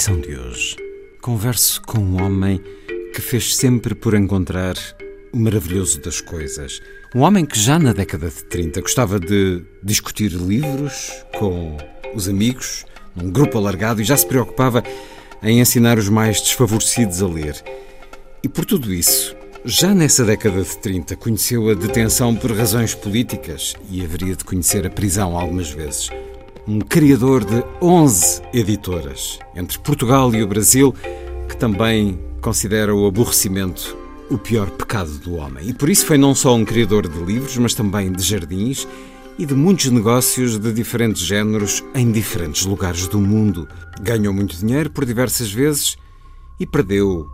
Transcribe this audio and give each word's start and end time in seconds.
emissão 0.00 0.18
de 0.18 0.34
hoje, 0.34 0.76
converso 1.20 1.82
com 1.82 1.98
um 1.98 2.24
homem 2.24 2.58
que 3.14 3.20
fez 3.20 3.54
sempre 3.54 3.94
por 3.94 4.14
encontrar 4.14 4.74
o 5.30 5.36
maravilhoso 5.36 6.00
das 6.00 6.22
coisas. 6.22 6.80
Um 7.14 7.20
homem 7.20 7.44
que 7.44 7.60
já 7.60 7.78
na 7.78 7.92
década 7.92 8.30
de 8.30 8.42
30 8.44 8.80
gostava 8.80 9.20
de 9.20 9.62
discutir 9.82 10.30
livros 10.30 11.12
com 11.38 11.76
os 12.14 12.30
amigos, 12.30 12.86
num 13.14 13.30
grupo 13.30 13.58
alargado, 13.58 14.00
e 14.00 14.04
já 14.04 14.16
se 14.16 14.26
preocupava 14.26 14.82
em 15.42 15.60
ensinar 15.60 15.98
os 15.98 16.08
mais 16.08 16.40
desfavorecidos 16.40 17.22
a 17.22 17.28
ler. 17.28 17.62
E 18.42 18.48
por 18.48 18.64
tudo 18.64 18.94
isso, 18.94 19.36
já 19.66 19.94
nessa 19.94 20.24
década 20.24 20.62
de 20.62 20.78
30, 20.78 21.14
conheceu 21.16 21.68
a 21.68 21.74
detenção 21.74 22.34
por 22.34 22.52
razões 22.52 22.94
políticas 22.94 23.74
e 23.90 24.02
haveria 24.02 24.34
de 24.34 24.44
conhecer 24.44 24.86
a 24.86 24.90
prisão 24.90 25.36
algumas 25.36 25.68
vezes 25.68 26.08
um 26.70 26.78
criador 26.78 27.44
de 27.44 27.64
11 27.82 28.42
editoras, 28.54 29.40
entre 29.56 29.76
Portugal 29.80 30.32
e 30.32 30.40
o 30.40 30.46
Brasil, 30.46 30.94
que 31.48 31.56
também 31.56 32.16
considera 32.40 32.94
o 32.94 33.08
aborrecimento 33.08 33.98
o 34.30 34.38
pior 34.38 34.70
pecado 34.70 35.10
do 35.18 35.34
homem. 35.34 35.68
E 35.68 35.74
por 35.74 35.88
isso 35.88 36.06
foi 36.06 36.16
não 36.16 36.32
só 36.32 36.54
um 36.54 36.64
criador 36.64 37.08
de 37.08 37.18
livros, 37.18 37.56
mas 37.56 37.74
também 37.74 38.12
de 38.12 38.22
jardins 38.22 38.86
e 39.36 39.44
de 39.44 39.52
muitos 39.52 39.86
negócios 39.86 40.60
de 40.60 40.72
diferentes 40.72 41.22
géneros 41.22 41.82
em 41.92 42.12
diferentes 42.12 42.64
lugares 42.64 43.08
do 43.08 43.20
mundo. 43.20 43.66
Ganhou 44.00 44.32
muito 44.32 44.56
dinheiro 44.56 44.90
por 44.90 45.04
diversas 45.04 45.50
vezes 45.50 45.98
e 46.60 46.64
perdeu 46.64 47.28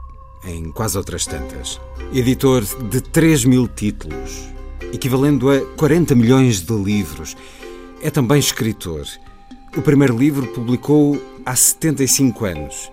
em 0.47 0.73
quase 0.73 0.97
outras 0.97 1.27
tantas. 1.27 1.79
Editor 2.11 2.65
de 2.89 3.03
3 3.03 3.45
mil 3.45 3.69
títulos, 3.69 4.49
equivalendo 4.95 5.51
a 5.51 5.61
40 5.77 6.15
milhões 6.15 6.63
de 6.63 6.73
livros. 6.73 7.37
É 8.01 8.11
também 8.11 8.39
escritor. 8.39 9.05
O 9.77 9.83
primeiro 9.83 10.17
livro 10.17 10.47
publicou 10.47 11.21
há 11.45 11.55
75 11.55 12.47
anos. 12.47 12.91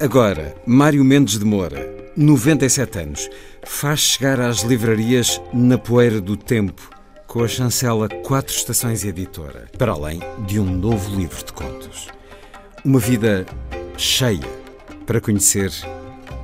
Agora, 0.00 0.56
Mário 0.64 1.04
Mendes 1.04 1.38
de 1.38 1.44
Moura, 1.44 2.10
97 2.16 2.98
anos, 3.00 3.30
faz 3.62 4.00
chegar 4.00 4.40
às 4.40 4.60
livrarias 4.60 5.38
Na 5.52 5.76
Poeira 5.76 6.18
do 6.18 6.34
Tempo, 6.34 6.88
com 7.26 7.44
a 7.44 7.48
chancela 7.48 8.08
Quatro 8.08 8.54
Estações 8.54 9.04
Editora, 9.04 9.68
para 9.76 9.92
além 9.92 10.20
de 10.46 10.58
um 10.58 10.64
novo 10.64 11.14
livro 11.14 11.44
de 11.44 11.52
contos. 11.52 12.08
Uma 12.82 12.98
vida 12.98 13.44
cheia 13.98 14.48
para 15.04 15.20
conhecer 15.20 15.70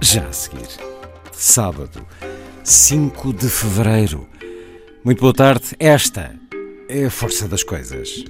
já 0.03 0.27
a 0.27 0.33
seguir. 0.35 0.69
Sábado, 1.33 2.07
5 2.63 3.33
de 3.33 3.49
fevereiro. 3.49 4.29
Muito 5.03 5.21
boa 5.21 5.33
tarde. 5.33 5.75
Esta 5.79 6.37
é 6.91 7.07
a 7.07 7.11
força 7.11 7.49
das 7.49 7.63
coisas. 7.63 8.23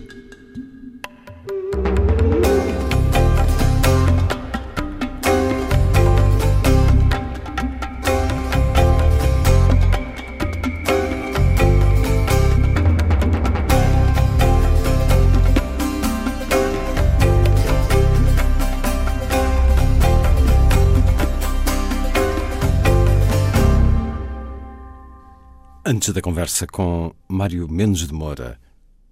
Antes 26.02 26.14
da 26.14 26.22
conversa 26.22 26.66
com 26.66 27.14
Mário 27.28 27.68
Mendes 27.70 28.08
de 28.08 28.14
Moura, 28.14 28.58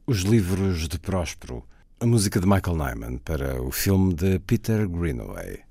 os 0.07 0.23
livros 0.23 0.89
de 0.89 0.99
Próspero, 0.99 1.63
a 2.03 2.07
música 2.07 2.41
de 2.41 2.47
Michael 2.47 2.79
Nyman 2.79 3.19
para 3.19 3.61
o 3.61 3.71
filme 3.71 4.15
de 4.15 4.41
Peter 4.41 4.89
Greenaway. 4.89 5.70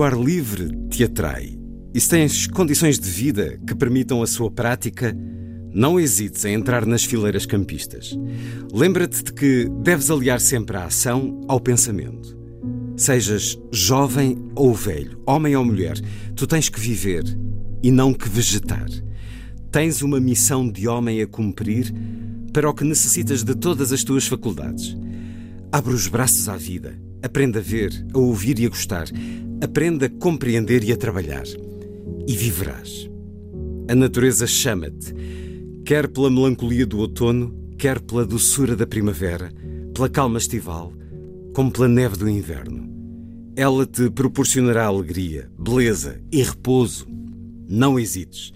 O 0.00 0.02
ar 0.02 0.18
livre 0.18 0.70
te 0.88 1.04
atrai 1.04 1.58
e 1.92 2.00
se 2.00 2.08
tens 2.08 2.46
condições 2.46 2.98
de 2.98 3.06
vida 3.06 3.60
que 3.66 3.74
permitam 3.74 4.22
a 4.22 4.26
sua 4.26 4.50
prática, 4.50 5.14
não 5.74 6.00
hesites 6.00 6.42
em 6.46 6.54
entrar 6.54 6.86
nas 6.86 7.04
fileiras 7.04 7.44
campistas. 7.44 8.18
Lembra-te 8.72 9.22
de 9.22 9.30
que 9.30 9.68
deves 9.82 10.10
aliar 10.10 10.40
sempre 10.40 10.78
a 10.78 10.86
ação 10.86 11.42
ao 11.46 11.60
pensamento. 11.60 12.34
Sejas 12.96 13.58
jovem 13.70 14.38
ou 14.54 14.72
velho, 14.72 15.20
homem 15.26 15.54
ou 15.54 15.66
mulher, 15.66 16.00
tu 16.34 16.46
tens 16.46 16.70
que 16.70 16.80
viver 16.80 17.24
e 17.82 17.90
não 17.90 18.14
que 18.14 18.26
vegetar. 18.26 18.88
Tens 19.70 20.00
uma 20.00 20.18
missão 20.18 20.66
de 20.66 20.88
homem 20.88 21.20
a 21.20 21.26
cumprir 21.26 21.92
para 22.54 22.70
o 22.70 22.72
que 22.72 22.84
necessitas 22.84 23.44
de 23.44 23.54
todas 23.54 23.92
as 23.92 24.02
tuas 24.02 24.26
faculdades. 24.26 24.96
Abre 25.70 25.92
os 25.92 26.08
braços 26.08 26.48
à 26.48 26.56
vida, 26.56 26.98
aprenda 27.22 27.58
a 27.58 27.62
ver, 27.62 27.92
a 28.14 28.18
ouvir 28.18 28.58
e 28.58 28.64
a 28.64 28.70
gostar, 28.70 29.06
aprenda 29.62 30.06
a 30.06 30.10
compreender 30.10 30.82
e 30.84 30.92
a 30.92 30.96
trabalhar. 30.96 31.44
E 32.26 32.36
viverás. 32.36 33.08
A 33.88 33.94
natureza 33.94 34.46
chama-te, 34.46 35.14
quer 35.84 36.08
pela 36.08 36.30
melancolia 36.30 36.86
do 36.86 36.98
outono, 36.98 37.54
quer 37.76 38.00
pela 38.00 38.24
doçura 38.24 38.76
da 38.76 38.86
primavera, 38.86 39.52
pela 39.94 40.08
calma 40.08 40.38
estival, 40.38 40.92
como 41.54 41.70
pela 41.70 41.88
neve 41.88 42.16
do 42.16 42.28
inverno. 42.28 42.88
Ela 43.56 43.84
te 43.84 44.08
proporcionará 44.10 44.86
alegria, 44.86 45.50
beleza 45.58 46.20
e 46.30 46.42
repouso. 46.42 47.06
Não 47.68 47.98
hesites. 47.98 48.52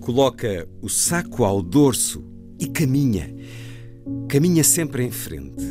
Coloca 0.00 0.66
o 0.80 0.88
saco 0.88 1.44
ao 1.44 1.62
dorso 1.62 2.24
e 2.58 2.66
caminha. 2.66 3.34
Caminha 4.28 4.64
sempre 4.64 5.04
em 5.04 5.10
frente 5.10 5.64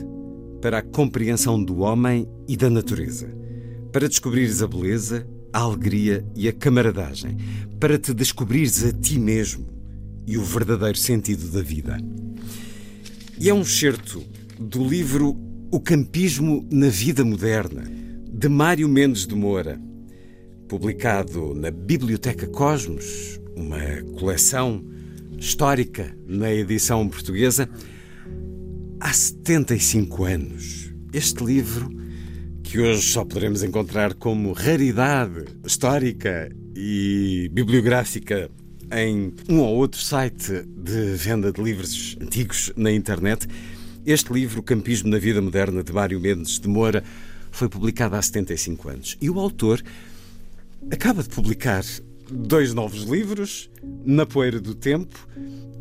para 0.62 0.79
a 0.79 0.83
compreensão 0.83 1.62
do 1.62 1.79
homem 1.79 2.27
e 2.48 2.55
da 2.55 2.69
natureza, 2.69 3.33
para 3.91 4.08
descobrires 4.08 4.62
a 4.62 4.67
beleza, 4.67 5.27
a 5.51 5.60
alegria 5.60 6.25
e 6.36 6.48
a 6.48 6.53
camaradagem, 6.53 7.38
para 7.79 7.98
te 7.98 8.13
descobrires 8.13 8.84
a 8.84 8.91
ti 8.91 9.17
mesmo 9.19 9.67
e 10.27 10.38
o 10.38 10.43
verdadeiro 10.43 10.98
sentido 10.98 11.50
da 11.51 11.62
vida. 11.62 11.98
E 13.39 13.50
é 13.50 13.53
um 13.53 13.62
excerto 13.62 14.24
do 14.60 14.88
livro 14.88 15.36
O 15.72 15.79
Campismo 15.79 16.67
na 16.72 16.89
Vida 16.89 17.24
Moderna, 17.24 17.84
de 18.31 18.48
Mário 18.48 18.88
Mendes 18.88 19.25
de 19.25 19.34
Moura, 19.34 19.81
publicado 20.67 21.55
na 21.55 21.72
Biblioteca 21.72 22.46
Cosmos, 22.48 23.39
uma 23.55 23.79
coleção 24.19 24.86
histórica 25.38 26.15
na 26.27 26.53
edição 26.53 27.08
portuguesa, 27.08 27.67
há 29.00 29.12
75 29.12 30.25
anos. 30.25 30.93
Este 31.12 31.43
livro, 31.43 31.89
que 32.69 32.79
hoje 32.79 33.01
só 33.01 33.25
poderemos 33.25 33.63
encontrar 33.63 34.13
como 34.13 34.53
raridade 34.53 35.45
histórica 35.65 36.55
e 36.75 37.49
bibliográfica 37.51 38.47
em 38.91 39.33
um 39.49 39.61
ou 39.61 39.75
outro 39.75 39.99
site 39.99 40.67
de 40.77 41.15
venda 41.15 41.51
de 41.51 41.59
livros 41.59 42.15
antigos 42.21 42.71
na 42.77 42.91
internet, 42.91 43.47
este 44.05 44.31
livro, 44.31 44.61
Campismo 44.61 45.09
na 45.09 45.17
Vida 45.17 45.41
Moderna, 45.41 45.81
de 45.81 45.91
Mário 45.91 46.19
Mendes 46.19 46.59
de 46.59 46.67
Moura, 46.67 47.03
foi 47.49 47.67
publicado 47.67 48.15
há 48.15 48.21
75 48.21 48.89
anos. 48.89 49.17
E 49.19 49.31
o 49.31 49.39
autor 49.39 49.81
acaba 50.91 51.23
de 51.23 51.29
publicar 51.29 51.83
dois 52.31 52.71
novos 52.71 53.01
livros, 53.01 53.67
Na 54.05 54.27
Poeira 54.27 54.61
do 54.61 54.75
Tempo, 54.75 55.27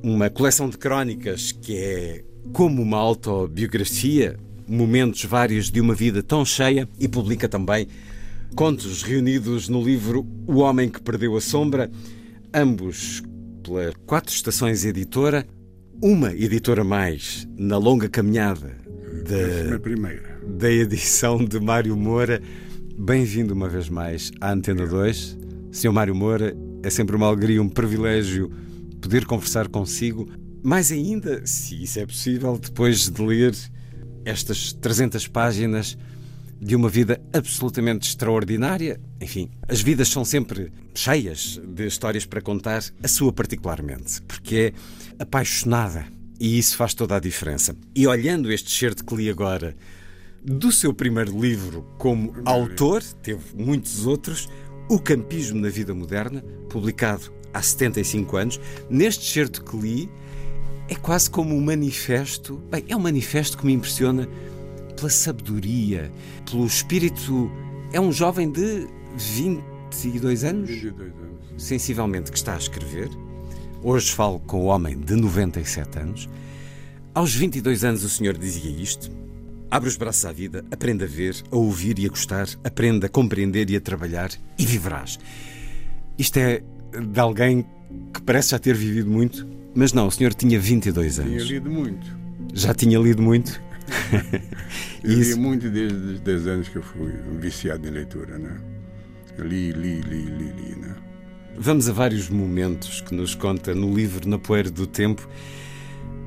uma 0.02 0.30
coleção 0.30 0.70
de 0.70 0.78
crónicas 0.78 1.52
que 1.52 1.76
é 1.76 2.24
como 2.54 2.80
uma 2.80 2.96
autobiografia, 2.96 4.38
momentos 4.68 5.24
vários 5.24 5.70
de 5.70 5.80
uma 5.80 5.94
vida 5.94 6.22
tão 6.22 6.44
cheia, 6.44 6.88
e 6.98 7.08
publica 7.08 7.48
também 7.48 7.88
contos 8.54 9.02
reunidos 9.02 9.68
no 9.68 9.82
livro 9.82 10.26
O 10.46 10.58
Homem 10.58 10.88
que 10.88 11.00
Perdeu 11.00 11.36
a 11.36 11.40
Sombra, 11.40 11.90
ambos 12.52 13.22
pela 13.62 13.92
Quatro 14.06 14.32
Estações 14.32 14.84
Editora, 14.84 15.46
uma 16.02 16.32
editora 16.32 16.84
mais 16.84 17.48
na 17.56 17.76
longa 17.76 18.08
caminhada 18.08 18.76
da, 19.24 19.78
da 20.46 20.70
edição 20.70 21.44
de 21.44 21.58
Mário 21.58 21.96
Moura. 21.96 22.40
Bem-vindo 22.96 23.54
uma 23.54 23.68
vez 23.68 23.88
mais 23.88 24.30
à 24.40 24.52
Antena 24.52 24.86
2. 24.86 25.38
Sr. 25.72 25.92
Mário 25.92 26.14
Moura, 26.14 26.56
é 26.82 26.90
sempre 26.90 27.14
uma 27.14 27.26
alegria, 27.26 27.62
um 27.62 27.68
privilégio 27.68 28.50
poder 29.00 29.24
conversar 29.26 29.68
consigo. 29.68 30.28
Mais 30.62 30.90
ainda, 30.90 31.46
se 31.46 31.82
isso 31.82 32.00
é 32.00 32.06
possível, 32.06 32.58
depois 32.58 33.08
de 33.08 33.22
ler 33.22 33.54
estas 34.28 34.74
300 34.74 35.26
páginas 35.26 35.96
de 36.60 36.76
uma 36.76 36.88
vida 36.88 37.20
absolutamente 37.32 38.08
extraordinária. 38.08 39.00
Enfim, 39.20 39.50
as 39.66 39.80
vidas 39.80 40.08
são 40.08 40.24
sempre 40.24 40.70
cheias 40.94 41.60
de 41.64 41.86
histórias 41.86 42.26
para 42.26 42.42
contar, 42.42 42.82
a 43.02 43.08
sua 43.08 43.32
particularmente, 43.32 44.20
porque 44.22 44.74
é 45.18 45.22
apaixonada 45.22 46.06
e 46.38 46.58
isso 46.58 46.76
faz 46.76 46.92
toda 46.92 47.16
a 47.16 47.20
diferença. 47.20 47.74
E 47.94 48.06
olhando 48.06 48.52
este 48.52 48.70
certo 48.70 49.04
que 49.04 49.14
li 49.16 49.30
agora 49.30 49.74
do 50.44 50.70
seu 50.70 50.92
primeiro 50.92 51.40
livro 51.40 51.82
como 51.98 52.34
autor, 52.44 53.02
teve 53.22 53.42
muitos 53.56 54.06
outros, 54.06 54.48
O 54.90 54.98
Campismo 54.98 55.60
na 55.60 55.68
Vida 55.68 55.94
Moderna, 55.94 56.42
publicado 56.68 57.32
há 57.52 57.62
75 57.62 58.36
anos. 58.36 58.60
Neste 58.90 59.24
certo 59.24 59.64
que 59.64 59.76
li, 59.76 60.10
é 60.88 60.94
quase 60.94 61.30
como 61.30 61.54
um 61.54 61.60
manifesto. 61.60 62.56
Bem, 62.70 62.84
é 62.88 62.96
um 62.96 63.00
manifesto 63.00 63.58
que 63.58 63.66
me 63.66 63.74
impressiona 63.74 64.28
pela 64.96 65.10
sabedoria, 65.10 66.10
pelo 66.50 66.66
espírito. 66.66 67.50
É 67.92 68.00
um 68.00 68.10
jovem 68.10 68.50
de 68.50 68.88
22 69.16 70.44
anos? 70.44 70.70
22 70.70 71.12
anos. 71.12 71.62
Sensivelmente, 71.62 72.32
que 72.32 72.38
está 72.38 72.54
a 72.54 72.58
escrever. 72.58 73.10
Hoje 73.82 74.12
falo 74.12 74.40
com 74.40 74.62
o 74.62 74.64
homem 74.64 74.98
de 74.98 75.14
97 75.14 75.98
anos. 75.98 76.28
Aos 77.14 77.34
22 77.34 77.84
anos 77.84 78.02
o 78.02 78.08
senhor 78.08 78.36
dizia 78.36 78.70
isto. 78.70 79.10
Abre 79.70 79.88
os 79.88 79.96
braços 79.96 80.24
à 80.24 80.32
vida, 80.32 80.64
aprenda 80.70 81.04
a 81.04 81.08
ver, 81.08 81.36
a 81.50 81.56
ouvir 81.56 81.98
e 81.98 82.06
a 82.06 82.08
gostar, 82.08 82.48
aprenda 82.64 83.06
a 83.06 83.10
compreender 83.10 83.68
e 83.68 83.76
a 83.76 83.80
trabalhar 83.80 84.30
e 84.58 84.64
viverás. 84.64 85.18
Isto 86.16 86.38
é 86.38 86.62
de 86.90 87.20
alguém 87.20 87.66
que 88.14 88.22
parece 88.22 88.50
já 88.50 88.58
ter 88.58 88.74
vivido 88.74 89.10
muito, 89.10 89.46
mas 89.74 89.92
não, 89.92 90.06
o 90.06 90.10
senhor 90.10 90.34
tinha 90.34 90.58
22 90.58 91.18
anos. 91.20 91.32
Tinha 91.32 91.44
lido 91.44 91.70
muito. 91.70 92.18
Já 92.54 92.74
tinha 92.74 92.98
lido 92.98 93.22
muito? 93.22 93.60
eu 95.02 95.20
Isso... 95.20 95.34
li 95.34 95.40
muito 95.40 95.70
desde 95.70 95.96
os 95.96 96.20
10 96.20 96.46
anos 96.46 96.68
que 96.68 96.76
eu 96.76 96.82
fui 96.82 97.12
viciado 97.38 97.86
em 97.86 97.90
leitura, 97.90 98.38
né? 98.38 98.56
Eu 99.36 99.46
li, 99.46 99.72
li, 99.72 100.00
li, 100.00 100.24
li, 100.24 100.52
li, 100.52 100.76
né? 100.76 100.96
Vamos 101.56 101.88
a 101.88 101.92
vários 101.92 102.28
momentos 102.28 103.00
que 103.00 103.14
nos 103.14 103.34
conta 103.34 103.74
no 103.74 103.94
livro 103.94 104.28
Na 104.28 104.38
Poeira 104.38 104.70
do 104.70 104.86
Tempo. 104.86 105.28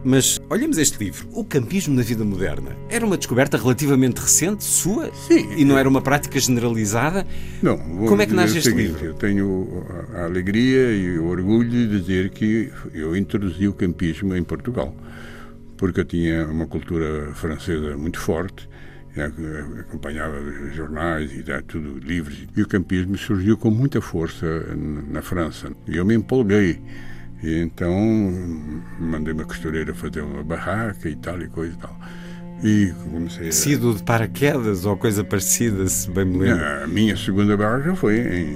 Mas 0.03 0.39
olhemos 0.49 0.79
este 0.79 0.97
livro, 0.97 1.27
O 1.31 1.45
Campismo 1.45 1.95
na 1.95 2.01
Vida 2.01 2.25
Moderna. 2.25 2.75
Era 2.89 3.05
uma 3.05 3.17
descoberta 3.17 3.55
relativamente 3.55 4.17
recente, 4.17 4.63
sua? 4.63 5.13
Sim. 5.13 5.53
E 5.55 5.63
não 5.63 5.77
era 5.77 5.87
uma 5.87 6.01
prática 6.01 6.39
generalizada? 6.39 7.25
Não. 7.61 7.77
Como 7.77 8.19
é 8.19 8.25
que 8.25 8.33
nasce 8.33 8.57
este 8.57 8.71
seguinte, 8.71 8.93
livro? 8.93 9.05
Eu 9.05 9.13
tenho 9.13 9.85
a 10.15 10.23
alegria 10.23 10.91
e 10.91 11.19
o 11.19 11.25
orgulho 11.25 11.69
de 11.69 11.99
dizer 11.99 12.31
que 12.31 12.71
eu 12.93 13.15
introduzi 13.15 13.67
o 13.67 13.73
campismo 13.73 14.35
em 14.35 14.43
Portugal. 14.43 14.95
Porque 15.77 15.99
eu 15.99 16.05
tinha 16.05 16.47
uma 16.47 16.65
cultura 16.65 17.31
francesa 17.35 17.95
muito 17.95 18.19
forte, 18.19 18.67
acompanhava 19.79 20.35
jornais 20.73 21.31
e 21.31 21.43
tudo, 21.67 21.99
livros. 21.99 22.47
E 22.55 22.61
o 22.63 22.67
campismo 22.67 23.17
surgiu 23.17 23.55
com 23.55 23.69
muita 23.69 24.01
força 24.01 24.45
na 24.75 25.21
França. 25.21 25.71
E 25.87 25.97
eu 25.97 26.05
me 26.05 26.15
empolguei. 26.15 26.81
E 27.43 27.59
então 27.59 27.91
mandei 28.99 29.33
uma 29.33 29.45
costureira 29.45 29.93
fazer 29.95 30.21
uma 30.21 30.43
barraca 30.43 31.09
e 31.09 31.15
tal 31.15 31.41
e 31.41 31.47
coisa 31.49 31.73
e 31.73 31.77
tal. 31.77 31.95
E 32.63 32.93
comecei 33.11 33.47
a... 33.47 33.51
Sido 33.51 33.95
de 33.95 34.03
paraquedas 34.03 34.85
ou 34.85 34.95
coisa 34.95 35.23
parecida, 35.23 35.87
se 35.87 36.09
bem 36.11 36.25
me 36.25 36.37
lembro? 36.39 36.63
A 36.83 36.87
minha 36.87 37.17
segunda 37.17 37.57
barraca 37.57 37.95
foi 37.95 38.19
em, 38.19 38.47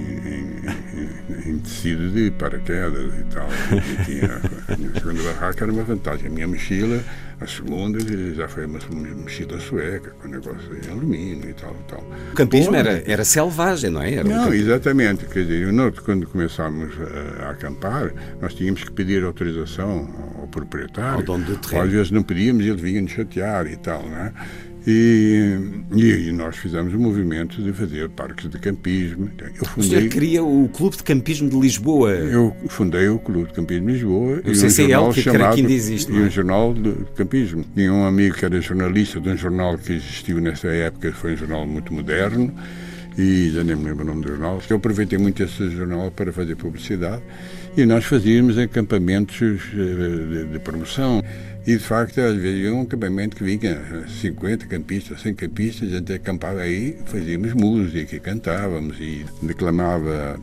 em, 1.46 1.50
em 1.50 1.58
tecido 1.58 2.10
de 2.10 2.30
paraquedas 2.30 3.12
e 3.18 3.24
tal. 3.24 3.48
E 3.72 4.04
tinha, 4.04 4.40
a 4.68 4.76
minha 4.76 4.92
segunda 4.94 5.22
barraca 5.22 5.64
era 5.64 5.72
uma 5.72 5.82
vantagem. 5.82 6.28
A 6.28 6.30
minha 6.30 6.46
mochila, 6.46 7.02
a 7.40 7.46
segunda, 7.46 7.98
já 8.34 8.46
foi 8.46 8.66
uma 8.66 8.78
mochila 9.16 9.58
sueca, 9.58 10.10
com 10.22 10.28
negócio 10.28 10.80
de 10.80 10.88
alumínio 10.88 11.50
e 11.50 11.54
tal 11.54 11.74
e 11.74 11.90
tal. 11.90 12.04
O 12.32 12.34
campismo 12.34 12.76
era, 12.76 13.02
era 13.06 13.24
selvagem, 13.24 13.90
não 13.90 14.02
é? 14.02 14.14
Era 14.14 14.28
não, 14.28 14.50
um 14.50 14.54
exatamente. 14.54 15.26
Quer 15.26 15.44
dizer, 15.44 15.72
nós, 15.72 15.98
quando 15.98 16.26
começámos 16.28 16.92
a, 17.00 17.46
a, 17.46 17.50
acampar, 17.50 18.12
nós 18.40 18.54
tínhamos 18.54 18.84
que 18.84 18.92
pedir 18.92 19.24
autorização 19.24 20.08
proprietário. 20.56 21.16
Ao 21.16 21.22
dono 21.22 21.44
do 21.44 21.56
terreno. 21.56 21.84
Às 21.84 21.92
vezes 21.92 22.10
não 22.10 22.22
pedíamos 22.22 22.64
e 22.64 22.68
ele 22.68 22.80
vinha 22.80 23.02
nos 23.02 23.10
chatear 23.10 23.66
e 23.66 23.76
tal, 23.76 24.08
não 24.08 24.16
é? 24.16 24.32
E, 24.88 25.58
e, 25.96 26.30
nós 26.30 26.56
fizemos 26.56 26.94
o 26.94 26.98
movimento 26.98 27.60
de 27.60 27.72
fazer 27.72 28.08
parques 28.08 28.48
de 28.48 28.56
campismo. 28.56 29.28
Eu 29.36 29.66
fundei, 29.66 29.88
o 29.88 29.98
senhor 29.98 30.08
cria 30.10 30.44
o 30.44 30.68
Clube 30.68 30.96
de 30.96 31.02
Campismo 31.02 31.50
de 31.50 31.58
Lisboa. 31.58 32.12
Eu 32.12 32.56
fundei 32.68 33.08
o 33.08 33.18
Clube 33.18 33.48
de 33.48 33.54
Campismo 33.54 33.88
de 33.88 33.92
Lisboa. 33.94 34.42
O 34.44 34.50
e 34.52 34.54
CCL, 34.54 35.02
um 35.02 35.12
que 35.12 35.22
chamado, 35.22 35.56
ainda 35.56 35.72
existe. 35.72 36.12
E 36.12 36.14
um 36.20 36.30
jornal 36.30 36.72
de 36.72 36.94
campismo. 37.16 37.64
Tinha 37.74 37.92
um 37.92 38.06
amigo 38.06 38.36
que 38.36 38.44
era 38.44 38.60
jornalista 38.60 39.20
de 39.20 39.28
um 39.28 39.36
jornal 39.36 39.76
que 39.76 39.92
existiu 39.92 40.40
nessa 40.40 40.68
época, 40.68 41.12
foi 41.12 41.32
um 41.32 41.36
jornal 41.36 41.66
muito 41.66 41.92
moderno. 41.92 42.54
e 43.18 43.50
já 43.50 43.64
nem 43.64 43.74
me 43.74 43.86
lembro 43.86 44.04
o 44.04 44.06
nome 44.06 44.22
do 44.22 44.28
jornal. 44.28 44.62
Eu 44.70 44.76
aproveitei 44.76 45.18
muito 45.18 45.42
esse 45.42 45.68
jornal 45.68 46.12
para 46.12 46.32
fazer 46.32 46.54
publicidade 46.54 47.24
e 47.76 47.84
nós 47.84 48.04
fazíamos 48.06 48.56
acampamentos 48.56 49.60
de, 49.70 50.46
de 50.46 50.58
promoção. 50.60 51.22
E 51.66 51.72
de 51.72 51.82
facto, 51.82 52.20
às 52.20 52.36
vezes, 52.36 52.70
um 52.70 52.82
acampamento 52.82 53.36
que 53.36 53.44
vinha 53.44 54.06
50 54.22 54.66
campistas, 54.66 55.20
100 55.20 55.34
campistas, 55.34 55.92
a 55.92 55.96
gente 55.96 56.12
acampava 56.12 56.60
aí, 56.60 56.96
fazíamos 57.06 57.52
música, 57.54 58.18
cantávamos 58.20 58.96
e 59.00 59.26
declamava 59.42 60.38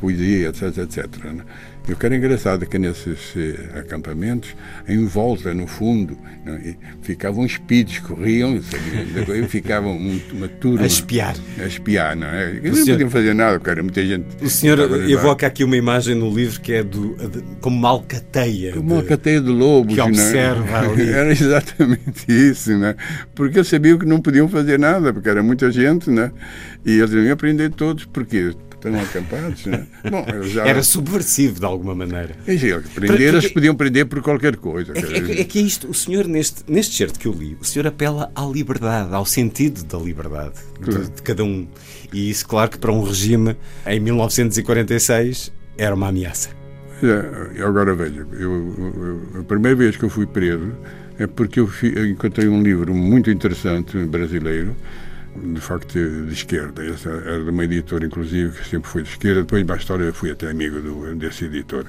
poesia, 0.00 0.48
etc, 0.48 0.78
etc. 0.78 1.24
Né? 1.24 1.42
E 1.88 1.92
o 1.92 1.96
que 1.96 2.04
era 2.04 2.14
engraçado 2.14 2.64
é 2.64 2.66
que 2.66 2.78
nesses 2.78 3.34
eh, 3.34 3.78
acampamentos, 3.78 4.54
em 4.86 5.06
volta, 5.06 5.54
no 5.54 5.66
fundo, 5.66 6.18
ficavam 7.00 7.46
espíritos, 7.46 7.98
corriam, 8.00 8.56
e 8.56 9.48
ficavam 9.48 9.96
uma 9.96 10.48
turma. 10.48 10.82
A 10.82 10.86
espiar. 10.86 11.34
A 11.58 11.64
espiar, 11.64 12.14
não 12.14 12.26
é? 12.26 12.50
Eles 12.50 12.62
não 12.62 12.74
senhor... 12.74 12.96
podiam 12.96 13.10
fazer 13.10 13.34
nada, 13.34 13.58
cara, 13.58 13.82
muita 13.82 14.04
gente. 14.04 14.26
O 14.42 14.50
senhor 14.50 14.78
evoca 15.08 15.46
aqui 15.46 15.64
uma 15.64 15.78
imagem 15.78 16.14
no 16.14 16.30
livro 16.30 16.60
que 16.60 16.74
é 16.74 16.82
do, 16.82 17.16
de, 17.16 17.42
como 17.60 17.78
uma 17.78 17.88
alcateia. 17.88 18.74
Como 18.74 18.92
uma 18.92 18.96
alcateia 18.96 19.40
de 19.40 19.48
lobos, 19.48 19.94
que 19.94 20.00
observa 20.02 20.82
não 20.82 20.90
é? 20.90 20.92
ali. 20.92 21.08
Era 21.08 21.32
exatamente 21.32 22.26
isso, 22.28 22.76
né? 22.76 22.96
Porque 23.34 23.58
eles 23.58 23.68
sabiam 23.68 23.98
que 23.98 24.04
não 24.04 24.20
podiam 24.20 24.46
fazer 24.46 24.78
nada, 24.78 25.10
porque 25.10 25.30
era 25.30 25.42
muita 25.42 25.72
gente, 25.72 26.10
né? 26.10 26.32
E 26.84 26.98
eles 26.98 27.12
iam 27.12 27.32
aprender 27.32 27.70
todos, 27.70 28.04
porque 28.04 28.52
estão 28.78 29.00
acampados. 29.00 29.66
Né? 29.66 29.86
Bom, 30.10 30.24
já... 30.44 30.66
Era 30.66 30.82
subversivo 30.82 31.60
de 31.60 31.66
alguma 31.66 31.94
maneira. 31.94 32.34
É, 32.46 32.56
prender, 32.94 33.34
eles 33.34 33.52
podiam 33.52 33.74
prender 33.74 34.06
por 34.06 34.22
qualquer 34.22 34.56
coisa. 34.56 34.92
É, 34.94 35.00
é, 35.00 35.40
é, 35.40 35.44
que 35.44 35.58
é 35.58 35.62
isto, 35.62 35.88
o 35.88 35.94
senhor, 35.94 36.26
neste, 36.26 36.62
neste 36.66 36.96
certo 36.96 37.18
que 37.18 37.26
eu 37.26 37.32
li, 37.32 37.56
o 37.60 37.64
senhor 37.64 37.86
apela 37.86 38.30
à 38.34 38.44
liberdade, 38.44 39.14
ao 39.14 39.26
sentido 39.26 39.84
da 39.84 39.98
liberdade 39.98 40.54
claro. 40.80 41.04
de, 41.04 41.10
de 41.10 41.22
cada 41.22 41.44
um. 41.44 41.66
E 42.12 42.30
isso, 42.30 42.46
claro, 42.46 42.70
que 42.70 42.78
para 42.78 42.92
um 42.92 43.02
regime 43.02 43.56
em 43.86 44.00
1946 44.00 45.52
era 45.76 45.94
uma 45.94 46.08
ameaça. 46.08 46.50
É, 47.02 47.62
agora 47.62 47.94
veja, 47.94 48.26
eu, 48.32 49.22
eu, 49.32 49.40
a 49.40 49.44
primeira 49.44 49.76
vez 49.76 49.96
que 49.96 50.04
eu 50.04 50.10
fui 50.10 50.26
preso 50.26 50.72
é 51.16 51.26
porque 51.26 51.60
eu, 51.60 51.70
eu 51.82 52.06
encontrei 52.06 52.48
um 52.48 52.62
livro 52.62 52.92
muito 52.92 53.30
interessante 53.30 53.96
brasileiro 54.04 54.74
de 55.54 55.60
facto 55.60 55.92
de 55.92 56.32
esquerda. 56.32 56.84
Essa 56.84 57.10
era 57.10 57.42
de 57.42 57.50
uma 57.50 57.64
editora, 57.64 58.06
inclusive, 58.06 58.58
que 58.58 58.68
sempre 58.68 58.90
foi 58.90 59.02
de 59.02 59.10
esquerda. 59.10 59.42
Depois, 59.42 59.64
mais 59.64 59.80
história, 59.80 60.12
fui 60.12 60.30
até 60.30 60.50
amigo 60.50 60.80
do, 60.80 61.14
desse 61.16 61.44
editor. 61.44 61.86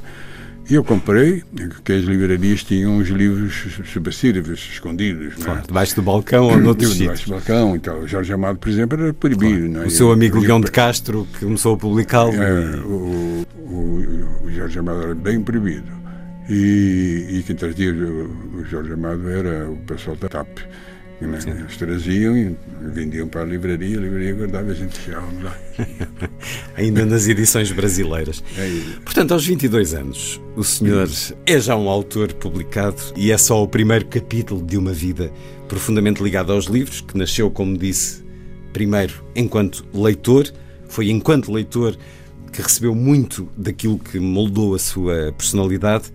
E 0.69 0.75
eu 0.75 0.83
comprei, 0.83 1.43
que 1.83 1.93
as 1.93 2.03
livrarias 2.03 2.63
tinham 2.63 2.99
os 2.99 3.07
livros 3.09 3.67
subversivos, 3.91 4.59
escondidos. 4.71 5.33
É? 5.39 5.43
Claro, 5.43 5.63
debaixo 5.65 5.95
do 5.95 6.03
balcão 6.03 6.45
ou 6.45 6.57
noutros 6.61 6.91
sítios. 6.91 7.21
Debaixo 7.21 7.25
do 7.25 7.31
balcão 7.31 7.75
e 7.75 7.79
tal. 7.79 7.99
O 7.99 8.07
Jorge 8.07 8.31
Amado, 8.31 8.59
por 8.59 8.69
exemplo, 8.69 9.01
era 9.01 9.11
proibido. 9.11 9.67
Claro. 9.67 9.83
É? 9.83 9.87
O 9.87 9.89
seu 9.89 10.11
amigo 10.11 10.39
Leão 10.39 10.61
de 10.61 10.69
Castro, 10.69 11.27
que 11.33 11.43
começou 11.43 11.73
a 11.73 11.77
publicá-lo. 11.77 12.33
É, 12.35 12.75
o, 12.85 13.43
o, 13.57 14.45
o, 14.45 14.51
Jorge 14.51 14.77
Amado 14.77 15.01
era 15.01 15.15
bem 15.15 15.41
proibido. 15.41 15.91
E, 16.47 17.25
e 17.29 17.43
quem 17.47 17.55
trazia 17.55 17.91
o, 17.91 18.59
o 18.59 18.65
Jorge 18.65 18.93
Amado 18.93 19.27
era 19.27 19.67
o 19.71 19.77
pessoal 19.77 20.15
da 20.17 20.29
TAP. 20.29 20.59
Né? 21.21 21.39
Eles 21.47 21.75
traziam 21.75 22.37
e 22.37 22.55
vendiam 22.81 23.27
para 23.27 23.41
a 23.41 23.45
livraria, 23.45 23.97
a 23.97 24.01
livraria 24.01 24.33
guardava 24.33 24.69
e 24.69 24.71
a 24.71 24.75
gente 24.75 24.97
deixava 24.99 25.27
lá. 25.43 25.57
Ainda 26.77 27.05
nas 27.05 27.27
edições 27.27 27.71
brasileiras. 27.71 28.41
É 28.57 28.69
Portanto, 29.03 29.33
aos 29.33 29.45
22 29.45 29.93
anos, 29.93 30.41
o 30.55 30.63
senhor 30.63 31.09
é 31.45 31.59
já 31.59 31.75
um 31.75 31.89
autor 31.89 32.33
publicado 32.33 33.01
e 33.17 33.31
é 33.31 33.37
só 33.37 33.61
o 33.61 33.67
primeiro 33.67 34.05
capítulo 34.05 34.65
de 34.65 34.77
uma 34.77 34.93
vida 34.93 35.31
profundamente 35.67 36.23
ligada 36.23 36.53
aos 36.53 36.65
livros, 36.65 37.01
que 37.01 37.17
nasceu, 37.17 37.51
como 37.51 37.77
disse, 37.77 38.23
primeiro 38.71 39.23
enquanto 39.35 39.85
leitor, 39.93 40.51
foi 40.87 41.09
enquanto 41.09 41.51
leitor 41.51 41.97
que 42.51 42.61
recebeu 42.61 42.95
muito 42.95 43.47
daquilo 43.55 43.99
que 43.99 44.19
moldou 44.19 44.73
a 44.73 44.79
sua 44.79 45.33
personalidade 45.37 46.11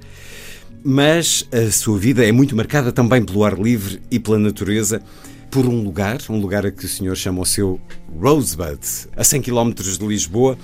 mas 0.85 1.49
a 1.51 1.71
sua 1.73 1.99
vida 1.99 2.25
é 2.27 2.31
muito 2.31 2.55
marcada 2.55 2.93
também 2.93 3.25
pelo 3.25 3.43
ar 3.43 3.59
livre 3.59 4.03
e 4.11 4.19
pela 4.19 4.39
natureza, 4.39 5.01
por 5.51 5.65
um 5.65 5.83
lugar, 5.83 6.19
um 6.29 6.39
lugar 6.39 6.67
a 6.67 6.71
que 6.71 6.85
o 6.85 6.89
senhor 6.89 7.17
chama 7.17 7.41
o 7.41 7.47
seu 7.47 7.81
Rosebud, 8.21 8.79
a 9.17 9.25
100 9.25 9.41
km 9.41 9.73
de 9.73 10.07
Lisboa. 10.07 10.59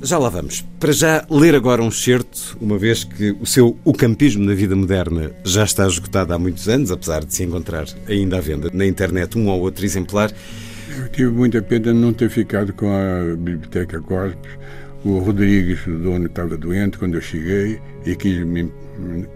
Já 0.00 0.18
lá 0.18 0.28
vamos. 0.28 0.64
Para 0.78 0.92
já 0.92 1.26
ler 1.28 1.54
agora 1.54 1.82
um 1.82 1.90
certo, 1.90 2.56
uma 2.60 2.78
vez 2.78 3.02
que 3.02 3.32
o 3.40 3.46
seu 3.46 3.76
O 3.84 3.92
Campismo 3.92 4.44
na 4.44 4.54
Vida 4.54 4.76
Moderna 4.76 5.32
já 5.42 5.64
está 5.64 5.86
esgotado 5.86 6.32
há 6.32 6.38
muitos 6.38 6.68
anos, 6.68 6.92
apesar 6.92 7.24
de 7.24 7.34
se 7.34 7.42
encontrar 7.42 7.86
ainda 8.06 8.36
à 8.36 8.40
venda 8.40 8.70
na 8.72 8.86
internet 8.86 9.36
um 9.36 9.48
ou 9.48 9.60
outro 9.62 9.84
exemplar. 9.84 10.30
Eu 10.96 11.08
tive 11.08 11.30
muita 11.30 11.60
pena 11.60 11.92
de 11.92 11.98
não 11.98 12.12
ter 12.12 12.30
ficado 12.30 12.72
com 12.72 12.88
a 12.90 13.34
Biblioteca 13.36 14.00
Cosmos. 14.00 14.46
O 15.06 15.20
Rodrigues, 15.20 15.86
o 15.86 15.96
dono, 15.98 16.26
estava 16.26 16.56
doente 16.56 16.98
quando 16.98 17.14
eu 17.14 17.20
cheguei 17.20 17.80
e 18.04 18.16
quis 18.16 18.44
me 18.44 18.68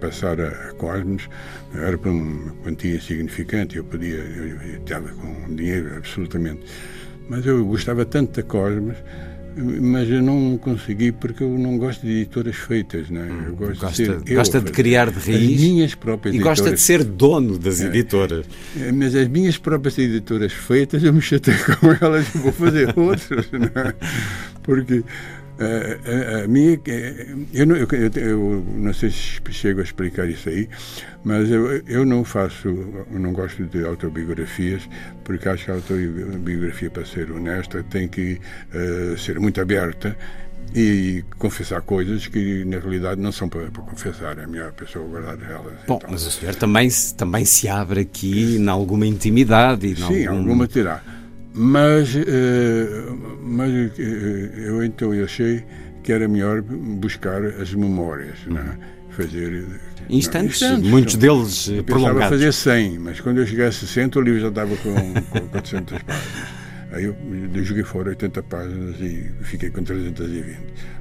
passar 0.00 0.40
a 0.40 0.72
Cosmos 0.72 1.28
era 1.72 1.96
para 1.96 2.10
uma 2.10 2.50
quantia 2.64 3.00
significante, 3.00 3.76
eu 3.76 3.84
podia, 3.84 4.16
eu, 4.16 4.78
estava 4.78 5.08
com 5.10 5.54
dinheiro 5.54 5.96
absolutamente. 5.96 6.62
Mas 7.28 7.46
eu 7.46 7.64
gostava 7.64 8.04
tanto 8.04 8.34
da 8.34 8.42
Cosmos, 8.42 8.96
mas 9.56 10.10
eu 10.10 10.20
não 10.20 10.58
consegui 10.58 11.12
porque 11.12 11.44
eu 11.44 11.56
não 11.56 11.78
gosto 11.78 12.00
de 12.04 12.22
editoras 12.22 12.56
feitas, 12.56 13.08
não 13.08 13.20
é? 13.20 13.28
Eu 13.28 13.54
gosto 13.54 13.80
gosta, 13.80 14.02
de 14.02 14.28
ser 14.28 14.34
gosta 14.34 14.60
de 14.60 14.72
criar 14.72 15.08
de 15.12 15.20
raiz 15.20 15.54
as 15.54 15.60
minhas 15.60 15.94
próprias 15.94 16.34
e 16.34 16.38
editoras. 16.38 16.58
gosta 16.58 16.74
de 16.74 16.80
ser 16.80 17.04
dono 17.04 17.56
das 17.56 17.80
é. 17.80 17.86
editoras. 17.86 18.44
É, 18.76 18.90
mas 18.90 19.14
as 19.14 19.28
minhas 19.28 19.56
próprias 19.56 19.96
editoras 19.98 20.52
feitas, 20.52 21.04
eu 21.04 21.12
me 21.12 21.20
chatei 21.20 21.54
com 21.78 21.92
elas 22.04 22.34
e 22.34 22.38
vou 22.38 22.50
fazer 22.50 22.92
outras, 22.98 23.48
é? 23.52 23.94
Porque 24.64 25.04
a, 25.60 26.40
a, 26.40 26.44
a 26.44 26.48
minha, 26.48 26.80
eu 27.52 27.66
não, 27.66 27.76
eu, 27.76 27.86
eu, 28.16 28.64
não 28.76 28.94
sei 28.94 29.10
se 29.10 29.40
chego 29.50 29.80
a 29.80 29.82
explicar 29.82 30.28
isso 30.28 30.48
aí, 30.48 30.68
mas 31.22 31.50
eu, 31.50 31.70
eu 31.86 32.04
não 32.04 32.24
faço, 32.24 32.68
não 33.10 33.32
gosto 33.32 33.64
de 33.64 33.84
autobiografias, 33.84 34.88
porque 35.22 35.48
acho 35.48 35.66
que 35.66 35.70
a 35.70 35.74
autobiografia, 35.74 36.90
para 36.90 37.04
ser 37.04 37.30
honesta, 37.30 37.82
tem 37.84 38.08
que 38.08 38.40
uh, 38.74 39.18
ser 39.18 39.38
muito 39.38 39.60
aberta 39.60 40.16
e 40.74 41.24
confessar 41.38 41.82
coisas 41.82 42.26
que 42.26 42.64
na 42.64 42.78
realidade 42.78 43.20
não 43.20 43.32
são 43.32 43.48
para, 43.48 43.70
para 43.70 43.82
confessar, 43.82 44.38
é 44.38 44.46
melhor 44.46 44.68
a 44.68 44.72
pessoa 44.72 45.06
guardar 45.06 45.38
elas. 45.50 45.74
Bom, 45.86 45.96
então. 45.96 46.10
mas 46.10 46.26
o 46.26 46.30
senhor 46.30 46.54
também, 46.54 46.88
também 47.16 47.44
se 47.44 47.68
abre 47.68 48.00
aqui 48.00 48.56
em 48.56 48.68
alguma 48.68 49.06
intimidade. 49.06 49.88
E 49.88 49.96
Sim, 49.96 50.26
algum... 50.26 50.40
alguma 50.40 50.68
terá. 50.68 51.02
Mas, 51.52 52.14
uh, 52.14 53.38
mas 53.42 53.70
uh, 53.70 54.02
eu 54.56 54.84
então 54.84 55.12
achei 55.24 55.64
que 56.02 56.12
era 56.12 56.28
melhor 56.28 56.62
buscar 56.62 57.44
as 57.44 57.74
memórias, 57.74 58.38
não 58.46 58.60
é? 58.60 58.76
fazer 59.10 59.66
instantes, 60.08 60.60
não, 60.60 60.68
instantes 60.68 60.90
muitos 60.90 61.14
deles 61.16 61.68
eu 61.68 61.84
prolongados. 61.84 62.22
Eu 62.22 62.28
fazer 62.28 62.52
100, 62.52 62.98
mas 62.98 63.20
quando 63.20 63.38
eu 63.38 63.46
cheguei 63.46 63.66
a 63.66 63.72
60 63.72 64.18
o 64.18 64.22
livro 64.22 64.40
já 64.40 64.48
estava 64.48 64.76
com, 64.76 64.94
com 65.30 65.48
400 65.48 65.98
páginas. 66.02 66.60
Aí 66.92 67.04
eu, 67.04 67.16
eu 67.54 67.64
joguei 67.64 67.84
fora 67.84 68.08
80 68.08 68.42
páginas 68.42 68.96
e 69.00 69.30
fiquei 69.42 69.70
com 69.70 69.84
320. 69.84 70.58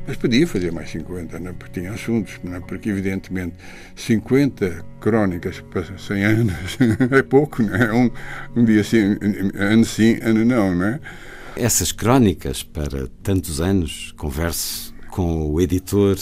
Mas 0.07 0.17
podia 0.17 0.45
fazer 0.45 0.71
mais 0.71 0.89
50, 0.91 1.39
né? 1.39 1.53
porque 1.57 1.79
tinha 1.79 1.91
assuntos, 1.91 2.39
né? 2.43 2.61
porque 2.67 2.89
evidentemente 2.89 3.55
50 3.95 4.85
crónicas 4.99 5.61
para 5.61 5.97
100 5.97 6.23
anos 6.23 6.77
é 7.11 7.23
pouco, 7.23 7.63
né? 7.63 7.91
um, 7.91 8.11
um 8.55 8.63
dia 8.63 8.83
sim, 8.83 9.17
ano 9.55 9.83
sim, 9.83 10.19
ano 10.21 10.45
não. 10.45 10.75
Né? 10.75 10.99
Essas 11.55 11.91
crónicas 11.91 12.61
para 12.61 13.07
tantos 13.23 13.59
anos, 13.59 14.13
converso 14.15 14.93
com 15.09 15.51
o 15.51 15.59
editor 15.59 16.17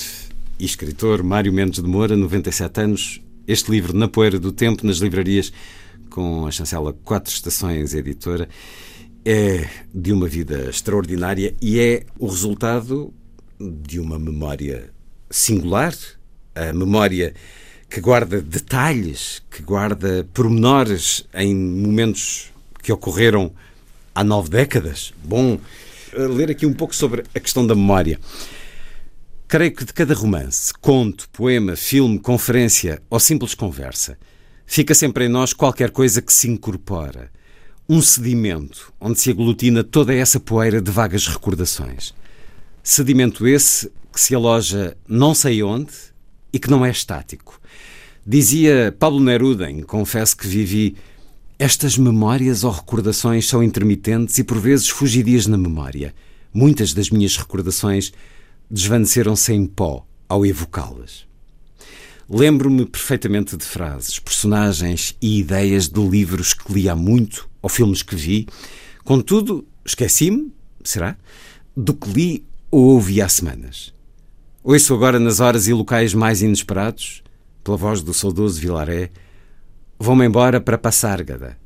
e 0.57 0.65
escritor 0.65 1.21
Mário 1.23 1.51
Mendes 1.51 1.83
de 1.83 1.89
Moura, 1.89 2.15
97 2.15 2.81
anos, 2.81 3.21
este 3.45 3.69
livro 3.69 3.95
Na 3.95 4.07
Poeira 4.07 4.39
do 4.39 4.53
Tempo, 4.53 4.87
nas 4.87 4.97
livrarias, 4.97 5.51
com 6.09 6.47
a 6.47 6.51
chancela 6.51 6.93
Quatro 7.03 7.31
Estações 7.31 7.93
Editora 7.93 8.47
é 9.29 9.67
de 9.93 10.13
uma 10.13 10.25
vida 10.25 10.69
extraordinária 10.69 11.53
e 11.61 11.81
é 11.81 12.05
o 12.17 12.27
resultado 12.27 13.13
de 13.59 13.99
uma 13.99 14.17
memória 14.17 14.89
singular, 15.29 15.93
a 16.55 16.71
memória 16.71 17.33
que 17.89 17.99
guarda 17.99 18.41
detalhes, 18.41 19.43
que 19.51 19.61
guarda 19.61 20.25
pormenores 20.33 21.27
em 21.33 21.53
momentos 21.53 22.53
que 22.81 22.89
ocorreram 22.89 23.51
há 24.15 24.23
nove 24.23 24.49
décadas. 24.49 25.13
Bom, 25.21 25.59
ler 26.13 26.49
aqui 26.49 26.65
um 26.65 26.73
pouco 26.73 26.95
sobre 26.95 27.25
a 27.35 27.39
questão 27.41 27.67
da 27.67 27.75
memória. 27.75 28.21
Creio 29.45 29.75
que 29.75 29.83
de 29.83 29.91
cada 29.91 30.13
romance, 30.13 30.71
conto, 30.79 31.27
poema, 31.31 31.75
filme, 31.75 32.17
conferência 32.17 33.01
ou 33.09 33.19
simples 33.19 33.53
conversa, 33.53 34.17
fica 34.65 34.95
sempre 34.95 35.25
em 35.25 35.29
nós 35.29 35.51
qualquer 35.51 35.91
coisa 35.91 36.21
que 36.21 36.31
se 36.31 36.49
incorpora 36.49 37.29
um 37.89 38.01
sedimento 38.01 38.93
onde 38.99 39.19
se 39.19 39.29
aglutina 39.31 39.83
toda 39.83 40.13
essa 40.13 40.39
poeira 40.39 40.81
de 40.81 40.91
vagas 40.91 41.27
recordações. 41.27 42.13
Sedimento 42.83 43.47
esse 43.47 43.89
que 44.11 44.19
se 44.19 44.35
aloja 44.35 44.97
não 45.07 45.33
sei 45.33 45.63
onde 45.63 45.93
e 46.51 46.59
que 46.59 46.69
não 46.69 46.85
é 46.85 46.89
estático. 46.89 47.61
Dizia 48.25 48.93
Pablo 48.99 49.21
Neruda 49.21 49.71
em 49.71 49.81
Confesso 49.81 50.35
que 50.35 50.47
Vivi: 50.47 50.97
Estas 51.57 51.97
memórias 51.97 52.65
ou 52.65 52.71
recordações 52.71 53.47
são 53.47 53.63
intermitentes 53.63 54.37
e 54.37 54.43
por 54.43 54.59
vezes 54.59 54.89
fugidias 54.89 55.47
na 55.47 55.57
memória. 55.57 56.13
muitas 56.53 56.93
das 56.93 57.09
minhas 57.09 57.37
recordações 57.37 58.11
desvaneceram-se 58.69 59.53
em 59.53 59.65
pó 59.65 60.05
ao 60.27 60.45
evocá-las. 60.45 61.25
Lembro-me 62.29 62.85
perfeitamente 62.85 63.55
de 63.55 63.63
frases, 63.63 64.19
personagens 64.19 65.15
e 65.21 65.39
ideias 65.39 65.87
de 65.87 66.01
livros 66.01 66.53
que 66.53 66.73
li 66.73 66.89
há 66.89 66.95
muito 66.95 67.47
ou 67.67 67.69
filmes 67.69 68.01
que 68.01 68.15
vi. 68.15 68.47
Contudo, 69.03 69.67
esqueci-me, 69.85 70.53
será? 70.83 71.17
Do 71.75 71.93
que 71.93 72.09
li 72.09 72.45
ou 72.71 72.93
ouvi 72.93 73.21
há 73.21 73.27
semanas. 73.27 73.93
Ouço 74.63 74.93
agora 74.93 75.19
nas 75.19 75.41
horas 75.41 75.67
e 75.67 75.73
locais 75.73 76.13
mais 76.13 76.41
inesperados, 76.41 77.21
pela 77.63 77.75
voz 77.75 78.01
do 78.01 78.13
saudoso 78.13 78.59
Vilaré, 78.59 79.11
vou-me 79.99 80.25
embora 80.25 80.61
para 80.61 80.77
Passárgada. 80.77 81.57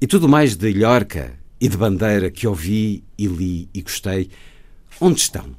E 0.00 0.06
tudo 0.06 0.28
mais 0.28 0.54
de 0.56 0.68
Ilhorca 0.68 1.32
e 1.58 1.68
de 1.68 1.76
Bandeira 1.76 2.30
que 2.30 2.46
ouvi 2.46 3.02
e 3.18 3.26
li 3.26 3.68
e 3.72 3.82
gostei, 3.82 4.30
onde 5.00 5.20
estão? 5.20 5.56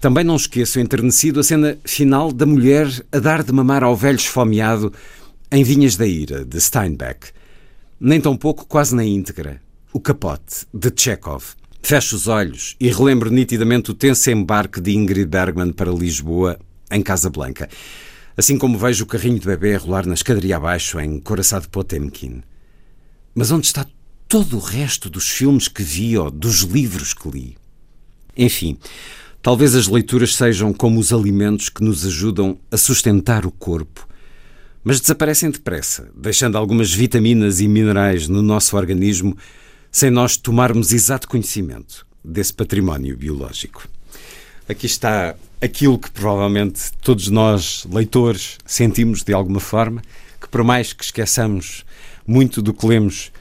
Também 0.00 0.22
não 0.22 0.36
esqueço, 0.36 0.78
enternecido, 0.78 1.40
a 1.40 1.42
cena 1.42 1.76
final 1.84 2.32
da 2.32 2.46
mulher 2.46 2.86
a 3.10 3.18
dar 3.18 3.42
de 3.42 3.52
mamar 3.52 3.82
ao 3.82 3.96
velho 3.96 4.16
esfomeado 4.16 4.92
em 5.50 5.64
Vinhas 5.64 5.96
da 5.96 6.06
Ira, 6.06 6.44
de 6.44 6.60
Steinbeck. 6.60 7.35
Nem 7.98 8.20
tão 8.20 8.36
pouco, 8.36 8.66
quase 8.66 8.94
na 8.94 9.04
íntegra. 9.04 9.60
O 9.92 10.00
Capote, 10.00 10.66
de 10.72 10.92
Chekhov. 10.94 11.44
Fecho 11.82 12.16
os 12.16 12.26
olhos 12.26 12.76
e 12.78 12.88
relembro 12.90 13.30
nitidamente 13.30 13.90
o 13.90 13.94
tenso 13.94 14.30
embarque 14.30 14.80
de 14.80 14.94
Ingrid 14.94 15.26
Bergman 15.26 15.72
para 15.72 15.90
Lisboa, 15.90 16.58
em 16.90 17.02
Casa 17.02 17.30
Blanca. 17.30 17.68
Assim 18.36 18.58
como 18.58 18.78
vejo 18.78 19.04
o 19.04 19.06
carrinho 19.06 19.38
de 19.38 19.46
bebê 19.46 19.74
a 19.74 19.78
rolar 19.78 20.04
na 20.06 20.14
escadaria 20.14 20.56
abaixo, 20.56 21.00
em 21.00 21.18
Coraçado 21.18 21.68
Potemkin. 21.68 22.42
Mas 23.34 23.50
onde 23.50 23.66
está 23.66 23.86
todo 24.28 24.56
o 24.56 24.60
resto 24.60 25.08
dos 25.08 25.28
filmes 25.30 25.68
que 25.68 25.82
vi 25.82 26.18
ou 26.18 26.30
dos 26.30 26.60
livros 26.62 27.14
que 27.14 27.28
li? 27.30 27.56
Enfim, 28.36 28.78
Talvez 29.46 29.76
as 29.76 29.86
leituras 29.86 30.34
sejam 30.34 30.72
como 30.72 30.98
os 30.98 31.12
alimentos 31.12 31.68
que 31.68 31.84
nos 31.84 32.04
ajudam 32.04 32.58
a 32.68 32.76
sustentar 32.76 33.46
o 33.46 33.52
corpo, 33.52 34.05
mas 34.88 35.00
desaparecem 35.00 35.50
depressa, 35.50 36.08
deixando 36.14 36.56
algumas 36.56 36.94
vitaminas 36.94 37.58
e 37.58 37.66
minerais 37.66 38.28
no 38.28 38.40
nosso 38.40 38.76
organismo 38.76 39.36
sem 39.90 40.12
nós 40.12 40.36
tomarmos 40.36 40.92
exato 40.92 41.26
conhecimento 41.26 42.06
desse 42.22 42.54
património 42.54 43.16
biológico. 43.16 43.88
Aqui 44.68 44.86
está 44.86 45.34
aquilo 45.60 45.98
que 45.98 46.08
provavelmente 46.12 46.92
todos 47.02 47.26
nós, 47.26 47.84
leitores, 47.90 48.58
sentimos 48.64 49.24
de 49.24 49.32
alguma 49.32 49.58
forma, 49.58 50.00
que 50.40 50.48
por 50.48 50.62
mais 50.62 50.92
que 50.92 51.02
esqueçamos 51.02 51.84
muito 52.24 52.62
do 52.62 52.72
que 52.72 52.86
lemos, 52.86 53.32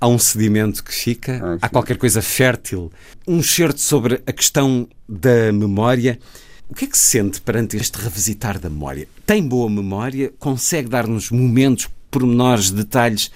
há 0.00 0.08
um 0.08 0.18
sedimento 0.18 0.82
que 0.82 0.92
fica, 0.92 1.40
ah, 1.40 1.58
há 1.62 1.68
qualquer 1.68 1.96
coisa 1.96 2.20
fértil, 2.20 2.90
um 3.24 3.40
certo 3.40 3.80
sobre 3.80 4.20
a 4.26 4.32
questão 4.32 4.88
da 5.08 5.52
memória. 5.52 6.18
O 6.68 6.74
que 6.74 6.84
é 6.84 6.88
que 6.88 6.98
se 6.98 7.04
sente 7.04 7.40
perante 7.40 7.76
este 7.76 7.98
revisitar 7.98 8.58
da 8.58 8.68
memória? 8.68 9.08
Tem 9.24 9.42
boa 9.42 9.70
memória? 9.70 10.32
Consegue 10.38 10.88
dar-nos 10.88 11.30
momentos, 11.30 11.88
pormenores, 12.10 12.70
detalhes 12.70 13.30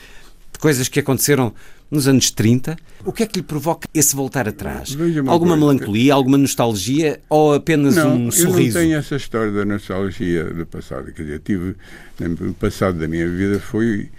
de 0.53 0.59
coisas 0.59 0.87
que 0.89 1.01
aconteceram 1.01 1.55
nos 1.91 2.07
anos 2.07 2.31
30? 2.31 2.77
O 3.05 3.13
que 3.13 3.23
é 3.23 3.27
que 3.27 3.39
lhe 3.39 3.43
provoca 3.43 3.89
esse 3.95 4.15
voltar 4.15 4.47
atrás? 4.47 4.97
Alguma 5.27 5.57
coisa. 5.57 5.57
melancolia, 5.57 6.15
alguma 6.15 6.39
nostalgia 6.39 7.21
ou 7.29 7.55
apenas 7.55 7.97
não, 7.97 8.27
um 8.27 8.31
sorriso? 8.31 8.79
Eu 8.79 8.83
não 8.83 8.89
tenho 8.89 8.99
essa 8.99 9.17
história 9.17 9.51
da 9.51 9.65
nostalgia 9.65 10.45
do 10.45 10.67
passado. 10.67 11.13
Quer 11.13 11.23
dizer, 11.23 11.41
tive, 11.41 11.75
o 12.21 12.55
passado 12.55 12.99
da 12.99 13.09
minha 13.09 13.29
vida 13.29 13.59
foi 13.59 14.11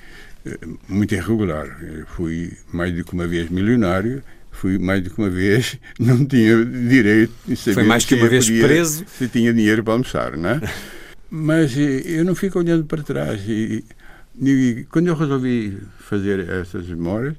eh, 0.45 0.57
muito 0.87 1.13
irregular. 1.13 1.65
Eu 1.81 2.05
fui 2.07 2.53
mais 2.71 2.93
do 2.95 3.03
que 3.03 3.13
uma 3.13 3.27
vez 3.27 3.49
milionário, 3.49 4.23
fui 4.63 4.79
mais 4.79 5.03
do 5.03 5.09
que 5.09 5.19
uma 5.19 5.29
vez, 5.29 5.77
não 5.99 6.25
tinha 6.25 6.63
direito 6.63 7.33
de 7.45 7.57
saber 7.57 7.73
Foi 7.73 7.83
mais 7.83 8.05
que 8.05 8.15
uma 8.15 8.29
vez 8.29 8.45
podia, 8.45 8.65
preso? 8.65 9.05
Se 9.17 9.27
tinha 9.27 9.53
dinheiro 9.53 9.83
para 9.83 9.93
almoçar, 9.93 10.37
não 10.37 10.51
é? 10.51 10.61
Mas 11.29 11.77
eh, 11.77 12.03
eu 12.05 12.23
não 12.23 12.33
fico 12.33 12.59
olhando 12.59 12.85
para 12.85 13.03
trás. 13.03 13.41
E, 13.45 13.83
e, 14.41 14.85
quando 14.89 15.07
eu 15.07 15.15
resolvi 15.15 15.77
fazer 15.99 16.47
essas 16.47 16.87
memórias, 16.87 17.35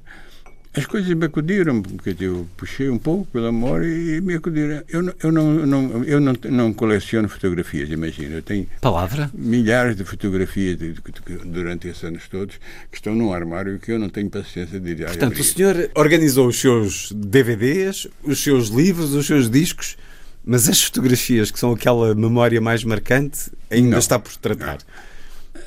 as 0.76 0.87
coisas 0.87 1.14
me 1.14 1.26
acudiram, 1.26 1.80
porque 1.80 2.16
eu 2.18 2.48
puxei 2.56 2.90
um 2.90 2.98
pouco 2.98 3.26
pela 3.26 3.52
memória 3.52 3.87
e 3.87 4.20
me 4.20 4.34
acudiram. 4.34 4.82
Eu, 4.88 5.02
não, 5.02 5.14
eu, 5.22 5.32
não, 5.32 5.66
não, 5.66 6.04
eu 6.04 6.20
não, 6.20 6.34
não 6.50 6.72
coleciono 6.72 7.28
fotografias, 7.28 7.88
imagina. 7.90 8.34
Eu 8.34 8.42
tenho 8.42 8.66
Palavra? 8.80 9.30
milhares 9.32 9.94
de 9.94 10.04
fotografias 10.04 10.76
de, 10.76 10.92
de, 10.94 11.00
de, 11.00 11.44
durante 11.44 11.87
esses 11.87 12.02
anos 12.02 12.28
todos 12.28 12.56
que 12.90 12.96
estão 12.96 13.14
num 13.14 13.32
armário 13.32 13.78
que 13.78 13.92
eu 13.92 14.00
não 14.00 14.08
tenho 14.08 14.28
paciência 14.28 14.80
de 14.80 14.90
ir 14.90 15.06
Portanto, 15.06 15.38
o 15.38 15.44
senhor 15.44 15.90
organizou 15.94 16.48
os 16.48 16.60
seus 16.60 17.12
DVDs, 17.12 18.08
os 18.24 18.42
seus 18.42 18.68
livros, 18.68 19.14
os 19.14 19.26
seus 19.26 19.48
discos, 19.48 19.96
mas 20.44 20.68
as 20.68 20.82
fotografias, 20.82 21.52
que 21.52 21.58
são 21.58 21.72
aquela 21.72 22.16
memória 22.16 22.60
mais 22.60 22.82
marcante, 22.82 23.50
ainda 23.70 23.90
não, 23.90 23.98
está 23.98 24.18
por 24.18 24.37
tratar. 24.37 24.78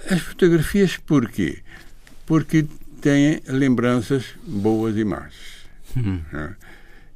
As 0.09 0.19
fotografias 0.19 0.97
porquê? 0.97 1.59
Porque 2.25 2.65
têm 3.07 3.41
lembranças 3.47 4.25
boas 4.45 4.97
e 4.97 5.05
más. 5.05 5.33
Uhum. 5.95 6.19
Né? 6.31 6.55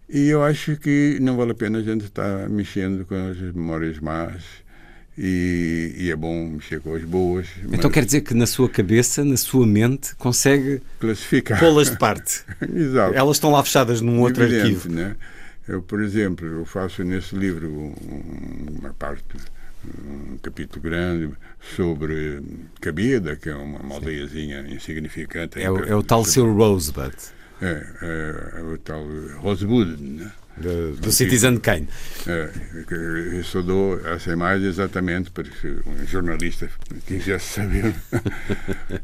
E 0.09 0.27
eu 0.29 0.41
acho 0.41 0.77
que 0.77 1.17
não 1.21 1.35
vale 1.35 1.51
a 1.51 1.55
pena 1.55 1.79
a 1.79 1.81
gente 1.81 2.05
estar 2.05 2.49
mexendo 2.49 3.05
com 3.05 3.15
as 3.15 3.37
memórias 3.37 3.99
más 3.99 4.41
e, 5.17 5.93
e 5.97 6.11
é 6.11 6.15
bom 6.15 6.47
mexer 6.47 6.79
com 6.79 6.95
as 6.95 7.03
boas. 7.03 7.47
Então 7.71 7.89
quer 7.89 8.05
dizer 8.05 8.21
que 8.21 8.33
na 8.33 8.45
sua 8.45 8.69
cabeça, 8.69 9.25
na 9.25 9.35
sua 9.35 9.67
mente, 9.67 10.15
consegue 10.15 10.81
classificar 10.99 11.59
pô-las 11.59 11.91
de 11.91 11.97
parte. 11.97 12.43
Exato. 12.73 13.13
Elas 13.13 13.35
estão 13.35 13.51
lá 13.51 13.61
fechadas 13.61 13.99
num 13.99 14.21
outro 14.21 14.43
Evidente, 14.43 14.63
arquivo. 14.63 14.89
Né? 14.89 15.15
Eu, 15.67 15.81
por 15.81 16.01
exemplo, 16.01 16.47
eu 16.47 16.65
faço 16.65 17.03
nesse 17.03 17.35
livro 17.35 17.93
uma 18.79 18.93
parte 18.93 19.23
um 19.85 20.37
capítulo 20.37 20.81
grande 20.81 21.33
sobre 21.75 22.41
Cabeda, 22.79 23.35
que 23.35 23.49
é 23.49 23.55
uma, 23.55 23.79
uma 23.79 23.95
aldeiazinha 23.95 24.61
insignificante. 24.69 25.61
É, 25.61 25.69
o, 25.69 25.83
é 25.83 25.95
o 25.95 26.03
tal 26.03 26.23
seu 26.23 26.51
Rosebud. 26.53 27.15
É, 27.61 27.87
é, 28.01 28.59
é, 28.59 28.61
o 28.63 28.77
tal 28.77 29.03
Rosebud, 29.39 30.01
né? 30.01 30.31
Do, 30.57 30.95
do 30.95 31.11
Citizen 31.11 31.57
Kane. 31.57 31.87
É, 32.27 32.49
eu 33.33 33.43
só 33.43 33.61
dou 33.61 33.99
essa 34.05 34.31
imagem 34.31 34.67
exatamente 34.67 35.31
para 35.31 35.43
que 35.43 35.67
um 35.85 36.05
jornalista 36.05 36.69
quisesse 37.05 37.45
saber. 37.45 37.93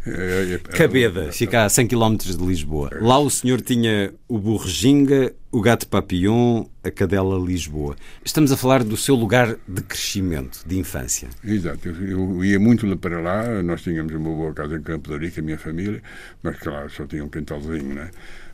É, 0.05 0.53
é, 0.53 0.57
Cabeda, 0.57 1.31
fica 1.31 1.65
a 1.65 1.69
100 1.69 1.87
km 1.87 2.15
de 2.17 2.37
Lisboa. 2.37 2.89
Lá 2.99 3.19
o 3.19 3.29
senhor 3.29 3.61
tinha 3.61 4.13
o 4.27 4.37
burro 4.37 4.67
ginga, 4.67 5.33
o 5.51 5.61
gato 5.61 5.87
papillon, 5.87 6.65
a 6.83 6.91
cadela 6.91 7.37
Lisboa. 7.37 7.95
Estamos 8.23 8.51
a 8.51 8.57
falar 8.57 8.83
do 8.83 8.97
seu 8.97 9.15
lugar 9.15 9.55
de 9.67 9.81
crescimento, 9.81 10.63
de 10.65 10.77
infância. 10.77 11.29
Exato. 11.43 11.89
Eu, 11.89 12.43
ia 12.43 12.59
muito 12.59 12.85
para 12.97 13.19
lá, 13.19 13.61
nós 13.63 13.81
tínhamos 13.81 14.13
uma 14.13 14.29
boa 14.29 14.53
casa 14.53 14.75
em 14.75 14.81
Campo 14.81 15.17
de 15.17 15.25
Rica, 15.25 15.41
a 15.41 15.43
minha 15.43 15.57
família, 15.57 16.01
mas 16.43 16.57
claro, 16.57 16.89
só 16.89 17.05
tinha 17.05 17.23
um 17.23 17.29
quintalzinho, 17.29 17.93
né? 17.95 18.09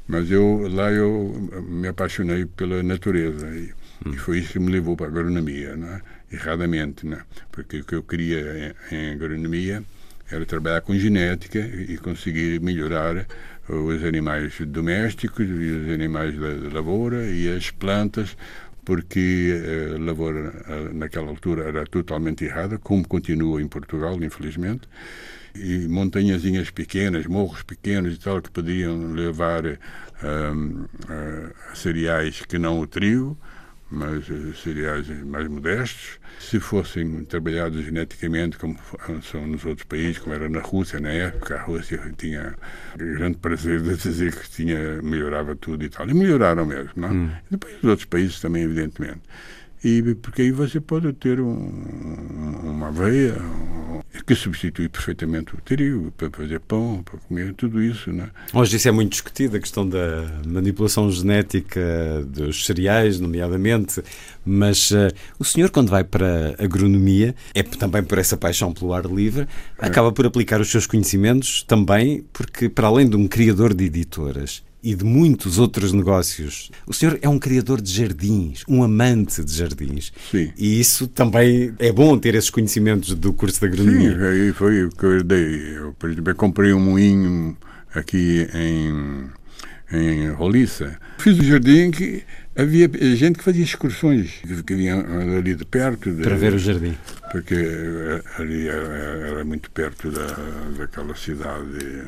Mas 0.08 0.30
eu 0.30 0.68
lá 0.70 0.92
eu 0.92 1.63
me 1.68 1.88
apaixonei 1.88 2.46
pela 2.46 2.84
natureza 2.84 3.48
e, 3.48 3.72
hum. 4.06 4.13
e 4.13 4.18
foi 4.18 4.39
isso 4.39 4.54
que 4.54 4.60
me 4.60 4.72
levou 4.72 4.96
para 4.96 5.08
a 5.08 5.10
agronomia, 5.10 5.76
né? 5.76 6.02
erradamente, 6.32 7.06
né? 7.06 7.22
porque 7.52 7.80
o 7.80 7.86
que 7.86 7.96
eu 7.96 8.04
queria 8.04 8.76
em, 8.92 8.96
em 8.96 9.12
agronomia 9.13 9.84
era 10.30 10.46
trabalhar 10.46 10.82
com 10.82 10.96
genética 10.96 11.60
e 11.60 11.98
conseguir 11.98 12.60
melhorar 12.60 13.28
os 13.70 14.04
animais 14.04 14.54
domésticos 14.68 15.48
e 15.48 15.72
os 15.72 15.89
animais 15.94 16.36
da 16.38 16.74
lavoura 16.74 17.26
e 17.28 17.56
as 17.56 17.70
plantas 17.72 18.36
porque 18.84 19.54
a 19.96 20.00
lavoura 20.00 20.92
naquela 20.94 21.30
altura 21.30 21.63
era 21.63 21.86
totalmente 21.86 22.44
errada, 22.44 22.78
como 22.78 23.08
continua 23.08 23.62
em 23.62 23.68
Portugal, 23.68 24.22
infelizmente 24.22 24.88
e 25.56 25.88
montanhazinhas 25.88 26.70
pequenas, 26.70 27.26
morros 27.26 27.63
pequenos 27.63 28.16
e 28.16 28.20
tal, 28.20 28.42
que 28.42 28.52
poderiam 28.52 29.13
levar 29.13 29.66
um, 29.66 30.86
a 31.08 31.76
cereais 31.76 32.42
que 32.42 32.58
não 32.58 32.80
o 32.80 32.88
trigo, 32.88 33.38
mas 33.94 34.28
eh, 34.30 34.54
cereais 34.56 35.08
mais 35.24 35.48
modestos. 35.48 36.20
Se 36.39 36.60
fossem 36.60 37.24
trabalhados 37.26 37.86
geneticamente, 37.86 38.58
como 38.58 38.78
são 39.22 39.46
nos 39.46 39.63
outros 39.63 39.86
países, 39.86 40.18
como 40.18 40.34
era 40.34 40.50
na 40.50 40.60
Rússia 40.60 41.00
na 41.00 41.10
época, 41.10 41.56
a 41.56 41.62
Rússia 41.62 42.00
tinha 42.18 42.56
grande 42.98 43.38
prazer 43.38 43.82
de 43.82 43.96
dizer 43.96 44.36
que 44.36 44.50
tinha, 44.50 45.02
melhorava 45.02 45.56
tudo 45.56 45.84
e 45.86 45.89
tal. 45.89 46.10
E 46.10 46.13
melhoraram 46.13 46.66
mesmo, 46.66 46.92
não? 46.96 47.12
Hum. 47.12 47.32
E 47.48 47.52
depois 47.52 47.78
os 47.78 47.84
outros 47.84 48.06
países 48.06 48.39
também, 48.39 48.63
evidentemente. 48.63 49.22
E 49.84 50.15
porque 50.15 50.43
aí 50.43 50.52
você 50.52 50.80
pode 50.80 51.12
ter 51.13 51.41
um, 51.41 51.69
uma 52.63 52.88
aveia 52.88 53.36
que 54.26 54.36
substitui 54.36 54.88
perfeitamente 54.88 55.54
o 55.56 55.58
trigo 55.62 56.12
para 56.12 56.30
fazer 56.30 56.60
pão, 56.62 57.04
para 57.04 57.19
comer, 57.19 57.54
tudo 57.54 57.82
isso. 57.82 58.12
Né? 58.12 58.30
Hoje 58.54 58.78
isso 58.78 58.88
é 58.88 58.91
muito 58.91 59.12
discutido, 59.12 59.58
a 59.58 59.60
questão 59.60 59.88
da 59.88 60.26
manipulação 60.48 61.12
genética 61.12 61.82
dos 62.28 62.65
cereais, 62.65 63.19
nomeadamente, 63.19 64.02
mas 64.46 64.91
uh, 64.91 65.12
o 65.38 65.43
senhor, 65.43 65.69
quando 65.69 65.89
vai 65.89 66.04
para 66.04 66.56
a 66.58 66.63
agronomia, 66.63 67.36
é 67.54 67.63
também 67.63 68.04
por 68.04 68.17
essa 68.17 68.38
paixão 68.38 68.74
pelo 68.74 68.93
ar 68.93 69.06
livre, 69.06 69.48
é. 69.80 69.86
acaba 69.86 70.12
por 70.12 70.26
aplicar 70.26 70.62
os 70.62 70.69
seus 70.69 70.88
conhecimentos 70.88 71.63
também, 71.63 72.24
porque 72.32 72.69
para 72.69 72.88
além 72.88 73.10
de 73.10 73.17
um 73.17 73.28
criador 73.28 73.74
de 73.74 73.86
editoras, 73.86 74.63
e 74.84 74.93
de 74.93 75.06
muitos 75.06 75.58
outros 75.58 75.93
negócios. 75.93 76.69
O 76.86 76.93
senhor 76.93 77.17
é 77.22 77.30
um 77.30 77.39
criador 77.39 77.82
de 77.82 77.91
jardins, 77.91 78.63
um 78.67 78.84
amante 78.84 79.43
de 79.43 79.54
jardins. 79.54 80.12
Sim. 80.30 80.52
E 80.58 80.80
isso 80.80 81.08
também 81.08 81.74
é 81.80 81.91
bom 81.91 82.17
ter 82.17 82.36
esses 82.36 82.50
conhecimentos 82.50 83.15
do 83.15 83.32
curso 83.32 83.60
de 83.62 83.65
agronomia. 83.67 84.15
Sim, 84.15 84.24
aí 84.24 84.52
foi 84.52 84.86
o 84.86 84.89
que 84.89 85.04
eu 85.04 85.13
herdei. 85.13 85.78
Eu, 85.78 85.93
por 85.93 86.10
exemplo, 86.10 86.32
eu 86.32 86.36
comprei 86.36 86.74
um 86.74 86.80
moinho 86.80 87.58
aqui 87.96 88.48
em, 88.54 89.26
em 89.98 90.30
Roliça. 90.32 90.98
Fiz 91.17 91.39
um 91.39 91.43
jardim 91.43 91.89
que 91.89 92.24
havia 92.56 92.89
gente 93.16 93.38
que 93.38 93.44
fazia 93.44 93.63
excursões, 93.63 94.42
que 94.66 94.76
vinham 94.76 95.00
ali 95.38 95.56
de 95.56 95.66
perto. 95.66 96.12
De, 96.12 96.22
Para 96.22 96.36
ver 96.36 96.54
o 96.54 96.60
jardim. 96.60 96.96
Porque 97.32 97.56
ali 98.38 98.68
era, 98.68 98.88
era 99.28 99.44
muito 99.44 99.72
perto 99.72 100.12
da, 100.12 100.28
daquela 100.78 101.16
cidade. 101.16 102.04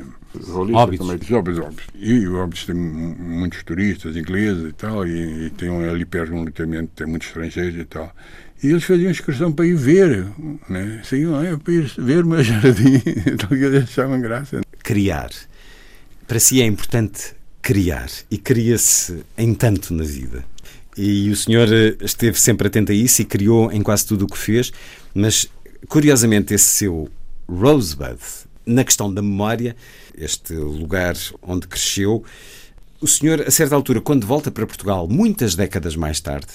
Óbidos. 0.72 1.06
também, 1.06 1.38
Óbidos, 1.38 1.58
Óbidos. 1.58 1.84
E 1.94 2.28
Óbidos 2.28 2.66
tem 2.66 2.74
muitos 2.74 3.62
turistas 3.62 4.16
ingleses 4.16 4.70
e 4.70 4.72
tal, 4.72 5.06
e, 5.06 5.46
e 5.46 5.50
tem 5.50 5.68
ali 5.88 6.04
perto 6.04 6.32
um 6.32 6.44
loteamento, 6.44 6.90
tem 6.94 7.06
muitos 7.06 7.28
estrangeiros 7.28 7.80
e 7.80 7.84
tal. 7.84 8.14
E 8.62 8.68
eles 8.68 8.84
faziam 8.84 9.10
excursão 9.10 9.52
para 9.52 9.66
ir 9.66 9.76
ver, 9.76 10.26
né? 10.68 11.02
Saíam 11.04 11.32
lá 11.32 11.58
para 11.58 11.74
ir 11.74 11.92
ver 11.98 12.24
o 12.24 12.26
meu 12.26 12.42
jardim, 12.44 13.02
então 13.26 13.56
eles 13.56 13.84
achavam 13.84 14.20
graça. 14.20 14.60
Criar. 14.82 15.30
Para 16.26 16.38
si 16.40 16.60
é 16.60 16.66
importante 16.66 17.35
criar 17.66 18.08
e 18.30 18.38
cria-se 18.38 19.24
em 19.36 19.52
tanto 19.52 19.92
na 19.92 20.04
vida. 20.04 20.44
E 20.96 21.28
o 21.30 21.34
senhor 21.34 21.66
eh, 21.72 21.96
esteve 22.00 22.38
sempre 22.38 22.68
atento 22.68 22.92
a 22.92 22.94
isso 22.94 23.22
e 23.22 23.24
criou 23.24 23.72
em 23.72 23.82
quase 23.82 24.06
tudo 24.06 24.24
o 24.24 24.28
que 24.28 24.38
fez, 24.38 24.72
mas 25.12 25.50
curiosamente 25.88 26.54
esse 26.54 26.66
seu 26.66 27.10
Rosebud, 27.48 28.20
na 28.64 28.84
questão 28.84 29.12
da 29.12 29.20
memória, 29.20 29.74
este 30.16 30.52
lugar 30.54 31.16
onde 31.42 31.66
cresceu, 31.66 32.22
o 33.00 33.08
senhor, 33.08 33.40
a 33.40 33.50
certa 33.50 33.74
altura, 33.74 34.00
quando 34.00 34.24
volta 34.24 34.48
para 34.52 34.64
Portugal, 34.64 35.08
muitas 35.08 35.56
décadas 35.56 35.96
mais 35.96 36.20
tarde, 36.20 36.46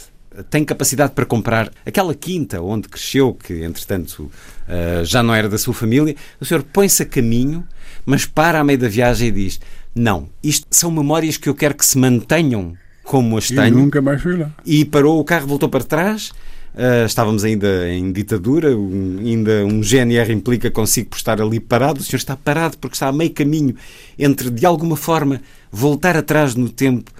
tem 0.49 0.63
capacidade 0.63 1.11
para 1.11 1.25
comprar 1.25 1.73
aquela 1.85 2.15
quinta 2.15 2.61
onde 2.61 2.87
cresceu, 2.87 3.33
que 3.33 3.65
entretanto 3.65 4.31
eh, 4.65 5.01
já 5.03 5.21
não 5.21 5.35
era 5.35 5.49
da 5.49 5.57
sua 5.57 5.73
família, 5.73 6.15
o 6.39 6.45
senhor 6.45 6.63
põe-se 6.63 7.03
a 7.03 7.05
caminho, 7.05 7.67
mas 8.05 8.25
para 8.25 8.61
a 8.61 8.63
meio 8.63 8.79
da 8.79 8.87
viagem 8.87 9.27
e 9.27 9.31
diz: 9.31 9.59
Não, 9.93 10.29
isto 10.43 10.65
são 10.71 10.89
memórias 10.89 11.37
que 11.37 11.49
eu 11.49 11.55
quero 11.55 11.75
que 11.75 11.85
se 11.85 11.97
mantenham 11.97 12.73
como 13.03 13.37
as 13.37 13.49
E 13.49 13.55
tenho. 13.55 13.77
nunca 13.77 14.01
mais 14.01 14.21
fui 14.21 14.37
lá. 14.37 14.51
E 14.65 14.85
parou, 14.85 15.19
o 15.19 15.23
carro 15.23 15.47
voltou 15.47 15.67
para 15.67 15.83
trás. 15.83 16.31
Uh, 16.73 17.05
estávamos 17.05 17.43
ainda 17.43 17.89
em 17.89 18.13
ditadura, 18.13 18.77
um, 18.77 19.17
ainda 19.19 19.65
um 19.65 19.83
GNR 19.83 20.31
implica 20.31 20.71
consigo 20.71 21.09
por 21.09 21.17
estar 21.17 21.41
ali 21.41 21.59
parado. 21.59 21.99
O 21.99 22.03
senhor 22.03 22.17
está 22.19 22.37
parado 22.37 22.77
porque 22.77 22.95
está 22.95 23.07
a 23.07 23.11
meio 23.11 23.31
caminho 23.31 23.75
entre, 24.17 24.49
de 24.49 24.65
alguma 24.65 24.95
forma, 24.95 25.41
voltar 25.69 26.15
atrás 26.15 26.55
no 26.55 26.69
tempo 26.69 27.11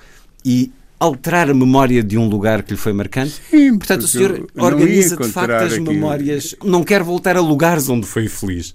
e 0.46 0.72
alterar 0.98 1.50
a 1.50 1.54
memória 1.54 2.02
de 2.02 2.18
um 2.18 2.30
lugar 2.30 2.64
que 2.64 2.72
lhe 2.72 2.78
foi 2.78 2.94
marcante. 2.94 3.42
Sim, 3.50 3.78
Portanto, 3.78 4.04
o 4.04 4.08
senhor 4.08 4.48
organiza 4.56 5.18
de 5.18 5.28
facto 5.28 5.52
as 5.52 5.78
memórias. 5.78 6.56
Não 6.64 6.84
quer 6.84 7.04
voltar 7.04 7.36
a 7.36 7.42
lugares 7.42 7.90
onde 7.90 8.06
foi 8.08 8.30
feliz. 8.30 8.74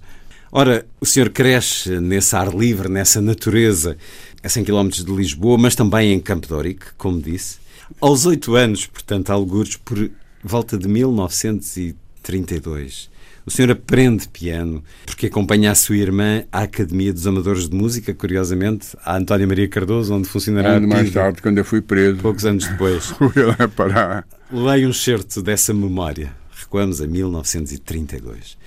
Ora, 0.51 0.85
o 0.99 1.05
senhor 1.05 1.29
cresce 1.29 1.99
nesse 1.99 2.35
ar 2.35 2.51
livre, 2.53 2.89
nessa 2.89 3.21
natureza, 3.21 3.97
a 4.43 4.49
100 4.49 4.63
km 4.63 4.89
de 4.89 5.11
Lisboa, 5.11 5.57
mas 5.57 5.75
também 5.75 6.13
em 6.13 6.19
Campo 6.19 6.47
de 6.47 6.53
Ourique, 6.53 6.85
como 6.97 7.21
disse. 7.21 7.57
Aos 7.99 8.25
oito 8.25 8.55
anos, 8.55 8.85
portanto, 8.85 9.31
algures 9.31 9.75
por 9.77 10.09
volta 10.43 10.77
de 10.77 10.87
1932, 10.87 13.09
o 13.45 13.51
senhor 13.51 13.71
aprende 13.71 14.27
piano 14.27 14.83
porque 15.05 15.27
acompanha 15.27 15.71
a 15.71 15.75
sua 15.75 15.95
irmã 15.95 16.43
à 16.51 16.63
Academia 16.63 17.13
dos 17.13 17.25
Amadores 17.25 17.69
de 17.69 17.75
Música, 17.75 18.13
curiosamente, 18.13 18.87
a 19.05 19.15
Antónia 19.15 19.47
Maria 19.47 19.69
Cardoso, 19.69 20.13
onde 20.13 20.27
funcionará 20.27 20.73
Ano 20.73 20.85
mais 20.87 21.09
tarde, 21.11 21.41
quando 21.41 21.57
eu 21.57 21.63
fui 21.63 21.81
preso, 21.81 22.17
poucos 22.17 22.45
anos 22.45 22.67
depois. 22.67 23.05
fui 23.17 23.43
lá 23.43 23.67
parar. 23.69 24.27
Leio 24.51 24.89
um 24.89 24.93
certo 24.93 25.41
dessa 25.41 25.73
memória. 25.73 26.35
Recuamos 26.59 26.99
a 26.99 27.07
1932. 27.07 28.57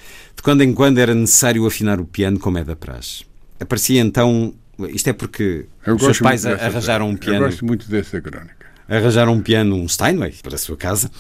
De 0.41 0.43
quando 0.43 0.63
em 0.63 0.73
quando 0.73 0.97
era 0.97 1.15
necessário 1.15 1.67
afinar 1.67 2.01
o 2.01 2.07
piano, 2.07 2.39
como 2.39 2.57
é 2.57 2.65
da 2.65 2.75
praxe. 2.75 3.25
Aparecia 3.61 4.01
então. 4.01 4.55
Isto 4.89 5.11
é 5.11 5.13
porque 5.13 5.67
Eu 5.87 5.97
os 5.97 6.01
seus 6.03 6.19
pais 6.19 6.47
muito 6.47 6.57
dessa- 6.57 6.67
arranjaram 6.71 7.09
um 7.11 7.13
Eu 7.13 7.19
piano. 7.19 7.45
gosto 7.45 7.63
muito 7.67 7.87
dessa 7.91 8.19
crónica. 8.23 8.65
Arranjaram 8.89 9.35
um 9.35 9.43
piano, 9.43 9.77
um 9.77 9.87
Steinway, 9.87 10.33
para 10.43 10.55
a 10.55 10.59
sua 10.59 10.79
casa. 10.79 11.11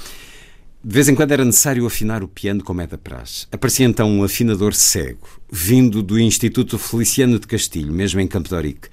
De 0.82 0.94
vez 0.94 1.06
em 1.06 1.14
quando 1.14 1.32
era 1.32 1.44
necessário 1.44 1.84
afinar 1.84 2.22
o 2.22 2.28
piano 2.28 2.64
como 2.64 2.80
é 2.80 2.86
da 2.86 2.96
praxe. 2.96 3.46
Aparecia 3.52 3.84
então 3.84 4.10
um 4.10 4.24
afinador 4.24 4.72
cego, 4.74 5.28
vindo 5.52 6.02
do 6.02 6.18
Instituto 6.18 6.78
Feliciano 6.78 7.38
de 7.38 7.46
Castilho, 7.46 7.92
mesmo 7.92 8.20
em 8.22 8.26
Campo 8.26 8.48
de 8.48 8.54
Ourique. 8.54 8.88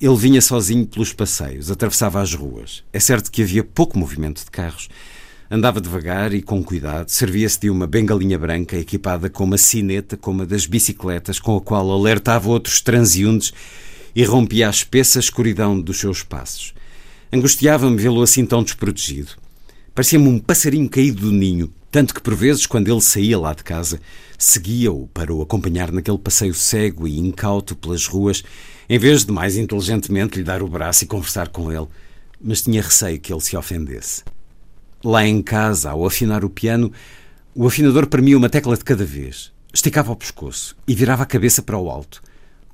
Ele 0.00 0.16
vinha 0.16 0.42
sozinho 0.42 0.84
pelos 0.88 1.12
passeios, 1.12 1.70
atravessava 1.70 2.20
as 2.20 2.34
ruas. 2.34 2.82
É 2.92 2.98
certo 2.98 3.30
que 3.30 3.40
havia 3.42 3.62
pouco 3.62 3.96
movimento 3.96 4.44
de 4.44 4.50
carros. 4.50 4.88
Andava 5.54 5.82
devagar 5.82 6.32
e 6.32 6.40
com 6.40 6.64
cuidado, 6.64 7.10
servia-se 7.10 7.60
de 7.60 7.68
uma 7.68 7.86
bengalinha 7.86 8.38
branca 8.38 8.74
equipada 8.74 9.28
com 9.28 9.44
uma 9.44 9.58
sineta 9.58 10.16
como 10.16 10.40
a 10.40 10.44
das 10.46 10.64
bicicletas, 10.64 11.38
com 11.38 11.54
a 11.54 11.60
qual 11.60 11.90
alertava 11.90 12.48
outros 12.48 12.80
transeuntes 12.80 13.52
e 14.16 14.24
rompia 14.24 14.66
a 14.66 14.70
espessa 14.70 15.18
escuridão 15.18 15.78
dos 15.78 16.00
seus 16.00 16.22
passos. 16.22 16.72
Angustiava-me 17.30 17.98
vê-lo 17.98 18.22
assim 18.22 18.46
tão 18.46 18.62
desprotegido. 18.62 19.32
Parecia-me 19.94 20.26
um 20.26 20.38
passarinho 20.38 20.88
caído 20.88 21.20
do 21.20 21.30
ninho, 21.30 21.70
tanto 21.90 22.14
que 22.14 22.22
por 22.22 22.34
vezes, 22.34 22.64
quando 22.64 22.88
ele 22.88 23.02
saía 23.02 23.38
lá 23.38 23.52
de 23.52 23.62
casa, 23.62 24.00
seguia-o 24.38 25.06
para 25.08 25.34
o 25.34 25.42
acompanhar 25.42 25.92
naquele 25.92 26.16
passeio 26.16 26.54
cego 26.54 27.06
e 27.06 27.18
incauto 27.18 27.76
pelas 27.76 28.06
ruas, 28.06 28.42
em 28.88 28.98
vez 28.98 29.26
de 29.26 29.32
mais 29.32 29.58
inteligentemente 29.58 30.38
lhe 30.38 30.44
dar 30.44 30.62
o 30.62 30.66
braço 30.66 31.04
e 31.04 31.06
conversar 31.06 31.48
com 31.48 31.70
ele, 31.70 31.88
mas 32.40 32.62
tinha 32.62 32.80
receio 32.80 33.20
que 33.20 33.30
ele 33.30 33.42
se 33.42 33.54
ofendesse. 33.54 34.24
Lá 35.04 35.26
em 35.26 35.42
casa, 35.42 35.90
ao 35.90 36.06
afinar 36.06 36.44
o 36.44 36.50
piano, 36.50 36.92
o 37.54 37.66
afinador 37.66 38.06
premia 38.06 38.38
uma 38.38 38.48
tecla 38.48 38.76
de 38.76 38.84
cada 38.84 39.04
vez, 39.04 39.52
esticava 39.74 40.12
o 40.12 40.16
pescoço 40.16 40.76
e 40.86 40.94
virava 40.94 41.24
a 41.24 41.26
cabeça 41.26 41.60
para 41.60 41.76
o 41.76 41.90
alto, 41.90 42.22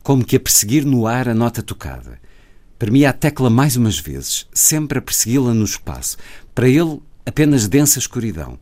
como 0.03 0.25
que 0.25 0.37
a 0.37 0.41
perseguir 0.41 0.85
no 0.85 1.07
ar 1.07 1.29
a 1.29 1.35
nota 1.35 1.63
tocada. 1.63 2.21
Premia 2.79 3.11
a 3.11 3.13
tecla 3.13 3.49
mais 3.49 3.77
umas 3.77 3.99
vezes, 3.99 4.47
sempre 4.53 4.99
a 4.99 5.03
persegui-la 5.03 5.55
no 5.55 5.65
espaço. 5.65 6.17
Para 6.55 6.69
ele, 6.69 7.01
apenas 7.25 7.67
densa 7.67 7.99
escuridão, 7.99 8.59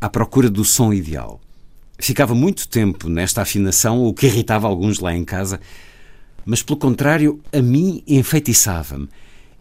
à 0.00 0.08
procura 0.08 0.48
do 0.50 0.64
som 0.64 0.92
ideal. 0.92 1.40
Ficava 1.98 2.34
muito 2.34 2.68
tempo 2.68 3.08
nesta 3.08 3.42
afinação, 3.42 4.04
o 4.04 4.12
que 4.12 4.26
irritava 4.26 4.68
alguns 4.68 5.00
lá 5.00 5.16
em 5.16 5.24
casa, 5.24 5.58
mas 6.44 6.62
pelo 6.62 6.78
contrário, 6.78 7.40
a 7.52 7.62
mim 7.62 8.02
enfeitiçava-me. 8.06 9.08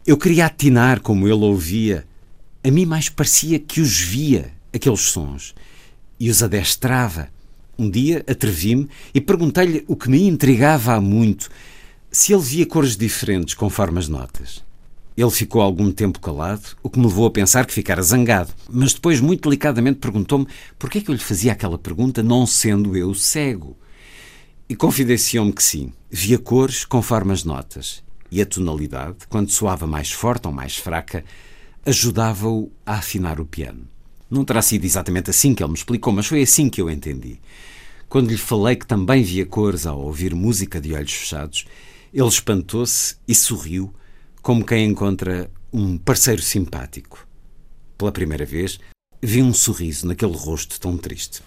Eu 0.06 0.18
queria 0.18 0.46
atinar 0.46 1.00
como 1.00 1.26
ele 1.28 1.44
ouvia. 1.44 2.06
A 2.65 2.71
mim 2.71 2.84
mais 2.84 3.10
parecia 3.10 3.60
que 3.60 3.80
os 3.80 3.99
via, 3.99 4.51
aqueles 4.73 5.01
sons, 5.01 5.54
e 6.19 6.32
os 6.32 6.41
adestrava. 6.41 7.30
Um 7.78 7.88
dia 7.88 8.25
atrevi-me 8.28 8.89
e 9.13 9.21
perguntei-lhe 9.21 9.86
o 9.88 9.95
que 9.95 10.10
me 10.10 10.28
intrigava 10.28 10.95
há 10.95 10.99
muito, 10.99 11.47
se 12.10 12.34
ele 12.34 12.41
via 12.41 12.65
cores 12.65 12.97
diferentes 12.97 13.54
conforme 13.54 13.99
as 13.99 14.08
notas. 14.08 14.63
Ele 15.15 15.30
ficou 15.30 15.62
algum 15.62 15.91
tempo 15.91 16.19
calado, 16.19 16.75
o 16.82 16.89
que 16.89 16.97
me 16.97 17.06
levou 17.06 17.28
a 17.28 17.32
pensar 17.32 17.67
que 17.67 17.73
ficara 17.73 18.01
zangado, 18.01 18.51
mas 18.67 18.93
depois 18.93 19.21
muito 19.21 19.47
delicadamente 19.47 19.99
perguntou-me 19.99 20.47
por 20.80 20.89
que 20.89 20.97
é 20.97 21.01
que 21.01 21.12
eu 21.12 21.13
lhe 21.13 21.21
fazia 21.21 21.51
aquela 21.51 21.78
pergunta, 21.78 22.23
não 22.23 22.47
sendo 22.47 22.97
eu 22.97 23.13
cego. 23.13 23.78
E 24.67 24.75
confidenciou-me 24.75 25.54
que 25.54 25.62
sim, 25.62 25.93
via 26.10 26.39
cores 26.39 26.84
conforme 26.84 27.32
as 27.32 27.43
notas, 27.43 28.04
e 28.32 28.41
a 28.41 28.45
tonalidade, 28.45 29.17
quando 29.30 29.51
soava 29.51 29.86
mais 29.86 30.12
forte 30.12 30.47
ou 30.47 30.51
mais 30.51 30.75
fraca, 30.75 31.23
ajudava-o 31.86 32.71
a 32.86 32.95
afinar 32.95 33.39
o 33.39 33.45
piano. 33.45 33.88
Não 34.30 34.43
terá 34.43 34.62
sido 34.62 34.86
exatamente 34.86 35.30
assim 35.30 35.54
que 35.54 35.62
ele 35.62 35.71
me 35.71 35.78
explicou, 35.78 36.12
mas 36.12 36.26
foi 36.26 36.41
assim 36.41 36.67
que 36.67 36.82
eu 36.82 36.89
entendi. 36.89 37.39
Quando 38.10 38.30
lhe 38.30 38.38
falei 38.38 38.76
que 38.76 38.88
também 38.88 39.24
via 39.24 39.45
cores 39.45 39.86
ao 39.86 40.00
ouvir 40.00 40.34
música 40.34 40.82
de 40.82 40.93
olhos 40.93 41.13
fechados, 41.13 41.65
ele 42.13 42.28
espantou-se 42.28 43.15
e 43.28 43.36
sorriu, 43.36 43.93
como 44.41 44.65
quem 44.65 44.86
encontra 44.86 45.50
um 45.71 45.98
parceiro 45.98 46.41
simpático. 46.41 47.28
Pela 47.98 48.12
primeira 48.12 48.45
vez, 48.45 48.80
vi 49.21 49.41
um 49.41 49.54
sorriso 49.54 50.08
naquele 50.08 50.36
rosto 50.36 50.80
tão 50.80 50.98
triste. 50.98 51.41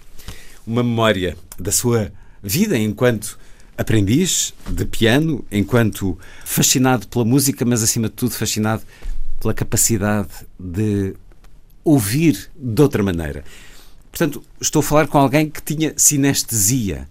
Uma 0.65 0.83
memória 0.83 1.37
da 1.57 1.71
sua 1.71 2.11
vida 2.41 2.77
enquanto 2.77 3.37
aprendiz 3.77 4.53
de 4.69 4.85
piano, 4.85 5.45
enquanto 5.51 6.17
fascinado 6.45 7.07
pela 7.07 7.25
música, 7.25 7.65
mas 7.65 7.81
acima 7.81 8.09
de 8.09 8.15
tudo 8.15 8.31
fascinado 8.31 8.83
pela 9.39 9.53
capacidade 9.53 10.29
de 10.59 11.13
ouvir 11.83 12.49
de 12.55 12.81
outra 12.81 13.01
maneira. 13.01 13.43
Portanto, 14.11 14.43
estou 14.59 14.81
a 14.81 14.83
falar 14.83 15.07
com 15.07 15.17
alguém 15.17 15.49
que 15.49 15.61
tinha 15.61 15.93
sinestesia. 15.95 17.07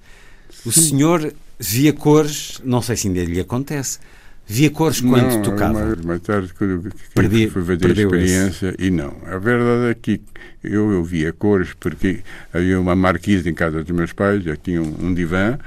O 0.64 0.72
senhor 0.72 1.32
via 1.58 1.92
cores, 1.92 2.60
não 2.64 2.82
sei 2.82 2.96
se 2.96 3.08
ainda 3.08 3.24
lhe 3.24 3.40
acontece, 3.40 3.98
via 4.46 4.70
cores 4.70 5.00
quando 5.00 5.34
não, 5.34 5.42
tocava. 5.42 5.84
Mais, 5.84 6.04
mais 6.04 6.20
tarde, 6.20 6.52
quando 6.54 6.92
Perdi- 7.14 7.48
fui 7.48 7.64
fazer 7.64 7.86
a 7.86 8.02
experiência, 8.02 8.74
e 8.78 8.90
não. 8.90 9.14
A 9.26 9.38
verdade 9.38 9.90
é 9.90 9.94
que 9.94 10.20
eu, 10.62 10.90
eu 10.92 11.04
via 11.04 11.32
cores, 11.32 11.70
porque 11.78 12.20
havia 12.52 12.80
uma 12.80 12.96
marquise 12.96 13.48
em 13.48 13.54
casa 13.54 13.82
dos 13.82 13.96
meus 13.96 14.12
pais, 14.12 14.44
eu 14.46 14.56
tinha 14.56 14.82
um, 14.82 15.06
um 15.06 15.14
divã, 15.14 15.58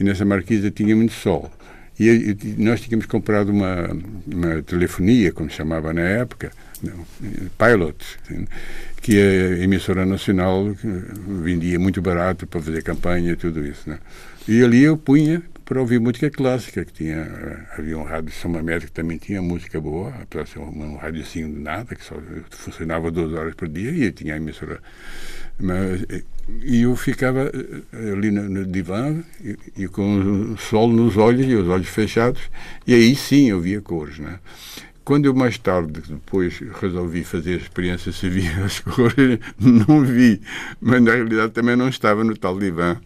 e 0.00 0.04
nessa 0.04 0.24
marquise 0.24 0.70
tinha 0.70 0.94
muito 0.96 1.12
sol. 1.12 1.50
E, 1.98 2.08
e 2.08 2.54
nós 2.58 2.80
tínhamos 2.80 3.06
comprado 3.06 3.50
uma, 3.50 3.90
uma 4.26 4.62
telefonia, 4.62 5.32
como 5.32 5.50
chamava 5.50 5.92
na 5.92 6.02
época, 6.02 6.52
não, 6.82 7.04
Pilot, 7.58 8.18
que 9.02 9.18
a 9.20 9.62
emissora 9.62 10.06
nacional 10.06 10.76
vendia 11.42 11.78
muito 11.78 12.00
barato 12.00 12.46
para 12.46 12.60
fazer 12.60 12.82
campanha 12.82 13.32
e 13.32 13.36
tudo 13.36 13.66
isso. 13.66 13.88
Né? 13.90 13.98
E 14.46 14.62
ali 14.62 14.84
eu 14.84 14.96
punha 14.96 15.42
para 15.64 15.80
ouvir 15.80 16.00
música 16.00 16.30
clássica, 16.30 16.82
que 16.82 16.92
tinha, 16.92 17.66
havia 17.76 17.98
um 17.98 18.02
rádio 18.02 18.32
São 18.32 18.50
Mamede 18.50 18.86
que 18.86 18.92
também 18.92 19.18
tinha 19.18 19.42
música 19.42 19.78
boa, 19.78 20.14
apesar 20.22 20.44
de 20.44 20.50
ser 20.50 20.58
um, 20.60 20.94
um 20.94 21.12
de 21.12 21.60
nada, 21.60 21.94
que 21.94 22.02
só 22.02 22.14
funcionava 22.48 23.10
duas 23.10 23.34
horas 23.34 23.54
por 23.54 23.68
dia, 23.68 23.90
e 23.90 24.10
tinha 24.10 24.32
a 24.32 24.36
emissora. 24.38 24.80
Mas, 25.60 26.04
e 26.62 26.82
eu 26.82 26.94
ficava 26.94 27.50
eh, 27.52 28.12
ali 28.12 28.30
no, 28.30 28.48
no 28.48 28.66
divã 28.66 29.22
e, 29.42 29.56
e, 29.76 29.88
com 29.88 30.52
o 30.52 30.56
sol 30.56 30.88
nos 30.88 31.16
olhos 31.16 31.46
e 31.46 31.54
os 31.54 31.68
olhos 31.68 31.88
fechados, 31.88 32.40
e 32.86 32.94
aí 32.94 33.14
sim 33.16 33.50
eu 33.50 33.60
via 33.60 33.80
cores. 33.80 34.18
Né? 34.18 34.38
Quando 35.04 35.26
eu 35.26 35.34
mais 35.34 35.58
tarde, 35.58 36.00
depois, 36.08 36.60
resolvi 36.80 37.24
fazer 37.24 37.54
a 37.54 37.56
experiência 37.56 38.12
se 38.12 38.28
via 38.28 38.52
as 38.64 38.78
cores, 38.80 39.40
não 39.58 40.04
vi, 40.04 40.40
mas 40.80 41.02
na 41.02 41.12
realidade 41.12 41.52
também 41.52 41.74
não 41.74 41.88
estava 41.88 42.22
no 42.22 42.36
tal 42.36 42.58
divã 42.58 42.96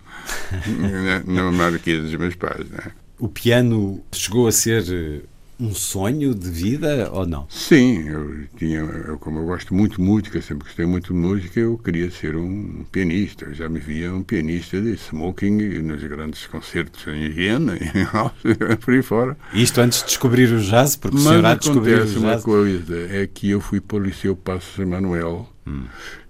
na, 1.27 1.45
na 1.45 1.53
marquesa 1.53 2.03
dos 2.03 2.15
meus 2.17 2.35
pais. 2.35 2.69
Né? 2.69 2.93
O 3.19 3.29
piano 3.29 4.03
chegou 4.13 4.47
a 4.47 4.53
ser 4.53 4.85
eh, 4.91 5.21
um 5.63 5.75
sonho 5.75 6.35
de 6.35 6.51
vida 6.51 7.09
ou 7.13 7.25
não? 7.25 7.47
Sim, 7.49 8.09
eu 8.09 8.47
tinha, 8.57 8.81
eu, 8.81 9.17
como 9.19 9.39
eu 9.39 9.45
gosto 9.45 9.73
muito 9.73 9.97
de 9.97 10.03
música, 10.03 10.43
sempre 10.43 10.65
gostei 10.65 10.85
muito 10.85 11.13
de 11.13 11.19
música, 11.19 11.61
eu 11.61 11.79
queria 11.79 12.11
ser 12.11 12.37
um 12.37 12.85
pianista. 12.91 13.45
Eu 13.45 13.55
já 13.55 13.69
me 13.69 13.79
via 13.79 14.13
um 14.13 14.23
pianista 14.23 14.81
de 14.81 14.95
smoking 14.95 15.79
nos 15.83 16.03
grandes 16.03 16.47
concertos 16.49 17.07
em 17.07 17.31
Viena, 17.31 17.77
em 17.79 18.77
por 18.77 18.93
aí 18.93 19.03
fora. 19.03 19.37
Isto 19.55 19.81
antes 19.81 20.01
de 20.01 20.07
descobrir 20.07 20.53
o 20.53 20.61
jazz, 20.61 20.97
porque 20.97 21.17
Mas 21.17 21.27
o 21.27 21.29
senhor 21.29 21.47
há 21.47 21.55
de 21.55 21.61
descobrir 21.61 21.95
o 21.95 22.07
jazz. 22.07 22.17
uma 22.17 22.41
coisa, 22.41 22.97
é 23.11 23.27
que 23.27 23.51
eu 23.51 23.61
fui 23.61 23.81
para 23.81 23.99
o 23.99 24.01
Liceu 24.01 24.35
Passos 24.35 24.77
Emanuel 24.79 25.49
hum. 25.67 25.85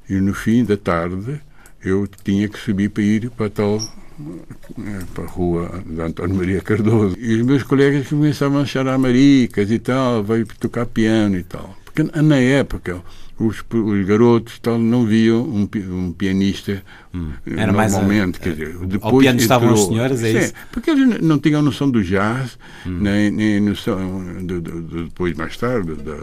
e 0.09 0.15
no 0.15 0.35
fim 0.35 0.63
da 0.63 0.77
tarde 0.77 1.41
eu 1.85 2.09
tinha 2.25 2.49
que 2.49 2.59
subir 2.59 2.91
para 2.91 3.03
ir 3.03 3.31
para 3.31 3.51
tal 3.51 3.79
eh, 3.79 5.05
para 5.15 5.25
a 5.25 5.27
rua 5.27 5.83
de 5.85 6.01
António 6.01 6.37
Maria 6.37 6.61
Cardoso. 6.61 7.17
E 7.19 7.35
os 7.35 7.47
meus 7.47 7.63
colegas 7.63 8.09
começavam 8.09 8.59
a 8.59 8.63
achar 8.63 8.87
maricas 8.99 9.71
e 9.71 9.79
tal, 9.79 10.23
veio 10.23 10.47
tocar 10.59 10.87
piano 10.87 11.37
e 11.37 11.43
tal. 11.43 11.77
Porque 11.85 12.03
na 12.03 12.37
época 12.37 13.03
os, 13.39 13.65
os 13.73 14.07
garotos 14.07 14.59
tal, 14.59 14.79
não 14.79 15.07
viam 15.07 15.43
um, 15.43 15.69
um 15.91 16.13
pianista 16.13 16.83
hum. 17.15 17.33
Era 17.47 17.73
normalmente. 17.73 18.41
Mais 18.41 18.53
a, 18.53 18.55
dizer, 18.55 18.79
depois 18.87 19.13
ao 19.15 19.19
piano 19.19 19.41
estavam 19.41 19.73
as 19.73 19.81
senhoras, 19.81 20.23
é 20.23 20.33
sim, 20.33 20.39
isso? 20.39 20.55
Porque 20.71 20.91
eles 20.91 21.21
não 21.21 21.39
tinham 21.39 21.63
noção 21.63 21.91
do 21.91 22.03
jazz, 22.03 22.59
hum. 22.87 22.99
nem, 23.01 23.31
nem 23.31 23.61
noção 23.61 24.45
do, 24.45 24.61
do, 24.61 24.83
do, 24.83 25.05
depois, 25.05 25.37
mais 25.37 25.57
tarde, 25.57 25.95
da, 25.95 26.17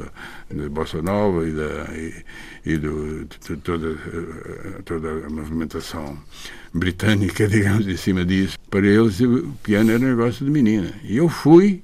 da 0.54 0.70
Bossa 0.70 1.02
Nova 1.02 1.48
e, 1.48 1.52
da, 1.52 1.94
e, 1.94 2.14
e 2.66 2.78
do, 2.78 3.26
de, 3.26 3.58
toda, 3.58 3.96
toda 4.86 5.26
a 5.26 5.30
movimentação 5.30 6.18
britânica, 6.74 7.48
digamos, 7.50 7.88
em 7.88 7.98
cima 7.98 8.24
disso. 8.24 8.58
Para 8.70 8.86
eles, 8.86 9.20
o 9.20 9.52
piano 9.64 9.92
era 9.92 10.00
um 10.00 10.10
negócio 10.10 10.46
de 10.46 10.52
menina. 10.52 10.94
E 11.04 11.18
eu 11.18 11.28
fui 11.28 11.82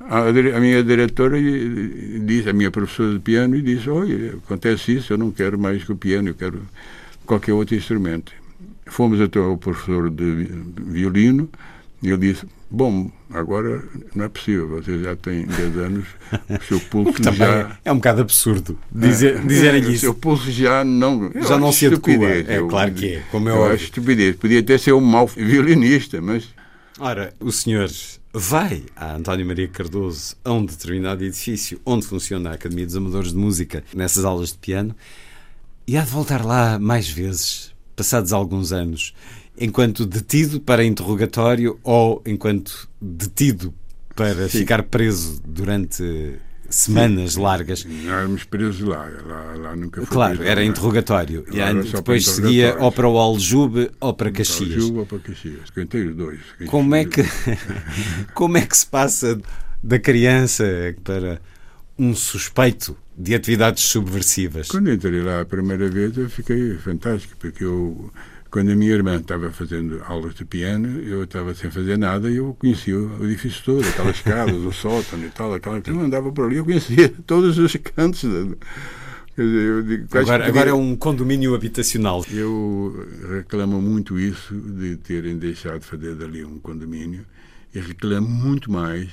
a, 0.00 0.28
a, 0.28 0.60
minha 0.60 0.82
diretora 0.82 1.36
disse, 1.40 2.48
a 2.48 2.52
minha 2.52 2.70
professora 2.70 3.12
de 3.12 3.18
piano, 3.18 3.56
e 3.56 3.62
disse: 3.62 3.90
Olha, 3.90 4.36
acontece 4.44 4.96
isso, 4.96 5.12
eu 5.12 5.18
não 5.18 5.30
quero 5.30 5.58
mais 5.58 5.84
que 5.84 5.92
o 5.92 5.96
piano, 5.96 6.28
eu 6.28 6.34
quero 6.34 6.62
qualquer 7.26 7.52
outro 7.52 7.74
instrumento. 7.74 8.32
Fomos 8.86 9.20
até 9.20 9.38
ao 9.38 9.56
professor 9.56 10.08
de 10.08 10.48
violino 10.76 11.48
e 12.02 12.08
ele 12.08 12.32
disse: 12.32 12.46
Bom, 12.70 13.10
agora 13.30 13.82
não 14.14 14.26
é 14.26 14.28
possível, 14.28 14.68
você 14.68 14.98
já 15.02 15.16
tem 15.16 15.46
10 15.46 15.76
anos, 15.78 16.04
o 16.48 16.64
seu 16.64 16.80
pulso 16.88 17.30
o 17.30 17.32
já. 17.32 17.78
É 17.84 17.90
um 17.90 17.96
bocado 17.96 18.20
absurdo 18.20 18.78
dizer, 18.92 19.36
é, 19.36 19.40
dizerem 19.40 19.82
isso. 19.82 19.92
O 19.92 19.98
seu 19.98 20.14
pulso 20.14 20.50
já 20.50 20.84
não. 20.84 21.30
Já 21.34 21.58
não 21.58 21.72
se 21.72 21.86
adequa. 21.86 22.12
É 22.12 22.58
eu, 22.58 22.68
claro 22.68 22.92
que 22.92 23.14
é. 23.14 23.22
Como 23.30 23.48
eu, 23.48 23.56
eu 23.56 23.64
acho 23.66 23.84
estupidez. 23.84 24.36
Podia 24.36 24.60
até 24.60 24.78
ser 24.78 24.92
um 24.92 25.00
mau 25.00 25.26
violinista, 25.26 26.20
mas. 26.20 26.48
Ora, 27.00 27.32
o 27.40 27.50
senhor 27.50 27.88
vai 28.38 28.84
a 28.94 29.16
António 29.16 29.44
Maria 29.44 29.66
Cardoso 29.66 30.36
a 30.44 30.52
um 30.52 30.64
determinado 30.64 31.24
edifício 31.24 31.80
onde 31.84 32.06
funciona 32.06 32.50
a 32.50 32.54
Academia 32.54 32.86
dos 32.86 32.96
Amadores 32.96 33.32
de 33.32 33.36
Música, 33.36 33.82
nessas 33.92 34.24
aulas 34.24 34.52
de 34.52 34.58
piano, 34.58 34.94
e 35.86 35.96
há 35.96 36.04
de 36.04 36.10
voltar 36.10 36.44
lá 36.44 36.78
mais 36.78 37.08
vezes, 37.08 37.74
passados 37.96 38.32
alguns 38.32 38.72
anos, 38.72 39.12
enquanto 39.58 40.06
detido 40.06 40.60
para 40.60 40.84
interrogatório 40.84 41.80
ou 41.82 42.22
enquanto 42.24 42.88
detido 43.00 43.74
para 44.14 44.48
Sim. 44.48 44.60
ficar 44.60 44.84
preso 44.84 45.42
durante 45.44 46.36
semanas 46.68 47.32
Sim. 47.34 47.40
largas. 47.42 47.86
Éramos 48.06 48.44
presos 48.44 48.80
lá, 48.80 49.08
lá, 49.26 49.54
lá 49.56 49.76
nunca 49.76 50.02
foi 50.02 50.14
Claro, 50.14 50.42
era 50.42 50.64
interrogatório. 50.64 51.44
e 51.50 51.60
era 51.60 51.82
depois 51.82 52.26
seguia 52.26 52.76
ou 52.78 52.92
para 52.92 53.08
o 53.08 53.18
Aljube 53.18 53.90
ou 54.00 54.12
para 54.14 54.30
Caxias. 54.30 54.74
Aljube 54.74 54.98
ou 54.98 55.06
para 55.06 55.18
Caxias, 55.18 55.70
cantei 55.70 56.06
os 56.06 56.16
dois. 56.16 56.40
Como 56.66 56.94
é, 56.94 57.04
que, 57.04 57.22
como 58.34 58.56
é 58.58 58.66
que 58.66 58.76
se 58.76 58.86
passa 58.86 59.40
da 59.82 59.98
criança 59.98 60.64
para 61.02 61.40
um 61.98 62.14
suspeito 62.14 62.96
de 63.16 63.34
atividades 63.34 63.82
subversivas? 63.84 64.68
Quando 64.68 64.92
entrei 64.92 65.20
lá 65.22 65.40
a 65.40 65.44
primeira 65.44 65.88
vez 65.88 66.16
eu 66.16 66.28
fiquei 66.28 66.74
fantástico, 66.76 67.34
porque 67.38 67.64
eu 67.64 68.10
quando 68.50 68.70
a 68.70 68.76
minha 68.76 68.92
irmã 68.92 69.16
estava 69.16 69.50
fazendo 69.50 70.02
aulas 70.04 70.34
de 70.34 70.44
piano, 70.44 71.00
eu 71.00 71.24
estava 71.24 71.54
sem 71.54 71.70
fazer 71.70 71.98
nada 71.98 72.30
e 72.30 72.36
eu 72.36 72.56
conhecia 72.58 72.98
o 72.98 73.24
edifício 73.24 73.62
todo, 73.64 73.86
aquelas 73.86 74.16
escadas, 74.16 74.54
o 74.54 74.72
sótão 74.72 75.18
e 75.20 75.30
tal, 75.30 75.52
aquela 75.52 75.80
que 75.80 75.90
eu 75.90 76.00
andava 76.00 76.32
por 76.32 76.46
ali, 76.46 76.56
eu 76.56 76.64
conhecia 76.64 77.08
todos 77.26 77.58
os 77.58 77.76
cantos. 77.76 78.22
Digo, 79.36 80.18
agora, 80.18 80.48
agora 80.48 80.70
é 80.70 80.74
um 80.74 80.96
condomínio 80.96 81.54
habitacional. 81.54 82.24
Eu 82.28 83.06
reclamo 83.36 83.80
muito 83.80 84.18
isso 84.18 84.52
de 84.54 84.96
terem 84.96 85.38
deixado 85.38 85.80
de 85.80 85.86
fazer 85.86 86.16
dali 86.16 86.44
um 86.44 86.58
condomínio 86.58 87.24
e 87.72 87.78
reclamo 87.78 88.28
muito 88.28 88.70
mais 88.72 89.08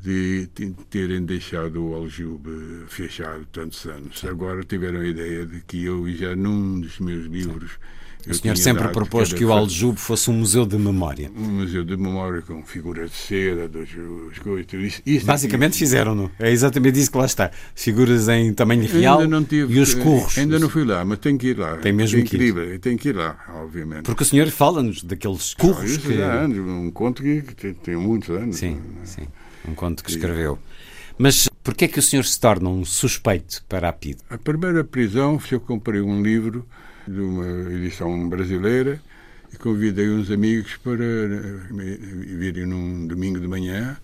de 0.00 0.48
terem 0.90 1.24
deixado 1.24 1.82
o 1.82 1.94
Aljube 1.94 2.84
fechado 2.86 3.46
tantos 3.50 3.84
anos. 3.86 4.22
Agora 4.24 4.62
tiveram 4.62 5.00
a 5.00 5.06
ideia 5.06 5.46
de 5.46 5.60
que 5.62 5.84
eu 5.84 6.08
já 6.12 6.36
num 6.36 6.78
dos 6.78 7.00
meus 7.00 7.24
livros 7.26 7.72
o 8.28 8.34
senhor 8.34 8.56
sempre 8.56 8.88
propôs 8.88 9.32
que 9.32 9.44
o 9.44 9.52
Aljube 9.52 9.98
fosse 9.98 10.30
um 10.30 10.34
museu 10.34 10.64
de 10.64 10.76
memória. 10.76 11.30
Um 11.36 11.60
museu 11.60 11.84
de 11.84 11.96
memória 11.96 12.42
com 12.42 12.62
figuras 12.64 13.10
de 13.10 13.16
cera, 13.16 13.68
dos, 13.68 13.88
coisas. 14.42 15.02
Isso, 15.04 15.26
Basicamente 15.26 15.76
fizeram-no. 15.76 16.30
É 16.38 16.50
exatamente 16.50 16.98
isso 16.98 17.10
que 17.10 17.18
lá 17.18 17.26
está. 17.26 17.50
Figuras 17.74 18.28
em 18.28 18.52
tamanho 18.52 18.86
real 18.86 19.20
tive, 19.44 19.74
e 19.74 19.80
os 19.80 19.94
curros. 19.94 20.38
Ainda 20.38 20.58
não 20.58 20.68
fui 20.68 20.84
lá, 20.84 21.04
mas 21.04 21.18
tenho 21.18 21.38
que 21.38 21.48
ir 21.48 21.58
lá. 21.58 21.76
Tem 21.76 21.92
mesmo 21.92 22.18
tem 22.18 22.26
que 22.26 22.36
ir. 22.36 22.78
Tenho 22.78 22.98
que 22.98 23.08
ir 23.10 23.16
lá, 23.16 23.36
obviamente. 23.62 24.04
Porque 24.04 24.22
o 24.22 24.26
senhor 24.26 24.48
fala-nos 24.48 25.02
daqueles 25.02 25.54
curros. 25.54 25.96
que... 25.98 26.22
há 26.22 26.32
anos, 26.32 26.58
um 26.58 26.90
conto 26.90 27.22
que 27.22 27.42
tem, 27.54 27.74
tem 27.74 27.96
muitos 27.96 28.30
anos. 28.30 28.56
Sim, 28.56 28.80
é? 29.02 29.06
sim. 29.06 29.28
Um 29.68 29.74
conto 29.74 30.02
que 30.02 30.10
escreveu. 30.10 30.58
Mas 31.16 31.48
porquê 31.62 31.84
é 31.84 31.88
que 31.88 31.98
o 31.98 32.02
senhor 32.02 32.24
se 32.24 32.38
torna 32.38 32.68
um 32.68 32.84
suspeito 32.84 33.64
para 33.68 33.88
a 33.88 33.92
PID? 33.92 34.18
A 34.28 34.36
primeira 34.36 34.82
prisão 34.82 35.38
foi 35.38 35.56
eu 35.56 35.60
comprei 35.60 36.00
um 36.00 36.22
livro 36.22 36.66
de 37.06 37.20
uma 37.20 37.72
edição 37.72 38.28
brasileira 38.28 39.00
e 39.52 39.56
convidei 39.56 40.08
uns 40.10 40.30
amigos 40.30 40.76
para 40.76 41.04
eh, 41.04 41.98
virem 42.36 42.66
num 42.66 43.06
domingo 43.06 43.38
de 43.38 43.46
manhã 43.46 43.96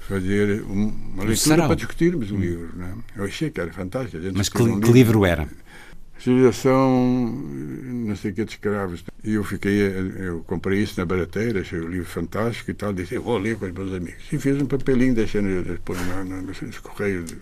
fazer 0.00 0.62
uma 0.62 1.24
leitura 1.24 1.66
para 1.66 1.74
discutirmos 1.74 2.30
o 2.30 2.34
hum. 2.34 2.40
livro. 2.40 2.70
Né? 2.76 2.94
Eu 3.16 3.24
achei 3.24 3.50
que 3.50 3.60
era 3.60 3.72
fantástico. 3.72 4.22
Mas 4.34 4.48
que, 4.48 4.62
um 4.62 4.80
que 4.80 4.92
livro 4.92 5.24
era? 5.24 5.48
Civilização, 6.18 7.26
não 7.26 8.14
sei 8.14 8.30
o 8.30 8.34
que, 8.34 8.44
de 8.44 8.52
escravos. 8.52 9.02
E 9.24 9.34
eu 9.34 9.42
fiquei, 9.42 9.80
eu 10.18 10.44
comprei 10.46 10.80
isso 10.80 10.94
na 11.00 11.04
barateira, 11.04 11.60
achei 11.60 11.80
o 11.80 11.88
livro 11.88 12.06
fantástico 12.06 12.70
e 12.70 12.74
tal, 12.74 12.92
disse, 12.92 13.14
eu 13.14 13.22
vou 13.22 13.38
ler 13.38 13.56
com 13.56 13.66
os 13.66 13.72
meus 13.72 13.92
amigos. 13.92 14.22
E 14.30 14.38
fiz 14.38 14.60
um 14.60 14.66
papelinho 14.66 15.14
deixando 15.14 15.64
depois 15.64 15.98
nos 16.62 16.78
correios 16.78 17.24
de, 17.24 17.34
de, 17.34 17.40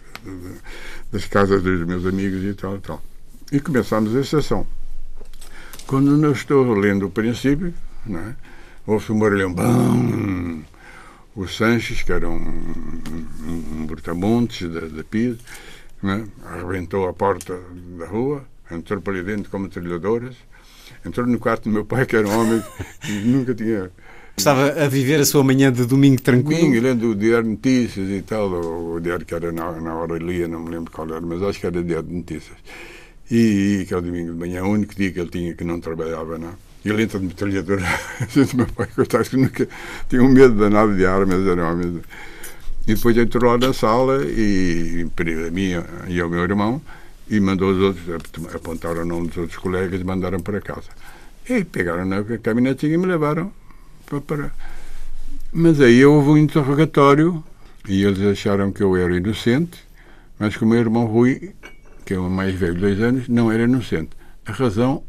das 1.12 1.26
casas 1.26 1.62
dos 1.62 1.86
meus 1.86 2.06
amigos 2.06 2.42
e 2.42 2.54
tal 2.54 2.76
e 2.76 2.80
tal. 2.80 3.02
E 3.52 3.60
começámos 3.60 4.16
a 4.16 4.24
sessão. 4.24 4.66
Quando 5.90 6.24
eu 6.24 6.30
estou 6.30 6.72
lendo 6.72 7.06
o 7.06 7.10
princípio, 7.10 7.74
né, 8.06 8.36
ouço 8.86 9.12
um 9.12 9.18
barulhão, 9.18 9.52
bam, 9.52 10.62
o 11.34 11.48
Sanches, 11.48 12.02
que 12.02 12.12
era 12.12 12.28
um, 12.28 12.36
um, 12.36 13.64
um 13.74 13.86
brutamontes 13.86 14.70
da, 14.70 14.82
da 14.82 15.02
Pisa, 15.02 15.38
né, 16.00 16.28
arrebentou 16.46 17.08
a 17.08 17.12
porta 17.12 17.58
da 17.98 18.06
rua, 18.06 18.44
entrou 18.70 19.00
para 19.00 19.14
ali 19.14 19.24
dentro 19.24 19.50
com 19.50 19.58
metralhadoras, 19.58 20.36
entrou 21.04 21.26
no 21.26 21.40
quarto 21.40 21.64
do 21.64 21.70
meu 21.70 21.84
pai, 21.84 22.06
que 22.06 22.14
era 22.14 22.28
um 22.28 22.40
homem 22.40 22.62
que 23.00 23.10
nunca 23.26 23.52
tinha... 23.52 23.90
Estava 24.36 24.68
a 24.68 24.86
viver 24.86 25.18
a 25.18 25.24
sua 25.24 25.42
manhã 25.42 25.72
de 25.72 25.84
domingo 25.86 26.22
tranquilo? 26.22 26.60
Domingo, 26.60 26.82
lendo 26.84 27.10
o 27.10 27.14
Diário 27.16 27.46
de 27.46 27.50
Notícias 27.50 28.08
e 28.08 28.22
tal, 28.22 28.48
ou 28.48 28.94
o 28.94 29.00
diário 29.00 29.26
que 29.26 29.34
era 29.34 29.50
na, 29.50 29.72
na 29.80 29.92
hora 29.96 30.16
lia, 30.18 30.46
não 30.46 30.60
me 30.60 30.70
lembro 30.70 30.92
qual 30.92 31.08
era, 31.08 31.20
mas 31.20 31.42
acho 31.42 31.58
que 31.58 31.66
era 31.66 31.82
Diário 31.82 32.06
de 32.06 32.14
Notícias. 32.14 32.56
E, 33.30 33.84
que 33.86 33.94
é 33.94 33.96
o 33.96 34.00
domingo 34.00 34.32
de 34.32 34.38
manhã, 34.38 34.64
o 34.64 34.70
único 34.70 34.94
dia 34.94 35.12
que 35.12 35.20
ele 35.20 35.30
tinha 35.30 35.54
que 35.54 35.62
não 35.62 35.80
trabalhava, 35.80 36.36
não. 36.38 36.54
E 36.84 36.88
ele 36.88 37.02
entra 37.02 37.18
de 37.18 37.26
metralhadora. 37.26 37.82
meu 38.54 38.66
pai, 38.66 38.88
coitado, 38.94 39.28
que 39.28 39.36
nunca 39.36 39.68
tinha 40.08 40.22
um 40.22 40.28
medo 40.28 40.54
danado 40.54 40.96
de 40.96 41.06
armas, 41.06 41.46
era 41.46 41.62
um 41.62 41.72
homem. 41.72 42.02
E 42.86 42.94
depois 42.94 43.16
entrou 43.16 43.52
lá 43.52 43.58
na 43.58 43.72
sala 43.72 44.24
e 44.24 45.06
pediu 45.14 45.46
a 45.46 45.50
mim 45.50 45.72
e 46.08 46.20
ao 46.20 46.28
meu 46.28 46.42
irmão 46.42 46.82
e 47.30 47.38
mandou 47.38 47.70
os 47.70 47.78
outros, 47.78 48.54
apontaram 48.54 49.02
o 49.02 49.04
nome 49.04 49.28
dos 49.28 49.36
outros 49.36 49.58
colegas 49.58 50.00
e 50.00 50.04
mandaram 50.04 50.40
para 50.40 50.60
casa. 50.60 50.88
E 51.48 51.64
pegaram 51.64 52.04
na 52.04 52.24
caminhonetinha 52.42 52.94
e 52.94 52.98
me 52.98 53.06
levaram 53.06 53.52
para, 54.06 54.20
para. 54.20 54.52
Mas 55.52 55.80
aí 55.80 56.04
houve 56.04 56.30
um 56.30 56.36
interrogatório 56.36 57.42
e 57.88 58.04
eles 58.04 58.20
acharam 58.20 58.72
que 58.72 58.82
eu 58.82 58.96
era 58.96 59.16
inocente, 59.16 59.78
mas 60.38 60.56
que 60.56 60.64
o 60.64 60.66
meu 60.66 60.80
irmão 60.80 61.06
Rui, 61.06 61.54
que 62.10 62.14
é 62.14 62.18
o 62.18 62.28
mais 62.28 62.52
velho 62.56 62.74
de 62.74 62.80
dois 62.80 63.00
anos, 63.00 63.28
não 63.28 63.52
era 63.52 63.62
inocente. 63.62 64.10
A 64.44 64.50
razão 64.50 65.04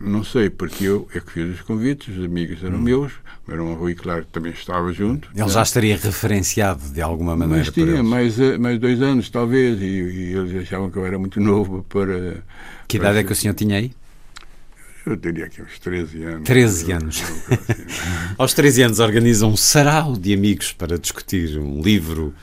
não 0.00 0.24
sei, 0.24 0.48
porque 0.48 0.84
eu 0.84 1.06
é 1.14 1.20
que 1.20 1.32
fiz 1.32 1.56
os 1.56 1.60
convites, 1.60 2.16
os 2.16 2.24
amigos 2.24 2.64
eram 2.64 2.78
hum. 2.78 2.80
meus, 2.80 3.12
o 3.46 3.52
irmão 3.52 3.74
Rui, 3.74 3.94
claro, 3.94 4.24
também 4.32 4.52
estava 4.52 4.90
junto. 4.90 5.28
Ele 5.36 5.50
já 5.50 5.60
estaria 5.60 5.98
referenciado 5.98 6.88
de 6.88 7.02
alguma 7.02 7.36
maneira. 7.36 7.62
Mas 7.62 7.74
tinha 7.74 8.02
mais, 8.02 8.40
eh, 8.40 8.56
mais 8.56 8.80
dois 8.80 9.02
anos, 9.02 9.28
talvez, 9.28 9.82
e, 9.82 9.84
e, 9.84 10.32
eles 10.34 10.62
achavam 10.62 10.90
que 10.90 10.96
eu 10.96 11.04
era 11.04 11.18
muito 11.18 11.40
novo 11.40 11.84
para. 11.90 12.42
Que 12.86 12.96
idade 12.96 13.12
para 13.12 13.20
é 13.20 13.24
que 13.24 13.32
o 13.32 13.36
senhor 13.36 13.52
tinha 13.52 13.76
aí? 13.76 13.92
Eu 15.04 15.14
diria 15.14 15.46
que 15.50 15.60
uns 15.60 15.78
13 15.78 16.22
anos. 16.22 16.44
13 16.44 16.92
anos. 16.92 17.22
Assim, 17.22 18.32
Aos 18.38 18.54
13 18.54 18.82
anos 18.82 18.98
organizam 18.98 19.50
um 19.50 19.56
sarau 19.58 20.16
de 20.16 20.32
amigos 20.32 20.72
para 20.72 20.98
discutir 20.98 21.58
um 21.58 21.82
livro 21.82 22.34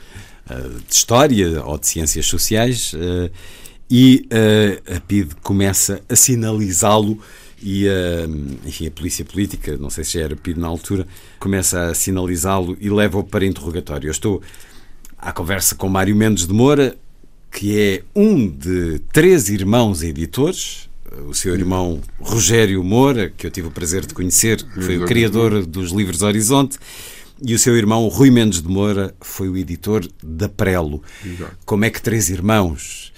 de 0.54 0.94
história 0.94 1.64
ou 1.64 1.78
de 1.78 1.86
ciências 1.86 2.26
sociais 2.26 2.92
uh, 2.92 3.30
e 3.90 4.26
uh, 4.26 4.96
a 4.96 5.00
PID 5.00 5.34
começa 5.42 6.00
a 6.08 6.16
sinalizá-lo 6.16 7.18
e 7.62 7.88
a, 7.88 8.66
enfim, 8.66 8.86
a 8.86 8.90
polícia 8.90 9.24
política, 9.24 9.76
não 9.76 9.90
sei 9.90 10.04
se 10.04 10.18
já 10.18 10.24
era 10.24 10.36
pedido 10.36 10.60
na 10.60 10.68
altura, 10.68 11.06
começa 11.38 11.88
a 11.88 11.94
sinalizá-lo 11.94 12.76
e 12.80 12.90
leva-o 12.90 13.24
para 13.24 13.46
interrogatório. 13.46 14.08
Eu 14.08 14.12
estou 14.12 14.42
à 15.18 15.32
conversa 15.32 15.74
com 15.74 15.88
Mário 15.88 16.14
Mendes 16.14 16.46
de 16.46 16.52
Moura, 16.52 16.96
que 17.50 17.78
é 17.78 18.02
um 18.14 18.46
de 18.46 19.00
três 19.12 19.48
irmãos 19.48 20.02
editores. 20.02 20.88
O 21.28 21.34
seu 21.34 21.54
irmão 21.54 22.00
Rogério 22.20 22.84
Moura, 22.84 23.32
que 23.34 23.46
eu 23.46 23.50
tive 23.50 23.68
o 23.68 23.70
prazer 23.70 24.04
de 24.04 24.12
conhecer, 24.12 24.64
foi 24.74 24.98
o 24.98 25.06
criador 25.06 25.64
dos 25.64 25.90
livros 25.90 26.20
Horizonte, 26.20 26.78
e 27.42 27.54
o 27.54 27.58
seu 27.58 27.76
irmão 27.76 28.08
Rui 28.08 28.30
Mendes 28.30 28.62
de 28.62 28.68
Moura 28.68 29.14
foi 29.20 29.48
o 29.48 29.56
editor 29.56 30.06
da 30.22 30.48
Prelo. 30.48 31.02
Exato. 31.24 31.56
Como 31.64 31.84
é 31.84 31.90
que 31.90 32.00
três 32.00 32.30
irmãos, 32.30 33.12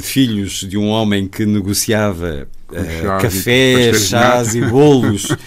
filhos 0.00 0.66
de 0.68 0.76
um 0.76 0.88
homem 0.88 1.26
que 1.26 1.46
negociava 1.46 2.48
uh, 2.68 3.20
café, 3.20 3.90
e 3.90 3.94
chás 3.94 4.54
e 4.54 4.60
bolos 4.60 5.30
uh, 5.30 5.38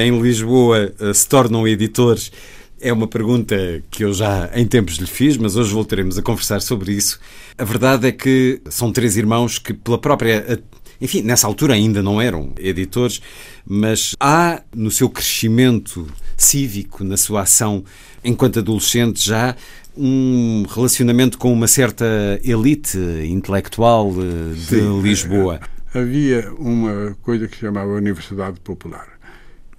em 0.02 0.20
Lisboa, 0.20 0.92
uh, 0.98 1.12
se 1.12 1.28
tornam 1.28 1.68
editores? 1.68 2.32
É 2.80 2.90
uma 2.90 3.06
pergunta 3.06 3.54
que 3.90 4.04
eu 4.04 4.14
já 4.14 4.50
em 4.54 4.66
tempos 4.66 4.94
lhe 4.94 5.06
fiz, 5.06 5.36
mas 5.36 5.54
hoje 5.54 5.70
voltaremos 5.70 6.16
a 6.16 6.22
conversar 6.22 6.62
sobre 6.62 6.92
isso. 6.92 7.20
A 7.58 7.64
verdade 7.64 8.08
é 8.08 8.12
que 8.12 8.62
são 8.70 8.90
três 8.90 9.18
irmãos 9.18 9.58
que, 9.58 9.74
pela 9.74 9.98
própria 9.98 10.58
enfim, 11.00 11.22
nessa 11.22 11.46
altura 11.46 11.74
ainda 11.74 12.02
não 12.02 12.20
eram 12.20 12.52
editores, 12.58 13.20
mas 13.66 14.14
há 14.20 14.62
no 14.74 14.90
seu 14.90 15.08
crescimento 15.08 16.06
cívico, 16.36 17.04
na 17.04 17.16
sua 17.16 17.42
ação 17.42 17.84
enquanto 18.22 18.58
adolescente 18.58 19.24
já, 19.24 19.56
um 19.96 20.64
relacionamento 20.68 21.38
com 21.38 21.52
uma 21.52 21.66
certa 21.66 22.06
elite 22.44 22.98
intelectual 23.26 24.12
eh, 24.12 24.54
de 24.54 24.60
Sim, 24.60 25.02
Lisboa. 25.02 25.60
Havia 25.92 26.52
uma 26.54 27.16
coisa 27.22 27.48
que 27.48 27.56
se 27.56 27.62
chamava 27.62 27.90
Universidade 27.90 28.60
Popular. 28.60 29.08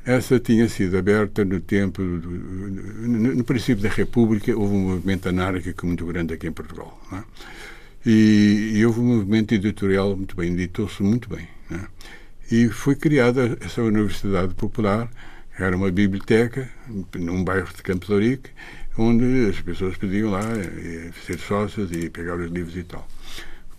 Essa 0.03 0.39
tinha 0.39 0.67
sido 0.67 0.97
aberta 0.97 1.45
no 1.45 1.59
tempo, 1.59 2.01
do, 2.01 2.29
no, 2.29 3.35
no, 3.35 3.43
princípio 3.43 3.83
da 3.83 3.89
República, 3.89 4.55
houve 4.57 4.73
um 4.73 4.89
movimento 4.89 5.29
anárquico 5.29 5.85
muito 5.85 6.05
grande 6.05 6.33
aqui 6.33 6.47
em 6.47 6.51
Portugal. 6.51 6.99
É? 7.13 7.21
E, 8.05 8.73
e, 8.75 8.85
houve 8.85 8.99
um 8.99 9.15
movimento 9.17 9.53
editorial 9.53 10.15
muito 10.15 10.35
bem, 10.35 10.53
editou-se 10.53 11.03
muito 11.03 11.29
bem. 11.29 11.47
É? 11.71 11.79
E 12.51 12.69
foi 12.69 12.95
criada 12.95 13.57
essa 13.61 13.81
Universidade 13.81 14.53
Popular, 14.55 15.09
era 15.57 15.75
uma 15.75 15.91
biblioteca 15.91 16.69
num 17.15 17.43
bairro 17.43 17.67
de 17.75 17.83
Campos 17.83 18.09
Ourique, 18.09 18.49
onde 18.97 19.49
as 19.49 19.59
pessoas 19.61 19.95
podiam 19.97 20.31
lá 20.31 20.41
eh, 20.41 21.11
ser 21.25 21.39
sócias 21.39 21.91
e 21.91 22.09
pegar 22.09 22.35
os 22.35 22.51
livros 22.51 22.75
e 22.75 22.83
tal. 22.83 23.07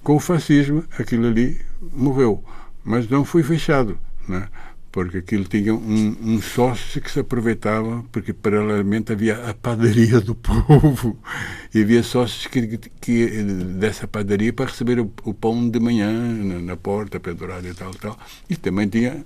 Com 0.02 0.16
o 0.16 0.20
fascismo, 0.20 0.84
aquilo 0.98 1.26
ali 1.26 1.60
morreu, 1.92 2.44
mas 2.84 3.08
não 3.08 3.24
foi 3.24 3.42
fechado. 3.42 3.98
Né? 4.28 4.48
Porque 4.92 5.18
aquilo 5.18 5.44
tinha 5.44 5.74
um, 5.74 6.16
um, 6.22 6.42
sócio 6.42 7.00
que 7.00 7.10
se 7.10 7.18
aproveitava, 7.18 8.04
porque 8.12 8.34
paralelamente 8.34 9.10
havia 9.10 9.48
a 9.48 9.54
padaria 9.54 10.20
do 10.20 10.34
povo, 10.34 11.18
e 11.74 11.80
havia 11.80 12.02
sócios 12.02 12.46
que, 12.46 12.78
que 13.00 13.42
dessa 13.78 14.06
padaria 14.06 14.52
para 14.52 14.66
receber 14.66 15.00
o, 15.00 15.10
o 15.24 15.32
pão 15.32 15.66
de 15.68 15.80
manhã 15.80 16.12
na, 16.12 16.60
na, 16.60 16.76
porta, 16.76 17.18
pendurado 17.18 17.66
e 17.66 17.72
tal, 17.72 17.90
tal, 17.94 18.18
e 18.50 18.54
também 18.54 18.86
tinha 18.86 19.24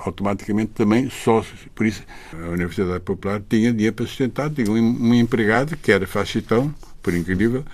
automaticamente 0.00 0.72
também 0.72 1.08
sócios, 1.08 1.60
por 1.74 1.86
isso 1.86 2.04
a 2.34 2.50
Universidade 2.50 3.00
Popular 3.00 3.42
tinha 3.48 3.72
dinheiro 3.72 3.96
para 3.96 4.06
sustentar, 4.06 4.50
tinha 4.50 4.70
um, 4.70 4.76
um 4.76 5.14
empregado 5.14 5.78
que 5.78 5.90
era 5.90 6.06
fachitão, 6.06 6.74
por 7.02 7.14
incrível, 7.14 7.64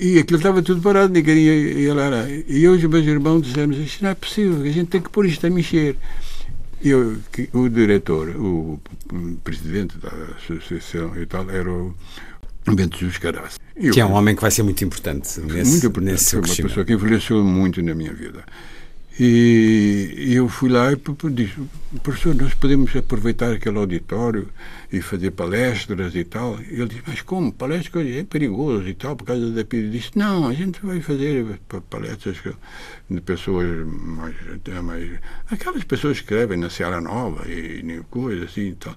e 0.00 0.18
aquilo 0.18 0.38
estava 0.38 0.62
tudo 0.62 0.80
parado, 0.80 1.12
ninguém 1.12 1.38
ia, 1.38 1.54
ia 1.54 1.94
lá. 1.94 2.28
E 2.28 2.64
eu 2.64 2.74
e 2.74 2.78
os 2.78 2.84
meus 2.84 3.06
irmãos 3.06 3.42
dissemos: 3.42 3.76
Isto 3.78 4.02
não 4.02 4.10
é 4.10 4.14
possível, 4.14 4.62
a 4.62 4.70
gente 4.70 4.88
tem 4.88 5.00
que 5.00 5.10
pôr 5.10 5.26
isto 5.26 5.46
a 5.46 5.50
mexer. 5.50 5.96
E 6.82 6.90
eu, 6.90 7.16
o 7.52 7.68
diretor, 7.68 8.28
o, 8.30 8.80
o 9.12 9.36
presidente 9.42 9.96
da 9.98 10.10
associação 10.36 11.16
e 11.16 11.24
tal, 11.24 11.48
era 11.48 11.70
o 11.72 11.94
Bento 12.74 12.98
Jesus 12.98 13.18
Caras. 13.18 13.58
Que 13.74 14.00
é 14.00 14.04
um 14.04 14.12
homem 14.12 14.34
que 14.34 14.42
vai 14.42 14.50
ser 14.50 14.62
muito 14.62 14.84
importante 14.84 15.40
nesse, 15.40 15.70
muito 15.70 15.86
importante, 15.86 16.12
nesse 16.12 16.24
seu 16.24 16.40
uma 16.40 16.48
pessoa 16.48 16.84
que 16.84 16.92
influenciou 16.92 17.44
muito 17.44 17.82
na 17.82 17.94
minha 17.94 18.12
vida. 18.12 18.44
E 19.18 20.34
eu 20.34 20.48
fui 20.48 20.68
lá 20.68 20.90
e 20.92 20.96
disse, 21.30 21.54
professor, 22.02 22.34
nós 22.34 22.52
podemos 22.52 22.94
aproveitar 22.96 23.52
aquele 23.52 23.78
auditório 23.78 24.48
e 24.92 25.00
fazer 25.00 25.30
palestras 25.30 26.16
e 26.16 26.24
tal. 26.24 26.60
E 26.60 26.80
ele 26.80 26.86
disse, 26.86 27.02
mas 27.06 27.22
como? 27.22 27.52
Palestras 27.52 28.04
é 28.08 28.24
perigoso 28.24 28.88
e 28.88 28.94
tal, 28.94 29.14
por 29.14 29.24
causa 29.24 29.50
da 29.50 29.60
Eu 29.60 29.90
disse, 29.90 30.10
não, 30.16 30.48
a 30.48 30.52
gente 30.52 30.84
vai 30.84 31.00
fazer 31.00 31.60
palestras 31.88 32.38
de 33.08 33.20
pessoas 33.20 33.86
mais, 33.86 34.34
mais 34.82 35.10
aquelas 35.48 35.84
pessoas 35.84 36.18
que 36.18 36.24
escrevem 36.24 36.58
na 36.58 36.68
Seara 36.68 37.00
Nova 37.00 37.48
e 37.48 38.00
coisas 38.10 38.50
assim 38.50 38.70
e 38.70 38.74
tal. 38.74 38.96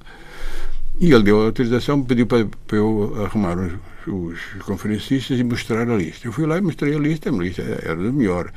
E 0.99 1.11
ele 1.11 1.23
deu 1.25 1.41
a 1.41 1.45
autorização, 1.45 2.03
pediu 2.03 2.25
para, 2.25 2.43
para 2.65 2.77
eu 2.77 3.23
arrumar 3.23 3.55
os, 3.55 3.71
os 4.07 4.63
conferencistas 4.63 5.39
e 5.39 5.43
mostrar 5.43 5.87
a 5.87 5.95
lista. 5.95 6.27
Eu 6.27 6.31
fui 6.31 6.47
lá 6.47 6.57
e 6.57 6.61
mostrei 6.61 6.95
a 6.95 6.99
lista, 6.99 7.29
a 7.29 7.33
lista 7.33 7.61
era 7.61 7.95
do 7.95 8.11
melhor 8.11 8.51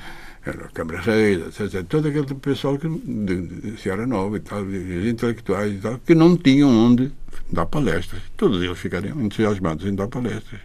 era 0.45 0.69
Câmara 0.73 1.01
Reis, 1.01 1.61
etc. 1.61 1.85
Todo 1.87 2.09
aquele 2.09 2.35
pessoal 2.35 2.79
que, 2.79 2.89
de, 2.89 3.43
de 3.73 4.07
Nova 4.07 4.37
e 4.37 4.41
tal, 4.41 4.65
intelectuais 4.65 5.75
e 5.75 5.79
tal, 5.79 5.99
que 5.99 6.15
não 6.15 6.37
tinham 6.37 6.71
onde 6.71 7.13
dar 7.53 7.67
palestras. 7.67 8.23
Todos 8.37 8.63
eles 8.63 8.79
ficariam 8.79 9.21
entusiasmados 9.21 9.87
em 9.87 9.95
dar 9.95 10.09
palestras. 10.09 10.61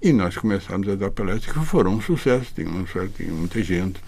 E 0.00 0.12
nós 0.12 0.36
começámos 0.36 0.88
a 0.88 0.94
dar 0.94 1.10
palestras 1.10 1.56
que 1.56 1.64
foram 1.64 1.94
um 1.94 2.00
sucesso, 2.00 2.52
tinha, 2.54 2.68
um, 2.68 2.84
tinha 3.16 3.32
muita 3.32 3.62
gente. 3.62 4.00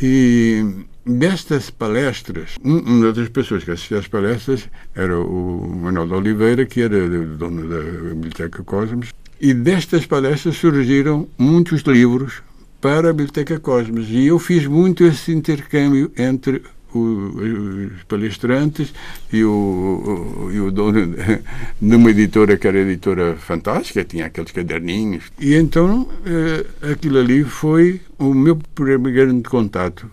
E 0.00 0.84
destas 1.04 1.70
palestras, 1.70 2.54
uma 2.62 3.12
das 3.12 3.28
pessoas 3.28 3.62
que 3.62 3.72
assistia 3.72 3.98
às 3.98 4.08
palestras 4.08 4.68
era 4.94 5.18
o 5.18 5.68
Manuel 5.68 6.06
de 6.06 6.14
Oliveira, 6.14 6.64
que 6.64 6.80
era 6.80 7.08
dono 7.36 7.68
da 7.68 8.10
Biblioteca 8.14 8.62
Cosmos, 8.64 9.12
e 9.40 9.52
destas 9.52 10.06
palestras 10.06 10.56
surgiram 10.56 11.28
muitos 11.36 11.82
livros 11.82 12.42
para 12.82 13.10
a 13.10 13.12
Biblioteca 13.12 13.60
Cosmos. 13.60 14.10
E 14.10 14.26
eu 14.26 14.38
fiz 14.40 14.66
muito 14.66 15.04
esse 15.04 15.32
intercâmbio 15.32 16.12
entre 16.18 16.60
os 16.92 18.02
palestrantes 18.06 18.92
e 19.32 19.42
o, 19.42 20.50
e 20.52 20.60
o 20.60 20.70
dono 20.70 21.14
de 21.80 21.96
uma 21.96 22.10
editora 22.10 22.58
que 22.58 22.68
era 22.68 22.80
editora 22.80 23.36
fantástica, 23.36 24.04
tinha 24.04 24.26
aqueles 24.26 24.50
caderninhos. 24.50 25.24
E 25.40 25.54
então 25.54 26.06
eh, 26.26 26.66
aquilo 26.92 27.18
ali 27.18 27.44
foi 27.44 28.00
o 28.18 28.34
meu 28.34 28.56
primeiro 28.74 29.26
grande 29.26 29.48
contato 29.48 30.10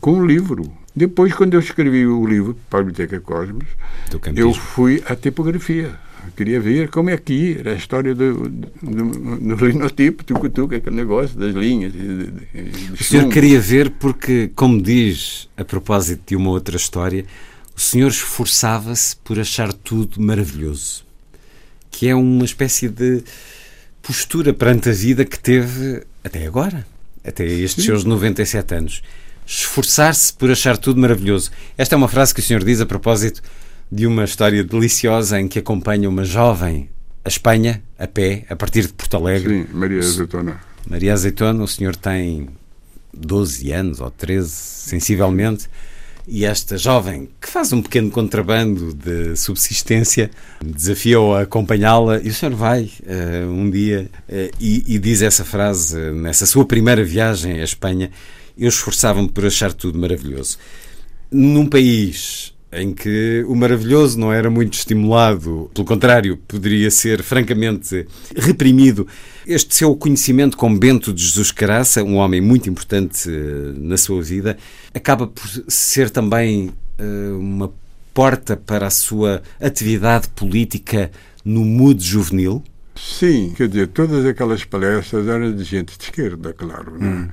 com 0.00 0.20
o 0.20 0.26
livro. 0.26 0.70
Depois, 0.94 1.32
quando 1.32 1.54
eu 1.54 1.60
escrevi 1.60 2.06
o 2.06 2.24
livro 2.24 2.56
para 2.70 2.78
a 2.78 2.82
Biblioteca 2.84 3.20
Cosmos, 3.20 3.66
eu 4.36 4.54
fui 4.54 5.02
à 5.08 5.16
tipografia 5.16 5.98
queria 6.36 6.60
ver 6.60 6.88
como 6.88 7.10
é 7.10 7.16
que 7.16 7.56
era 7.58 7.72
a 7.72 7.74
história 7.74 8.14
do, 8.14 8.48
do, 8.48 9.56
do 9.56 9.66
linotipo, 9.66 10.24
tucutuca, 10.24 10.76
aquele 10.76 10.96
negócio 10.96 11.38
das 11.38 11.54
linhas. 11.54 11.92
De, 11.92 12.26
de, 12.26 12.92
o 12.92 13.02
senhor 13.02 13.28
queria 13.28 13.60
ver 13.60 13.90
porque, 13.90 14.50
como 14.54 14.80
diz 14.80 15.48
a 15.56 15.64
propósito 15.64 16.22
de 16.26 16.36
uma 16.36 16.50
outra 16.50 16.76
história, 16.76 17.24
o 17.76 17.80
senhor 17.80 18.08
esforçava-se 18.08 19.16
por 19.16 19.38
achar 19.38 19.72
tudo 19.72 20.20
maravilhoso, 20.20 21.04
que 21.90 22.08
é 22.08 22.14
uma 22.14 22.44
espécie 22.44 22.88
de 22.88 23.22
postura 24.02 24.52
perante 24.52 24.90
a 24.90 24.92
vida 24.92 25.24
que 25.24 25.38
teve 25.38 26.02
até 26.22 26.46
agora, 26.46 26.86
até 27.24 27.44
estes 27.44 27.84
Sim. 27.84 27.90
seus 27.90 28.04
97 28.04 28.74
anos. 28.74 29.02
Esforçar-se 29.46 30.32
por 30.32 30.50
achar 30.50 30.78
tudo 30.78 31.00
maravilhoso. 31.00 31.50
Esta 31.76 31.94
é 31.94 31.96
uma 31.96 32.08
frase 32.08 32.32
que 32.32 32.40
o 32.40 32.42
senhor 32.42 32.62
diz 32.64 32.80
a 32.80 32.86
propósito 32.86 33.42
de 33.90 34.06
uma 34.06 34.24
história 34.24 34.62
deliciosa 34.64 35.40
em 35.40 35.48
que 35.48 35.58
acompanha 35.58 36.08
uma 36.08 36.24
jovem 36.24 36.88
a 37.24 37.28
Espanha 37.28 37.82
a 37.98 38.06
pé, 38.06 38.44
a 38.50 38.56
partir 38.56 38.82
de 38.82 38.92
Porto 38.92 39.16
Alegre. 39.16 39.62
Sim, 39.62 39.68
Maria 39.72 39.98
Azeitona. 40.00 40.60
Maria 40.86 41.12
Azeitona, 41.14 41.64
o 41.64 41.68
senhor 41.68 41.96
tem 41.96 42.48
12 43.14 43.72
anos 43.72 44.00
ou 44.00 44.10
13, 44.10 44.50
sensivelmente, 44.50 45.68
e 46.26 46.44
esta 46.44 46.76
jovem 46.78 47.28
que 47.40 47.48
faz 47.48 47.72
um 47.72 47.82
pequeno 47.82 48.10
contrabando 48.10 48.94
de 48.94 49.36
subsistência 49.36 50.30
desafia-o 50.64 51.34
a 51.34 51.42
acompanhá-la 51.42 52.18
e 52.18 52.28
o 52.28 52.34
senhor 52.34 52.54
vai 52.54 52.90
uh, 53.02 53.50
um 53.50 53.70
dia 53.70 54.08
uh, 54.26 54.50
e, 54.58 54.94
e, 54.94 54.98
diz 54.98 55.20
essa 55.20 55.44
frase 55.44 55.98
nessa 56.12 56.46
sua 56.46 56.64
primeira 56.64 57.04
viagem 57.04 57.60
à 57.60 57.64
Espanha. 57.64 58.10
Eu 58.56 58.68
esforçava-me 58.68 59.28
por 59.28 59.44
achar 59.44 59.72
tudo 59.72 59.98
maravilhoso. 59.98 60.56
Num 61.30 61.66
país 61.66 62.53
em 62.76 62.92
que 62.92 63.44
o 63.46 63.54
maravilhoso 63.54 64.18
não 64.18 64.32
era 64.32 64.50
muito 64.50 64.74
estimulado, 64.74 65.70
pelo 65.74 65.86
contrário, 65.86 66.36
poderia 66.48 66.90
ser 66.90 67.22
francamente 67.22 68.06
reprimido. 68.36 69.06
Este 69.46 69.74
seu 69.74 69.94
conhecimento 69.94 70.56
com 70.56 70.76
Bento 70.76 71.12
de 71.12 71.22
Jesus 71.22 71.50
Caraça, 71.50 72.02
um 72.02 72.16
homem 72.16 72.40
muito 72.40 72.68
importante 72.68 73.28
eh, 73.28 73.72
na 73.76 73.96
sua 73.96 74.22
vida, 74.22 74.56
acaba 74.94 75.26
por 75.26 75.46
ser 75.68 76.10
também 76.10 76.70
uh, 76.98 77.38
uma 77.38 77.72
porta 78.14 78.56
para 78.56 78.86
a 78.86 78.90
sua 78.90 79.42
atividade 79.60 80.28
política 80.28 81.10
no 81.44 81.64
mood 81.64 82.02
juvenil? 82.02 82.62
Sim, 82.96 83.52
quer 83.56 83.68
dizer, 83.68 83.88
todas 83.88 84.24
aquelas 84.24 84.64
palestras 84.64 85.26
eram 85.26 85.52
de 85.52 85.64
gente 85.64 85.98
de 85.98 86.04
esquerda, 86.04 86.52
claro. 86.52 86.96
Né? 86.96 87.28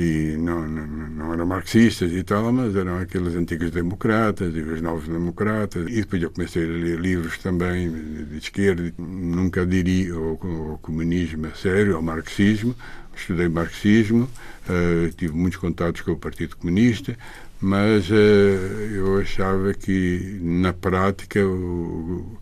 E 0.00 0.34
não, 0.38 0.66
não, 0.66 0.86
não, 0.86 1.32
eram 1.34 1.44
marxistas 1.44 2.10
e 2.10 2.22
tal, 2.22 2.50
mas 2.50 2.74
eram 2.74 2.98
aqueles 2.98 3.34
antigos 3.34 3.70
democratas 3.70 4.56
e 4.56 4.60
os 4.60 4.80
novos 4.80 5.06
democratas. 5.06 5.86
E 5.90 5.96
depois 5.96 6.22
eu 6.22 6.30
comecei 6.30 6.64
a 6.64 6.66
ler 6.66 6.98
livros 6.98 7.36
também 7.36 7.90
de 7.90 8.38
esquerda, 8.38 8.90
nunca 8.96 9.66
diria 9.66 10.14
ao, 10.14 10.78
comunismo 10.80 11.48
a 11.48 11.50
sério, 11.50 11.96
ao 11.96 12.02
marxismo. 12.02 12.74
Estudei 13.14 13.50
marxismo, 13.50 14.24
uh, 14.24 15.12
tive 15.18 15.34
muitos 15.34 15.58
contatos 15.58 16.00
com 16.00 16.12
o 16.12 16.16
Partido 16.16 16.56
Comunista, 16.56 17.14
mas 17.60 18.08
uh, 18.08 18.14
eu 18.14 19.18
achava 19.18 19.74
que 19.74 20.38
na 20.40 20.72
prática 20.72 21.44
o, 21.44 22.38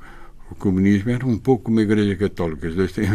o, 0.48 0.54
comunismo 0.54 1.10
era 1.10 1.26
um 1.26 1.36
pouco 1.36 1.72
uma 1.72 1.82
igreja 1.82 2.14
católica. 2.14 2.68
Os 2.68 2.76
dois 2.76 2.92
têm 2.92 3.06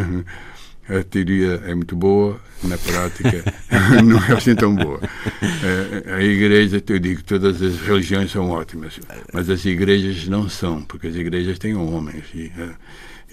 a 0.88 1.04
teoria 1.04 1.62
é 1.66 1.74
muito 1.74 1.96
boa, 1.96 2.40
na 2.64 2.78
prática 2.78 3.44
não 4.04 4.18
é 4.24 4.34
assim 4.34 4.56
tão 4.56 4.76
boa. 4.76 5.00
A, 6.14 6.22
igreja, 6.22 6.84
eu 6.88 7.00
digo, 7.00 7.24
todas 7.24 7.62
as 7.62 7.80
religiões 7.80 8.32
são 8.32 8.50
ótimas, 8.50 9.00
mas 9.32 9.50
as 9.50 9.64
igrejas 9.66 10.28
não 10.28 10.50
são, 10.50 10.82
porque 10.82 11.08
as 11.08 11.16
igrejas 11.16 11.58
têm 11.58 11.76
homens 11.76 12.26
e, 12.34 12.52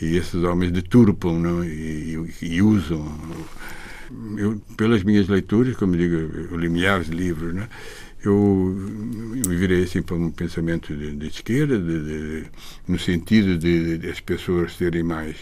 e 0.01 0.17
esses 0.17 0.43
homens 0.43 0.71
deturpam 0.71 1.39
não? 1.39 1.65
E, 1.65 2.19
e, 2.41 2.47
e 2.47 2.63
usam. 2.63 3.07
Eu, 4.37 4.61
pelas 4.77 5.05
minhas 5.05 5.29
leituras, 5.29 5.77
como 5.77 5.97
digo, 5.97 6.15
eu 6.15 6.57
li 6.57 6.69
milhares 6.69 7.07
de 7.07 7.15
livros, 7.17 7.55
eu, 8.25 8.77
eu 9.37 9.51
virei 9.51 9.85
assim 9.85 10.03
para 10.03 10.17
um 10.17 10.31
pensamento 10.31 10.95
de, 10.95 11.17
de 11.17 11.27
esquerda, 11.29 11.79
de, 11.79 12.05
de, 12.05 12.45
no 12.87 12.99
sentido 12.99 13.57
de, 13.57 13.99
de 13.99 14.11
as 14.11 14.21
pessoas 14.21 14.77
serem 14.77 15.03
mais 15.03 15.37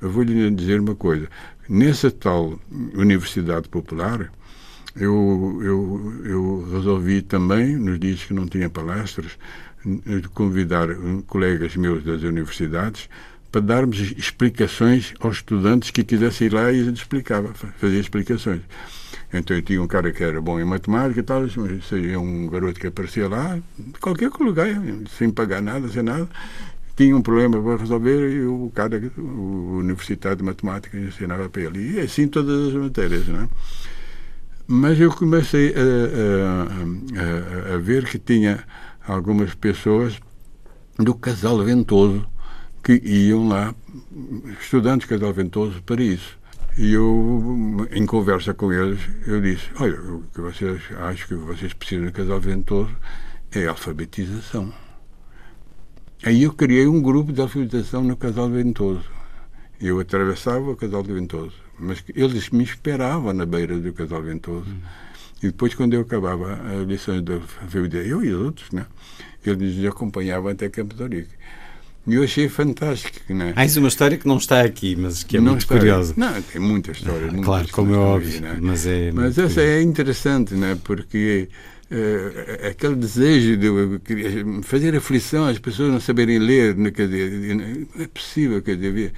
eu 0.00 0.10
vou 0.10 0.22
lhe 0.22 0.50
dizer 0.50 0.80
uma 0.80 0.94
coisa. 0.94 1.28
Nessa 1.68 2.10
tal 2.10 2.58
Universidade 2.94 3.68
Popular, 3.68 4.32
eu, 4.96 5.60
eu, 5.62 6.22
eu 6.24 6.68
resolvi 6.72 7.22
também, 7.22 7.76
nos 7.76 7.98
dias 7.98 8.24
que 8.24 8.34
não 8.34 8.46
tinha 8.46 8.68
palestras, 8.68 9.38
convidar 10.34 10.88
colegas 11.26 11.76
meus 11.76 12.04
das 12.04 12.22
universidades 12.22 13.08
para 13.50 13.60
darmos 13.60 13.98
explicações 14.16 15.14
aos 15.20 15.36
estudantes 15.36 15.90
que 15.90 16.04
quisessem 16.04 16.46
ir 16.46 16.52
lá 16.52 16.72
e 16.72 16.80
a 16.80 16.84
gente 16.84 16.98
explicava, 16.98 17.52
fazia 17.54 17.98
explicações. 17.98 18.60
Então 19.32 19.56
eu 19.56 19.62
tinha 19.62 19.82
um 19.82 19.86
cara 19.86 20.12
que 20.12 20.22
era 20.22 20.40
bom 20.40 20.58
em 20.60 20.64
matemática 20.64 21.20
e 21.20 21.22
tal, 21.22 21.42
seria 21.88 22.18
um 22.18 22.48
garoto 22.48 22.78
que 22.78 22.86
aparecia 22.86 23.28
lá, 23.28 23.58
de 23.78 23.98
qualquer 24.00 24.30
lugar, 24.40 24.68
sem 25.16 25.30
pagar 25.30 25.62
nada, 25.62 25.88
sem 25.88 26.02
nada, 26.02 26.28
tinha 26.96 27.16
um 27.16 27.22
problema 27.22 27.62
para 27.62 27.76
resolver 27.76 28.30
e 28.30 28.44
o 28.44 28.70
cara, 28.74 29.00
o 29.16 29.78
Universidade 29.78 30.36
de 30.36 30.44
Matemática, 30.44 30.98
ensinava 30.98 31.48
para 31.48 31.62
ele. 31.62 31.96
E 31.96 32.00
assim 32.00 32.28
todas 32.28 32.68
as 32.68 32.74
matérias, 32.74 33.26
não 33.28 33.42
é? 33.42 33.48
Mas 34.66 35.00
eu 35.00 35.10
comecei 35.10 35.74
a, 35.74 37.72
a, 37.72 37.72
a, 37.72 37.74
a 37.74 37.78
ver 37.78 38.04
que 38.04 38.18
tinha 38.18 38.64
algumas 39.06 39.54
pessoas 39.54 40.20
do 40.96 41.14
Casal 41.14 41.58
Ventoso 41.64 42.24
que 42.82 42.94
iam 43.04 43.48
lá, 43.48 43.74
estudantes 44.60 45.06
do 45.06 45.10
Casal 45.10 45.32
Ventoso, 45.32 45.82
para 45.82 46.02
isso. 46.02 46.38
E 46.78 46.92
eu, 46.92 47.86
em 47.90 48.06
conversa 48.06 48.54
com 48.54 48.72
eles, 48.72 49.00
eu 49.26 49.40
disse: 49.40 49.68
Olha, 49.78 50.00
o 50.00 50.22
que 50.32 50.40
vocês 50.40 50.80
acho 50.98 51.28
que 51.28 51.34
vocês 51.34 51.72
precisam 51.72 52.06
do 52.06 52.12
Casal 52.12 52.40
Ventoso 52.40 52.94
é 53.52 53.66
alfabetização. 53.66 54.72
Aí 56.22 56.42
eu 56.42 56.52
criei 56.52 56.86
um 56.86 57.00
grupo 57.00 57.32
de 57.32 57.40
alfabetização 57.40 58.02
no 58.02 58.16
Casal 58.16 58.48
Ventoso. 58.50 59.04
Eu 59.80 59.98
atravessava 60.00 60.70
o 60.70 60.76
Casal 60.76 61.02
Ventoso, 61.02 61.54
mas 61.78 62.04
eles 62.14 62.50
me 62.50 62.62
esperavam 62.62 63.32
na 63.32 63.46
beira 63.46 63.78
do 63.78 63.92
Casal 63.92 64.22
Ventoso. 64.22 64.68
Hum. 64.68 64.80
E 65.42 65.46
depois, 65.46 65.74
quando 65.74 65.94
eu 65.94 66.02
acabava 66.02 66.52
as 66.52 66.86
lições 66.86 67.22
da 67.22 67.34
alfabetização, 67.34 68.10
eu 68.10 68.22
e 68.22 68.34
os 68.34 68.42
outros, 68.42 68.70
né? 68.70 68.84
eles 69.44 69.76
me 69.76 69.86
acompanhavam 69.86 70.50
até 70.50 70.68
Campo 70.68 70.94
de 70.94 71.02
Orique. 71.02 71.30
E 72.06 72.14
eu 72.14 72.24
achei 72.24 72.48
fantástico. 72.48 73.32
Né? 73.32 73.52
Mais 73.54 73.76
uma 73.76 73.88
história 73.88 74.16
que 74.16 74.26
não 74.26 74.38
está 74.38 74.62
aqui, 74.62 74.96
mas 74.96 75.22
que 75.22 75.36
é 75.36 75.40
não 75.40 75.52
muito 75.52 75.66
curiosa. 75.66 76.14
Não, 76.16 76.42
tem 76.42 76.60
muitas 76.60 76.96
histórias. 76.96 77.32
Ah, 77.32 77.42
claro, 77.42 77.68
como 77.70 77.94
é 77.94 77.98
óbvio. 77.98 78.40
Né? 78.40 78.58
Mas, 78.60 78.86
é 78.86 79.12
mas 79.12 79.38
essa 79.38 79.54
curioso. 79.54 79.60
é 79.60 79.82
interessante, 79.82 80.54
né? 80.54 80.78
porque 80.82 81.48
uh, 81.90 82.68
aquele 82.68 82.94
desejo 82.94 83.56
de 83.56 84.62
fazer 84.62 84.94
aflição 84.96 85.46
às 85.46 85.58
pessoas 85.58 85.90
não 85.90 86.00
saberem 86.00 86.38
ler, 86.38 86.76
né, 86.76 86.90
quer 86.90 87.08
dizer, 87.08 87.54
não 87.54 88.02
é 88.02 88.06
possível, 88.06 88.62
quer 88.62 88.76
dizer, 88.76 89.12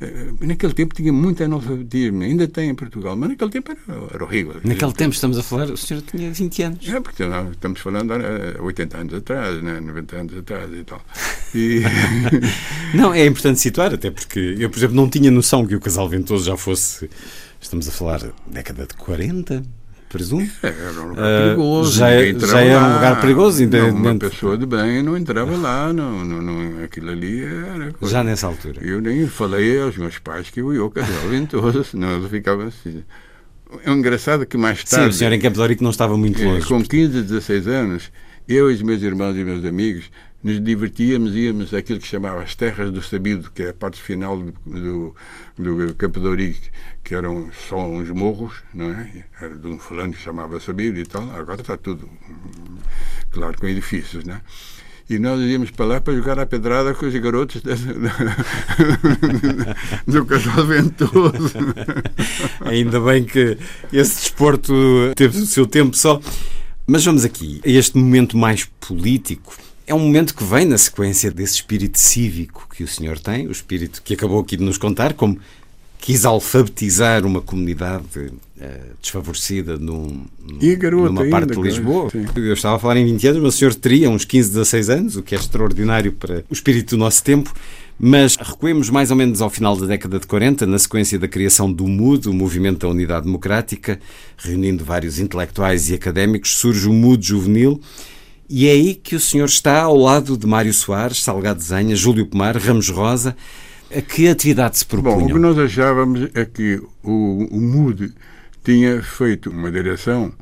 uh, 0.00 0.46
naquele 0.46 0.74
tempo 0.74 0.94
tinha 0.94 1.12
muito 1.12 1.42
analfabetismo, 1.42 2.22
ainda 2.22 2.46
tem 2.46 2.70
em 2.70 2.74
Portugal, 2.74 3.16
mas 3.16 3.30
naquele 3.30 3.50
tempo 3.50 3.72
era, 3.72 4.04
era 4.14 4.24
horrível. 4.24 4.54
Naquele 4.56 4.74
dizer, 4.74 4.92
tempo 4.92 5.14
estamos 5.14 5.38
a 5.38 5.42
falar, 5.42 5.70
o 5.70 5.76
senhor 5.76 6.02
tinha 6.02 6.30
20 6.30 6.62
anos. 6.62 6.88
É, 6.88 7.00
porque 7.00 7.24
nós 7.24 7.50
estamos 7.50 7.80
falando 7.80 8.12
há 8.12 8.62
80 8.62 8.98
anos 8.98 9.14
atrás, 9.14 9.62
né, 9.62 9.80
90 9.80 10.16
anos 10.16 10.38
atrás 10.38 10.70
e 10.72 10.84
tal. 10.84 11.02
E... 11.54 11.82
não, 12.94 13.14
é 13.14 13.24
importante 13.26 13.60
situar, 13.60 13.94
até 13.94 14.10
porque 14.10 14.56
eu, 14.58 14.68
por 14.68 14.78
exemplo, 14.78 14.96
não 14.96 15.08
tinha 15.08 15.30
noção 15.30 15.66
que 15.66 15.74
o 15.74 15.80
Casal 15.80 16.08
Ventoso 16.08 16.44
já 16.44 16.56
fosse, 16.56 17.08
estamos 17.60 17.88
a 17.88 17.90
falar, 17.90 18.20
década 18.46 18.86
de 18.86 18.94
40, 18.94 19.62
presumo. 20.08 20.48
É, 20.62 20.66
era 20.68 21.00
um 21.00 21.08
lugar 21.08 21.24
uh, 21.24 21.44
perigoso. 21.44 21.98
Já, 21.98 22.10
é- 22.10 22.38
já 22.38 22.60
era 22.60 22.84
um 22.84 22.94
lugar 22.94 23.20
perigoso. 23.20 23.66
Não, 23.66 23.90
uma 23.90 24.14
pessoa 24.16 24.56
de 24.56 24.66
bem 24.66 25.02
não 25.02 25.16
entrava 25.16 25.56
lá, 25.56 25.92
não, 25.92 26.24
não, 26.24 26.42
não, 26.42 26.84
aquilo 26.84 27.10
ali 27.10 27.44
era. 27.44 27.92
Coisa. 27.92 28.14
Já 28.14 28.24
nessa 28.24 28.46
altura. 28.46 28.80
Eu 28.82 29.00
nem 29.00 29.26
falei 29.26 29.80
aos 29.80 29.96
meus 29.96 30.18
pais 30.18 30.50
que 30.50 30.60
eu 30.60 30.72
ia 30.74 30.80
ao 30.80 30.90
casal 30.90 31.28
ventoso, 31.28 31.84
senão 31.84 32.16
eles 32.16 32.30
ficavam 32.30 32.66
assim. 32.66 33.02
É 33.84 33.90
engraçado 33.90 34.46
que 34.46 34.56
mais 34.56 34.82
tarde. 34.82 35.04
Sim, 35.04 35.10
o 35.10 35.12
senhor 35.12 35.32
em 35.32 35.40
Campo 35.40 35.68
de 35.68 35.82
não 35.82 35.90
estava 35.90 36.16
muito 36.16 36.42
longe. 36.42 36.66
Com 36.66 36.82
15, 36.82 37.22
16 37.22 37.68
anos, 37.68 38.10
eu 38.48 38.70
e 38.70 38.74
os 38.74 38.82
meus 38.82 39.02
irmãos 39.02 39.36
e 39.36 39.44
meus 39.44 39.64
amigos 39.64 40.10
nos 40.42 40.62
divertíamos, 40.62 41.34
íamos 41.34 41.74
àquilo 41.74 41.98
que 41.98 42.06
chamava 42.06 42.42
as 42.42 42.54
Terras 42.54 42.92
do 42.92 43.02
Sabido, 43.02 43.50
que 43.50 43.64
é 43.64 43.70
a 43.70 43.74
parte 43.74 44.00
final 44.00 44.38
do, 44.38 44.54
do, 44.64 45.86
do 45.86 45.94
Campo 45.94 46.20
de 46.20 46.26
Ourique, 46.26 46.70
que 47.02 47.14
eram 47.14 47.50
só 47.68 47.88
uns 47.88 48.08
morros, 48.10 48.54
não 48.72 48.90
é? 48.92 49.24
Era 49.40 49.56
de 49.56 49.66
um 49.66 49.78
fulano 49.78 50.12
que 50.12 50.20
chamava 50.20 50.60
Sabido 50.60 50.98
e 50.98 51.04
tal. 51.04 51.28
Agora 51.34 51.60
está 51.60 51.76
tudo, 51.76 52.08
claro, 53.30 53.58
com 53.58 53.66
edifícios, 53.66 54.24
né? 54.24 54.40
E 55.10 55.18
nós 55.18 55.40
íamos 55.40 55.70
para 55.70 55.86
lá 55.86 56.00
para 56.02 56.14
jogar 56.14 56.38
a 56.38 56.44
pedrada 56.44 56.92
com 56.92 57.06
os 57.06 57.14
garotos 57.16 57.62
do 60.06 60.26
Casal 60.26 60.66
Ventoso. 60.66 61.58
Ainda 62.60 63.00
bem 63.00 63.24
que 63.24 63.56
esse 63.90 64.16
desporto 64.16 64.74
teve 65.16 65.38
o 65.38 65.46
seu 65.46 65.66
tempo 65.66 65.96
só. 65.96 66.20
Mas 66.86 67.06
vamos 67.06 67.24
aqui 67.24 67.60
a 67.64 67.70
este 67.70 67.96
momento 67.96 68.36
mais 68.36 68.66
político 68.66 69.56
é 69.88 69.94
um 69.94 69.98
momento 69.98 70.34
que 70.34 70.44
vem 70.44 70.66
na 70.66 70.76
sequência 70.76 71.30
desse 71.30 71.54
espírito 71.54 71.98
cívico 71.98 72.68
que 72.74 72.84
o 72.84 72.88
senhor 72.88 73.18
tem, 73.18 73.46
o 73.46 73.50
espírito 73.50 74.02
que 74.04 74.12
acabou 74.12 74.40
aqui 74.40 74.54
de 74.54 74.62
nos 74.62 74.76
contar, 74.76 75.14
como 75.14 75.38
quis 75.98 76.26
alfabetizar 76.26 77.24
uma 77.24 77.40
comunidade 77.40 78.04
uh, 78.18 78.30
desfavorecida 79.00 79.78
num, 79.78 80.26
numa 80.38 81.22
ainda, 81.22 81.30
parte 81.30 81.56
de 81.56 81.62
Lisboa. 81.62 82.10
Sim. 82.10 82.26
Eu 82.36 82.52
estava 82.52 82.76
a 82.76 82.78
falar 82.78 82.98
em 82.98 83.06
20 83.06 83.28
anos, 83.28 83.42
mas 83.42 83.54
o 83.54 83.58
senhor 83.58 83.74
teria 83.74 84.10
uns 84.10 84.26
15, 84.26 84.50
16 84.50 84.90
anos, 84.90 85.16
o 85.16 85.22
que 85.22 85.34
é 85.34 85.38
extraordinário 85.38 86.12
para 86.12 86.44
o 86.50 86.52
espírito 86.52 86.90
do 86.90 86.98
nosso 86.98 87.24
tempo. 87.24 87.52
Mas 87.98 88.36
recuemos 88.36 88.90
mais 88.90 89.10
ou 89.10 89.16
menos 89.16 89.40
ao 89.40 89.50
final 89.50 89.74
da 89.74 89.86
década 89.86 90.20
de 90.20 90.26
40, 90.26 90.66
na 90.66 90.78
sequência 90.78 91.18
da 91.18 91.26
criação 91.26 91.72
do 91.72 91.88
MUD, 91.88 92.28
o 92.28 92.32
Movimento 92.32 92.80
da 92.80 92.88
Unidade 92.88 93.24
Democrática, 93.24 93.98
reunindo 94.36 94.84
vários 94.84 95.18
intelectuais 95.18 95.90
e 95.90 95.94
académicos, 95.94 96.54
surge 96.54 96.86
o 96.86 96.92
MUD 96.92 97.26
juvenil 97.26 97.80
e 98.48 98.66
é 98.66 98.72
aí 98.72 98.94
que 98.94 99.14
o 99.14 99.20
senhor 99.20 99.44
está 99.44 99.82
ao 99.82 99.96
lado 99.96 100.36
de 100.36 100.46
Mário 100.46 100.72
Soares, 100.72 101.22
Salgado 101.22 101.60
Zenha, 101.62 101.94
Júlio 101.94 102.26
Pomar, 102.26 102.56
Ramos 102.56 102.88
Rosa. 102.88 103.36
A 103.94 104.00
que 104.00 104.28
atividade 104.28 104.78
se 104.78 104.86
propunham? 104.86 105.18
Bom, 105.18 105.24
o 105.26 105.28
que 105.28 105.38
nós 105.38 105.58
achávamos 105.58 106.28
é 106.34 106.44
que 106.44 106.80
o, 107.02 107.48
o 107.50 107.60
MUD 107.60 108.12
tinha 108.64 109.02
feito 109.02 109.50
uma 109.50 109.70
direção 109.70 110.32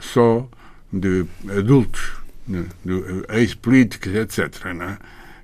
só 0.00 0.48
de 0.92 1.24
adultos, 1.56 2.12
né, 2.46 2.64
ex-políticos, 3.30 4.14
etc. 4.14 4.66
Né? 4.74 4.98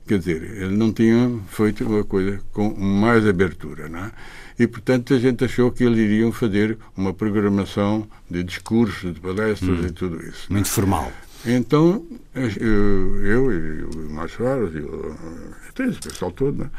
Quer 0.07 0.19
dizer, 0.19 0.43
ele 0.43 0.77
não 0.77 0.93
tinha 0.93 1.39
feito 1.49 1.85
uma 1.85 2.05
coisa 2.05 2.41
com 2.53 2.75
mais 2.75 3.27
abertura. 3.27 3.89
Né? 3.89 4.11
E, 4.59 4.67
portanto, 4.67 5.15
a 5.15 5.19
gente 5.19 5.45
achou 5.45 5.73
que 5.73 5.85
eles 5.85 5.99
iriam 5.99 6.31
fazer 6.31 6.77
uma 6.97 7.15
programação 7.15 8.07
de 8.29 8.43
discursos, 8.43 9.15
de 9.15 9.21
palestras 9.21 9.79
hum, 9.79 9.87
e 9.87 9.91
tudo 9.91 10.25
isso. 10.25 10.53
Muito 10.53 10.69
formal. 10.69 11.11
Então, 11.47 12.07
eu, 12.34 13.24
eu 13.24 13.53
e 13.53 13.82
o 13.84 14.11
Márcio 14.11 14.38
Soares, 14.38 14.74
e 14.74 14.78
o, 14.78 15.12
o 15.12 16.03
pessoal 16.03 16.30
todo, 16.32 16.64
né? 16.64 16.70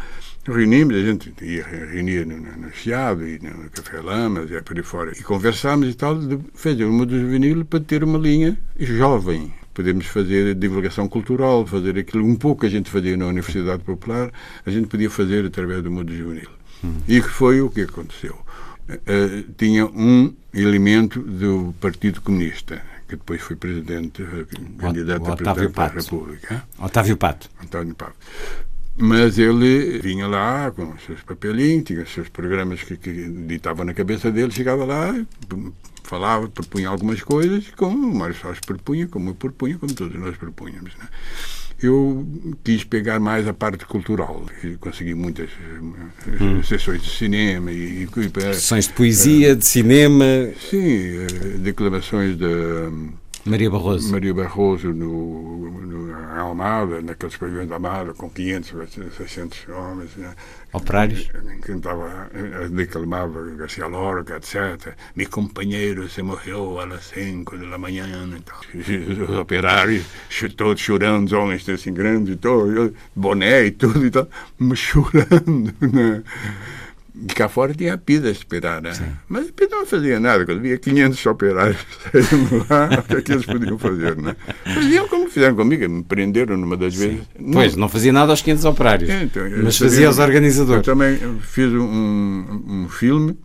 reunimos, 0.45 0.95
a 0.95 1.03
gente 1.03 1.34
ia 1.41 1.64
reunir 1.64 2.26
no, 2.26 2.38
no 2.38 2.72
Chiado 2.72 3.28
e 3.28 3.39
no 3.39 3.70
Café 3.70 4.01
Lamas 4.01 4.49
e 4.49 4.62
por 4.62 4.78
aí 4.78 4.84
fora, 4.84 5.12
e 5.12 5.24
conversámos 5.24 5.89
e 5.89 5.93
tal, 5.93 6.18
fazer 6.53 6.86
uma 6.86 7.05
dos 7.05 7.22
vinil 7.22 7.66
para 7.66 7.80
ter 7.80 8.03
uma 8.03 8.18
linha 8.18 8.57
jovem. 8.80 9.53
Podemos 9.74 10.05
fazer 10.05 10.53
divulgação 10.55 11.07
cultural, 11.07 11.66
fazer 11.66 11.97
aquilo 11.97 12.26
um 12.26 12.36
pouco 12.36 12.62
que 12.62 12.68
a 12.68 12.70
gente 12.70 12.89
fazia 12.89 13.16
na 13.16 13.28
Universidade 13.28 13.84
Popular, 13.84 14.32
a 14.66 14.70
gente 14.70 14.88
podia 14.88 15.09
fazer 15.09 15.45
através 15.45 15.82
do 15.82 15.89
mundo 15.89 16.14
juvenil. 16.14 16.49
Hum. 16.84 16.95
E 17.07 17.22
foi 17.22 17.62
o 17.62 17.70
que 17.70 17.82
aconteceu. 17.82 18.38
Uh, 18.89 19.49
tinha 19.57 19.86
um 19.86 20.34
elemento 20.53 21.22
do 21.22 21.74
Partido 21.80 22.20
Comunista, 22.20 22.82
que 23.12 23.18
depois 23.18 23.41
foi 23.41 23.57
presidente, 23.57 24.24
eh, 24.24 24.45
candidato 24.78 25.32
a 25.32 25.36
presidente 25.36 25.74
da 25.74 25.88
República. 25.88 26.64
Otávio 26.80 27.18
Pato. 27.18 27.49
Otávio 27.62 27.93
Pato. 27.93 28.16
Mas 28.95 29.38
ele 29.38 29.99
vinha 29.99 30.28
lá 30.28 30.72
com 30.72 30.91
os 30.91 31.03
seus 31.03 31.22
papelinhos, 31.22 31.84
tinha 31.84 32.03
os 32.03 32.14
seus 32.14 32.30
programas 32.30 32.82
que, 32.84 32.95
que 32.95 33.28
na 33.86 33.93
cabeça 33.93 34.32
dele, 34.32 34.51
chegava 34.51 34.86
lá, 34.86 35.14
falava, 36.03 36.47
propunha 36.47 36.88
algumas 36.88 37.22
coisas, 37.22 37.70
como 37.76 38.07
o 38.07 38.16
Mário 38.16 38.36
Soares 38.36 38.59
propunha, 38.62 39.07
como 39.07 39.32
eu 39.32 39.36
propunha, 39.36 39.78
como 39.78 39.93
todos 39.93 40.18
nós 40.18 40.38
propunhamos. 40.38 40.95
Né? 40.97 41.07
Eu 41.84 42.28
quis 42.64 42.84
pegar 42.84 43.20
mais 43.20 43.48
a 43.48 43.54
parte 43.54 43.86
cultural, 43.86 44.46
consegui 44.80 45.16
muitas 45.16 45.50
hum. 46.40 46.62
sessões 46.62 47.02
de 47.02 47.10
cinema 47.10 47.72
e, 47.72 48.04
e 48.04 48.54
sessões 48.54 48.88
de 48.88 48.94
poesia, 48.94 49.54
uh, 49.54 49.56
de 49.56 49.66
cinema. 49.66 50.26
Sim, 50.70 51.18
uh, 51.18 51.58
declamações 51.58 52.38
de 52.38 52.46
Maria 53.46 53.70
Barroso. 53.70 54.12
Maria 54.12 54.34
Barroso 54.34 54.94
no, 54.94 55.72
no 55.82 56.16
Almada, 56.39 57.02
naqueles 57.02 57.36
pavilhões 57.36 57.68
da 57.68 57.76
Almada, 57.76 58.14
com 58.14 58.30
500, 58.30 58.94
600 59.18 59.70
homens. 59.70 60.16
Né? 60.16 60.34
Operários. 60.74 61.30
Cantava, 61.62 62.30
declamava 62.70 63.44
Garcia 63.52 63.88
Lorca, 63.88 64.38
etc. 64.38 64.96
Meu 65.16 65.30
companheiro 65.30 66.08
se 66.10 66.22
morreu 66.22 66.80
às 66.80 67.06
5 67.06 67.58
da 67.58 67.78
manhã. 67.78 68.06
Então, 68.36 68.56
os 68.74 69.38
operários, 69.38 70.06
todos 70.56 70.82
chorando, 70.82 71.26
os 71.28 71.34
homens 71.34 71.68
assim 71.68 71.94
grandes, 71.94 72.38
todo, 72.38 72.94
boné 73.16 73.66
e 73.66 73.72
tudo, 73.72 74.06
e 74.06 74.12
tal, 74.12 74.28
chorando. 74.76 75.74
Né? 75.82 76.24
E 77.14 77.26
cá 77.34 77.49
fora 77.49 77.74
tinha 77.74 77.93
a 77.93 77.97
PIDA 77.97 78.30
a 78.30 78.32
esperar, 78.32 78.82
né? 78.82 78.91
Mas 79.28 79.49
a 79.49 79.51
PIDA 79.51 79.76
não 79.76 79.86
fazia 79.86 80.20
nada. 80.20 80.45
Quando 80.45 80.62
via 80.62 80.78
500 80.78 81.26
operários 81.26 81.86
lá, 82.70 82.99
o 82.99 83.03
que 83.03 83.16
é 83.16 83.22
que 83.22 83.32
eles 83.34 83.45
podiam 83.45 83.78
fazer, 83.78 84.16
né? 84.16 84.36
Faziam 84.64 85.07
como 85.09 85.30
fizeram 85.30 85.55
comigo, 85.55 85.89
me 85.89 86.03
prenderam 86.03 86.55
numa 86.55 86.78
das 86.78 86.95
Sim. 86.95 87.07
vezes. 87.07 87.28
Pois, 87.51 87.76
não 87.76 87.89
fazia 87.89 88.14
nada 88.14 88.32
aos 88.32 88.41
500 88.41 88.66
operários, 88.66 89.09
é, 89.09 89.24
então, 89.24 89.43
mas 89.62 89.78
fazia 89.78 90.07
aos 90.07 90.20
organizadores. 90.20 90.88
Eu 90.88 90.93
também 90.93 91.20
fiz 91.41 91.72
um, 91.74 92.64
um 92.68 92.89
filme 92.89 93.38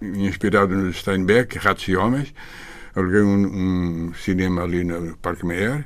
inspirado 0.00 0.74
no 0.74 0.92
Steinbeck, 0.92 1.58
Ratos 1.58 1.86
e 1.88 1.94
Homens. 1.94 2.32
Aluguei 2.94 3.20
um, 3.20 4.08
um 4.08 4.14
cinema 4.14 4.62
ali 4.62 4.84
no 4.84 5.16
Parque 5.18 5.44
Meyer 5.44 5.84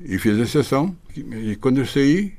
e 0.00 0.18
fiz 0.18 0.38
a 0.40 0.46
sessão. 0.46 0.96
E 1.14 1.56
quando 1.56 1.78
eu 1.78 1.86
saí, 1.86 2.32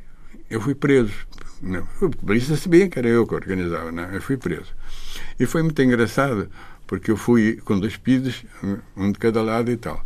eu 0.50 0.60
fui 0.60 0.74
preso 0.74 1.14
não, 1.62 1.88
o 2.02 2.10
polícia 2.10 2.56
sabia 2.56 2.90
que 2.90 3.00
era 3.00 3.08
eu 3.08 3.26
que 3.26 3.36
organizava, 3.36 3.92
não, 3.92 4.06
eu 4.06 4.22
fui 4.22 4.38
preso. 4.38 4.74
E 5.40 5.46
foi 5.46 5.64
muito 5.64 5.82
engraçado, 5.82 6.50
porque 6.88 7.12
eu 7.12 7.18
fui 7.18 7.60
com 7.64 7.80
dois 7.80 7.98
pidos, 7.98 8.44
um 8.96 9.12
de 9.12 9.20
cada 9.20 9.42
lado 9.42 9.72
e 9.72 9.78
tal. 9.78 10.02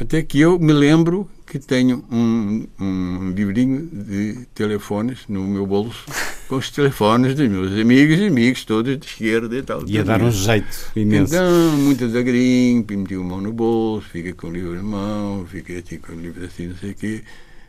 Até 0.00 0.22
que 0.22 0.40
eu 0.40 0.58
me 0.58 0.72
lembro 0.72 1.28
que 1.46 1.58
tenho 1.58 2.02
um, 2.10 2.66
um 2.80 3.30
livrinho 3.30 3.86
de 3.92 4.46
telefones 4.54 5.20
no 5.28 5.46
meu 5.46 5.66
bolso, 5.66 6.06
com 6.48 6.56
os 6.56 6.70
telefones 6.70 7.34
dos 7.34 7.48
meus 7.48 7.72
amigos 7.78 8.18
e 8.18 8.26
amigos, 8.26 8.64
todos 8.64 8.98
de 8.98 9.06
esquerda 9.06 9.54
e 9.56 9.62
tal. 9.62 9.86
Ia 9.86 10.02
dar 10.02 10.22
um 10.22 10.30
jeito 10.30 10.90
imenso. 10.96 11.34
Então, 11.34 11.76
muito 11.76 12.06
devagarinho, 12.08 12.84
meti 12.88 13.14
a 13.14 13.18
mão 13.18 13.40
no 13.40 13.52
bolso, 13.52 14.08
fiquei 14.08 14.32
com 14.32 14.48
o 14.48 14.50
livro 14.50 14.74
na 14.74 14.82
mão, 14.82 15.46
fiquei 15.46 15.78
assim 15.78 15.98
com 15.98 16.12
o 16.12 16.20
livro 16.20 16.44
assim, 16.44 16.68
não 16.68 16.76
sei 16.76 16.92
o 16.92 16.94
quê, 16.94 17.22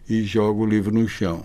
e 0.09 0.23
jogo 0.23 0.63
o 0.63 0.65
livro 0.65 0.93
no 0.93 1.07
chão. 1.07 1.43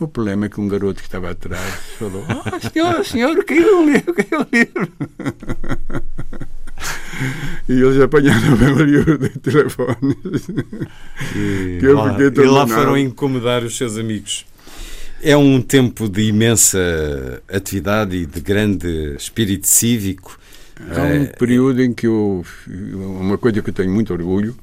O 0.00 0.08
problema 0.08 0.46
é 0.46 0.48
que 0.48 0.58
um 0.58 0.66
garoto 0.66 1.02
que 1.02 1.06
estava 1.06 1.30
atrás 1.30 1.74
falou: 1.98 2.24
oh, 2.26 2.60
senhor, 2.72 3.04
senhor, 3.04 3.44
caiu 3.44 3.82
o 3.82 3.84
livro, 3.84 4.14
caiu 4.14 4.40
o 4.40 4.46
livro. 4.50 4.88
e 7.68 7.72
eles 7.72 8.00
apanharam 8.00 8.54
o 8.76 8.82
livro 8.82 9.18
de 9.18 9.28
telefones. 9.38 10.48
E, 11.36 11.80
lá, 11.86 12.16
e 12.18 12.46
lá 12.46 12.66
foram 12.66 12.96
incomodar 12.96 13.62
os 13.62 13.76
seus 13.76 13.98
amigos. 13.98 14.46
É 15.22 15.36
um 15.36 15.60
tempo 15.60 16.08
de 16.08 16.22
imensa 16.22 17.42
atividade 17.52 18.16
e 18.16 18.24
de 18.24 18.40
grande 18.40 19.14
espírito 19.16 19.66
cívico. 19.66 20.38
Há 20.96 21.02
um 21.02 21.24
é, 21.24 21.26
período 21.26 21.82
em 21.82 21.92
que 21.92 22.06
eu. 22.06 22.42
Uma 22.66 23.36
coisa 23.36 23.60
que 23.60 23.68
eu 23.68 23.74
tenho 23.74 23.90
muito 23.90 24.14
orgulho 24.14 24.56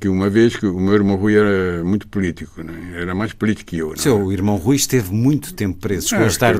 que 0.00 0.08
uma 0.08 0.30
vez 0.30 0.56
que 0.56 0.66
o 0.66 0.80
meu 0.80 0.94
irmão 0.94 1.16
Rui 1.16 1.36
era 1.36 1.84
muito 1.84 2.08
político, 2.08 2.62
né? 2.62 2.92
era 2.94 3.14
mais 3.14 3.32
político 3.32 3.70
que 3.70 3.78
eu. 3.78 3.90
Não 3.90 3.96
Seu 3.96 4.30
é? 4.30 4.32
irmão 4.32 4.56
Rui 4.56 4.76
esteve 4.76 5.12
muito 5.12 5.54
tempo 5.54 5.78
preso, 5.78 6.08
chegou 6.08 6.24
é, 6.24 6.28
a 6.28 6.30
estar 6.30 6.56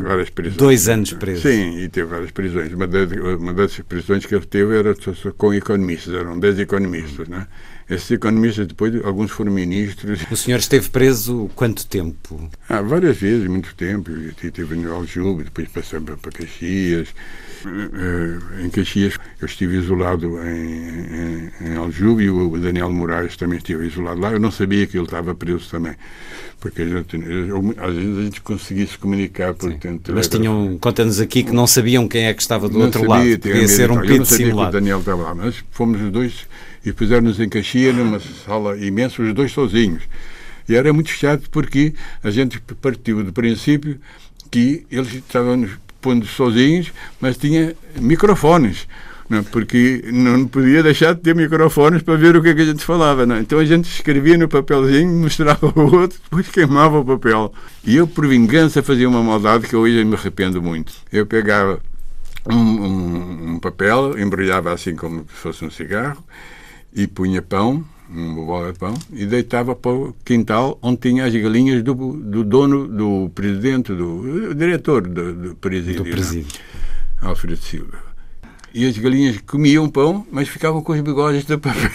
dois 0.56 0.88
anos 0.88 1.12
preso. 1.14 1.42
Sim, 1.42 1.78
e 1.78 1.88
teve 1.88 2.08
várias 2.08 2.30
prisões. 2.30 2.72
Uma 2.72 2.86
das, 2.86 3.10
uma 3.38 3.54
das 3.54 3.78
prisões 3.80 4.26
que 4.26 4.34
ele 4.34 4.46
teve 4.46 4.76
era 4.76 4.94
com 5.36 5.54
economistas, 5.54 6.14
eram 6.14 6.38
dez 6.38 6.58
economistas. 6.58 7.26
Né? 7.26 7.46
Esses 7.88 8.10
economistas 8.10 8.66
depois, 8.66 8.92
alguns 9.04 9.30
foram 9.30 9.52
ministros. 9.52 10.20
O 10.28 10.36
senhor 10.36 10.58
esteve 10.58 10.88
preso 10.88 11.48
quanto 11.54 11.86
tempo? 11.86 12.50
Ah, 12.68 12.82
várias 12.82 13.16
vezes, 13.16 13.46
muito 13.46 13.74
tempo. 13.76 14.10
Estive 14.10 14.74
no 14.74 14.92
Aljube, 14.92 15.44
depois 15.44 15.68
passei 15.68 16.00
para 16.00 16.32
Caxias. 16.32 17.08
Eh, 17.64 18.64
em 18.64 18.70
Caxias 18.70 19.16
eu 19.40 19.46
estive 19.46 19.76
isolado 19.76 20.38
em, 20.42 21.50
em, 21.60 21.68
em 21.68 21.76
Aljube 21.76 22.24
e 22.24 22.30
o 22.30 22.56
Daniel 22.58 22.90
Moraes 22.92 23.36
também 23.36 23.58
esteve 23.58 23.86
isolado 23.86 24.20
lá. 24.20 24.32
Eu 24.32 24.40
não 24.40 24.50
sabia 24.50 24.84
que 24.86 24.96
ele 24.96 25.04
estava 25.04 25.32
preso 25.32 25.70
também. 25.70 25.94
Porque 26.58 26.82
às 26.82 27.94
vezes 27.94 28.18
a 28.18 28.22
gente 28.22 28.40
conseguia 28.40 28.86
se 28.86 28.98
comunicar 28.98 29.54
por 29.54 29.72
tempo. 29.74 30.12
Mas 30.12 30.26
tinham, 30.26 30.76
conta-nos 30.80 31.20
aqui 31.20 31.44
que 31.44 31.52
não 31.52 31.68
sabiam 31.68 32.08
quem 32.08 32.24
é 32.24 32.34
que 32.34 32.42
estava 32.42 32.68
do 32.68 32.78
não 32.78 32.86
outro 32.86 33.02
sabia, 33.02 33.30
lado. 33.30 33.38
Podia 33.38 33.68
ser 33.68 33.90
um 33.92 34.00
pito 34.00 34.24
simulado. 34.24 34.72
Que 34.72 34.76
o 34.76 34.80
Daniel 34.80 34.98
estava 34.98 35.22
lá, 35.22 35.34
mas 35.36 35.62
fomos 35.70 36.00
os 36.00 36.10
dois 36.10 36.46
e 36.84 36.92
puseram-nos 36.92 37.40
em 37.40 37.48
Caxias 37.48 37.94
numa 37.94 38.20
sala 38.20 38.76
imensa, 38.76 39.22
os 39.22 39.32
dois 39.34 39.52
sozinhos. 39.52 40.02
E 40.68 40.74
era 40.74 40.92
muito 40.92 41.10
chato 41.10 41.48
porque 41.50 41.94
a 42.22 42.30
gente 42.30 42.60
partiu 42.80 43.22
do 43.22 43.32
princípio 43.32 43.98
que 44.50 44.86
eles 44.90 45.12
estavam 45.14 45.56
nos 45.56 45.70
pondo 46.00 46.26
sozinhos, 46.26 46.92
mas 47.20 47.36
tinha 47.36 47.74
microfones. 48.00 48.86
Não, 49.28 49.42
porque 49.42 50.04
não 50.12 50.46
podia 50.46 50.84
deixar 50.84 51.12
de 51.12 51.20
ter 51.20 51.34
microfones 51.34 52.00
para 52.02 52.14
ver 52.14 52.36
o 52.36 52.42
que, 52.42 52.50
é 52.50 52.54
que 52.54 52.62
a 52.62 52.64
gente 52.64 52.84
falava. 52.84 53.26
Não? 53.26 53.38
Então 53.38 53.58
a 53.58 53.64
gente 53.64 53.90
escrevia 53.90 54.38
no 54.38 54.48
papelzinho, 54.48 55.10
mostrava 55.20 55.66
ao 55.66 55.92
outro, 55.92 56.18
depois 56.22 56.48
queimava 56.48 57.00
o 57.00 57.04
papel. 57.04 57.52
E 57.84 57.96
eu, 57.96 58.06
por 58.06 58.26
vingança, 58.28 58.82
fazia 58.84 59.08
uma 59.08 59.22
maldade 59.22 59.66
que 59.66 59.74
hoje 59.74 60.04
me 60.04 60.14
arrependo 60.14 60.62
muito. 60.62 60.92
Eu 61.12 61.26
pegava 61.26 61.80
um, 62.48 62.56
um, 62.56 63.54
um 63.54 63.58
papel, 63.58 64.16
embrulhava 64.16 64.72
assim 64.72 64.94
como 64.94 65.22
se 65.22 65.40
fosse 65.42 65.64
um 65.64 65.70
cigarro, 65.70 66.22
e 66.96 67.06
punha 67.06 67.42
pão, 67.42 67.84
uma 68.08 68.42
bola 68.46 68.72
de 68.72 68.78
pão, 68.78 68.94
e 69.12 69.26
deitava 69.26 69.76
para 69.76 69.92
o 69.92 70.16
quintal 70.24 70.78
onde 70.80 70.96
tinha 70.96 71.26
as 71.26 71.34
galinhas 71.34 71.82
do, 71.82 71.94
do 71.94 72.42
dono, 72.42 72.88
do 72.88 73.30
presidente, 73.34 73.92
do, 73.92 74.22
do 74.22 74.54
diretor 74.54 75.06
do, 75.06 75.34
do 75.34 75.54
presídio, 75.56 76.02
do 76.02 76.10
presídio. 76.10 76.46
Né? 77.20 77.28
Alfredo 77.28 77.58
Silva. 77.58 77.98
E 78.72 78.86
as 78.86 78.96
galinhas 78.96 79.38
comiam 79.46 79.88
pão, 79.90 80.26
mas 80.32 80.48
ficavam 80.48 80.82
com 80.82 80.92
os 80.92 81.00
bigodes 81.00 81.44
da 81.44 81.58
papel. 81.58 81.90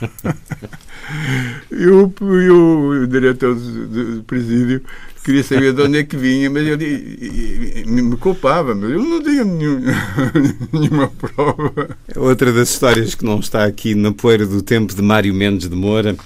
e, 1.72 1.86
o, 1.86 2.12
e 2.20 2.50
o 2.50 3.06
diretor 3.06 3.54
do 3.54 4.22
presídio 4.24 4.82
queria 5.24 5.42
saber 5.42 5.72
de 5.72 5.82
onde 5.82 5.98
é 5.98 6.04
que 6.04 6.16
vinha, 6.16 6.50
mas 6.50 6.66
ele 6.66 7.84
me 7.86 8.16
culpava, 8.16 8.74
mas 8.74 8.90
eu 8.90 9.02
não 9.02 9.22
tinha 9.22 9.44
nenhum, 9.44 9.80
nenhuma 10.72 11.08
prova. 11.08 11.96
Outra 12.16 12.52
das 12.52 12.70
histórias 12.70 13.14
que 13.14 13.24
não 13.24 13.40
está 13.40 13.64
aqui 13.64 13.94
na 13.94 14.12
poeira 14.12 14.46
do 14.46 14.62
tempo 14.62 14.94
de 14.94 15.02
Mário 15.02 15.32
Mendes 15.34 15.68
de 15.68 15.76
Moura, 15.76 16.16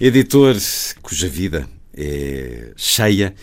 editor 0.00 0.56
cuja 1.02 1.28
vida 1.28 1.68
é 1.96 2.72
cheia. 2.76 3.34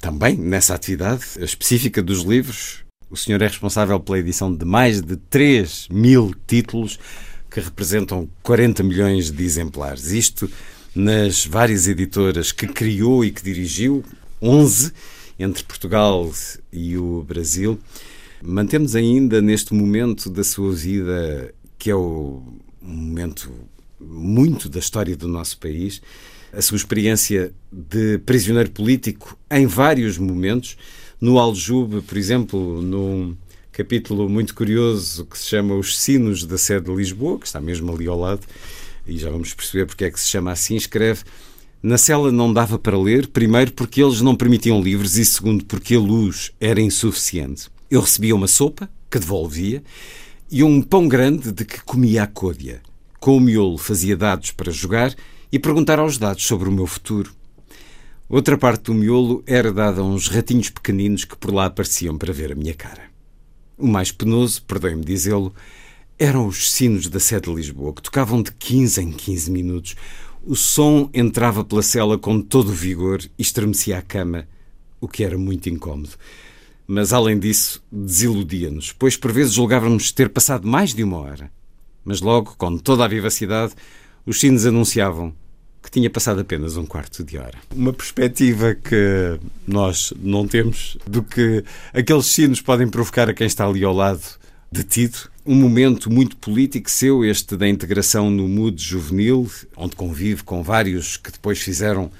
Também 0.00 0.36
nessa 0.36 0.74
atividade 0.74 1.24
específica 1.38 2.02
dos 2.02 2.22
livros, 2.22 2.84
o 3.10 3.16
senhor 3.16 3.40
é 3.42 3.46
responsável 3.46 3.98
pela 4.00 4.18
edição 4.18 4.54
de 4.54 4.64
mais 4.64 5.00
de 5.00 5.16
3 5.16 5.88
mil 5.90 6.34
títulos 6.46 6.98
que 7.50 7.60
representam 7.60 8.28
40 8.42 8.82
milhões 8.82 9.30
de 9.30 9.44
exemplares. 9.44 10.10
Isto 10.10 10.50
nas 10.94 11.46
várias 11.46 11.88
editoras 11.88 12.52
que 12.52 12.66
criou 12.66 13.24
e 13.24 13.30
que 13.30 13.42
dirigiu, 13.42 14.04
11 14.44 14.92
entre 15.38 15.64
Portugal 15.64 16.30
e 16.70 16.98
o 16.98 17.24
Brasil. 17.26 17.78
Mantemos 18.42 18.94
ainda 18.94 19.40
neste 19.40 19.72
momento 19.72 20.28
da 20.28 20.44
sua 20.44 20.70
vida, 20.72 21.54
que 21.78 21.90
é 21.90 21.94
o 21.96 22.42
momento 22.82 23.50
muito 23.98 24.68
da 24.68 24.78
história 24.78 25.16
do 25.16 25.26
nosso 25.26 25.58
país, 25.58 26.02
a 26.52 26.60
sua 26.60 26.76
experiência 26.76 27.52
de 27.72 28.18
prisioneiro 28.18 28.70
político 28.70 29.38
em 29.50 29.66
vários 29.66 30.18
momentos. 30.18 30.76
No 31.18 31.38
Aljube, 31.38 32.02
por 32.02 32.18
exemplo, 32.18 32.82
num 32.82 33.34
capítulo 33.72 34.28
muito 34.28 34.54
curioso 34.54 35.24
que 35.24 35.38
se 35.38 35.46
chama 35.46 35.74
Os 35.74 35.98
Sinos 35.98 36.44
da 36.44 36.58
Sede 36.58 36.84
de 36.84 36.94
Lisboa, 36.94 37.38
que 37.38 37.46
está 37.46 37.60
mesmo 37.62 37.92
ali 37.92 38.06
ao 38.06 38.20
lado, 38.20 38.42
e 39.06 39.16
já 39.16 39.30
vamos 39.30 39.54
perceber 39.54 39.86
porque 39.86 40.04
é 40.04 40.10
que 40.10 40.20
se 40.20 40.28
chama 40.28 40.52
assim, 40.52 40.76
escreve 40.76 41.22
na 41.84 41.98
cela 41.98 42.32
não 42.32 42.50
dava 42.50 42.78
para 42.78 42.98
ler, 42.98 43.26
primeiro 43.26 43.70
porque 43.74 44.02
eles 44.02 44.22
não 44.22 44.34
permitiam 44.34 44.80
livros 44.80 45.18
e 45.18 45.24
segundo 45.24 45.66
porque 45.66 45.96
a 45.96 46.00
luz 46.00 46.50
era 46.58 46.80
insuficiente. 46.80 47.68
Eu 47.90 48.00
recebia 48.00 48.34
uma 48.34 48.48
sopa, 48.48 48.88
que 49.10 49.18
devolvia, 49.18 49.84
e 50.50 50.64
um 50.64 50.80
pão 50.80 51.06
grande 51.06 51.52
de 51.52 51.62
que 51.62 51.84
comia 51.84 52.22
a 52.22 52.26
côdea. 52.26 52.80
Com 53.20 53.36
o 53.36 53.40
miolo 53.40 53.76
fazia 53.76 54.16
dados 54.16 54.50
para 54.50 54.72
jogar 54.72 55.14
e 55.52 55.58
perguntar 55.58 55.98
aos 55.98 56.16
dados 56.16 56.46
sobre 56.46 56.70
o 56.70 56.72
meu 56.72 56.86
futuro. 56.86 57.34
Outra 58.30 58.56
parte 58.56 58.84
do 58.84 58.94
miolo 58.94 59.44
era 59.46 59.70
dada 59.70 60.00
a 60.00 60.04
uns 60.04 60.28
ratinhos 60.28 60.70
pequeninos 60.70 61.26
que 61.26 61.36
por 61.36 61.52
lá 61.52 61.66
apareciam 61.66 62.16
para 62.16 62.32
ver 62.32 62.50
a 62.50 62.54
minha 62.54 62.72
cara. 62.72 63.02
O 63.76 63.86
mais 63.86 64.10
penoso, 64.10 64.62
perdoem-me 64.62 65.04
dizê-lo, 65.04 65.54
eram 66.18 66.46
os 66.46 66.72
sinos 66.72 67.08
da 67.08 67.20
sede 67.20 67.50
de 67.50 67.54
Lisboa, 67.54 67.92
que 67.92 68.00
tocavam 68.00 68.42
de 68.42 68.52
15 68.52 69.02
em 69.02 69.12
15 69.12 69.50
minutos. 69.50 69.96
O 70.46 70.54
som 70.54 71.08
entrava 71.14 71.64
pela 71.64 71.82
cela 71.82 72.18
com 72.18 72.38
todo 72.38 72.68
o 72.68 72.74
vigor 72.74 73.22
e 73.38 73.42
estremecia 73.42 73.96
a 73.96 74.02
cama, 74.02 74.46
o 75.00 75.08
que 75.08 75.24
era 75.24 75.38
muito 75.38 75.70
incómodo. 75.70 76.10
Mas, 76.86 77.14
além 77.14 77.38
disso, 77.38 77.82
desiludia-nos, 77.90 78.92
pois 78.92 79.16
por 79.16 79.32
vezes 79.32 79.54
julgávamos 79.54 80.12
ter 80.12 80.28
passado 80.28 80.68
mais 80.68 80.92
de 80.92 81.02
uma 81.02 81.16
hora. 81.16 81.50
Mas 82.04 82.20
logo, 82.20 82.54
com 82.58 82.76
toda 82.76 83.06
a 83.06 83.08
vivacidade, 83.08 83.72
os 84.26 84.38
sinos 84.38 84.66
anunciavam 84.66 85.34
que 85.82 85.90
tinha 85.90 86.10
passado 86.10 86.40
apenas 86.40 86.76
um 86.76 86.84
quarto 86.84 87.24
de 87.24 87.38
hora. 87.38 87.58
Uma 87.74 87.94
perspectiva 87.94 88.74
que 88.74 89.38
nós 89.66 90.12
não 90.20 90.46
temos 90.46 90.98
do 91.06 91.22
que 91.22 91.64
aqueles 91.92 92.26
sinos 92.26 92.60
podem 92.60 92.88
provocar 92.88 93.30
a 93.30 93.34
quem 93.34 93.46
está 93.46 93.66
ali 93.66 93.82
ao 93.82 93.94
lado 93.94 94.22
detido. 94.74 95.18
Um 95.46 95.54
momento 95.54 96.10
muito 96.10 96.36
político 96.36 96.90
seu, 96.90 97.24
este 97.24 97.56
da 97.56 97.68
integração 97.68 98.30
no 98.30 98.48
MUD 98.48 98.82
juvenil, 98.82 99.50
onde 99.76 99.94
convive 99.94 100.42
com 100.42 100.62
vários 100.62 101.16
que 101.16 101.30
depois 101.30 101.60
fizeram 101.60 102.10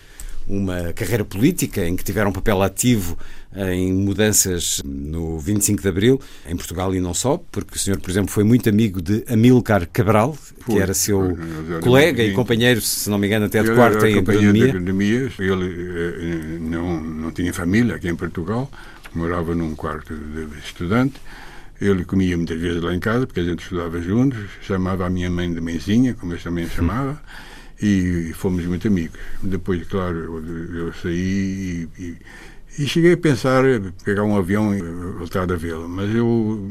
uma 0.46 0.92
carreira 0.92 1.24
política 1.24 1.86
em 1.86 1.96
que 1.96 2.04
tiveram 2.04 2.28
um 2.28 2.32
papel 2.32 2.62
ativo 2.62 3.16
em 3.56 3.92
mudanças 3.94 4.82
no 4.84 5.38
25 5.38 5.80
de 5.80 5.88
Abril, 5.88 6.20
em 6.46 6.54
Portugal 6.54 6.94
e 6.94 7.00
não 7.00 7.14
só, 7.14 7.42
porque 7.50 7.76
o 7.76 7.78
senhor, 7.78 7.98
por 7.98 8.10
exemplo, 8.10 8.30
foi 8.30 8.44
muito 8.44 8.68
amigo 8.68 9.00
de 9.00 9.24
Amílcar 9.26 9.88
Cabral, 9.90 10.36
que 10.66 10.78
era 10.78 10.92
seu 10.92 11.38
colega 11.82 12.22
e 12.22 12.32
companheiro, 12.32 12.80
se 12.80 13.08
não 13.08 13.16
me 13.16 13.26
engano, 13.26 13.46
até 13.46 13.62
de 13.62 13.74
quarto 13.74 14.04
em 14.04 14.18
agronomia. 14.18 14.68
agronomia. 14.68 15.32
Ele 15.38 15.88
eh, 15.96 16.58
não, 16.60 17.00
não 17.00 17.32
tinha 17.32 17.54
família 17.54 17.94
aqui 17.94 18.08
em 18.08 18.16
Portugal, 18.16 18.70
morava 19.14 19.54
num 19.54 19.74
quarto 19.74 20.14
de 20.14 20.58
estudante. 20.58 21.14
Ele 21.80 22.04
comia 22.04 22.36
muitas 22.36 22.58
vezes 22.58 22.82
lá 22.82 22.94
em 22.94 23.00
casa, 23.00 23.26
porque 23.26 23.40
a 23.40 23.44
gente 23.44 23.62
estudava 23.62 24.00
juntos, 24.00 24.38
chamava 24.62 25.06
a 25.06 25.10
minha 25.10 25.30
mãe 25.30 25.52
de 25.52 25.60
mãezinha, 25.60 26.14
como 26.14 26.32
eu 26.32 26.38
também 26.38 26.68
chamava, 26.68 27.20
e 27.80 28.32
fomos 28.34 28.64
muito 28.64 28.86
amigos. 28.86 29.18
Depois, 29.42 29.86
claro, 29.88 30.16
eu, 30.16 30.86
eu 30.86 30.92
saí 30.94 31.88
e, 31.98 32.02
e, 32.02 32.16
e, 32.78 32.86
cheguei 32.86 33.12
a 33.12 33.16
pensar 33.16 33.64
pegar 34.04 34.22
um 34.22 34.36
avião 34.36 34.74
e 34.74 34.80
voltar 35.18 35.50
a 35.50 35.56
vê-lo, 35.56 35.88
mas 35.88 36.14
eu, 36.14 36.64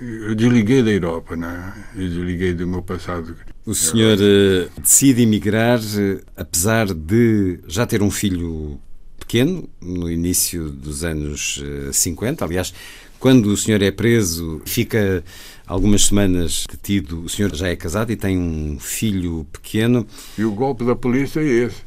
eu 0.00 0.34
desliguei 0.34 0.82
da 0.82 0.90
Europa, 0.90 1.36
né? 1.36 1.74
eu 1.96 2.08
desliguei 2.08 2.54
do 2.54 2.66
meu 2.66 2.82
passado. 2.82 3.34
O 3.66 3.74
senhor 3.74 4.16
uh, 4.16 4.80
decide 4.80 5.22
emigrar, 5.22 5.80
uh, 5.80 6.22
apesar 6.36 6.86
de 6.94 7.58
já 7.66 7.84
ter 7.84 8.02
um 8.02 8.10
filho 8.10 8.80
pequeno, 9.18 9.68
no 9.78 10.10
início 10.10 10.70
dos 10.70 11.04
anos 11.04 11.62
uh, 11.88 11.92
50, 11.92 12.44
aliás, 12.44 12.72
quando 13.18 13.46
o 13.46 13.56
senhor 13.56 13.82
é 13.82 13.90
preso, 13.90 14.60
fica 14.64 15.24
algumas 15.66 16.06
semanas 16.06 16.64
detido. 16.70 17.22
O 17.22 17.28
senhor 17.28 17.54
já 17.54 17.68
é 17.68 17.76
casado 17.76 18.12
e 18.12 18.16
tem 18.16 18.38
um 18.38 18.78
filho 18.80 19.46
pequeno. 19.52 20.06
E 20.36 20.44
o 20.44 20.52
golpe 20.52 20.84
da 20.84 20.96
polícia 20.96 21.40
é 21.40 21.44
esse. 21.44 21.82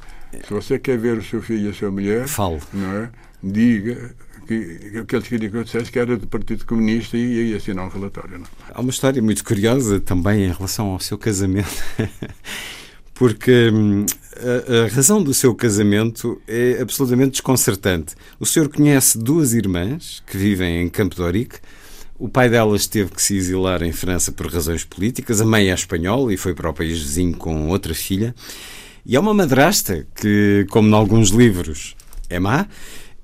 Se 0.46 0.54
você 0.54 0.80
quer 0.80 0.98
ver 0.98 1.18
o 1.18 1.24
seu 1.24 1.42
filho 1.42 1.68
e 1.68 1.70
a 1.70 1.74
sua 1.74 1.92
mulher, 1.92 2.28
Fale. 2.28 2.60
Não 2.74 2.92
é? 2.98 3.10
diga 3.44 4.14
que, 4.48 5.04
que 5.08 5.16
eles 5.16 5.28
queriam 5.28 5.52
que 5.52 5.58
eu 5.58 5.64
dissesse 5.64 5.92
que 5.92 6.00
era 6.00 6.18
do 6.18 6.28
Partido 6.28 6.66
Comunista 6.66 7.18
e 7.18 7.50
ia 7.50 7.58
assinar 7.58 7.86
um 7.86 7.90
relatório. 7.90 8.40
Não? 8.40 8.48
Há 8.74 8.82
uma 8.82 8.90
história 8.90 9.22
muito 9.22 9.44
curiosa 9.44 10.00
também 10.00 10.46
em 10.46 10.52
relação 10.52 10.88
ao 10.88 11.00
seu 11.00 11.18
casamento. 11.18 11.70
porque 13.22 13.70
hum, 13.72 14.04
a, 14.36 14.86
a, 14.86 14.88
razão 14.88 15.22
do 15.22 15.32
seu 15.32 15.54
casamento 15.54 16.42
é 16.48 16.80
absolutamente 16.82 17.34
desconcertante. 17.34 18.16
O 18.40 18.48
senhor 18.48 18.68
conhece 18.68 19.16
duas 19.16 19.54
irmãs 19.54 20.24
que 20.26 20.36
vivem 20.36 20.82
em 20.82 20.90
Campo 20.90 21.14
de 21.14 21.22
Orique. 21.22 21.58
O 22.18 22.28
pai 22.28 22.50
delas 22.50 22.88
teve 22.88 23.12
que 23.12 23.22
se 23.22 23.38
exilar 23.38 23.84
em 23.84 23.92
França 23.92 24.32
por 24.32 24.52
razões 24.52 24.84
políticas. 24.84 25.40
A 25.40 25.46
mãe 25.46 25.70
é 25.70 25.74
espanhola 25.76 26.34
e 26.34 26.38
foi 26.38 26.56
para 26.56 26.72
o 26.72 26.74
país 26.74 27.00
vizinho 27.00 27.38
com 27.38 27.68
outra 27.68 27.94
filha. 27.94 28.34
E 29.06 29.16
há 29.16 29.20
uma 29.20 29.36
madrasta 29.36 30.08
que, 30.16 30.66
como 30.72 30.90
em 30.90 30.94
alguns 30.96 31.30
livros, 31.30 31.96
é 32.28 32.40
má. 32.40 32.66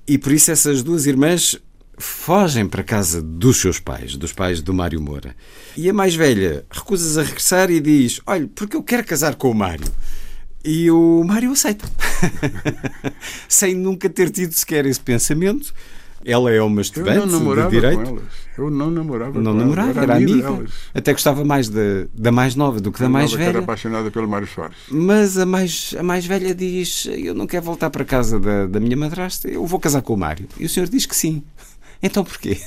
E 0.06 0.16
por 0.16 0.30
isso 0.30 0.52
essas 0.52 0.80
duas 0.80 1.06
irmãs 1.06 1.60
fogem 1.98 2.66
para 2.66 2.82
casa 2.82 3.20
dos 3.20 3.58
seus 3.58 3.78
pais, 3.78 4.16
dos 4.16 4.32
pais 4.32 4.62
do 4.62 4.72
Mário 4.72 5.00
Moura. 5.00 5.34
E 5.76 5.88
a 5.88 5.92
mais 5.92 6.14
velha 6.14 6.64
recusa-se 6.70 7.18
a 7.18 7.22
regressar 7.22 7.70
e 7.70 7.80
diz: 7.80 8.20
Olha, 8.26 8.48
porque 8.54 8.76
eu 8.76 8.82
quero 8.82 9.04
casar 9.04 9.34
com 9.34 9.50
o 9.50 9.54
Mário. 9.54 9.86
E 10.64 10.90
o 10.90 11.22
Mário 11.24 11.52
aceita. 11.52 11.88
Sem 13.48 13.74
nunca 13.74 14.08
ter 14.08 14.30
tido 14.30 14.52
sequer 14.52 14.86
esse 14.86 15.00
pensamento. 15.00 15.72
Ela 16.24 16.50
é 16.50 16.60
uma 16.60 16.80
estudante 16.80 17.16
eu 17.16 17.26
não 17.26 17.38
namorava 17.38 17.70
de 17.70 17.76
direito. 17.76 18.02
Com 18.02 18.08
elas. 18.08 18.48
Eu 18.58 18.70
não 18.70 18.90
namorava 18.90 19.40
não 19.40 19.52
com 19.52 19.58
namorava, 19.58 19.90
elas. 19.90 20.02
era 20.02 20.16
amiga. 20.16 20.42
delas. 20.42 20.70
Até 20.92 21.12
gostava 21.12 21.44
mais 21.44 21.68
da, 21.68 21.80
da 22.12 22.32
mais 22.32 22.56
nova 22.56 22.80
do 22.80 22.90
que 22.90 22.98
da 22.98 23.08
mais 23.08 23.30
que 23.30 23.36
velha. 23.36 23.50
Era 23.50 23.58
apaixonada 23.60 24.10
pelo 24.10 24.28
Mário 24.28 24.48
Soares. 24.48 24.76
Mas 24.90 25.38
a 25.38 25.46
mais, 25.46 25.94
a 25.96 26.02
mais 26.02 26.26
velha 26.26 26.52
diz: 26.54 27.06
Eu 27.06 27.34
não 27.34 27.46
quero 27.46 27.64
voltar 27.64 27.88
para 27.88 28.04
casa 28.04 28.40
da, 28.40 28.66
da 28.66 28.80
minha 28.80 28.96
madrasta, 28.96 29.48
eu 29.48 29.64
vou 29.64 29.78
casar 29.78 30.02
com 30.02 30.12
o 30.12 30.16
Mário. 30.16 30.48
E 30.58 30.66
o 30.66 30.68
senhor 30.68 30.88
diz 30.88 31.06
que 31.06 31.14
sim. 31.16 31.42
Então 32.02 32.24
porquê? 32.24 32.58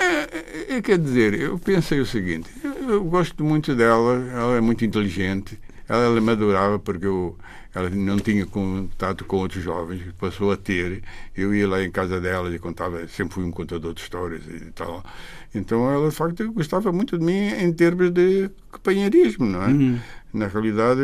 É, 0.00 0.76
é, 0.76 0.82
quer 0.82 0.98
dizer, 0.98 1.34
eu 1.34 1.58
pensei 1.58 2.00
o 2.00 2.06
seguinte: 2.06 2.48
eu, 2.64 2.90
eu 2.90 3.04
gosto 3.04 3.42
muito 3.44 3.74
dela, 3.74 4.14
ela 4.32 4.56
é 4.56 4.60
muito 4.60 4.84
inteligente, 4.84 5.58
ela, 5.88 6.04
ela 6.04 6.20
madurava 6.20 6.78
porque 6.78 7.06
eu, 7.06 7.36
ela 7.74 7.90
não 7.90 8.18
tinha 8.18 8.46
contato 8.46 9.24
com 9.24 9.36
outros 9.36 9.62
jovens, 9.62 10.02
passou 10.18 10.50
a 10.50 10.56
ter. 10.56 11.02
Eu 11.36 11.54
ia 11.54 11.68
lá 11.68 11.82
em 11.82 11.90
casa 11.90 12.20
dela 12.20 12.54
e 12.54 12.58
contava, 12.58 13.06
sempre 13.08 13.34
fui 13.34 13.44
um 13.44 13.50
contador 13.50 13.92
de 13.92 14.00
histórias 14.00 14.42
e 14.46 14.70
tal. 14.72 15.04
Então 15.54 15.90
ela, 15.90 16.08
de 16.08 16.14
facto, 16.14 16.50
gostava 16.52 16.90
muito 16.92 17.18
de 17.18 17.24
mim 17.24 17.48
em 17.48 17.72
termos 17.72 18.10
de 18.10 18.50
companheirismo, 18.70 19.46
não 19.46 19.62
é? 19.62 19.68
Na 20.32 20.46
realidade, 20.48 21.00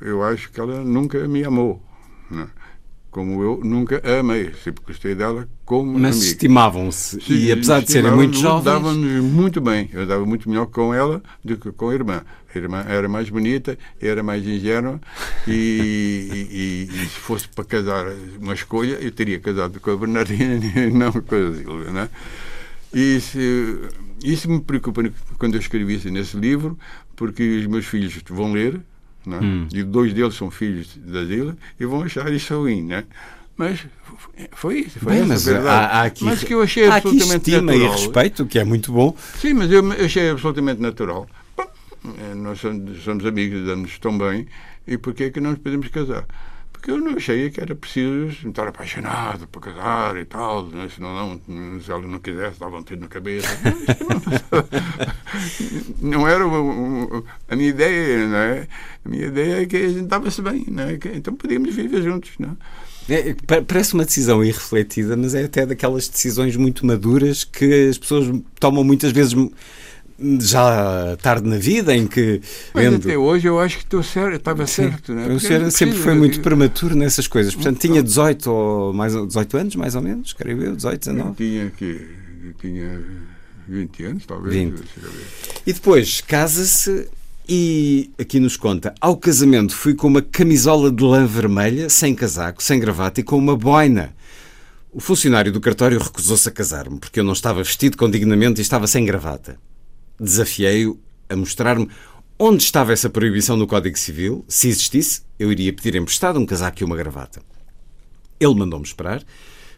eu 0.00 0.22
acho 0.22 0.50
que 0.50 0.60
ela 0.60 0.82
nunca 0.84 1.26
me 1.28 1.44
amou, 1.44 1.82
não 2.30 2.42
é? 2.42 2.48
Como 3.16 3.42
eu 3.42 3.60
nunca 3.64 3.98
a 4.04 4.20
amei, 4.20 4.52
sempre 4.62 4.84
gostei 4.86 5.14
dela 5.14 5.48
como 5.64 5.98
Mas 5.98 6.22
estimavam-se. 6.22 7.18
E 7.32 7.50
apesar 7.50 7.80
de 7.80 7.90
serem 7.90 8.10
muito 8.12 8.36
jovens. 8.36 8.64
Dava-nos 8.64 9.24
muito 9.24 9.58
bem. 9.58 9.88
Eu 9.90 10.04
dava 10.06 10.26
muito 10.26 10.46
melhor 10.50 10.66
com 10.66 10.92
ela 10.92 11.22
do 11.42 11.56
que 11.56 11.72
com 11.72 11.88
a 11.88 11.94
irmã. 11.94 12.22
A 12.54 12.58
irmã 12.58 12.84
era 12.86 13.08
mais 13.08 13.30
bonita, 13.30 13.78
era 13.98 14.22
mais 14.22 14.46
ingênua 14.46 15.00
e, 15.48 16.28
e- 16.30 16.92
e- 16.92 17.02
e 17.04 17.08
se 17.08 17.18
fosse 17.18 17.48
para 17.48 17.64
casar 17.64 18.04
uma 18.38 18.52
escolha, 18.52 18.98
eu 19.00 19.10
teria 19.10 19.40
casado 19.40 19.80
com 19.80 19.90
a 19.90 19.96
Bernardina 19.96 20.54
e 20.76 20.90
não 20.92 21.10
com 21.10 21.34
a 21.34 21.54
Silvia. 21.54 21.90
Né? 21.90 22.08
E 22.92 23.16
isso, 23.16 23.38
isso 24.22 24.50
me 24.50 24.60
preocupa 24.60 25.02
quando 25.38 25.54
eu 25.54 25.60
escrevi 25.60 25.94
isso 25.94 26.10
nesse 26.10 26.36
livro, 26.36 26.78
porque 27.16 27.42
os 27.60 27.66
meus 27.66 27.86
filhos 27.86 28.14
vão 28.28 28.52
ler, 28.52 28.78
né? 29.26 29.66
e 29.72 29.82
dois 29.82 30.12
deles 30.14 30.34
são 30.34 30.50
filhos 30.50 30.96
da 30.96 31.24
Zila, 31.24 31.56
e 31.78 31.84
vão 31.84 32.02
achar 32.02 32.32
isso 32.32 32.56
ruim. 32.56 32.82
Né? 32.84 33.04
Mas 33.56 33.86
foi 34.52 34.80
isso, 34.80 34.98
foi 35.00 35.12
Bem, 35.14 35.22
essa 35.22 35.28
mas 35.28 35.44
verdade. 35.44 35.68
há, 35.68 35.86
há 35.86 36.02
aqui, 36.04 36.24
mas 36.24 36.44
que 36.44 36.54
eu 36.54 36.62
achei 36.62 36.86
absolutamente 36.88 37.50
estima 37.50 37.74
e 37.74 37.78
natural. 37.78 37.92
respeito, 37.92 38.46
que 38.46 38.58
é 38.58 38.64
muito 38.64 38.92
bom. 38.92 39.16
Sim, 39.40 39.54
mas 39.54 39.70
eu 39.70 39.82
achei 40.04 40.30
absolutamente 40.30 40.80
natural. 40.80 41.26
Bom, 41.56 41.64
eh, 42.04 42.34
nós 42.34 42.60
somos, 42.60 43.02
somos 43.02 43.24
amigos, 43.24 43.66
damos 43.66 43.98
tão 43.98 44.16
bem, 44.16 44.46
e 44.86 44.98
porquê 44.98 45.24
é 45.24 45.30
que 45.30 45.40
não 45.40 45.50
nos 45.50 45.58
podemos 45.58 45.88
casar? 45.88 46.24
Porque 46.86 47.00
eu 47.00 47.04
não 47.04 47.16
achei 47.16 47.50
que 47.50 47.60
era 47.60 47.74
preciso 47.74 48.48
estar 48.48 48.68
apaixonado 48.68 49.48
para 49.48 49.60
casar 49.60 50.16
e 50.18 50.24
tal, 50.24 50.68
né? 50.68 50.88
senão 50.94 51.40
não, 51.48 51.80
se 51.80 51.90
ela 51.90 52.06
não 52.06 52.20
quisesse, 52.20 52.60
dava 52.60 52.78
um 52.78 52.82
tiro 52.84 53.00
na 53.00 53.08
cabeça. 53.08 53.48
Não, 56.00 56.20
não 56.20 56.28
era 56.28 56.44
a 56.44 57.56
minha 57.56 57.70
ideia, 57.70 58.28
não 58.28 58.36
é? 58.36 58.68
A 59.04 59.08
minha 59.08 59.26
ideia 59.26 59.62
é 59.62 59.66
que 59.66 59.76
a 59.76 59.88
gente 59.88 60.04
estava-se 60.04 60.40
bem, 60.40 60.64
não 60.68 60.84
é? 60.84 60.96
então 61.12 61.34
podíamos 61.34 61.74
viver 61.74 62.04
juntos. 62.04 62.30
Não 62.38 62.56
é? 63.08 63.30
É, 63.30 63.34
parece 63.66 63.94
uma 63.94 64.04
decisão 64.04 64.44
irrefletida, 64.44 65.16
mas 65.16 65.34
é 65.34 65.42
até 65.42 65.66
daquelas 65.66 66.06
decisões 66.06 66.54
muito 66.54 66.86
maduras 66.86 67.42
que 67.42 67.88
as 67.88 67.98
pessoas 67.98 68.30
tomam 68.60 68.84
muitas 68.84 69.10
vezes 69.10 69.34
já 70.40 71.16
tarde 71.20 71.48
na 71.48 71.58
vida 71.58 71.94
em 71.94 72.06
que. 72.06 72.40
Mas 72.72 72.84
vendo... 72.84 72.96
até 72.96 73.18
hoje 73.18 73.46
eu 73.46 73.60
acho 73.60 73.78
que 73.78 73.84
estou 73.84 74.02
certo, 74.02 74.36
estava 74.36 74.66
Sim, 74.66 74.90
certo. 74.90 75.12
Né? 75.12 75.26
O 75.28 75.38
senhor 75.38 75.70
sempre 75.70 75.98
foi 75.98 76.14
muito 76.14 76.40
prematuro 76.40 76.94
nessas 76.94 77.26
coisas. 77.26 77.54
Portanto, 77.54 77.78
tinha 77.78 78.02
18, 78.02 78.50
ou 78.50 78.92
mais, 78.92 79.12
18 79.12 79.56
anos, 79.56 79.76
mais 79.76 79.94
ou 79.94 80.02
menos, 80.02 80.32
creio 80.32 80.62
eu, 80.62 80.76
18, 80.76 80.98
19. 80.98 81.28
Eu 81.28 81.34
tinha 81.34 81.70
que. 81.70 82.06
tinha 82.60 83.04
20 83.68 84.04
anos, 84.04 84.26
talvez. 84.26 84.54
20. 84.54 84.82
E 85.66 85.72
depois 85.72 86.20
casa-se 86.22 87.08
e 87.46 88.10
aqui 88.18 88.40
nos 88.40 88.56
conta: 88.56 88.94
ao 89.00 89.16
casamento 89.16 89.74
fui 89.74 89.94
com 89.94 90.06
uma 90.06 90.22
camisola 90.22 90.90
de 90.90 91.04
lã 91.04 91.26
vermelha, 91.26 91.90
sem 91.90 92.14
casaco, 92.14 92.62
sem 92.62 92.80
gravata 92.80 93.20
e 93.20 93.22
com 93.22 93.36
uma 93.36 93.56
boina. 93.56 94.14
O 94.92 95.00
funcionário 95.00 95.52
do 95.52 95.60
cartório 95.60 95.98
recusou-se 95.98 96.48
a 96.48 96.52
casar-me 96.52 96.98
porque 96.98 97.20
eu 97.20 97.24
não 97.24 97.34
estava 97.34 97.62
vestido 97.62 97.98
com 97.98 98.08
dignamente 98.08 98.58
e 98.58 98.62
estava 98.62 98.86
sem 98.86 99.04
gravata 99.04 99.58
desafiei-o 100.18 100.98
a 101.28 101.36
mostrar-me 101.36 101.88
onde 102.38 102.62
estava 102.62 102.92
essa 102.92 103.08
proibição 103.08 103.56
no 103.56 103.66
Código 103.66 103.98
Civil. 103.98 104.44
Se 104.48 104.68
existisse, 104.68 105.22
eu 105.38 105.50
iria 105.50 105.72
pedir 105.72 105.96
emprestado 105.96 106.38
um 106.38 106.46
casaco 106.46 106.82
e 106.82 106.84
uma 106.84 106.96
gravata. 106.96 107.40
Ele 108.38 108.54
mandou-me 108.54 108.84
esperar, 108.84 109.22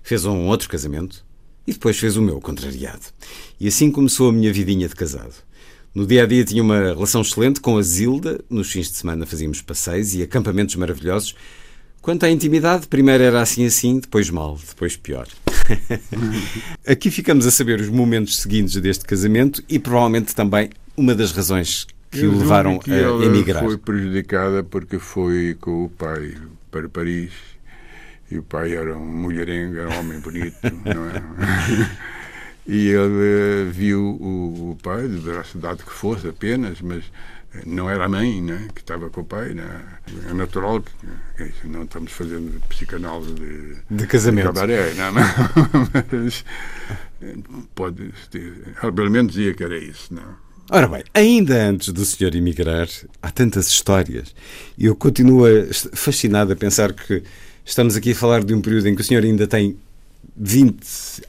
fez 0.03 0.24
um 0.24 0.47
outro 0.47 0.68
casamento 0.68 1.24
e 1.66 1.72
depois 1.72 1.99
fez 1.99 2.16
o 2.16 2.22
meu 2.22 2.41
contrariado. 2.41 3.07
E 3.61 3.68
assim 3.68 3.91
começou 3.91 4.30
a 4.30 4.32
minha 4.32 4.53
vidinha 4.53 4.89
de 4.89 4.95
casado. 4.95 5.34
No 5.95 6.07
dia 6.07 6.24
a 6.24 6.26
dia 6.26 6.45
tinha 6.45 6.62
uma 6.62 6.78
relação 6.78 7.22
excelente 7.22 7.61
com 7.61 7.76
a 7.76 7.82
Zilda, 7.82 8.41
nos 8.49 8.70
fins 8.70 8.91
de 8.91 8.97
semana 8.97 9.26
fazíamos 9.26 9.62
passeios 9.62 10.14
e 10.14 10.22
acampamentos 10.22 10.74
maravilhosos. 10.76 11.34
Quanto 12.01 12.24
à 12.24 12.30
intimidade, 12.30 12.86
primeiro 12.86 13.22
era 13.22 13.40
assim 13.40 13.66
assim, 13.66 14.01
depois 14.01 14.30
mal, 14.30 14.59
depois 14.66 14.96
pior. 14.96 15.26
Aqui 16.86 17.11
ficamos 17.11 17.46
a 17.46 17.51
saber 17.51 17.80
os 17.80 17.88
momentos 17.88 18.38
seguintes 18.38 18.80
deste 18.80 19.05
casamento 19.05 19.62
e 19.68 19.78
provavelmente 19.78 20.34
também 20.34 20.70
uma 20.96 21.14
das 21.14 21.32
razões 21.32 21.86
que 22.11 22.24
o 22.24 22.38
levaram 22.38 22.78
que 22.78 22.90
a 22.92 23.24
emigrar. 23.24 23.62
Foi 23.62 23.76
prejudicada 23.76 24.62
porque 24.62 24.99
foi 24.99 25.57
com 25.61 25.84
o 25.84 25.88
pai 25.88 26.34
para 26.70 26.88
Paris 26.88 27.32
e 28.30 28.38
o 28.38 28.42
pai 28.42 28.74
era 28.74 28.96
um 28.96 29.07
mulherengo, 29.07 29.78
era 29.78 29.90
um 29.90 30.01
homem 30.01 30.20
bonito, 30.20 30.57
não 30.84 31.07
é? 31.11 31.90
E 32.66 32.88
ele 32.88 33.70
viu 33.70 34.03
o, 34.20 34.76
pai, 34.82 35.09
da 35.09 35.42
cidade 35.42 35.82
que 35.82 35.92
fosse 35.92 36.28
apenas, 36.28 36.82
mas 36.82 37.03
não 37.66 37.88
era 37.88 38.05
a 38.05 38.09
mãe 38.09 38.42
né, 38.42 38.68
que 38.74 38.80
estava 38.80 39.09
com 39.11 39.22
o 39.22 39.24
pai. 39.24 39.55
Né? 39.55 39.66
É 40.28 40.32
natural 40.32 40.82
que, 41.36 41.66
não 41.66 41.84
estamos 41.84 42.12
fazendo 42.12 42.61
psicanálise 42.68 43.34
de, 43.34 43.76
de 43.90 44.07
casamento. 44.07 44.49
De 44.49 44.55
cabaré, 44.55 44.94
não, 44.94 45.12
mas 45.12 46.44
pode 47.74 48.12
ter, 48.30 48.74
pelo 48.94 49.11
menos 49.11 49.32
dizia 49.32 49.55
que 49.55 49.64
era 49.64 49.76
isso. 49.76 50.12
Não? 50.14 50.49
Ora 50.70 50.86
bem, 50.86 51.03
ainda 51.14 51.68
antes 51.68 51.92
do 51.92 52.05
senhor 52.05 52.34
emigrar, 52.34 52.88
há 53.22 53.30
tantas 53.30 53.68
histórias. 53.68 54.34
E 54.76 54.84
eu 54.84 54.94
continuo 54.94 55.46
fascinado 55.94 56.53
a 56.53 56.57
pensar 56.57 56.92
que 56.92 57.22
estamos 57.64 57.96
aqui 57.96 58.12
a 58.12 58.14
falar 58.14 58.44
de 58.44 58.55
um 58.55 58.61
período 58.61 58.86
em 58.86 58.94
que 58.94 59.01
o 59.01 59.05
senhor 59.05 59.24
ainda 59.24 59.46
tem 59.46 59.78
20 60.36 60.76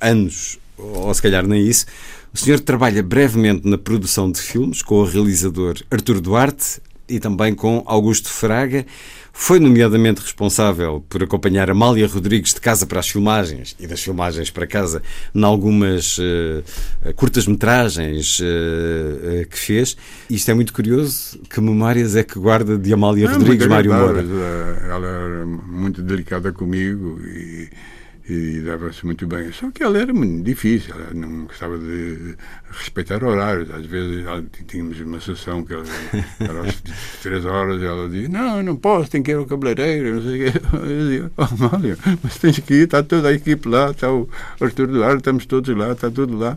anos, 0.02 0.60
ou 0.78 1.14
se 1.14 1.22
calhar 1.22 1.48
nem 1.48 1.66
isso, 1.66 1.86
o 2.34 2.38
senhor 2.38 2.60
trabalha 2.60 3.02
brevemente 3.02 3.68
na 3.68 3.78
produção 3.78 4.32
de 4.32 4.40
filmes 4.40 4.82
com 4.82 4.96
o 4.96 5.06
realizador 5.06 5.76
Artur 5.90 6.22
Duarte 6.22 6.82
e 7.08 7.20
também 7.20 7.56
com 7.56 7.84
Augusto 7.86 8.30
Fraga. 8.30 8.86
Foi 9.34 9.60
nomeadamente 9.60 10.22
responsável 10.22 11.04
por 11.08 11.24
acompanhar 11.24 11.72
Amália 11.72 12.06
Rodrigues 12.08 12.54
de 12.54 12.60
casa 12.60 12.86
para 12.86 13.00
as 13.00 13.08
filmagens 13.08 13.76
e 13.80 13.88
das 13.88 14.02
filmagens 14.02 14.50
para 14.50 14.68
casa 14.68 15.02
em 15.34 15.44
algumas 15.44 16.18
uh, 16.18 17.14
curtas-metragens 17.16 18.40
uh, 18.40 18.44
uh, 18.44 19.48
que 19.48 19.58
fez. 19.58 19.96
Isto 20.30 20.52
é 20.52 20.54
muito 20.54 20.74
curioso. 20.74 21.40
Que 21.50 21.62
memórias 21.62 22.16
é 22.16 22.24
que 22.24 22.38
guarda 22.38 22.78
de 22.78 22.92
Amália 22.92 23.30
Rodrigues, 23.30 23.66
Mário 23.66 23.94
Moura? 23.94 24.20
Ela 24.20 25.08
era 25.08 25.46
muito 25.46 26.02
delicada 26.02 26.52
comigo 26.52 27.20
e 27.26 27.70
e 28.30 28.62
dava-se 28.62 29.04
muito 29.06 29.26
bem. 29.26 29.52
Só 29.52 29.72
que 29.72 29.82
ela 29.82 29.98
era 29.98 30.14
muito 30.14 30.44
difícil, 30.44 30.94
ela 30.94 31.14
não 31.14 31.46
gostava 31.46 31.78
de 31.80 32.36
respeitar 32.72 33.24
horários. 33.24 33.72
Às 33.72 33.86
vezes 33.88 34.24
tínhamos 34.68 35.00
uma 35.00 35.20
sessão 35.20 35.66
que 35.66 35.74
ela, 35.74 35.84
era 36.40 36.62
às 36.62 36.76
três 37.24 37.44
horas 37.44 37.82
e 37.82 37.86
ela 37.86 38.08
dizia: 38.08 38.30
Não, 38.30 38.62
não 38.62 38.76
posso, 38.76 39.10
tenho 39.10 39.24
que 39.24 39.32
ir 39.32 39.36
ao 39.36 39.46
cabeleireiro. 39.46 40.16
Não 40.16 40.22
sei 40.22 40.48
o 40.48 40.52
quê. 40.52 40.62
Eu 40.74 41.00
dizia: 41.00 41.32
Oh, 41.36 41.78
Mário, 41.78 41.98
mas 42.22 42.38
tens 42.38 42.60
que 42.60 42.74
ir, 42.76 42.84
está 42.84 43.02
toda 43.02 43.30
a 43.30 43.34
equipe 43.34 43.68
lá, 43.68 43.90
está 43.90 44.12
o 44.12 44.30
Arthur 44.62 44.88
Duarte, 44.88 45.18
estamos 45.18 45.46
todos 45.48 45.76
lá, 45.76 45.92
está 45.92 46.12
tudo 46.12 46.38
lá. 46.38 46.56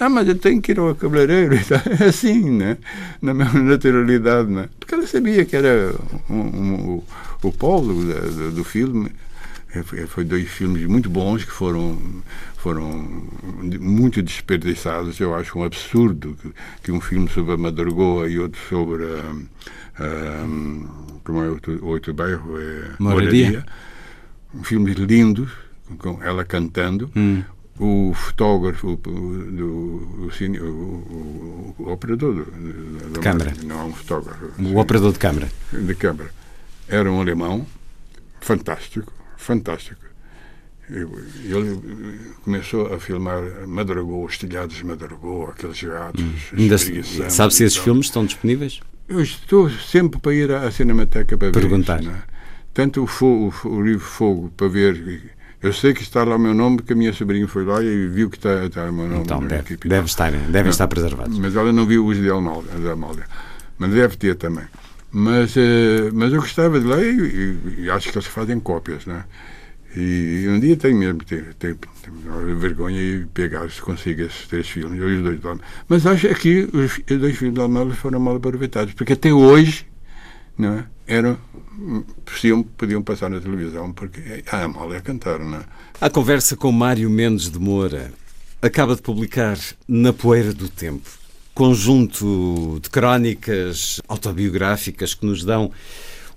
Ah, 0.00 0.08
mas 0.08 0.26
eu 0.26 0.34
tenho 0.36 0.60
que 0.60 0.72
ir 0.72 0.78
ao 0.80 0.94
cabeleireiro. 0.94 1.54
É 2.00 2.06
assim, 2.06 2.50
né? 2.50 2.78
Na 3.20 3.34
mesma 3.34 3.60
naturalidade, 3.60 4.50
né? 4.50 4.68
Porque 4.80 4.94
ela 4.94 5.06
sabia 5.06 5.44
que 5.44 5.54
era 5.54 5.94
um, 6.28 6.34
um, 6.34 6.74
o, 6.96 7.04
o 7.42 7.52
polo 7.52 7.94
do, 8.02 8.50
do 8.50 8.64
filme 8.64 9.12
foi 10.06 10.24
dois 10.24 10.48
filmes 10.48 10.84
muito 10.86 11.08
bons 11.08 11.44
que 11.44 11.50
foram 11.50 11.98
foram 12.56 13.26
muito 13.80 14.22
desperdiçados. 14.22 15.18
Eu 15.18 15.34
acho 15.34 15.58
um 15.58 15.64
absurdo 15.64 16.36
que, 16.40 16.52
que 16.84 16.92
um 16.92 17.00
filme 17.00 17.28
sobre 17.28 17.54
a 17.54 17.56
Madargoa 17.56 18.28
e 18.28 18.38
outro 18.38 18.60
sobre 18.68 19.04
a, 19.04 20.04
a, 20.04 20.46
como 21.24 21.42
é 21.42 21.48
o 21.48 21.86
outro 21.86 22.12
bairro 22.12 22.60
é 22.60 22.90
Moradia. 22.98 23.64
Um 24.54 24.62
filmes 24.62 24.96
lindos 24.96 25.50
com 25.98 26.22
ela 26.22 26.44
cantando. 26.44 27.10
Hum. 27.16 27.42
O 27.78 28.12
fotógrafo, 28.14 28.96
do, 28.96 29.10
o, 29.10 30.30
o, 30.60 31.74
o 31.78 31.90
operador 31.90 32.34
do, 32.34 33.12
de 33.12 33.18
câmara. 33.18 33.54
Não 33.64 33.80
é 33.80 33.84
um 33.84 33.92
fotógrafo. 33.94 34.62
O 34.62 34.76
operador 34.78 35.12
de 35.12 35.18
câmara. 35.18 35.48
De 35.72 35.94
câmara. 35.94 36.30
Era 36.86 37.10
um 37.10 37.18
alemão 37.18 37.66
fantástico 38.40 39.10
fantástico. 39.42 40.12
Ele 40.90 41.80
começou 42.44 42.92
a 42.92 42.98
filmar 42.98 43.42
Madragou, 43.66 44.24
os 44.24 44.36
telhados 44.36 44.76
de 44.76 44.84
Madragou, 44.84 45.46
aqueles 45.46 45.82
gatos. 45.82 46.22
Hum. 46.22 47.30
Sabe 47.30 47.54
se 47.54 47.64
esses 47.64 47.78
filmes 47.78 48.06
estão 48.06 48.26
disponíveis? 48.26 48.80
Eu 49.08 49.22
estou 49.22 49.70
sempre 49.70 50.20
para 50.20 50.34
ir 50.34 50.50
à 50.52 50.70
Cinemateca 50.70 51.36
para 51.36 51.50
Perguntar. 51.50 51.96
ver 51.96 52.08
isso. 52.08 52.10
É? 52.10 52.22
Tanto 52.74 53.02
o, 53.02 53.06
fogo, 53.06 53.54
o, 53.64 53.82
livro 53.82 54.04
Fogo, 54.04 54.52
para 54.56 54.68
ver. 54.68 55.32
Eu 55.62 55.72
sei 55.72 55.94
que 55.94 56.02
está 56.02 56.24
lá 56.24 56.36
o 56.36 56.38
meu 56.38 56.54
nome, 56.54 56.78
porque 56.78 56.92
a 56.92 56.96
minha 56.96 57.12
sobrinha 57.12 57.46
foi 57.46 57.64
lá 57.64 57.82
e 57.82 58.08
viu 58.08 58.28
que 58.28 58.36
está, 58.36 58.64
está 58.64 58.84
o 58.84 58.92
meu 58.92 59.06
nome. 59.06 59.22
Então, 59.22 59.40
deve, 59.46 59.76
deve, 59.76 60.06
estar, 60.06 60.32
deve 60.32 60.70
estar 60.70 60.88
preservado. 60.88 61.30
Mas 61.38 61.54
ela 61.54 61.72
não 61.72 61.86
viu 61.86 62.04
os 62.06 62.16
de 62.16 62.30
Amália. 62.30 63.26
Mas 63.78 63.90
deve 63.92 64.16
ter 64.16 64.34
também. 64.34 64.64
Mas, 65.12 65.54
uh, 65.56 66.10
mas 66.14 66.32
eu 66.32 66.40
gostava 66.40 66.80
de 66.80 66.86
ler 66.86 67.14
e, 67.14 67.82
e, 67.82 67.90
acho 67.90 68.10
que 68.10 68.16
eles 68.16 68.26
fazem 68.26 68.58
cópias, 68.58 69.04
né? 69.04 69.24
E 69.94 70.46
um 70.48 70.58
dia 70.58 70.74
tenho 70.74 70.96
mesmo 70.96 71.22
tenho, 71.22 71.52
tenho, 71.58 71.78
vergonha 72.58 72.98
de 72.98 73.26
pegar 73.26 73.70
se 73.70 73.82
consigo 73.82 74.22
esses 74.22 74.48
três 74.48 74.66
filmes, 74.66 74.98
os 74.98 75.22
dois 75.22 75.38
do 75.38 75.60
Mas 75.86 76.06
acho 76.06 76.34
que 76.36 76.66
os, 76.72 76.98
os 76.98 77.20
dois 77.20 77.36
filmes 77.36 77.54
do 77.54 77.60
Almelo 77.60 77.94
foram 77.94 78.18
mal 78.18 78.36
aproveitados, 78.36 78.94
porque 78.94 79.12
até 79.12 79.30
hoje 79.30 79.86
não 80.56 80.78
é? 80.78 81.36
podiam, 82.24 82.62
podiam 82.62 83.02
passar 83.02 83.28
na 83.28 83.38
televisão, 83.38 83.92
porque 83.92 84.42
a 84.50 84.64
Amália 84.64 84.98
a 84.98 85.02
cantar, 85.02 85.38
não 85.40 85.58
é? 85.58 85.64
A 86.00 86.08
conversa 86.08 86.56
com 86.56 86.72
Mário 86.72 87.10
Mendes 87.10 87.50
de 87.50 87.58
Moura 87.58 88.12
acaba 88.62 88.96
de 88.96 89.02
publicar 89.02 89.58
Na 89.86 90.12
Poeira 90.12 90.54
do 90.54 90.70
Tempo 90.70 91.21
conjunto 91.54 92.78
de 92.82 92.88
crónicas 92.88 94.00
autobiográficas 94.08 95.14
que 95.14 95.26
nos 95.26 95.44
dão 95.44 95.70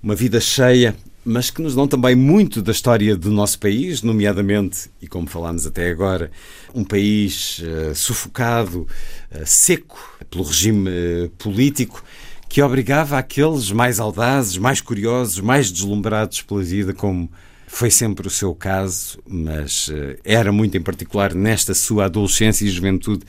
uma 0.02 0.14
vida 0.14 0.40
cheia, 0.40 0.94
mas 1.24 1.50
que 1.50 1.60
nos 1.60 1.74
dão 1.74 1.88
também 1.88 2.14
muito 2.14 2.62
da 2.62 2.70
história 2.70 3.16
do 3.16 3.32
nosso 3.32 3.58
país, 3.58 4.02
nomeadamente, 4.02 4.88
e 5.02 5.08
como 5.08 5.26
falámos 5.26 5.66
até 5.66 5.90
agora, 5.90 6.30
um 6.72 6.84
país 6.84 7.58
uh, 7.58 7.94
sufocado, 7.94 8.86
uh, 9.32 9.44
seco 9.44 9.98
pelo 10.30 10.44
regime 10.44 10.88
uh, 10.88 11.28
político 11.30 12.04
que 12.48 12.62
obrigava 12.62 13.18
aqueles 13.18 13.72
mais 13.72 13.98
audazes, 13.98 14.56
mais 14.56 14.80
curiosos, 14.80 15.40
mais 15.40 15.72
deslumbrados 15.72 16.42
pela 16.42 16.62
vida, 16.62 16.94
como 16.94 17.28
foi 17.66 17.90
sempre 17.90 18.28
o 18.28 18.30
seu 18.30 18.54
caso, 18.54 19.18
mas 19.26 19.90
era 20.24 20.52
muito 20.52 20.78
em 20.78 20.80
particular 20.80 21.34
nesta 21.34 21.74
sua 21.74 22.04
adolescência 22.04 22.64
e 22.64 22.70
juventude, 22.70 23.24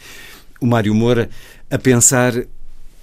o 0.60 0.66
Mário 0.66 0.94
Moura 0.94 1.30
a 1.70 1.78
pensar 1.78 2.34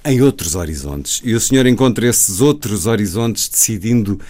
em 0.05 0.21
outros 0.21 0.55
horizontes. 0.55 1.21
E 1.25 1.35
o 1.35 1.41
senhor 1.41 1.67
encontra 1.67 2.07
esses 2.07 2.41
outros 2.41 2.87
horizontes 2.87 3.49
decidindo 3.49 4.21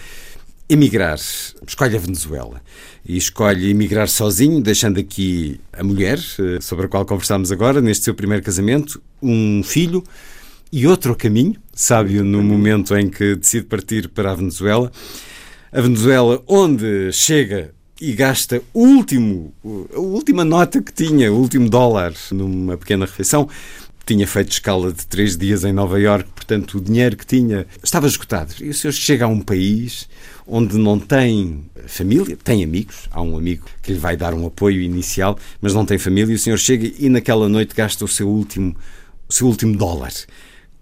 emigrar. 0.69 1.19
Escolhe 1.67 1.95
a 1.95 1.99
Venezuela. 1.99 2.61
E 3.05 3.17
escolhe 3.17 3.69
emigrar 3.69 4.07
sozinho, 4.07 4.61
deixando 4.61 4.99
aqui 4.99 5.59
a 5.71 5.83
mulher, 5.83 6.17
eh, 6.17 6.59
sobre 6.59 6.85
a 6.85 6.89
qual 6.89 7.05
conversámos 7.05 7.51
agora, 7.51 7.81
neste 7.81 8.05
seu 8.05 8.15
primeiro 8.15 8.43
casamento, 8.43 9.01
um 9.21 9.61
filho 9.63 10.03
e 10.71 10.87
outro 10.87 11.15
caminho, 11.15 11.55
sábio 11.73 12.23
no 12.23 12.41
momento 12.41 12.97
em 12.97 13.09
que 13.09 13.35
decide 13.35 13.65
partir 13.65 14.09
para 14.09 14.31
a 14.31 14.35
Venezuela. 14.35 14.91
A 15.71 15.81
Venezuela, 15.81 16.41
onde 16.47 17.11
chega 17.11 17.73
e 17.99 18.13
gasta 18.13 18.61
o 18.73 18.81
último, 18.81 19.53
a 19.93 19.99
última 19.99 20.43
nota 20.43 20.81
que 20.81 20.91
tinha, 20.91 21.31
o 21.31 21.37
último 21.37 21.69
dólar, 21.69 22.13
numa 22.31 22.77
pequena 22.77 23.05
refeição. 23.05 23.47
Tinha 24.05 24.27
feito 24.27 24.51
escala 24.51 24.93
de 24.93 25.03
três 25.07 25.35
dias 25.35 25.63
em 25.63 25.73
Nova 25.73 25.99
Iorque, 25.99 26.29
portanto 26.29 26.77
o 26.77 26.81
dinheiro 26.81 27.17
que 27.17 27.25
tinha 27.25 27.65
estava 27.83 28.05
esgotado. 28.05 28.53
E 28.61 28.69
o 28.69 28.73
senhor 28.73 28.93
chega 28.93 29.25
a 29.25 29.27
um 29.27 29.41
país 29.41 30.07
onde 30.45 30.77
não 30.77 30.99
tem 30.99 31.65
família, 31.87 32.37
tem 32.43 32.63
amigos, 32.63 33.09
há 33.11 33.19
um 33.19 33.35
amigo 33.35 33.65
que 33.81 33.91
lhe 33.91 33.97
vai 33.97 34.15
dar 34.15 34.35
um 34.35 34.45
apoio 34.45 34.79
inicial, 34.79 35.39
mas 35.59 35.73
não 35.73 35.87
tem 35.87 35.97
família, 35.97 36.33
e 36.33 36.35
o 36.35 36.39
senhor 36.39 36.59
chega 36.59 36.91
e 36.99 37.09
naquela 37.09 37.49
noite 37.49 37.73
gasta 37.73 38.05
o 38.05 38.07
seu 38.07 38.29
último, 38.29 38.75
o 39.27 39.33
seu 39.33 39.47
último 39.47 39.75
dólar. 39.75 40.13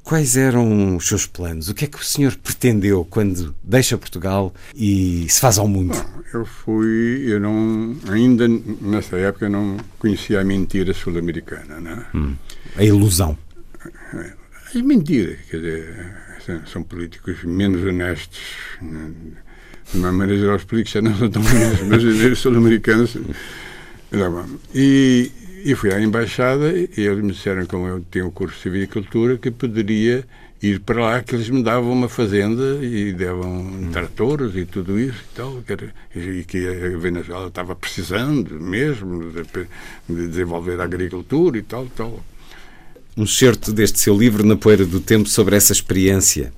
Quais 0.03 0.35
eram 0.35 0.97
os 0.97 1.07
seus 1.07 1.25
planos? 1.25 1.69
O 1.69 1.73
que 1.73 1.85
é 1.85 1.87
que 1.87 1.97
o 1.97 2.03
senhor 2.03 2.35
pretendeu 2.35 3.05
quando 3.09 3.55
deixa 3.63 3.97
Portugal 3.97 4.53
e 4.75 5.25
se 5.29 5.39
faz 5.39 5.57
ao 5.57 5.67
mundo? 5.67 5.93
Bom, 5.93 6.23
eu 6.33 6.45
fui, 6.45 7.23
eu 7.27 7.39
não, 7.39 7.95
ainda 8.09 8.45
nessa 8.81 9.15
época 9.15 9.47
não 9.47 9.77
conhecia 9.97 10.41
a 10.41 10.43
mentira 10.43 10.93
sul-americana, 10.93 11.79
né? 11.79 12.05
Hum, 12.13 12.35
a 12.75 12.83
ilusão. 12.83 13.37
É, 14.13 14.81
mentira, 14.81 15.37
quer 15.49 15.57
dizer, 15.57 16.23
são 16.65 16.83
políticos 16.83 17.43
menos 17.45 17.81
honestos. 17.83 18.41
Né? 18.81 19.11
De 19.91 19.99
uma 19.99 20.11
maneira 20.11 20.41
geral, 20.41 20.57
os 20.57 20.65
políticos 20.65 20.93
já 20.93 21.01
não 21.01 21.17
são 21.17 21.29
tão 21.29 21.41
honestos, 21.41 21.87
mas 21.87 22.03
os 22.03 22.39
sul-americanos. 22.39 23.17
E 24.75 25.31
e 25.63 25.75
fui 25.75 25.93
à 25.93 26.01
embaixada 26.01 26.71
e 26.71 26.89
eles 26.97 27.23
me 27.23 27.31
disseram, 27.31 27.65
como 27.65 27.87
eu 27.87 28.03
tinha 28.11 28.25
o 28.25 28.31
curso 28.31 28.55
de 28.55 28.61
Civicultura, 28.63 29.37
que 29.37 29.49
poderia 29.49 30.25
ir 30.61 30.79
para 30.79 31.01
lá, 31.01 31.23
que 31.23 31.35
eles 31.35 31.49
me 31.49 31.63
davam 31.63 31.91
uma 31.91 32.09
fazenda 32.09 32.79
e 32.83 33.13
davam 33.13 33.61
hum. 33.61 33.89
tratores 33.91 34.55
e 34.55 34.65
tudo 34.65 34.99
isso 34.99 35.19
e 35.19 35.35
tal, 35.35 35.63
e 36.15 36.43
que 36.43 36.67
a 36.67 36.97
Venezuela 36.97 37.47
estava 37.47 37.75
precisando 37.75 38.59
mesmo 38.59 39.31
de, 39.31 39.43
de 40.09 40.27
desenvolver 40.27 40.79
a 40.79 40.83
agricultura 40.83 41.57
e 41.57 41.61
tal, 41.61 41.85
tal. 41.95 42.23
Um 43.15 43.27
certo 43.27 43.71
deste 43.71 43.99
seu 43.99 44.17
livro, 44.17 44.45
Na 44.45 44.57
Poeira 44.57 44.85
do 44.85 44.99
Tempo, 44.99 45.29
sobre 45.29 45.55
essa 45.55 45.71
experiência 45.71 46.51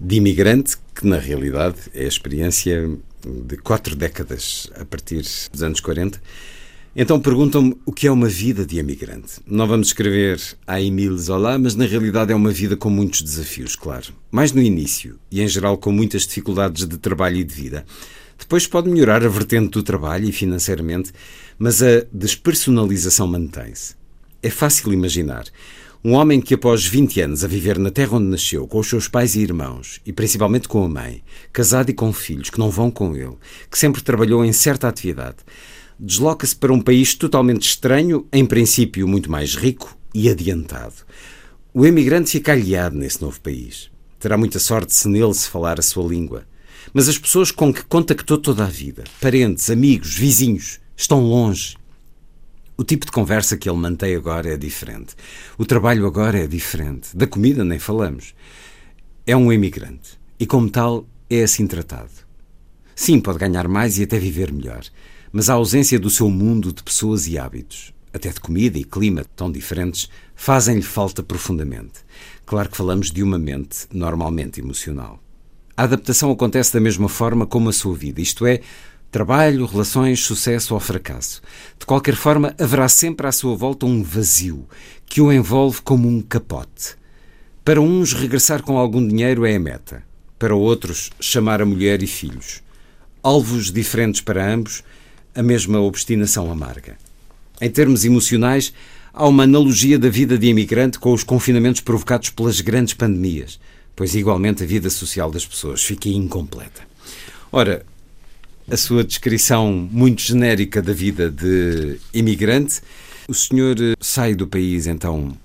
de 0.00 0.16
imigrante, 0.16 0.76
que 0.94 1.06
na 1.06 1.18
realidade 1.18 1.76
é 1.94 2.04
a 2.04 2.08
experiência 2.08 2.88
de 3.24 3.56
quatro 3.56 3.96
décadas 3.96 4.70
a 4.78 4.84
partir 4.84 5.22
dos 5.52 5.62
anos 5.62 5.80
40 5.80 6.20
então 6.98 7.20
perguntam-me 7.20 7.76
o 7.84 7.92
que 7.92 8.06
é 8.06 8.10
uma 8.10 8.26
vida 8.26 8.64
de 8.64 8.78
emigrante. 8.78 9.34
Não 9.46 9.66
vamos 9.66 9.88
escrever 9.88 10.40
a 10.66 10.80
Emile 10.80 11.18
Zola, 11.18 11.58
mas 11.58 11.74
na 11.74 11.84
realidade 11.84 12.32
é 12.32 12.34
uma 12.34 12.50
vida 12.50 12.74
com 12.74 12.88
muitos 12.88 13.20
desafios, 13.20 13.76
claro. 13.76 14.14
Mais 14.30 14.50
no 14.50 14.62
início, 14.62 15.18
e 15.30 15.42
em 15.42 15.46
geral 15.46 15.76
com 15.76 15.92
muitas 15.92 16.26
dificuldades 16.26 16.86
de 16.86 16.96
trabalho 16.96 17.36
e 17.36 17.44
de 17.44 17.54
vida. 17.54 17.84
Depois 18.38 18.66
pode 18.66 18.88
melhorar 18.88 19.22
a 19.22 19.28
vertente 19.28 19.72
do 19.72 19.82
trabalho 19.82 20.26
e 20.26 20.32
financeiramente, 20.32 21.12
mas 21.58 21.82
a 21.82 22.06
despersonalização 22.10 23.26
mantém-se. 23.26 23.94
É 24.42 24.48
fácil 24.48 24.90
imaginar. 24.90 25.44
Um 26.02 26.12
homem 26.12 26.40
que, 26.40 26.54
após 26.54 26.86
20 26.86 27.20
anos 27.20 27.44
a 27.44 27.48
viver 27.48 27.78
na 27.78 27.90
terra 27.90 28.16
onde 28.16 28.28
nasceu, 28.28 28.66
com 28.66 28.78
os 28.78 28.88
seus 28.88 29.08
pais 29.08 29.34
e 29.34 29.40
irmãos, 29.40 30.00
e 30.06 30.12
principalmente 30.12 30.68
com 30.68 30.84
a 30.84 30.88
mãe, 30.88 31.22
casado 31.52 31.90
e 31.90 31.94
com 31.94 32.12
filhos 32.12 32.48
que 32.48 32.58
não 32.58 32.70
vão 32.70 32.90
com 32.90 33.14
ele, 33.16 33.36
que 33.70 33.78
sempre 33.78 34.02
trabalhou 34.02 34.44
em 34.44 34.52
certa 34.52 34.88
atividade, 34.88 35.38
desloca-se 35.98 36.54
para 36.54 36.72
um 36.72 36.80
país 36.80 37.14
totalmente 37.14 37.66
estranho, 37.66 38.26
em 38.32 38.44
princípio 38.44 39.08
muito 39.08 39.30
mais 39.30 39.54
rico 39.54 39.96
e 40.14 40.28
adiantado. 40.28 40.94
O 41.72 41.86
emigrante 41.86 42.30
fica 42.30 42.52
aliado 42.52 42.96
nesse 42.96 43.20
novo 43.20 43.40
país. 43.40 43.90
Terá 44.18 44.36
muita 44.36 44.58
sorte 44.58 44.94
se 44.94 45.08
nele 45.08 45.34
se 45.34 45.48
falar 45.48 45.78
a 45.78 45.82
sua 45.82 46.06
língua. 46.06 46.46
Mas 46.92 47.08
as 47.08 47.18
pessoas 47.18 47.50
com 47.50 47.72
que 47.72 47.84
contactou 47.84 48.38
toda 48.38 48.64
a 48.64 48.68
vida, 48.68 49.04
parentes, 49.20 49.68
amigos, 49.68 50.14
vizinhos, 50.14 50.80
estão 50.96 51.20
longe. 51.20 51.76
O 52.78 52.84
tipo 52.84 53.04
de 53.04 53.12
conversa 53.12 53.56
que 53.56 53.68
ele 53.68 53.78
mantém 53.78 54.14
agora 54.14 54.52
é 54.52 54.56
diferente. 54.56 55.14
O 55.58 55.64
trabalho 55.64 56.06
agora 56.06 56.38
é 56.38 56.46
diferente. 56.46 57.16
Da 57.16 57.26
comida 57.26 57.64
nem 57.64 57.78
falamos. 57.78 58.34
É 59.26 59.36
um 59.36 59.52
emigrante 59.52 60.18
e, 60.38 60.46
como 60.46 60.70
tal, 60.70 61.06
é 61.28 61.42
assim 61.42 61.66
tratado. 61.66 62.10
Sim, 62.94 63.20
pode 63.20 63.38
ganhar 63.38 63.68
mais 63.68 63.98
e 63.98 64.04
até 64.04 64.18
viver 64.18 64.52
melhor 64.52 64.84
mas 65.36 65.50
a 65.50 65.52
ausência 65.52 66.00
do 66.00 66.08
seu 66.08 66.30
mundo 66.30 66.72
de 66.72 66.82
pessoas 66.82 67.26
e 67.26 67.36
hábitos, 67.36 67.92
até 68.10 68.30
de 68.30 68.40
comida 68.40 68.78
e 68.78 68.84
clima 68.84 69.22
tão 69.36 69.52
diferentes, 69.52 70.08
fazem-lhe 70.34 70.80
falta 70.80 71.22
profundamente. 71.22 72.00
Claro 72.46 72.70
que 72.70 72.76
falamos 72.78 73.10
de 73.10 73.22
uma 73.22 73.38
mente 73.38 73.86
normalmente 73.92 74.62
emocional. 74.62 75.22
A 75.76 75.82
adaptação 75.82 76.30
acontece 76.30 76.72
da 76.72 76.80
mesma 76.80 77.06
forma 77.06 77.46
como 77.46 77.68
a 77.68 77.72
sua 77.74 77.94
vida, 77.94 78.18
isto 78.18 78.46
é, 78.46 78.62
trabalho, 79.10 79.66
relações, 79.66 80.24
sucesso 80.24 80.72
ou 80.72 80.80
fracasso. 80.80 81.42
De 81.78 81.84
qualquer 81.84 82.14
forma, 82.14 82.54
haverá 82.58 82.88
sempre 82.88 83.26
à 83.26 83.30
sua 83.30 83.54
volta 83.54 83.84
um 83.84 84.02
vazio 84.02 84.66
que 85.04 85.20
o 85.20 85.30
envolve 85.30 85.82
como 85.82 86.08
um 86.08 86.22
capote. 86.22 86.96
Para 87.62 87.82
uns, 87.82 88.14
regressar 88.14 88.62
com 88.62 88.78
algum 88.78 89.06
dinheiro 89.06 89.44
é 89.44 89.54
a 89.54 89.60
meta. 89.60 90.02
Para 90.38 90.56
outros, 90.56 91.10
chamar 91.20 91.60
a 91.60 91.66
mulher 91.66 92.02
e 92.02 92.06
filhos. 92.06 92.62
Alvos 93.22 93.70
diferentes 93.70 94.22
para 94.22 94.50
ambos, 94.50 94.82
a 95.36 95.42
mesma 95.42 95.78
obstinação 95.80 96.50
amarga. 96.50 96.96
Em 97.60 97.70
termos 97.70 98.04
emocionais, 98.04 98.72
há 99.12 99.28
uma 99.28 99.44
analogia 99.44 99.98
da 99.98 100.08
vida 100.08 100.38
de 100.38 100.46
imigrante 100.46 100.98
com 100.98 101.12
os 101.12 101.22
confinamentos 101.22 101.82
provocados 101.82 102.30
pelas 102.30 102.60
grandes 102.62 102.94
pandemias, 102.94 103.60
pois 103.94 104.14
igualmente 104.14 104.62
a 104.62 104.66
vida 104.66 104.88
social 104.88 105.30
das 105.30 105.44
pessoas 105.44 105.84
fica 105.84 106.08
incompleta. 106.08 106.82
Ora, 107.52 107.84
a 108.68 108.76
sua 108.76 109.04
descrição 109.04 109.70
muito 109.72 110.22
genérica 110.22 110.80
da 110.80 110.92
vida 110.92 111.30
de 111.30 111.98
imigrante, 112.12 112.80
o 113.28 113.34
senhor 113.34 113.76
eh, 113.80 113.94
sai 114.00 114.34
do 114.34 114.46
país 114.46 114.86
então 114.86 115.36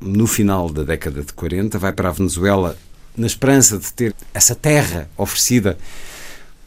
no 0.00 0.26
final 0.26 0.68
da 0.70 0.82
década 0.82 1.22
de 1.22 1.32
40, 1.32 1.78
vai 1.78 1.92
para 1.92 2.08
a 2.08 2.12
Venezuela 2.12 2.76
na 3.16 3.26
esperança 3.26 3.78
de 3.78 3.92
ter 3.92 4.14
essa 4.32 4.54
terra 4.54 5.08
oferecida 5.16 5.78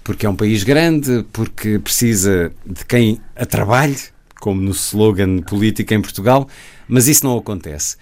porque 0.07 0.25
é 0.25 0.29
um 0.29 0.35
país 0.37 0.63
grande, 0.63 1.25
porque 1.33 1.79
precisa 1.79 2.49
de 2.65 2.85
quem 2.85 3.19
a 3.35 3.45
trabalhe, 3.45 3.97
como 4.39 4.61
no 4.61 4.71
slogan 4.71 5.41
político 5.41 5.93
em 5.93 6.01
Portugal, 6.01 6.47
mas 6.87 7.09
isso 7.09 7.25
não 7.25 7.37
acontece. 7.37 7.97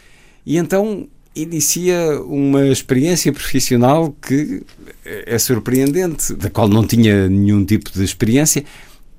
E 0.45 0.55
então 0.55 1.07
inicia 1.35 2.21
uma 2.21 2.67
experiência 2.67 3.33
profissional 3.33 4.15
que 4.21 4.61
é 5.03 5.35
surpreendente, 5.39 6.35
da 6.35 6.47
qual 6.47 6.69
não 6.69 6.85
tinha 6.85 7.27
nenhum 7.27 7.65
tipo 7.65 7.91
de 7.91 8.03
experiência. 8.03 8.63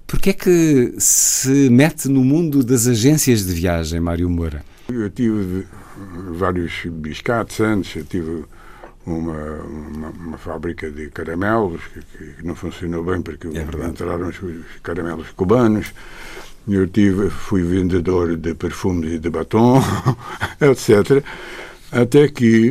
Porque 0.07 0.30
é 0.30 0.32
que 0.32 0.95
se 0.97 1.68
mete 1.68 2.09
no 2.09 2.22
mundo 2.22 2.62
das 2.62 2.87
agências 2.87 3.45
de 3.45 3.53
viagem, 3.53 3.99
Mário 3.99 4.30
Moura? 4.30 4.64
Eu 4.89 5.11
tive 5.11 5.66
vários 6.39 6.72
biscates 6.84 7.59
antes, 7.59 7.97
eu 7.97 8.05
tive 8.05 8.45
uma, 9.07 9.63
uma, 9.63 10.09
uma, 10.09 10.39
fábrica 10.39 10.91
de 10.91 11.09
caramelos 11.11 11.81
que, 11.95 12.01
que, 12.35 12.47
não 12.47 12.57
funcionou 12.57 13.05
bem 13.05 13.23
porque 13.23 13.47
é 13.49 13.63
entraram 13.89 14.29
os 14.29 14.37
caramelos 14.83 15.29
cubanos. 15.31 15.93
Eu 16.69 16.89
tive, 16.89 17.31
fui 17.31 17.63
vendedor 17.63 18.37
de 18.37 18.53
perfumes 18.55 19.13
e 19.13 19.19
de 19.21 19.31
batom, 19.31 19.81
etc. 20.61 21.23
Até 21.93 22.27
que 22.27 22.71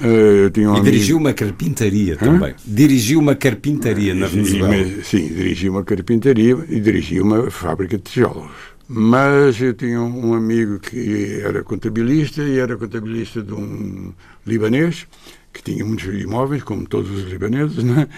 uh, 0.00 0.06
eu 0.06 0.50
tinha 0.50 0.70
um 0.70 0.78
E 0.78 0.80
dirigiu 0.80 1.18
uma 1.18 1.34
carpintaria 1.34 2.14
Hã? 2.14 2.16
também. 2.16 2.54
Dirigiu 2.64 3.20
uma 3.20 3.34
carpintaria 3.34 4.14
na 4.14 4.26
Venezuela. 4.26 5.02
sim, 5.02 5.28
dirigi 5.28 5.68
uma 5.68 5.84
carpintaria 5.84 6.56
e 6.70 6.80
dirigi 6.80 7.20
uma 7.20 7.50
fábrica 7.50 7.98
de 7.98 8.04
tijolos. 8.04 8.50
Mas 8.88 9.60
eu 9.60 9.74
tinha 9.74 10.00
um 10.00 10.32
amigo 10.32 10.78
que 10.78 11.40
era 11.42 11.62
contabilista 11.62 12.42
e 12.42 12.58
era 12.58 12.76
contabilista 12.76 13.42
de 13.42 13.52
um 13.52 14.12
libanês 14.46 15.06
que 15.54 15.62
tinha 15.62 15.84
muitos 15.84 16.12
imóveis, 16.20 16.62
como 16.62 16.86
todos 16.86 17.10
os 17.10 17.30
libaneses, 17.30 17.82
né? 17.82 18.08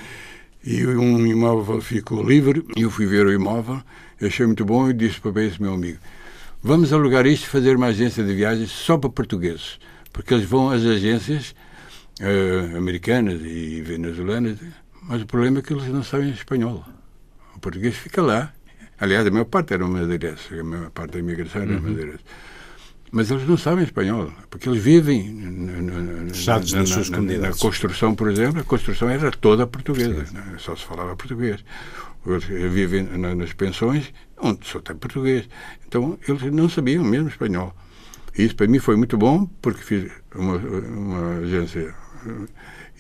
e 0.64 0.84
um 0.84 1.24
imóvel 1.24 1.80
ficou 1.80 2.26
livre, 2.26 2.66
e 2.76 2.82
eu 2.82 2.90
fui 2.90 3.06
ver 3.06 3.24
o 3.26 3.32
imóvel, 3.32 3.80
achei 4.20 4.44
muito 4.44 4.64
bom 4.64 4.90
e 4.90 4.92
disse 4.92 5.20
para 5.20 5.44
esse 5.44 5.62
meu 5.62 5.74
amigo, 5.74 5.98
vamos 6.60 6.92
alugar 6.92 7.24
isto 7.26 7.44
e 7.44 7.48
fazer 7.48 7.76
uma 7.76 7.86
agência 7.86 8.24
de 8.24 8.34
viagens 8.34 8.70
só 8.70 8.98
para 8.98 9.10
portugueses, 9.10 9.78
porque 10.12 10.34
eles 10.34 10.44
vão 10.44 10.70
às 10.70 10.82
agências 10.84 11.54
uh, 12.20 12.76
americanas 12.76 13.40
e 13.42 13.80
venezuelanas, 13.82 14.58
mas 15.02 15.22
o 15.22 15.26
problema 15.26 15.60
é 15.60 15.62
que 15.62 15.72
eles 15.72 15.86
não 15.86 16.02
sabem 16.02 16.30
espanhol. 16.30 16.84
O 17.54 17.60
português 17.60 17.94
fica 17.94 18.20
lá. 18.20 18.52
Aliás, 18.98 19.24
a 19.26 19.30
maior 19.30 19.44
parte 19.44 19.72
era 19.72 19.86
madeirense, 19.86 20.58
a 20.58 20.64
maior 20.64 20.90
parte 20.90 21.12
da 21.12 21.18
imigração 21.20 21.62
era 21.62 21.74
uhum. 21.74 21.82
madeirense. 21.82 22.24
Mas 23.12 23.30
eles 23.30 23.46
não 23.46 23.56
sabem 23.56 23.84
espanhol, 23.84 24.32
porque 24.50 24.68
eles 24.68 24.82
vivem 24.82 26.28
Fechados 26.28 26.72
nas 26.72 26.88
suas 26.88 27.08
na, 27.10 27.16
comunidades. 27.18 27.56
na 27.56 27.62
construção, 27.62 28.14
por 28.14 28.28
exemplo, 28.30 28.60
a 28.60 28.64
construção 28.64 29.08
era 29.08 29.30
toda 29.30 29.66
portuguesa, 29.66 30.26
né? 30.32 30.54
só 30.58 30.74
se 30.74 30.84
falava 30.84 31.14
português. 31.16 31.64
Eles 32.26 32.72
vivem 32.72 33.04
na- 33.04 33.34
nas 33.34 33.52
pensões, 33.52 34.12
onde 34.38 34.66
só 34.66 34.80
tem 34.80 34.96
português. 34.96 35.48
Então, 35.86 36.18
eles 36.28 36.42
não 36.52 36.68
sabiam 36.68 37.04
mesmo 37.04 37.28
espanhol. 37.28 37.74
E 38.36 38.44
isso 38.44 38.56
para 38.56 38.66
mim 38.66 38.80
foi 38.80 38.96
muito 38.96 39.16
bom, 39.16 39.46
porque 39.62 39.82
fiz 39.82 40.10
uma, 40.34 40.56
uma 40.56 41.38
agência 41.38 41.94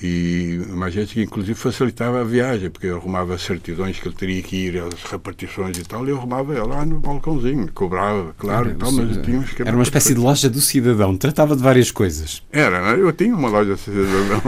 e 0.02 0.60
uma 0.68 0.86
agência 0.86 1.14
que 1.14 1.22
inclusive 1.22 1.58
facilitava 1.58 2.20
a 2.20 2.24
viagem, 2.24 2.68
porque 2.68 2.86
eu 2.86 2.96
arrumava 2.96 3.38
certidões 3.38 3.98
que 3.98 4.06
ele 4.06 4.14
teria 4.14 4.42
que 4.42 4.56
ir 4.56 4.78
às 4.78 5.02
repartições 5.10 5.78
e 5.78 5.84
tal, 5.84 6.06
e 6.06 6.10
eu 6.10 6.18
arrumava 6.18 6.52
lá 6.64 6.84
no 6.84 7.00
balcãozinho, 7.00 7.70
cobrava, 7.72 8.34
claro, 8.38 8.70
e 8.70 8.74
tal, 8.74 8.92
mas 8.92 9.16
eu 9.16 9.22
tinha 9.22 9.38
um 9.38 9.42
esquema 9.42 9.68
Era 9.68 9.76
uma 9.76 9.82
espécie 9.82 10.14
de 10.14 10.20
loja 10.20 10.50
do 10.50 10.60
cidadão, 10.60 11.16
tratava 11.16 11.56
de 11.56 11.62
várias 11.62 11.90
coisas. 11.90 12.42
era, 12.52 12.76
eu 12.94 13.10
tinha 13.12 13.34
uma 13.34 13.48
loja 13.48 13.74
de 13.74 13.80
cidadão, 13.80 14.42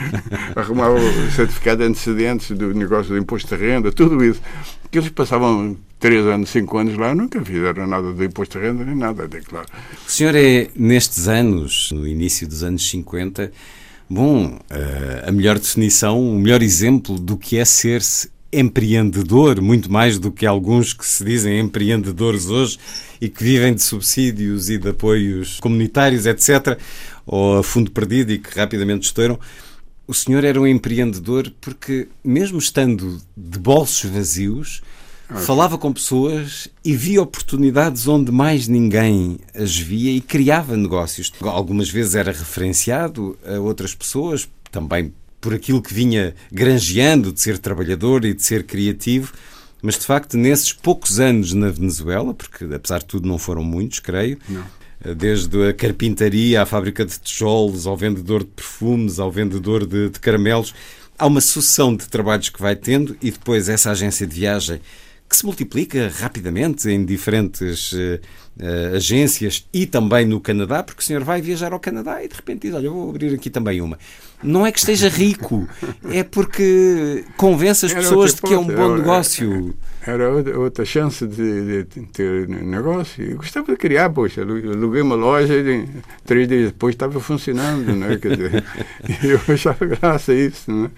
arrumava 0.56 0.94
o 0.94 1.30
certificado 1.32 1.82
de 1.82 1.90
antecedentes 1.90 2.50
do 2.56 2.72
negócio 2.72 3.12
do 3.12 3.18
imposto 3.18 3.54
de 3.54 3.62
renda, 3.62 3.92
tudo 3.92 4.24
isso. 4.24 4.40
Que 4.90 4.98
eles 4.98 5.10
passavam 5.10 5.76
três 5.98 6.24
anos, 6.26 6.50
cinco 6.50 6.78
anos 6.78 6.96
lá, 6.96 7.14
nunca 7.14 7.44
fizeram 7.44 7.86
nada 7.86 8.12
do 8.12 8.24
imposto 8.24 8.58
de 8.58 8.66
renda 8.66 8.84
nem 8.84 8.94
nada, 8.94 9.24
é 9.24 9.40
claro. 9.40 9.66
O 10.06 10.10
senhor 10.10 10.34
é, 10.34 10.68
nestes 10.76 11.28
anos, 11.28 11.90
no 11.92 12.06
início 12.06 12.46
dos 12.46 12.62
anos 12.62 12.88
50, 12.88 13.50
bom, 14.08 14.58
eh, 14.70 15.24
a 15.26 15.32
melhor 15.32 15.58
definição, 15.58 16.20
o 16.34 16.38
melhor 16.38 16.62
exemplo 16.62 17.18
do 17.18 17.36
que 17.36 17.56
é 17.56 17.64
ser-se 17.64 18.30
empreendedor, 18.52 19.60
muito 19.60 19.90
mais 19.90 20.18
do 20.18 20.30
que 20.30 20.46
alguns 20.46 20.92
que 20.92 21.04
se 21.04 21.24
dizem 21.24 21.58
empreendedores 21.58 22.46
hoje 22.46 22.78
e 23.20 23.28
que 23.28 23.42
vivem 23.42 23.74
de 23.74 23.82
subsídios 23.82 24.70
e 24.70 24.78
de 24.78 24.90
apoios 24.90 25.58
comunitários, 25.58 26.26
etc., 26.26 26.78
ou 27.26 27.58
a 27.58 27.62
fundo 27.62 27.90
perdido 27.90 28.32
e 28.32 28.38
que 28.38 28.56
rapidamente 28.56 29.06
estouram. 29.06 29.38
O 30.06 30.14
senhor 30.14 30.44
era 30.44 30.60
um 30.60 30.66
empreendedor 30.66 31.52
porque, 31.60 32.08
mesmo 32.22 32.58
estando 32.58 33.20
de 33.36 33.58
bolsos 33.58 34.10
vazios, 34.10 34.82
falava 35.28 35.78
com 35.78 35.92
pessoas 35.92 36.68
e 36.84 36.94
via 36.94 37.22
oportunidades 37.22 38.06
onde 38.06 38.30
mais 38.30 38.68
ninguém 38.68 39.38
as 39.54 39.76
via 39.76 40.10
e 40.10 40.20
criava 40.20 40.76
negócios. 40.76 41.32
Algumas 41.40 41.88
vezes 41.88 42.14
era 42.14 42.30
referenciado 42.30 43.38
a 43.46 43.58
outras 43.58 43.94
pessoas, 43.94 44.48
também 44.70 45.12
por 45.40 45.54
aquilo 45.54 45.82
que 45.82 45.92
vinha 45.92 46.34
granjeando 46.50 47.32
de 47.32 47.40
ser 47.40 47.58
trabalhador 47.58 48.24
e 48.24 48.34
de 48.34 48.42
ser 48.42 48.64
criativo. 48.64 49.32
Mas, 49.82 49.98
de 49.98 50.06
facto, 50.06 50.38
nesses 50.38 50.72
poucos 50.72 51.20
anos 51.20 51.52
na 51.52 51.68
Venezuela, 51.68 52.32
porque 52.32 52.64
apesar 52.64 53.00
de 53.00 53.04
tudo 53.04 53.28
não 53.28 53.36
foram 53.36 53.62
muitos, 53.62 54.00
creio, 54.00 54.38
desde 55.16 55.68
a 55.68 55.74
carpintaria 55.74 56.62
à 56.62 56.66
fábrica 56.66 57.04
de 57.04 57.18
tijolos, 57.18 57.86
ao 57.86 57.96
vendedor 57.96 58.40
de 58.40 58.50
perfumes, 58.50 59.18
ao 59.18 59.30
vendedor 59.30 59.84
de, 59.84 60.08
de 60.08 60.18
caramelos. 60.18 60.74
Há 61.18 61.26
uma 61.26 61.40
sucessão 61.40 61.94
de 61.94 62.08
trabalhos 62.08 62.48
que 62.48 62.60
vai 62.60 62.74
tendo 62.74 63.16
e 63.20 63.30
depois 63.30 63.68
essa 63.68 63.90
agência 63.90 64.26
de 64.26 64.34
viagem 64.34 64.80
que 65.28 65.36
se 65.36 65.44
multiplica 65.44 66.12
rapidamente 66.20 66.88
em 66.88 67.04
diferentes 67.04 67.92
eh, 67.94 68.20
agências 68.94 69.66
e 69.72 69.84
também 69.86 70.24
no 70.26 70.40
Canadá, 70.40 70.82
porque 70.82 71.00
o 71.00 71.04
senhor 71.04 71.24
vai 71.24 71.40
viajar 71.42 71.72
ao 71.72 71.80
Canadá 71.80 72.22
e 72.22 72.28
de 72.28 72.34
repente 72.36 72.62
diz: 72.68 72.74
Olha, 72.74 72.88
vou 72.90 73.10
abrir 73.10 73.34
aqui 73.34 73.50
também 73.50 73.80
uma. 73.80 73.98
Não 74.42 74.66
é 74.66 74.70
que 74.70 74.78
esteja 74.78 75.08
rico, 75.08 75.66
é 76.10 76.22
porque 76.22 77.24
convence 77.36 77.86
as 77.86 77.92
Era 77.92 78.02
pessoas 78.02 78.34
de 78.34 78.42
que 78.42 78.52
é 78.52 78.58
um 78.58 78.66
bom 78.66 78.72
era- 78.72 78.96
negócio. 78.98 79.74
Era 80.06 80.30
outra, 80.30 80.58
outra 80.60 80.84
chance 80.84 81.26
de, 81.26 81.84
de 81.84 82.02
ter 82.12 82.46
negócio. 82.46 83.24
Eu 83.24 83.38
gostava 83.38 83.72
de 83.72 83.76
criar, 83.78 84.10
poxa, 84.10 84.42
alu- 84.42 84.70
aluguei 84.72 85.00
uma 85.00 85.14
loja 85.14 85.54
e 85.54 85.88
três 86.26 86.46
dias 86.46 86.72
depois 86.72 86.94
estava 86.94 87.18
funcionando, 87.18 87.90
né? 87.96 88.18
Quer 88.18 88.36
dizer, 88.36 88.64
eu 89.24 89.54
achava 89.54 89.86
graça 89.86 90.34
isso, 90.34 90.70
né? 90.70 90.90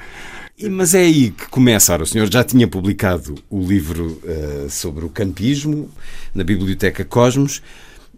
Mas 0.70 0.94
é 0.94 1.00
aí 1.00 1.30
que 1.30 1.46
começa. 1.48 1.92
Ora, 1.92 2.02
o 2.02 2.06
senhor 2.06 2.30
já 2.32 2.42
tinha 2.42 2.66
publicado 2.66 3.34
o 3.50 3.60
livro 3.66 4.20
eh, 4.24 4.66
sobre 4.70 5.04
o 5.04 5.08
campismo 5.10 5.90
na 6.34 6.42
Biblioteca 6.42 7.04
Cosmos, 7.04 7.62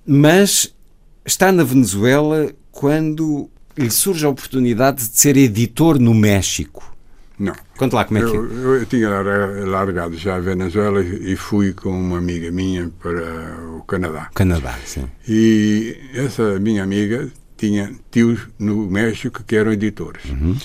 mas 0.07 0.73
está 1.27 1.51
na 1.51 1.65
Venezuela 1.65 2.53
quando 2.71 3.51
lhe 3.77 3.91
surge 3.91 4.25
a 4.25 4.29
oportunidade 4.29 5.09
de 5.09 5.19
ser 5.19 5.37
editor 5.37 5.99
no 5.99 6.15
México. 6.15 6.95
Não. 7.39 7.55
Conta 7.77 7.97
lá 7.97 8.05
como 8.05 8.19
é 8.19 8.23
que 8.23 8.37
Eu, 8.37 8.75
eu, 8.77 8.87
tinha 8.87 9.09
lar- 9.09 9.67
largado 9.69 10.17
já 10.17 10.37
a 10.37 10.41
Venezuela 10.41 11.03
e 11.05 11.37
fui 11.37 11.73
com 11.73 11.91
uma 11.91 12.19
amiga 12.19 12.51
minha 12.51 12.91
para 13.01 13.57
o 13.77 13.83
Canadá. 13.83 14.29
Canadá, 14.35 14.77
sim. 14.85 15.05
E 15.29 15.97
essa 16.15 16.59
minha 16.59 16.83
amiga 16.83 17.29
tinha 17.57 17.93
tios 18.11 18.41
no 18.59 18.89
México 18.91 19.43
que 19.45 19.55
eram 19.55 19.73
editores. 19.73 20.23
Eu, 20.25 20.57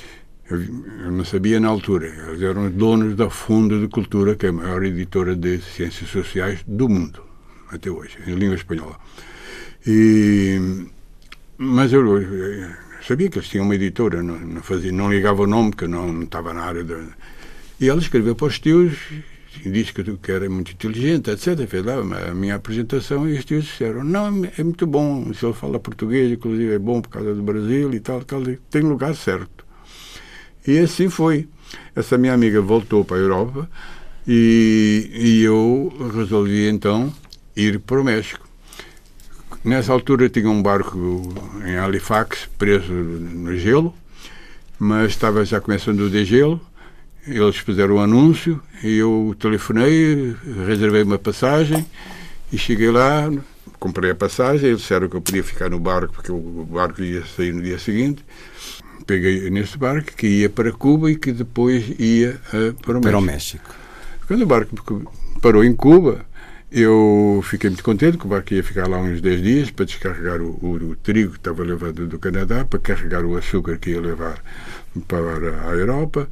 eu 0.49 1.11
não 1.11 1.25
sabia 1.25 1.59
na 1.59 1.69
altura. 1.69 2.07
Eles 2.07 2.41
eram 2.41 2.69
donos 2.69 3.15
da 3.15 3.29
Fundo 3.29 3.79
de 3.79 3.87
Cultura, 3.87 4.35
que 4.35 4.45
é 4.45 4.49
a 4.49 4.53
maior 4.53 4.83
editora 4.83 5.35
de 5.35 5.59
ciências 5.61 6.09
sociais 6.09 6.63
do 6.67 6.89
mundo, 6.89 7.23
até 7.69 7.89
hoje, 7.89 8.17
em 8.27 8.35
língua 8.35 8.55
espanhola. 8.55 8.97
E, 9.85 10.59
mas 11.57 11.93
eu, 11.93 12.17
eh, 12.17 12.75
sabia 13.07 13.29
que 13.29 13.37
eles 13.37 13.49
tinham 13.49 13.65
uma 13.65 13.75
editora, 13.75 14.21
não, 14.23 14.39
não, 14.39 14.61
fazia, 14.63 14.91
não 14.91 15.11
ligava 15.11 15.43
o 15.43 15.47
nome, 15.47 15.71
porque 15.71 15.85
eu 15.85 15.89
não, 15.89 16.11
não 16.11 16.23
estava 16.23 16.53
na 16.53 16.63
área. 16.63 16.83
De, 16.83 16.95
e 17.79 17.89
ela 17.89 17.99
escreveu 17.99 18.35
para 18.35 18.47
os 18.47 18.59
tios 18.59 18.93
disse 19.65 19.93
que, 19.93 20.01
eu- 20.09 20.17
que 20.17 20.31
era 20.31 20.49
muito 20.49 20.71
inteligente, 20.71 21.29
etc. 21.29 21.67
Fez 21.67 21.85
lá 21.85 21.95
a 22.29 22.33
minha 22.33 22.55
apresentação 22.55 23.27
e 23.29 23.37
os 23.37 23.45
tios 23.45 23.65
disseram: 23.65 24.03
Não, 24.03 24.43
é 24.57 24.63
muito 24.63 24.87
bom, 24.87 25.31
se 25.33 25.45
ele 25.45 25.53
fala 25.53 25.79
português, 25.79 26.31
inclusive 26.31 26.73
é 26.73 26.79
bom 26.79 27.01
por 27.01 27.09
causa 27.09 27.33
do 27.35 27.43
Brasil 27.43 27.93
e 27.93 27.99
tal, 27.99 28.23
tal 28.23 28.41
tem 28.69 28.81
lugar 28.81 29.15
certo. 29.15 29.62
E 30.65 30.79
assim 30.79 31.09
foi. 31.09 31.47
Essa 31.95 32.17
minha 32.17 32.33
amiga 32.33 32.61
voltou 32.61 33.03
para 33.03 33.17
a 33.17 33.19
Europa 33.19 33.69
e, 34.27 35.09
e 35.13 35.43
eu 35.43 35.91
resolvi 36.15 36.67
então 36.67 37.13
ir 37.55 37.79
para 37.79 37.99
o 37.99 38.03
México. 38.03 38.47
Nessa 39.63 39.93
altura 39.93 40.29
tinha 40.29 40.49
um 40.49 40.61
barco 40.61 41.33
em 41.65 41.77
Halifax 41.77 42.49
preso 42.57 42.91
no 42.91 43.55
gelo, 43.57 43.93
mas 44.77 45.11
estava 45.11 45.45
já 45.45 45.61
começando 45.61 46.01
o 46.01 46.09
degelo. 46.09 46.59
Eles 47.25 47.57
fizeram 47.57 47.95
o 47.95 47.99
anúncio 47.99 48.61
e 48.83 48.97
eu 48.97 49.33
telefonei, 49.39 50.35
reservei 50.65 51.03
uma 51.03 51.17
passagem 51.17 51.85
e 52.51 52.57
cheguei 52.57 52.91
lá, 52.91 53.31
comprei 53.79 54.11
a 54.11 54.15
passagem. 54.15 54.67
Eles 54.67 54.81
disseram 54.81 55.07
que 55.07 55.15
eu 55.15 55.21
podia 55.21 55.43
ficar 55.43 55.69
no 55.69 55.79
barco 55.79 56.13
porque 56.13 56.31
o 56.31 56.67
barco 56.69 57.01
ia 57.01 57.25
sair 57.25 57.53
no 57.53 57.61
dia 57.61 57.79
seguinte. 57.79 58.23
Peguei 59.05 59.49
nesse 59.49 59.77
barco 59.77 60.11
que 60.15 60.27
ia 60.27 60.49
para 60.49 60.71
Cuba 60.71 61.11
e 61.11 61.15
que 61.15 61.31
depois 61.31 61.83
ia 61.99 62.39
eh, 62.53 62.73
para 62.81 62.97
o 62.97 63.01
Para 63.01 63.17
o 63.17 63.21
México. 63.21 63.63
México. 63.67 63.75
Quando 64.27 64.41
o 64.43 64.45
barco 64.45 65.11
parou 65.41 65.63
em 65.63 65.75
Cuba, 65.75 66.25
eu 66.71 67.43
fiquei 67.43 67.69
muito 67.69 67.83
contente 67.83 68.17
que 68.17 68.25
o 68.25 68.29
barco 68.29 68.53
ia 68.53 68.63
ficar 68.63 68.87
lá 68.87 68.97
uns 68.97 69.21
10 69.21 69.41
dias 69.43 69.71
para 69.71 69.85
descarregar 69.85 70.41
o, 70.41 70.57
o- 70.61 70.89
o 70.91 70.95
trigo 70.95 71.31
que 71.31 71.37
estava 71.37 71.63
levado 71.63 72.07
do 72.07 72.17
Canadá, 72.17 72.65
para 72.65 72.79
carregar 72.79 73.23
o 73.25 73.35
açúcar 73.37 73.77
que 73.77 73.91
ia 73.91 74.01
levar 74.01 74.41
para 75.07 75.69
a 75.69 75.73
Europa. 75.73 76.27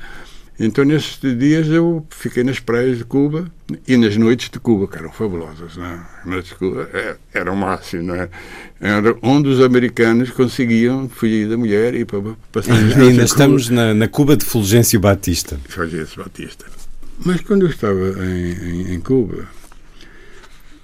Então, 0.64 0.86
nesses 0.86 1.18
dias, 1.40 1.68
eu 1.70 2.06
fiquei 2.12 2.44
nas 2.44 2.60
praias 2.60 3.00
de 3.00 3.04
Cuba 3.04 3.52
e 3.88 3.98
nas 3.98 4.16
noites 4.16 4.48
de 4.48 4.60
Cuba, 4.60 4.88
que 4.88 4.96
eram 4.96 5.12
fabulosas. 5.12 5.76
Não 5.76 5.86
é? 5.86 6.00
As 6.20 6.26
noites 6.26 6.50
de 6.52 6.56
Cuba 6.56 6.88
é, 6.94 7.16
era 7.34 7.52
o 7.52 7.58
máximo, 7.58 8.04
não 8.04 8.16
é? 8.16 8.30
Era 8.80 9.18
onde 9.24 9.50
os 9.50 9.60
americanos 9.60 10.30
conseguiam 10.30 11.10
fugir 11.10 11.50
da 11.50 11.58
mulher 11.58 11.96
e 11.96 12.06
para 12.06 12.22
passar 12.52 12.74
as 12.74 12.80
noites 12.80 12.98
Ainda 12.98 13.12
Cuba. 13.14 13.24
estamos 13.24 13.70
na, 13.70 13.94
na 13.96 14.08
Cuba 14.08 14.38
de 14.38 14.46
Fulgêncio 14.46 15.00
Batista. 15.00 15.60
Fulgêncio 15.68 16.24
Batista. 16.24 16.66
Mas 17.26 17.42
quando 17.42 17.66
eu 17.66 17.70
estava 17.70 18.14
em, 18.24 18.52
em, 18.52 18.94
em 18.94 19.00
Cuba, 19.00 19.48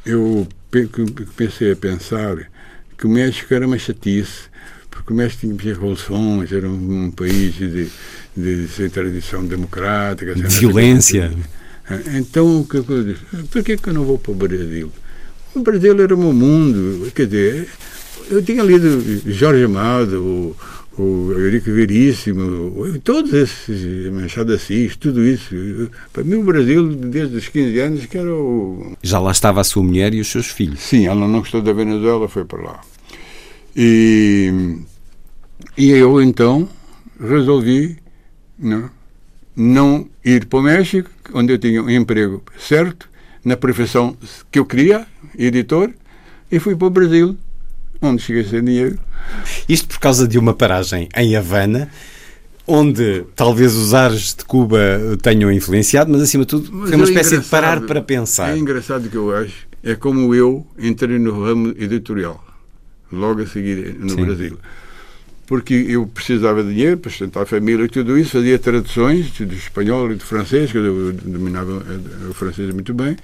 eu 0.03 0.47
comecei 1.35 1.71
a 1.71 1.75
pensar 1.75 2.49
que 2.97 3.05
o 3.05 3.09
México 3.09 3.53
era 3.53 3.67
uma 3.67 3.77
chatice, 3.77 4.49
porque 4.89 5.13
o 5.13 5.15
México 5.15 5.41
tinha 5.41 5.55
revoluções, 5.55 6.51
era 6.51 6.67
um, 6.67 7.05
um 7.05 7.11
país 7.11 7.53
de, 7.53 7.91
de, 8.37 8.89
tradição 8.89 9.43
democrática. 9.43 10.35
De 10.35 10.43
violência. 10.43 11.31
Então, 12.15 12.61
o 12.61 12.67
que 12.67 12.77
eu 12.77 13.03
disse? 13.03 13.25
Por 13.49 13.63
que, 13.63 13.77
que 13.77 13.89
eu 13.89 13.93
não 13.93 14.03
vou 14.03 14.19
para 14.19 14.31
o 14.31 14.35
Brasil? 14.35 14.91
O 15.55 15.61
Brasil 15.61 15.99
era 16.01 16.13
o 16.13 16.17
meu 16.17 16.33
mundo. 16.33 17.11
Quer 17.15 17.25
dizer, 17.25 17.67
eu 18.29 18.43
tinha 18.43 18.61
lido 18.61 19.01
Jorge 19.31 19.63
Amado, 19.63 20.21
o, 20.21 21.01
o 21.01 21.31
Eurico 21.31 21.71
Veríssimo, 21.71 22.99
todos 23.03 23.33
esses, 23.33 24.11
Machado 24.11 24.53
Assis, 24.53 24.95
tudo 24.97 25.23
isso. 25.23 25.55
Para 26.11 26.23
mim, 26.23 26.35
o 26.35 26.43
Brasil, 26.43 26.93
desde 26.93 27.37
os 27.37 27.47
15 27.47 27.79
anos, 27.79 28.05
que 28.05 28.17
era 28.17 28.33
o, 28.33 28.95
Já 29.01 29.19
lá 29.19 29.31
estava 29.31 29.61
a 29.61 29.63
sua 29.63 29.83
mulher 29.83 30.13
e 30.13 30.19
os 30.19 30.27
seus 30.27 30.47
filhos. 30.47 30.81
Sim, 30.81 31.07
ela 31.07 31.27
não 31.27 31.39
gostou 31.39 31.61
da 31.61 31.71
Venezuela, 31.71 32.27
foi 32.27 32.43
para 32.43 32.61
lá. 32.61 32.81
E, 33.75 34.77
e 35.77 35.89
eu 35.89 36.21
então 36.21 36.67
resolvi 37.19 37.97
não, 38.57 38.89
não 39.55 40.07
ir 40.23 40.45
para 40.45 40.59
o 40.59 40.61
México, 40.61 41.09
onde 41.33 41.53
eu 41.53 41.57
tinha 41.57 41.81
um 41.81 41.89
emprego 41.89 42.43
certo, 42.59 43.09
na 43.43 43.55
profissão 43.55 44.17
que 44.51 44.59
eu 44.59 44.65
queria, 44.65 45.05
editor, 45.37 45.91
e 46.51 46.59
fui 46.59 46.75
para 46.75 46.87
o 46.87 46.89
Brasil 46.89 47.37
onde 48.01 48.21
cheguei 48.21 48.43
sem 48.43 48.63
dinheiro. 48.63 48.99
Isto 49.67 49.87
por 49.87 49.99
causa 49.99 50.27
de 50.27 50.37
uma 50.37 50.53
paragem 50.53 51.09
em 51.15 51.35
Havana, 51.35 51.89
onde 52.65 53.23
talvez 53.35 53.75
os 53.75 53.93
ares 53.93 54.35
de 54.35 54.45
Cuba 54.45 54.79
tenham 55.21 55.51
influenciado, 55.51 56.11
mas 56.11 56.21
acima 56.21 56.43
de 56.43 56.49
tudo 56.49 56.69
Mas 56.71 56.89
foi 56.89 56.97
uma 56.97 57.05
é 57.05 57.09
espécie 57.09 57.37
de 57.39 57.45
parar 57.47 57.81
para 57.81 58.01
pensar. 58.01 58.55
É 58.55 58.57
engraçado 58.57 59.09
que 59.09 59.15
eu 59.15 59.35
acho. 59.35 59.67
É 59.83 59.95
como 59.95 60.33
eu 60.33 60.65
entrei 60.77 61.17
no 61.17 61.43
ramo 61.43 61.73
editorial, 61.77 62.43
logo 63.11 63.41
a 63.41 63.47
seguir 63.47 63.95
no 63.99 64.09
Sim. 64.09 64.25
Brasil. 64.25 64.57
Porque 65.47 65.73
eu 65.87 66.05
precisava 66.05 66.61
de 66.61 66.73
dinheiro 66.73 66.97
para 66.97 67.09
sustentar 67.09 67.43
a 67.43 67.45
família 67.45 67.85
e 67.85 67.87
tudo 67.87 68.17
isso, 68.17 68.31
fazia 68.31 68.59
traduções 68.59 69.31
do 69.31 69.53
espanhol 69.55 70.11
e 70.11 70.15
do 70.15 70.23
francês, 70.25 70.71
que 70.71 70.77
eu 70.77 71.13
dominava 71.13 71.83
eh, 71.89 72.29
o 72.29 72.33
francês 72.33 72.71
muito 72.73 72.93
bem. 72.93 73.15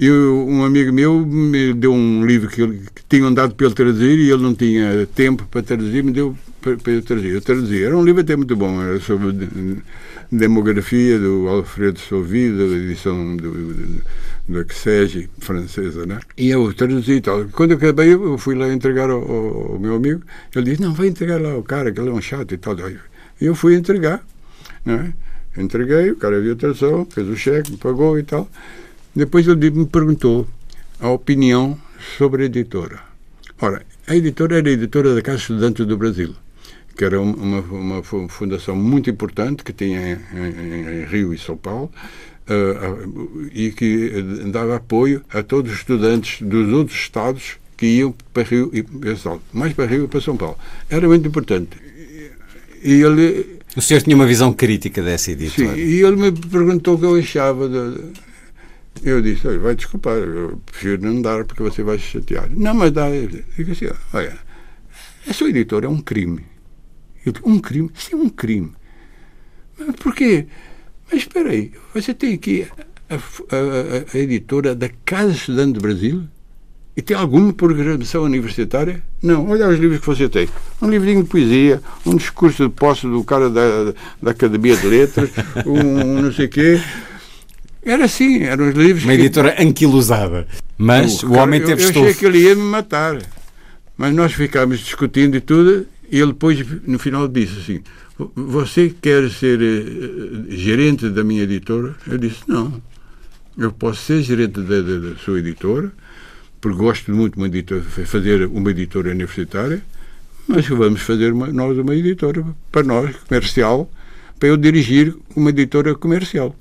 E 0.00 0.10
um 0.10 0.64
amigo 0.64 0.92
meu 0.92 1.24
me 1.24 1.72
deu 1.74 1.92
um 1.92 2.24
livro 2.26 2.48
que, 2.48 2.62
ele, 2.62 2.80
que 2.94 3.02
tinham 3.08 3.32
dado 3.32 3.54
para 3.54 3.66
ele 3.66 3.74
traduzir 3.74 4.18
e 4.18 4.30
ele 4.30 4.42
não 4.42 4.54
tinha 4.54 5.06
tempo 5.14 5.46
para 5.50 5.62
traduzir, 5.62 6.02
me 6.02 6.10
deu 6.12 6.34
para, 6.60 6.76
para 6.76 6.92
eu 6.92 7.02
traduzir. 7.02 7.32
Eu 7.34 7.40
traduzi. 7.42 7.82
Era 7.82 7.96
um 7.96 8.04
livro 8.04 8.22
até 8.22 8.34
muito 8.34 8.56
bom, 8.56 8.82
era 8.82 8.98
sobre 9.00 9.32
de- 9.32 9.76
demografia 10.30 11.18
do 11.18 11.48
Alfredo 11.48 11.98
Sauvi, 12.00 12.50
da 12.50 12.64
edição 12.64 13.36
do, 13.36 13.52
do, 14.48 14.72
XEG 14.72 15.28
francesa, 15.38 16.06
né? 16.06 16.20
E 16.36 16.50
eu 16.50 16.72
traduzi 16.72 17.12
e 17.12 17.20
tal. 17.20 17.44
Quando 17.52 17.72
eu 17.72 17.76
acabei, 17.76 18.12
eu 18.12 18.38
fui 18.38 18.54
lá 18.54 18.72
entregar 18.72 19.10
ao, 19.10 19.20
ao- 19.22 19.78
meu 19.78 19.94
amigo. 19.96 20.22
Ele 20.54 20.70
disse: 20.70 20.82
Não, 20.82 20.94
vai 20.94 21.08
entregar 21.08 21.40
lá 21.40 21.52
ao 21.52 21.62
cara, 21.62 21.92
que 21.92 22.00
ele 22.00 22.10
é 22.10 22.12
um 22.12 22.20
chato 22.20 22.52
e 22.52 22.58
tal. 22.58 22.76
E 22.78 23.44
eu 23.44 23.54
fui 23.54 23.74
entregar, 23.74 24.24
né? 24.84 25.12
Entreguei, 25.56 26.10
o 26.10 26.16
cara 26.16 26.40
viu 26.40 26.52
a 26.52 26.56
tradução, 26.56 27.06
fez 27.10 27.26
o 27.28 27.36
cheque, 27.36 27.76
pagou 27.76 28.18
e 28.18 28.22
tal. 28.22 28.48
Depois 29.14 29.48
ele 29.48 29.70
me 29.70 29.86
perguntou 29.86 30.46
a 31.00 31.08
opinião 31.08 31.78
sobre 32.18 32.42
a 32.42 32.46
editora. 32.46 33.00
Ora, 33.60 33.82
a 34.06 34.14
editora 34.14 34.58
era 34.58 34.68
a 34.68 34.72
editora 34.72 35.14
da 35.14 35.22
Casa 35.22 35.38
Estudante 35.38 35.82
do 35.84 35.96
Brasil, 35.96 36.34
que 36.96 37.04
era 37.04 37.20
um- 37.20 37.32
uma, 37.34 37.60
uma 37.60 38.02
fu- 38.02 38.28
fundação 38.28 38.74
muito 38.74 39.10
importante 39.10 39.62
que 39.62 39.72
tinha 39.72 40.00
em, 40.32 40.38
em- 40.38 41.02
em 41.02 41.04
Rio 41.04 41.34
e 41.34 41.38
São 41.38 41.56
Paulo 41.56 41.90
ah, 42.48 42.96
e 43.52 43.70
que 43.72 44.10
dava 44.50 44.76
apoio 44.76 45.22
a 45.32 45.42
todos 45.42 45.72
os 45.72 45.78
estudantes 45.78 46.40
dos 46.42 46.72
outros 46.72 46.96
estados 46.98 47.58
que 47.76 47.86
iam 47.98 48.14
para 48.32 48.42
Rio 48.44 48.70
e 48.72 48.82
para 48.82 49.14
São 49.16 49.32
Paulo, 49.32 49.42
mais 49.52 49.72
para 49.74 49.86
Rio 49.86 50.04
e 50.04 50.08
para 50.08 50.20
São 50.20 50.36
Paulo. 50.36 50.56
Era 50.88 51.06
muito 51.06 51.28
importante. 51.28 51.76
E 52.82 53.02
ele 53.02 53.58
O 53.76 53.80
senhor 53.82 54.00
tinha 54.02 54.16
uma 54.16 54.26
visão 54.26 54.52
crítica 54.52 55.02
dessa 55.02 55.26
Sim, 55.26 55.32
editora. 55.32 55.76
e 55.78 56.02
ele 56.02 56.16
me 56.16 56.32
perguntou 56.32 56.94
o 56.94 56.98
que 56.98 57.04
eu 57.04 57.14
achava. 57.16 57.68
De... 57.68 58.26
Eu 59.02 59.20
disse: 59.20 59.46
olha, 59.46 59.58
vai 59.58 59.74
desculpar, 59.74 60.14
eu 60.16 60.58
prefiro 60.64 61.02
não 61.02 61.20
dar 61.20 61.44
porque 61.44 61.62
você 61.62 61.82
vai 61.82 61.98
se 61.98 62.04
chatear. 62.04 62.48
Não, 62.50 62.72
mas 62.74 62.92
dá. 62.92 63.10
Eu 63.10 63.28
digo 63.56 63.72
assim: 63.72 63.86
olha, 64.14 64.38
a 65.28 65.32
sua 65.34 65.50
editora 65.50 65.86
é 65.86 65.88
um 65.88 66.00
crime. 66.00 66.42
Eu 67.26 67.32
um 67.44 67.58
crime? 67.58 67.90
Sim, 67.94 68.14
um 68.14 68.28
crime. 68.28 68.70
Mas 69.78 69.96
porquê? 69.96 70.46
Mas 71.10 71.22
espera 71.22 71.50
aí, 71.50 71.72
você 71.92 72.14
tem 72.14 72.34
aqui 72.34 72.66
a, 73.10 73.14
a- 73.16 73.18
a- 74.14 74.18
editora 74.18 74.74
da 74.74 74.88
Casa 75.04 75.32
Estudante 75.32 75.74
do 75.74 75.80
Brasil? 75.80 76.22
E 76.96 77.02
tem 77.02 77.14
alguma 77.14 77.52
programação 77.52 78.22
universitária? 78.22 79.02
Não. 79.22 79.50
Olha 79.50 79.68
os 79.68 79.78
livros 79.78 80.00
que 80.00 80.06
você 80.06 80.30
tem. 80.30 80.48
Um 80.80 80.88
livrinho 80.88 81.22
de 81.22 81.28
poesia, 81.28 81.82
um 82.06 82.16
discurso 82.16 82.66
de 82.66 82.72
posse 82.74 83.06
do 83.06 83.22
cara 83.22 83.50
da, 83.50 83.92
da 84.22 84.30
Academia 84.30 84.74
de 84.76 84.86
Letras, 84.86 85.28
um, 85.66 86.22
não 86.22 86.32
sei 86.32 86.48
quê. 86.48 86.80
Era 87.84 88.06
assim, 88.06 88.44
eram 88.44 88.68
os 88.70 88.74
livros 88.74 89.04
Uma 89.04 89.12
que- 89.14 89.20
editora 89.20 89.56
anquilosada. 89.62 90.46
Mas 90.78 91.22
o 91.22 91.28
cara, 91.30 91.42
homem 91.42 91.60
eu, 91.60 91.66
teve 91.66 91.82
eu 91.84 91.88
achei 91.90 92.14
que 92.14 92.24
ele 92.24 92.38
ia 92.38 92.54
me 92.54 92.62
matar. 92.62 93.18
Mas 93.98 94.14
nós 94.14 94.32
ficámos 94.32 94.78
discutindo 94.80 95.36
e 95.36 95.40
tudo, 95.40 95.86
ele 96.10 96.26
depois, 96.28 96.64
no 96.86 96.98
final, 96.98 97.26
disse 97.28 97.58
assim: 97.58 97.80
Você 98.34 98.94
quer 99.00 99.30
ser 99.30 99.60
eh, 99.60 100.56
gerente 100.56 101.08
da 101.10 101.22
minha 101.24 101.42
editora? 101.42 101.94
Eu 102.06 102.18
disse: 102.18 102.40
Não. 102.46 102.80
Eu 103.58 103.72
posso 103.72 104.02
ser 104.02 104.22
gerente 104.22 104.60
da, 104.60 104.82
da- 104.82 104.98
da 105.10 105.16
sua 105.16 105.38
editora, 105.38 105.90
porque 106.60 106.76
gosto 106.78 107.10
muito 107.14 107.34
de 107.34 107.40
uma 107.40 107.46
editora, 107.46 107.82
fazer 107.82 108.46
uma 108.48 108.70
editora 108.70 109.10
universitária, 109.10 109.82
mas 110.46 110.68
vamos 110.68 111.00
fazer 111.00 111.32
uma- 111.32 111.48
nós 111.48 111.78
uma 111.78 111.94
editora 111.94 112.44
para 112.70 112.82
nós, 112.82 113.16
comercial, 113.28 113.90
para 114.38 114.50
eu 114.50 114.56
dirigir 114.58 115.14
uma 115.34 115.48
editora 115.50 115.94
comercial. 115.94 116.54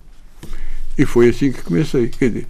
E 0.97 1.05
foi 1.05 1.29
assim 1.29 1.51
que 1.51 1.61
comecei. 1.63 2.07
Quer 2.07 2.29
dizer, 2.29 2.47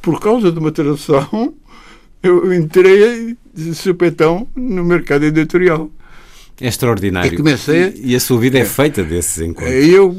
por 0.00 0.18
causa 0.18 0.50
de 0.50 0.58
uma 0.58 0.72
tradução, 0.72 1.52
eu 2.22 2.50
entrei 2.54 3.36
de 3.54 3.74
supetão 3.74 4.48
no 4.56 4.82
mercado 4.82 5.24
editorial. 5.24 5.90
É 6.60 6.68
extraordinário. 6.68 7.32
E 7.32 7.36
comecei 7.36 7.84
a- 7.84 7.92
E 7.94 8.14
a 8.14 8.20
sua 8.20 8.38
vida 8.38 8.58
é 8.58 8.64
feita 8.64 9.02
desses 9.02 9.38
encontros. 9.42 9.72
Aí 9.72 9.90
eu 9.92 10.16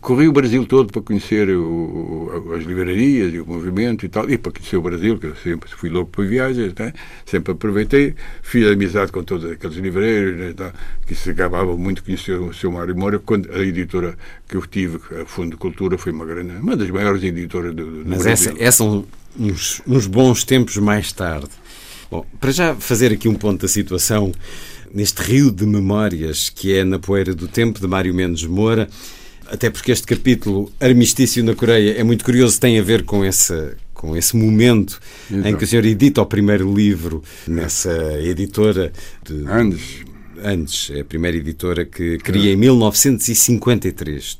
corri 0.00 0.26
o 0.28 0.32
Brasil 0.32 0.66
todo 0.66 0.92
para 0.92 1.00
conhecer 1.00 1.48
o- 1.50 2.52
as 2.58 2.64
livrarias 2.64 3.32
e 3.32 3.40
o 3.40 3.46
movimento 3.46 4.04
e 4.04 4.08
tal, 4.08 4.28
e 4.28 4.36
para 4.36 4.52
conhecer 4.52 4.76
o 4.76 4.82
Brasil, 4.82 5.18
que 5.18 5.26
eu 5.26 5.34
sempre 5.36 5.70
fui 5.70 5.88
louco 5.88 6.10
por 6.10 6.26
viagens, 6.26 6.74
né? 6.78 6.92
sempre 7.24 7.52
aproveitei, 7.52 8.14
fiz 8.42 8.66
amizade 8.66 9.12
com 9.12 9.22
todos 9.22 9.50
aqueles 9.50 9.76
livreiros, 9.76 10.36
né? 10.36 10.72
que 11.06 11.14
se 11.14 11.30
acabava 11.30 11.74
muito 11.76 12.02
conhecer 12.02 12.32
o 12.38 12.52
seu 12.52 12.70
Mário 12.72 12.94
Moura, 12.96 13.18
quando 13.18 13.50
a 13.52 13.60
editora 13.60 14.16
que 14.48 14.56
eu 14.56 14.66
tive, 14.66 14.98
a 15.22 15.24
Fundo 15.24 15.50
de 15.52 15.56
Cultura, 15.56 15.96
foi 15.96 16.12
uma 16.12 16.26
grande, 16.26 16.52
uma 16.60 16.76
das 16.76 16.90
maiores 16.90 17.22
editoras 17.22 17.74
do, 17.74 17.86
do 18.02 18.10
Mas 18.10 18.24
Brasil. 18.24 18.50
essa, 18.52 18.62
esses 18.62 18.74
são 18.74 19.04
uns, 19.38 19.80
uns 19.86 20.06
bons 20.06 20.44
tempos 20.44 20.76
mais 20.78 21.12
tarde. 21.12 21.48
Bom, 22.10 22.26
para 22.40 22.50
já 22.50 22.74
fazer 22.74 23.12
aqui 23.12 23.28
um 23.28 23.34
ponto 23.34 23.62
da 23.62 23.68
situação, 23.68 24.32
neste 24.92 25.22
rio 25.22 25.50
de 25.50 25.66
memórias 25.66 26.48
que 26.48 26.74
é 26.74 26.84
Na 26.84 26.98
Poeira 26.98 27.34
do 27.34 27.48
Tempo, 27.48 27.80
de 27.80 27.86
Mário 27.86 28.14
Mendes 28.14 28.44
Moura, 28.44 28.88
até 29.46 29.70
porque 29.70 29.92
este 29.92 30.06
capítulo, 30.06 30.70
Armistício 30.80 31.42
na 31.42 31.54
Coreia, 31.54 31.92
é 31.98 32.04
muito 32.04 32.24
curioso, 32.24 32.60
tem 32.60 32.78
a 32.78 32.82
ver 32.82 33.04
com 33.04 33.24
esse, 33.24 33.72
com 33.94 34.16
esse 34.16 34.36
momento 34.36 35.00
em 35.30 35.38
Então. 35.38 35.54
que 35.56 35.64
o 35.64 35.66
senhor 35.66 35.84
edita 35.84 36.20
o 36.20 36.26
primeiro 36.26 36.72
livro 36.74 37.22
nessa 37.46 38.20
editora 38.20 38.92
de 39.24 39.44
Antes, 39.46 40.04
antes, 40.42 40.90
é 40.90 41.00
a 41.00 41.04
primeira 41.04 41.36
editora 41.36 41.84
que 41.84 42.18
cria 42.18 42.52
em 42.52 42.56
1953. 42.56 44.38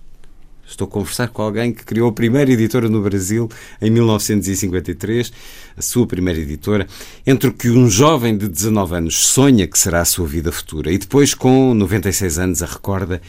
Estou 0.69 0.87
a 0.87 0.91
conversar 0.91 1.29
com 1.29 1.41
alguém 1.41 1.73
que 1.73 1.83
criou 1.83 2.11
a 2.11 2.13
primeira 2.13 2.53
editora 2.53 2.91
no 2.91 3.01
Brasil 3.01 3.49
em 3.81 3.91
1953, 3.91 5.33
a 5.75 5.81
sua 5.81 6.07
primeira 6.07 6.39
editora, 6.39 6.87
entre 7.27 7.49
o 7.49 7.53
que 7.55 7.71
um 7.71 7.89
jovem 7.89 8.37
de 8.37 8.47
19 8.47 8.97
anos 8.97 9.17
sonha 9.17 9.67
que 9.67 9.79
será 9.79 10.03
a 10.03 10.05
sua 10.05 10.27
vida 10.27 10.53
futura 10.53 10.93
e 10.93 10.99
depois, 10.99 11.33
com 11.33 11.73
96 11.73 12.39
anos, 12.39 12.63
a 12.63 12.67
recorda, 12.67 13.23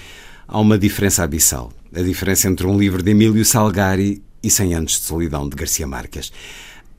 há 0.46 0.60
uma 0.60 0.78
diferença 0.78 1.24
abissal. 1.24 1.72
A 1.96 2.02
diferença 2.02 2.50
entre 2.50 2.68
um 2.68 2.78
livro 2.78 3.02
de 3.02 3.12
Emílio 3.12 3.46
Salgari 3.46 4.22
e 4.44 4.50
100 4.50 4.74
anos 4.74 4.92
de 4.92 5.00
solidão 5.00 5.48
de 5.48 5.56
Garcia 5.56 5.88
Marques. 5.88 6.32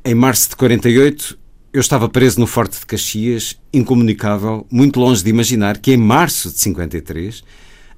Em 0.03 0.15
março 0.15 0.49
de 0.49 0.57
48, 0.57 1.39
eu 1.73 1.81
estava 1.81 2.09
preso 2.09 2.41
no 2.41 2.47
Forte 2.47 2.81
de 2.81 2.87
Caxias, 2.87 3.57
incomunicável, 3.73 4.67
muito 4.71 4.99
longe 4.99 5.23
de 5.23 5.29
imaginar 5.29 5.79
que 5.79 5.93
em 5.93 5.99
março 5.99 6.51
de 6.51 6.59
53, 6.59 7.45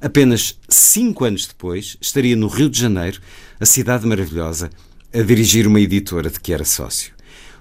apenas 0.03 0.59
cinco 0.69 1.25
anos 1.25 1.47
depois, 1.47 1.97
estaria 2.01 2.35
no 2.35 2.49
Rio 2.49 2.69
de 2.69 2.81
Janeiro, 2.81 3.21
a 3.61 3.65
cidade 3.65 4.07
maravilhosa, 4.07 4.69
a 5.15 5.23
dirigir 5.23 5.67
uma 5.67 5.81
editora 5.81 6.29
de 6.29 6.41
que 6.41 6.53
era 6.53 6.65
sócio. 6.65 7.13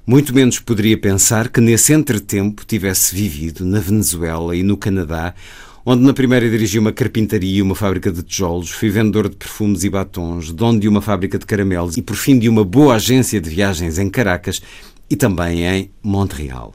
Muito 0.06 0.34
menos 0.34 0.60
poderia 0.60 0.98
pensar 0.98 1.50
que 1.50 1.62
nesse 1.62 1.94
entretempo 1.94 2.66
tivesse 2.66 3.16
vivido 3.16 3.64
na 3.64 3.80
Venezuela 3.80 4.56
e 4.56 4.64
no 4.64 4.76
Canadá, 4.76 5.36
onde 5.86 6.04
na 6.04 6.14
primeira 6.14 6.50
dirigi 6.50 6.80
uma 6.80 6.92
carpintaria 6.92 7.60
e 7.60 7.62
uma 7.62 7.76
fábrica 7.76 8.12
de 8.12 8.24
tijolos, 8.24 8.72
fui 8.72 8.90
vendedor 8.90 9.30
de 9.30 9.36
perfumes 9.36 9.84
e 9.84 9.90
batons, 9.90 10.52
dono 10.52 10.80
de 10.80 10.88
uma 10.88 11.02
fábrica 11.02 11.38
de 11.38 11.46
caramelos 11.46 11.98
e, 11.98 12.02
por 12.02 12.16
fim, 12.16 12.40
de 12.40 12.50
uma 12.50 12.66
boa 12.66 12.96
agência 12.96 13.40
de 13.40 13.50
viagens 13.50 14.00
em 14.00 14.10
Caracas 14.10 14.62
e 15.10 15.16
também 15.16 15.66
em 15.66 15.92
Montreal. 16.02 16.74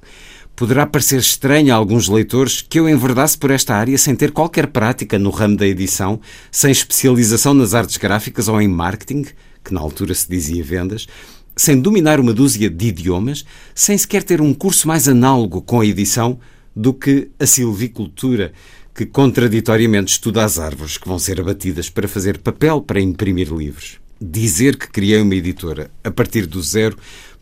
Poderá 0.56 0.86
parecer 0.86 1.20
estranho 1.20 1.70
a 1.70 1.76
alguns 1.76 2.08
leitores 2.08 2.62
que 2.62 2.80
eu 2.80 2.88
enverdasse 2.88 3.36
por 3.36 3.50
esta 3.50 3.74
área 3.74 3.98
sem 3.98 4.16
ter 4.16 4.32
qualquer 4.32 4.68
prática 4.68 5.18
no 5.18 5.28
ramo 5.28 5.54
da 5.54 5.66
edição, 5.66 6.18
sem 6.50 6.70
especialização 6.72 7.52
nas 7.52 7.74
artes 7.74 7.98
gráficas 7.98 8.48
ou 8.48 8.58
em 8.58 8.66
marketing, 8.66 9.26
que 9.62 9.74
na 9.74 9.80
altura 9.80 10.14
se 10.14 10.26
dizia 10.26 10.64
vendas, 10.64 11.06
sem 11.54 11.78
dominar 11.78 12.18
uma 12.18 12.32
dúzia 12.32 12.70
de 12.70 12.86
idiomas, 12.86 13.44
sem 13.74 13.98
sequer 13.98 14.22
ter 14.22 14.40
um 14.40 14.54
curso 14.54 14.88
mais 14.88 15.06
análogo 15.06 15.60
com 15.60 15.82
a 15.82 15.86
edição 15.86 16.38
do 16.74 16.94
que 16.94 17.28
a 17.38 17.44
silvicultura, 17.44 18.54
que 18.94 19.04
contraditoriamente 19.04 20.12
estuda 20.12 20.42
as 20.42 20.58
árvores 20.58 20.96
que 20.96 21.06
vão 21.06 21.18
ser 21.18 21.38
abatidas 21.38 21.90
para 21.90 22.08
fazer 22.08 22.38
papel 22.38 22.80
para 22.80 22.98
imprimir 22.98 23.52
livros. 23.52 23.98
Dizer 24.18 24.78
que 24.78 24.88
criei 24.88 25.20
uma 25.20 25.34
editora 25.34 25.90
a 26.02 26.10
partir 26.10 26.46
do 26.46 26.62
zero, 26.62 26.96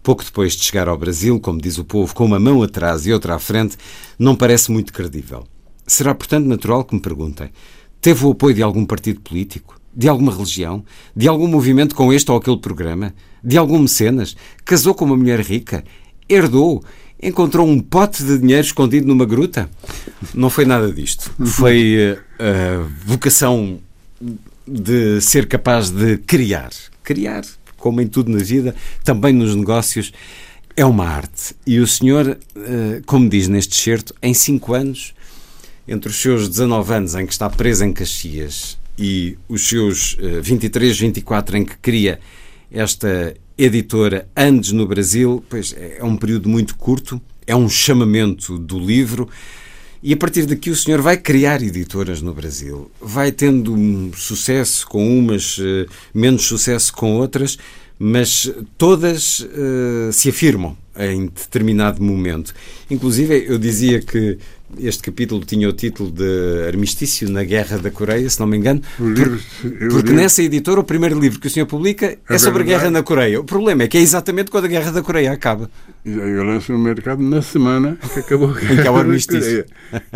pouco 0.05 0.23
depois 0.23 0.53
de 0.53 0.63
chegar 0.63 0.87
ao 0.87 0.99
Brasil, 0.99 1.41
como 1.41 1.61
diz 1.61 1.79
o 1.79 1.85
povo, 1.85 2.15
com 2.15 2.27
uma 2.27 2.39
mão 2.39 2.63
atrás 2.63 3.07
e 3.07 3.13
outra 3.13 3.35
à 3.35 3.39
frente, 3.39 3.77
não 4.19 4.37
parece 4.37 4.71
muito 4.71 4.93
credível. 4.93 5.45
Será, 5.87 6.15
portanto, 6.15 6.47
natural 6.47 6.85
que 6.85 6.95
me 6.95 7.01
perguntem: 7.01 7.51
teve 8.01 8.25
o 8.25 8.33
apoio 8.33 8.55
de 8.55 8.63
algum 8.63 8.85
partido 8.85 9.21
político? 9.21 9.81
De 9.97 10.09
alguma 10.09 10.33
religião? 10.33 10.85
De 11.17 11.27
algum 11.27 11.49
movimento 11.49 11.95
com 11.95 12.13
este 12.13 12.31
ou 12.31 12.37
aquele 12.37 12.59
programa? 12.59 13.15
De 13.43 13.57
algum 13.57 13.79
mecenas? 13.79 14.37
Casou 14.65 14.95
com 14.95 15.05
uma 15.05 15.17
mulher 15.17 15.41
rica? 15.41 15.83
Herdou? 16.29 16.85
encontrou 17.23 17.67
um 17.67 17.81
pote 17.81 18.23
de 18.23 18.39
dinheiro 18.39 18.67
escondido 18.67 19.07
numa 19.07 19.25
gruta? 19.25 19.71
Não 20.35 20.51
foi 20.51 20.67
nada 20.67 20.93
disto. 20.93 21.31
Foi 21.43 22.19
a 22.39 22.87
vocação 23.07 23.81
de 24.67 25.21
ser 25.23 25.47
capaz 25.47 25.91
de 25.91 26.19
criar. 26.19 26.71
Criar, 27.03 27.43
como 27.85 28.01
em 28.01 28.06
tudo 28.06 28.31
na 28.31 28.43
vida, 28.43 28.74
também 29.05 29.35
nos 29.35 29.55
negócios, 29.55 30.11
é 30.74 30.86
uma 30.86 31.06
arte. 31.06 31.55
E 31.66 31.78
o 31.81 31.86
senhor, 31.86 32.39
como 33.05 33.28
diz 33.28 33.47
neste 33.47 33.77
certo, 33.77 34.15
em 34.23 34.32
cinco 34.32 34.73
anos, 34.73 35.12
entre 35.86 36.09
os 36.09 36.16
seus 36.16 36.48
19 36.48 36.94
anos 36.94 37.15
em 37.15 37.27
que 37.27 37.32
está 37.35 37.51
preso 37.51 37.85
em 37.85 37.93
Caxias 37.93 38.78
e 38.98 39.36
os 39.47 39.69
seus 39.69 40.16
23, 40.43 40.98
24 40.98 41.59
em 41.59 41.65
que 41.66 41.77
cria 41.77 42.19
esta 42.73 43.36
editora 43.59 44.27
Andes 44.35 44.73
no 44.73 44.86
Brasil, 44.86 45.44
pois 45.51 45.74
é 45.77 46.02
um 46.02 46.16
período 46.16 46.48
muito 46.48 46.77
curto, 46.77 47.20
é 47.47 47.55
um 47.55 47.69
chamamento 47.69 48.59
do 48.59 48.78
livro. 48.78 49.28
E 50.07 50.13
a 50.13 50.17
partir 50.19 50.45
daqui 50.45 50.69
o 50.69 50.77
senhor 50.77 51.01
vai 51.01 51.17
criar 51.17 51.63
editoras 51.63 52.21
no 52.21 52.35
Brasil. 52.35 52.91
Vai 53.01 53.33
tendo 53.33 53.75
sucesso 54.15 54.87
com 54.87 55.19
umas, 55.19 55.59
eh, 55.59 55.87
menos 56.13 56.43
sucesso 56.43 56.93
com 56.93 57.15
outras, 57.15 57.57
mas 57.99 58.53
todas 58.77 59.41
uh, 59.41 60.13
se 60.13 60.29
afirmam 60.29 60.77
em 60.95 61.25
determinado 61.27 62.03
momento. 62.03 62.53
Inclusive, 62.91 63.47
eu 63.49 63.59
dizia 63.59 64.03
que 64.03 64.37
este 64.78 65.03
capítulo 65.03 65.45
tinha 65.45 65.69
o 65.69 65.73
título 65.73 66.11
de 66.11 66.66
Armistício 66.66 67.31
na 67.31 67.45
Guerra 67.45 67.78
da 67.78 67.91
Coreia, 67.91 68.28
se 68.28 68.41
não 68.41 68.47
me 68.47 68.57
engano, 68.57 68.82
livro, 68.99 69.39
por, 69.61 69.89
porque 69.91 70.12
nessa 70.12 70.43
editora 70.43 70.81
o 70.81 70.85
primeiro 70.85 71.19
livro 71.19 71.39
que 71.39 71.47
o 71.47 71.51
senhor 71.51 71.66
publica 71.66 72.07
é, 72.07 72.19
é 72.28 72.39
sobre 72.39 72.62
a 72.62 72.66
Guerra 72.66 72.91
na 72.91 73.03
Coreia. 73.03 73.41
O 73.41 73.45
problema 73.45 73.85
é 73.85 73.89
que 73.89 73.99
é 73.99 74.01
exatamente 74.01 74.51
quando 74.51 74.65
a 74.65 74.69
Guerra 74.69 74.91
da 74.91 75.03
Coreia 75.03 75.32
acaba. 75.32 75.70
Eu 76.05 76.45
lanço 76.45 76.73
no 76.73 76.78
mercado 76.78 77.23
na 77.23 77.41
semana 77.43 77.97
que 78.12 78.20
acabou 78.20 78.51
a 78.51 78.55
Guerra 78.59 78.91
o 78.91 78.97
armistício. 78.97 79.65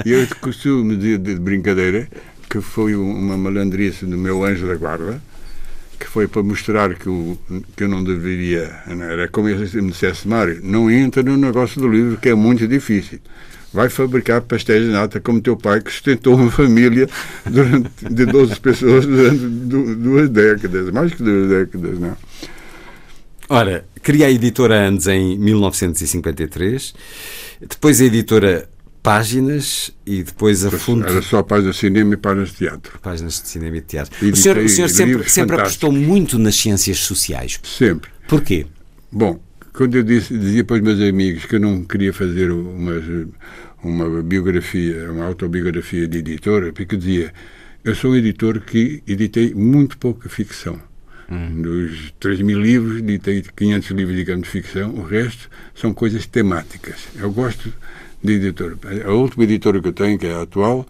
E 0.04 0.10
eu 0.10 0.26
costumo 0.40 0.96
dizer 0.96 1.18
de 1.18 1.36
brincadeira 1.36 2.08
que 2.48 2.60
foi 2.60 2.96
uma 2.96 3.36
malandrice 3.36 4.06
do 4.06 4.16
meu 4.16 4.42
anjo 4.42 4.66
da 4.66 4.74
guarda, 4.74 5.20
que 5.98 6.06
foi 6.06 6.26
para 6.26 6.42
mostrar 6.42 6.94
que, 6.94 7.08
o, 7.08 7.36
que 7.76 7.84
eu 7.84 7.88
não 7.88 8.02
deveria. 8.02 8.82
Era 8.86 9.28
como 9.28 9.48
se 9.66 9.80
me 9.82 9.90
dissesse, 9.90 10.26
Mário, 10.26 10.60
não 10.62 10.90
entra 10.90 11.22
no 11.22 11.36
negócio 11.36 11.80
do 11.80 11.88
livro, 11.88 12.16
que 12.16 12.30
é 12.30 12.34
muito 12.34 12.66
difícil. 12.66 13.20
Vai 13.72 13.88
fabricar 13.90 14.40
pastéis 14.42 14.84
de 14.84 14.90
nata 14.90 15.20
como 15.20 15.40
teu 15.40 15.56
pai, 15.56 15.80
que 15.80 15.92
sustentou 15.92 16.34
uma 16.36 16.50
família 16.50 17.08
durante, 17.44 17.90
de 18.10 18.24
12 18.24 18.60
pessoas 18.60 19.04
durante 19.04 19.46
duas 19.46 20.28
décadas, 20.30 20.90
mais 20.90 21.12
que 21.12 21.22
duas 21.22 21.48
décadas, 21.48 21.98
não? 21.98 22.16
Ora, 23.50 23.84
cria 24.02 24.26
a 24.26 24.30
editora 24.30 24.88
Andes 24.88 25.06
em 25.06 25.38
1953, 25.38 26.94
depois 27.60 28.00
a 28.00 28.04
editora 28.04 28.68
páginas 29.02 29.90
e 30.04 30.22
depois 30.22 30.64
a 30.66 30.70
fundo. 30.70 31.06
Era 31.06 31.22
só 31.22 31.42
páginas 31.42 31.76
de 31.76 31.80
cinema 31.80 32.14
e 32.14 32.16
páginas 32.16 32.50
de 32.50 32.56
teatro. 32.56 32.98
Páginas 33.00 33.40
de 33.40 33.48
cinema 33.48 33.76
e 33.76 33.80
teatro. 33.80 34.26
E 34.26 34.30
o 34.30 34.36
senhor, 34.36 34.58
o 34.58 34.68
senhor 34.68 34.90
sempre, 34.90 35.30
sempre 35.30 35.56
apostou 35.56 35.90
muito 35.90 36.38
nas 36.38 36.56
ciências 36.56 36.98
sociais. 36.98 37.58
Sempre. 37.62 38.10
Porquê? 38.28 38.66
Bom, 39.10 39.40
quando 39.78 39.94
eu 39.94 40.02
disse, 40.02 40.36
dizia 40.36 40.64
para 40.64 40.74
os 40.74 40.82
meus 40.82 41.00
amigos 41.00 41.44
que 41.44 41.55
eu 41.55 41.60
não 41.60 41.84
queria 41.84 42.12
fazer 42.12 42.50
uma, 42.50 42.94
uma 43.80 44.22
biografia, 44.24 45.09
uma 45.12 45.24
autobiografia 45.24 46.09
de 46.09 46.18
editora, 46.18 46.72
porque 46.72 46.96
eu 46.96 46.98
dizia, 46.98 47.32
eu 47.84 47.94
sou 47.94 48.10
um 48.10 48.16
editor 48.16 48.60
que 48.60 49.05
editei 49.06 49.55
muito 49.55 49.96
pouca 49.96 50.28
ficção. 50.28 50.80
Hum. 51.30 51.62
Dos 51.62 52.12
3 52.18 52.40
mil 52.40 52.60
livros, 52.60 52.98
editei 52.98 53.40
500 53.40 53.90
livros, 53.90 54.16
digamos, 54.16 54.42
de 54.42 54.50
ficção. 54.50 54.90
O 54.96 55.05
resto 55.05 55.48
são 55.76 55.94
coisas 55.94 56.26
temáticas. 56.26 57.06
Eu 57.14 57.30
gosto 57.30 57.72
de 58.20 58.32
editora. 58.32 58.76
A 59.06 59.12
última 59.12 59.44
editora 59.44 59.80
que 59.80 59.86
eu 59.86 59.92
tenho, 59.92 60.18
que 60.18 60.26
é 60.26 60.34
a 60.34 60.42
atual, 60.42 60.88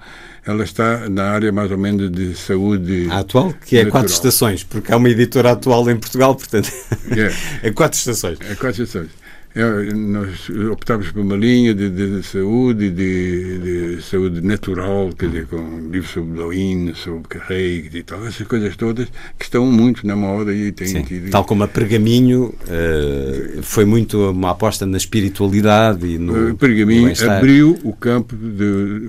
ela 0.49 0.65
está 0.65 1.11
na 1.11 1.25
área 1.25 1.53
mais 1.53 1.71
ou 1.71 1.77
menos 1.77 2.11
de 2.11 2.35
saúde. 2.35 3.07
A 3.11 3.19
atual, 3.19 3.53
que 3.67 3.77
é 3.77 3.85
natural. 3.85 4.01
quatro 4.01 4.15
estações, 4.15 4.65
porque 4.65 4.91
há 4.91 4.97
uma 4.97 5.11
editora 5.11 5.53
atual 5.53 5.91
em 5.91 5.97
Portugal, 5.97 6.35
portanto. 6.35 6.73
Yeah. 7.11 7.37
é 7.63 7.71
quatro 7.71 7.99
estações. 7.99 8.39
É 8.41 8.55
quatro 8.55 8.83
estações. 8.83 9.11
É, 9.55 9.93
nós 9.95 10.49
optámos 10.71 11.11
por 11.11 11.21
uma 11.21 11.35
linha 11.35 11.75
de, 11.75 11.89
de, 11.89 12.19
de 12.19 12.23
saúde, 12.23 12.91
de, 12.91 13.97
de, 13.97 14.03
saúde 14.03 14.41
natural, 14.41 15.11
quer 15.19 15.27
dizer, 15.27 15.47
com 15.47 15.89
livros 15.91 16.11
sobre 16.11 16.39
Darwin, 16.39 16.93
sobre 16.95 17.29
Carreig 17.29 17.97
e 17.97 18.03
tal, 18.03 18.27
essas 18.27 18.47
coisas 18.47 18.77
todas 18.77 19.09
que 19.39 19.45
estão 19.45 19.67
muito 19.67 20.07
na 20.07 20.15
moda 20.15 20.55
e 20.55 20.71
têm 20.71 21.03
tido... 21.03 21.31
Tal 21.31 21.45
como 21.45 21.65
a 21.65 21.69
Pergaminho, 21.69 22.55
uh, 22.65 23.63
foi 23.63 23.85
muito 23.85 24.31
uma 24.31 24.51
aposta 24.51 24.87
na 24.87 24.97
espiritualidade 24.99 26.07
e 26.07 26.19
no. 26.19 26.51
Uh, 26.51 26.55
Pergaminho 26.55 27.13
no 27.13 27.31
abriu 27.31 27.79
o 27.83 27.93
campo 27.95 28.37
de, 28.37 29.09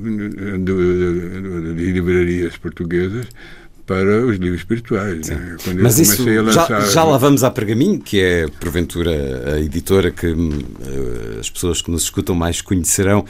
de 1.76 1.92
livrarias 1.92 2.58
portuguesas 2.58 3.28
para 3.90 4.24
os 4.24 4.38
livros 4.38 4.62
espirituais. 4.62 5.30
Né? 5.30 5.58
Mas 5.82 5.98
isso, 5.98 6.24
lançar... 6.24 6.68
já, 6.68 6.80
já 6.82 7.04
lá 7.04 7.18
vamos 7.18 7.44
a 7.44 7.50
Pergaminho, 7.50 8.00
que 8.00 8.22
é 8.22 8.48
porventura 8.60 9.56
a 9.56 9.60
editora 9.60 10.12
que 10.12 10.28
uh, 10.28 11.40
as 11.40 11.50
pessoas 11.50 11.82
que 11.82 11.90
nos 11.90 12.04
escutam 12.04 12.36
mais 12.36 12.62
conhecerão 12.62 13.26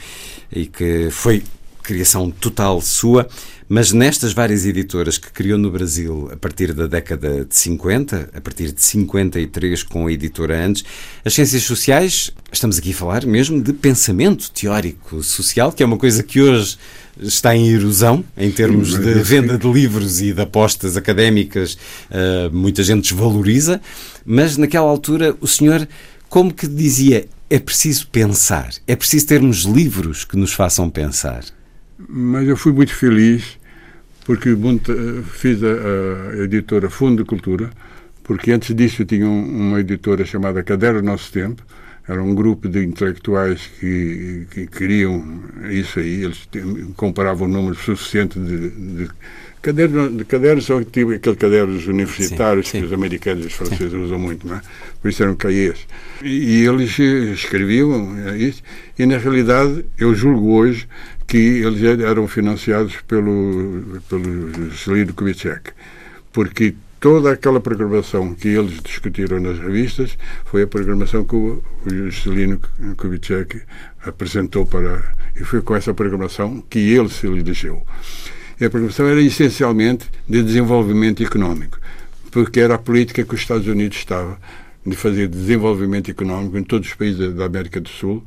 e 0.52 0.66
que 0.66 1.08
foi 1.10 1.42
criação 1.82 2.30
total 2.30 2.78
sua, 2.82 3.26
mas 3.70 3.90
nestas 3.90 4.34
várias 4.34 4.66
editoras 4.66 5.16
que 5.16 5.32
criou 5.32 5.58
no 5.58 5.70
Brasil 5.70 6.28
a 6.30 6.36
partir 6.36 6.74
da 6.74 6.86
década 6.86 7.46
de 7.46 7.56
50, 7.56 8.28
a 8.34 8.40
partir 8.42 8.70
de 8.70 8.82
53 8.82 9.82
com 9.84 10.08
a 10.08 10.12
editora 10.12 10.62
antes, 10.62 10.84
as 11.24 11.32
ciências 11.32 11.62
sociais, 11.62 12.30
estamos 12.52 12.76
aqui 12.76 12.90
a 12.90 12.94
falar 12.94 13.24
mesmo 13.24 13.62
de 13.62 13.72
pensamento 13.72 14.50
teórico 14.50 15.22
social, 15.22 15.72
que 15.72 15.82
é 15.82 15.86
uma 15.86 15.96
coisa 15.96 16.22
que 16.22 16.38
hoje 16.38 16.76
está 17.22 17.54
em 17.54 17.68
erosão 17.68 18.24
em 18.36 18.50
termos 18.50 18.98
de 18.98 19.14
venda 19.22 19.58
de 19.58 19.70
livros 19.70 20.20
e 20.20 20.32
de 20.32 20.40
apostas 20.40 20.96
académicas, 20.96 21.74
uh, 22.10 22.50
muita 22.52 22.82
gente 22.82 23.12
desvaloriza, 23.12 23.80
mas 24.24 24.56
naquela 24.56 24.88
altura 24.88 25.36
o 25.40 25.46
senhor 25.46 25.86
como 26.28 26.52
que 26.52 26.66
dizia 26.66 27.26
é 27.48 27.58
preciso 27.58 28.06
pensar, 28.08 28.70
é 28.86 28.94
preciso 28.94 29.26
termos 29.26 29.64
livros 29.64 30.24
que 30.24 30.36
nos 30.36 30.52
façam 30.52 30.88
pensar. 30.88 31.44
Mas 32.08 32.48
eu 32.48 32.56
fui 32.56 32.72
muito 32.72 32.94
feliz 32.94 33.58
porque 34.24 34.56
fiz 35.32 35.58
a, 35.62 36.36
a 36.40 36.44
editora 36.44 36.88
Fundo 36.88 37.22
de 37.22 37.28
Cultura, 37.28 37.70
porque 38.22 38.52
antes 38.52 38.74
disso 38.74 39.02
eu 39.02 39.06
tinha 39.06 39.28
uma 39.28 39.80
editora 39.80 40.24
chamada 40.24 40.62
Caderno 40.62 41.02
Nosso 41.02 41.32
Tempo, 41.32 41.64
era 42.10 42.20
um 42.20 42.34
grupo 42.34 42.68
de 42.68 42.82
intelectuais 42.82 43.70
que, 43.78 44.44
que 44.50 44.66
queriam 44.66 45.40
isso 45.70 46.00
aí, 46.00 46.24
eles 46.24 46.48
comparavam 46.96 47.46
um 47.46 47.50
número 47.50 47.76
suficiente 47.76 48.36
de, 48.36 48.70
de 48.70 49.10
cadernos, 49.62 50.16
de 50.16 50.24
cadernos 50.24 50.66
são 50.66 50.82
tipo 50.82 51.12
aqueles 51.12 51.38
cadernos 51.38 51.86
universitários 51.86 52.66
sim, 52.66 52.72
sim. 52.72 52.80
que 52.80 52.86
os 52.86 52.92
americanos 52.92 53.44
e 53.44 53.46
os 53.46 53.52
franceses 53.52 53.92
sim. 53.92 54.02
usam 54.02 54.18
muito, 54.18 54.44
não 54.44 54.56
é? 54.56 54.60
Por 55.00 55.08
isso 55.08 55.22
eram 55.22 55.36
cahiers. 55.36 55.86
E, 56.20 56.62
e 56.62 56.66
eles 56.66 56.98
escreviam 56.98 58.36
isso, 58.36 58.60
e 58.98 59.06
na 59.06 59.16
realidade 59.16 59.84
eu 59.96 60.12
julgo 60.12 60.54
hoje 60.54 60.88
que 61.28 61.38
eles 61.38 61.80
eram 62.00 62.26
financiados 62.26 62.96
pelo, 63.06 64.02
pelo 64.08 64.52
Juscelino 64.70 65.14
Kubitschek, 65.14 65.70
porque 66.32 66.74
toda 67.00 67.32
aquela 67.32 67.60
programação 67.60 68.34
que 68.34 68.48
eles 68.48 68.80
discutiram 68.82 69.40
nas 69.40 69.58
revistas 69.58 70.16
foi 70.44 70.62
a 70.62 70.66
programação 70.66 71.24
que 71.24 71.34
o, 71.34 71.62
Juscelino 71.86 72.60
Kubitschek 72.96 73.62
apresentou 74.04 74.66
para... 74.66 75.02
E 75.34 75.42
foi 75.42 75.62
com 75.62 75.74
essa 75.74 75.94
programação 75.94 76.62
que 76.68 76.78
ele 76.78 77.08
se 77.08 77.26
elegeu. 77.26 77.82
E 78.60 78.64
a 78.66 78.70
programação 78.70 79.06
era 79.06 79.20
essencialmente 79.22 80.10
de 80.28 80.42
desenvolvimento 80.42 81.22
económico, 81.22 81.80
porque 82.30 82.60
era 82.60 82.74
a 82.74 82.78
política 82.78 83.24
que 83.24 83.34
os 83.34 83.40
Estados 83.40 83.66
Unidos 83.66 83.96
estava 83.96 84.38
de 84.84 84.94
fazer 84.94 85.28
desenvolvimento 85.28 86.10
económico 86.10 86.58
em 86.58 86.62
todos 86.62 86.88
os 86.88 86.94
países 86.94 87.34
da 87.34 87.46
América 87.46 87.80
do 87.80 87.88
Sul 87.88 88.22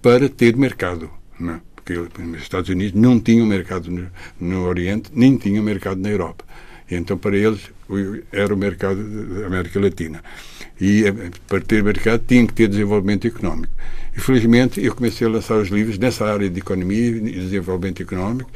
para 0.00 0.28
ter 0.28 0.56
mercado. 0.56 1.10
Não 1.38 1.54
é? 1.54 1.60
porque 1.86 1.96
os 1.96 2.42
Estados 2.42 2.68
Unidos 2.68 3.00
não 3.00 3.20
tinham 3.20 3.46
mercado 3.46 3.88
no, 3.90 4.08
no 4.40 4.66
Oriente, 4.66 5.10
nem 5.14 5.36
tinham 5.36 5.62
mercado 5.62 6.00
na 6.00 6.08
Europa. 6.08 6.44
Então, 6.90 7.18
para 7.18 7.36
eles, 7.36 7.70
era 8.32 8.54
o 8.54 8.56
mercado 8.56 9.02
da 9.02 9.46
América 9.46 9.80
Latina. 9.80 10.22
E 10.80 11.04
eh, 11.04 11.30
para 11.48 11.60
ter 11.60 11.82
mercado 11.82 12.22
tinha 12.26 12.46
que 12.46 12.52
ter 12.52 12.68
desenvolvimento 12.68 13.26
económico. 13.26 13.72
Infelizmente, 14.16 14.82
eu 14.82 14.94
comecei 14.94 15.26
a 15.26 15.30
lançar 15.30 15.56
os 15.56 15.68
livros 15.68 15.98
nessa 15.98 16.24
área 16.24 16.48
de 16.48 16.58
economia 16.58 17.08
e 17.08 17.20
desenvolvimento 17.20 18.02
económico. 18.02 18.50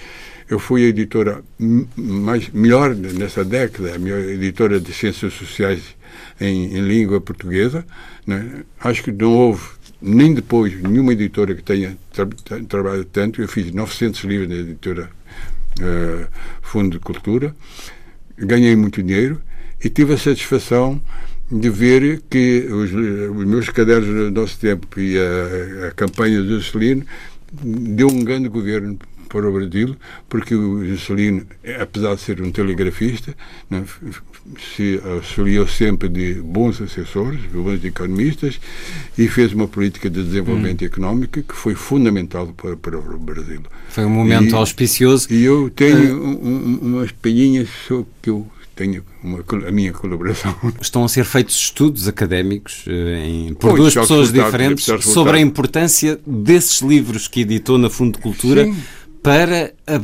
Eu 0.49 0.59
fui 0.59 0.85
a 0.85 0.89
editora 0.89 1.43
mais, 1.97 2.49
melhor 2.51 2.95
nessa 2.95 3.45
década, 3.45 3.95
a 3.95 3.99
melhor 3.99 4.21
editora 4.21 4.81
de 4.81 4.93
ciências 4.93 5.33
sociais 5.35 5.81
em, 6.41 6.77
em 6.77 6.81
língua 6.81 7.21
portuguesa. 7.21 7.85
Né? 8.27 8.65
Acho 8.81 9.05
que 9.05 9.13
não 9.13 9.33
houve 9.33 9.63
nem 10.03 10.35
depois 10.35 10.81
nenhuma 10.83 11.13
editora 11.13 11.55
que 11.55 11.63
tenha 11.63 11.97
tra 12.13 12.27
tra 12.27 12.61
trabalhado 12.65 13.05
tanto. 13.05 13.41
Eu 13.41 13.49
fiz 13.49 13.73
900 13.73 14.25
livros 14.25 14.49
na 14.49 14.57
editora 14.57 15.11
uh, 15.81 16.27
Fundo 16.63 16.91
de 16.91 16.99
Cultura, 16.99 17.55
ganhei 18.41 18.75
muito 18.77 19.03
dinheiro 19.03 19.41
e 19.83 19.89
tive 19.89 20.15
a 20.15 20.19
satisfação 20.19 21.01
de 21.51 21.69
ver 21.69 22.23
que 22.31 22.67
os, 22.71 22.93
os 22.93 23.45
meus 23.47 23.69
cadernos 23.69 24.07
do 24.07 24.41
nosso 24.41 24.59
tempo 24.59 25.01
e 25.01 25.19
a, 25.19 25.89
a 25.89 25.91
campanha 25.93 26.41
do 26.43 26.61
Juscelino 26.61 27.05
deu 27.53 28.09
um 28.09 28.23
grande 28.23 28.49
governo 28.49 28.99
para 29.29 29.49
o 29.49 29.53
Brasil, 29.53 29.97
porque 30.29 30.55
o 30.55 30.85
Juscelino, 30.85 31.47
apesar 31.81 32.15
de 32.15 32.21
ser 32.21 32.43
um 32.43 32.51
telegrafista, 32.51 33.35
né, 33.69 33.85
se 34.77 35.01
auxiliou 35.05 35.67
sempre 35.67 36.09
de 36.09 36.35
bons 36.35 36.81
assessores, 36.81 37.41
de 37.43 37.49
bons 37.49 37.85
economistas, 37.85 38.61
e 39.17 39.29
fez 39.29 39.53
uma 39.53 39.69
política 39.69 40.09
de 40.09 40.23
desenvolvimento 40.23 40.83
hum. 40.83 40.87
económico 40.87 41.43
que 41.43 41.55
foi 41.55 41.75
fundamental 41.75 42.49
para, 42.49 42.77
para 42.77 42.99
o 42.99 43.19
Brasil. 43.19 43.61
Foi 43.89 44.05
um 44.05 44.11
momento 44.11 44.51
e, 44.51 44.55
auspicioso. 44.55 45.33
E 45.33 45.43
eu 45.45 45.71
tenho 45.71 46.21
uh, 46.21 46.47
um, 46.47 46.79
umas 46.83 47.13
palhinhas 47.13 47.69
que 48.23 48.31
eu 48.31 48.47
tenho 48.81 49.05
uma, 49.23 49.45
a 49.69 49.71
minha 49.71 49.93
colaboração. 49.93 50.55
Estão 50.81 51.05
a 51.05 51.09
ser 51.09 51.25
feitos 51.25 51.55
estudos 51.55 52.09
académicos 52.09 52.85
eh, 52.87 53.27
em, 53.27 53.55
por 53.55 53.77
duas 53.77 53.93
pessoas 53.93 54.33
diferentes 54.33 54.87
sobre 55.05 55.37
a 55.37 55.41
importância 55.41 56.19
desses 56.27 56.81
livros 56.81 57.29
que 57.29 57.43
editou 57.43 57.77
na 57.77 57.91
Fundo 57.91 58.17
de 58.17 58.23
Cultura 58.23 58.65
Sim. 58.65 58.77
Para 59.23 59.75
a, 59.87 59.97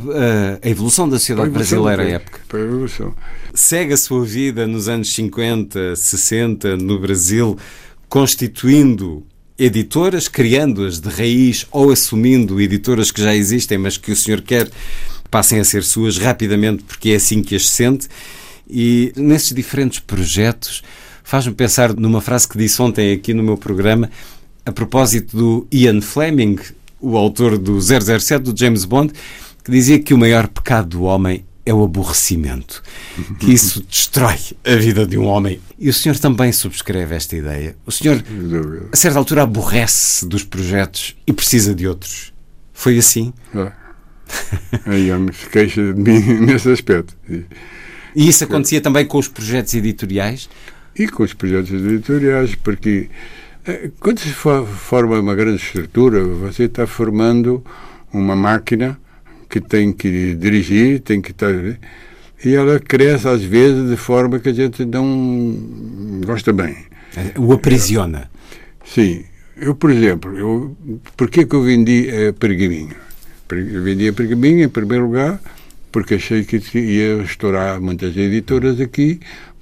a, 0.63 0.69
evolução 0.69 1.09
da 1.09 1.17
sociedade 1.17 1.49
evolução, 1.49 1.81
brasileira 1.81 2.11
à 2.11 2.15
época. 2.15 2.41
Para 2.47 2.59
a 2.59 2.63
evolução. 2.63 3.15
Segue 3.53 3.93
a 3.93 3.97
sua 3.97 4.23
vida 4.23 4.67
nos 4.67 4.87
anos 4.87 5.13
50, 5.13 5.95
60 5.95 6.77
no 6.77 6.99
Brasil, 6.99 7.57
constituindo 8.07 9.25
editoras, 9.57 10.27
criando-as 10.27 10.99
de 10.99 11.09
raiz 11.09 11.65
ou 11.71 11.91
assumindo 11.91 12.61
editoras 12.61 13.11
que 13.11 13.21
já 13.21 13.35
existem, 13.35 13.77
mas 13.77 13.97
que 13.97 14.11
o 14.11 14.15
senhor 14.15 14.41
quer 14.41 14.69
passem 15.31 15.59
a 15.59 15.63
ser 15.63 15.83
suas 15.83 16.17
rapidamente 16.17 16.83
porque 16.83 17.09
é 17.09 17.15
assim 17.15 17.41
que 17.41 17.55
as 17.55 17.67
sente. 17.67 18.07
E 18.69 19.11
nesses 19.15 19.53
diferentes 19.53 19.99
projetos, 19.99 20.83
faz-me 21.23 21.53
pensar 21.53 21.93
numa 21.93 22.21
frase 22.21 22.47
que 22.47 22.57
disse 22.57 22.81
ontem 22.81 23.13
aqui 23.13 23.33
no 23.33 23.41
meu 23.41 23.57
programa, 23.57 24.11
a 24.65 24.71
propósito 24.71 25.35
do 25.35 25.67
Ian 25.71 26.01
Fleming, 26.01 26.57
o 26.99 27.17
autor 27.17 27.57
do 27.57 27.79
007, 27.79 28.39
do 28.39 28.57
James 28.57 28.85
Bond, 28.85 29.13
que 29.63 29.71
dizia 29.71 29.99
que 29.99 30.13
o 30.13 30.17
maior 30.17 30.47
pecado 30.47 30.89
do 30.89 31.03
homem 31.03 31.45
é 31.65 31.73
o 31.73 31.83
aborrecimento, 31.83 32.81
que 33.39 33.51
isso 33.51 33.83
destrói 33.89 34.37
a 34.65 34.75
vida 34.77 35.05
de 35.05 35.17
um 35.17 35.25
homem. 35.25 35.59
E 35.77 35.89
o 35.89 35.93
senhor 35.93 36.17
também 36.17 36.51
subscreve 36.53 37.13
esta 37.13 37.35
ideia. 37.35 37.75
O 37.85 37.91
senhor, 37.91 38.23
a 38.91 38.95
certa 38.95 39.19
altura, 39.19 39.43
aborrece 39.43 40.25
dos 40.25 40.43
projetos 40.43 41.17
e 41.27 41.33
precisa 41.33 41.75
de 41.75 41.85
outros. 41.85 42.33
Foi 42.71 42.97
assim? 42.97 43.33
É. 43.53 43.71
Aí 44.85 45.11
me 45.11 45.31
queixa 45.51 45.81
de 45.93 45.99
mim 45.99 46.45
nesse 46.45 46.71
aspecto. 46.71 47.13
E 48.15 48.27
isso 48.29 48.45
acontecia 48.45 48.79
também 48.79 49.05
com 49.05 49.17
os 49.17 49.27
projetos 49.27 49.73
editoriais? 49.73 50.49
E 50.95 51.07
com 51.07 51.23
os 51.23 51.33
projetos 51.33 51.71
editoriais, 51.71 52.55
porque 52.55 53.09
quando 53.99 54.19
se 54.19 54.29
forma 54.29 55.19
uma 55.19 55.35
grande 55.35 55.61
estrutura, 55.61 56.23
você 56.23 56.63
está 56.63 56.87
formando 56.87 57.63
uma 58.13 58.35
máquina 58.35 58.99
que 59.49 59.59
tem 59.59 59.91
que 59.91 60.35
dirigir, 60.35 61.01
tem 61.01 61.21
que 61.21 61.31
estar. 61.31 61.53
E 62.43 62.55
ela 62.55 62.79
cresce 62.79 63.27
às 63.27 63.43
vezes 63.43 63.89
de 63.89 63.97
forma 63.97 64.39
que 64.39 64.49
a 64.49 64.53
gente 64.53 64.85
não 64.85 66.21
gosta 66.25 66.53
bem. 66.53 66.75
O 67.37 67.53
aprisiona. 67.53 68.29
Sim. 68.85 69.23
Eu, 69.59 69.73
por 69.73 69.89
exemplo, 69.89 70.37
eu, 70.37 70.77
por 71.15 71.29
que, 71.29 71.45
que 71.45 71.55
eu 71.55 71.63
vendi 71.63 72.09
a 72.09 72.33
Pergaminho? 72.33 72.95
Eu 73.49 73.81
vendi 73.81 74.07
a 74.07 74.13
Pergaminho, 74.13 74.63
em 74.63 74.69
primeiro 74.69 75.05
lugar, 75.05 75.41
porque 75.91 76.15
achei 76.15 76.43
que 76.43 76.57
ia 76.77 77.23
estourar 77.23 77.81
muitas 77.81 78.15
editoras 78.15 78.79
aqui, 78.79 79.19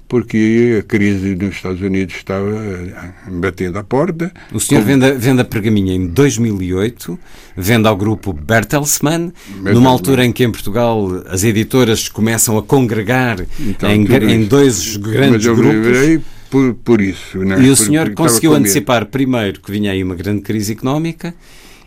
porque 0.08 0.78
a 0.80 0.82
crise 0.82 1.34
nos 1.34 1.56
Estados 1.56 1.80
Unidos 1.80 2.14
estava 2.16 2.48
eh, 2.48 2.92
batendo 3.30 3.78
à 3.78 3.84
porta. 3.84 4.32
O 4.52 4.60
senhor 4.60 4.82
como... 4.82 4.98
vende, 4.98 5.12
vende 5.18 5.40
a 5.40 5.44
Pergaminha 5.44 5.94
em 5.94 6.06
2008, 6.06 7.18
vende 7.56 7.88
ao 7.88 7.96
grupo 7.96 8.32
Bertelsmann, 8.32 9.32
Bertelsmann, 9.48 9.74
numa 9.74 9.90
altura 9.90 10.24
em 10.24 10.32
que 10.32 10.44
em 10.44 10.50
Portugal 10.50 11.22
as 11.28 11.44
editoras 11.44 12.08
começam 12.08 12.56
a 12.56 12.62
congregar 12.62 13.44
então, 13.60 13.90
em, 13.90 14.04
em, 14.04 14.44
dois 14.44 14.96
grandes 14.96 15.30
Mas 15.30 15.46
eu 15.46 15.56
grupos. 15.56 16.24
Por, 16.48 16.74
por 16.74 17.00
isso. 17.00 17.38
Né? 17.38 17.60
E 17.60 17.68
o 17.68 17.76
senhor 17.76 18.14
conseguiu 18.14 18.54
antecipar 18.54 19.06
primeiro 19.06 19.60
que 19.60 19.70
vinha 19.72 19.90
aí 19.90 20.02
uma 20.02 20.14
grande 20.14 20.42
crise 20.42 20.72
económica 20.72 21.34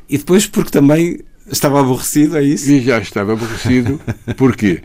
e 0.09 0.17
depois 0.17 0.45
porque 0.45 0.69
também 0.69 1.19
Estava 1.51 1.79
aborrecido, 1.79 2.37
é 2.37 2.43
isso? 2.43 2.71
E 2.71 2.81
já 2.81 2.99
estava 2.99 3.33
aborrecido. 3.33 3.99
Porquê? 4.37 4.81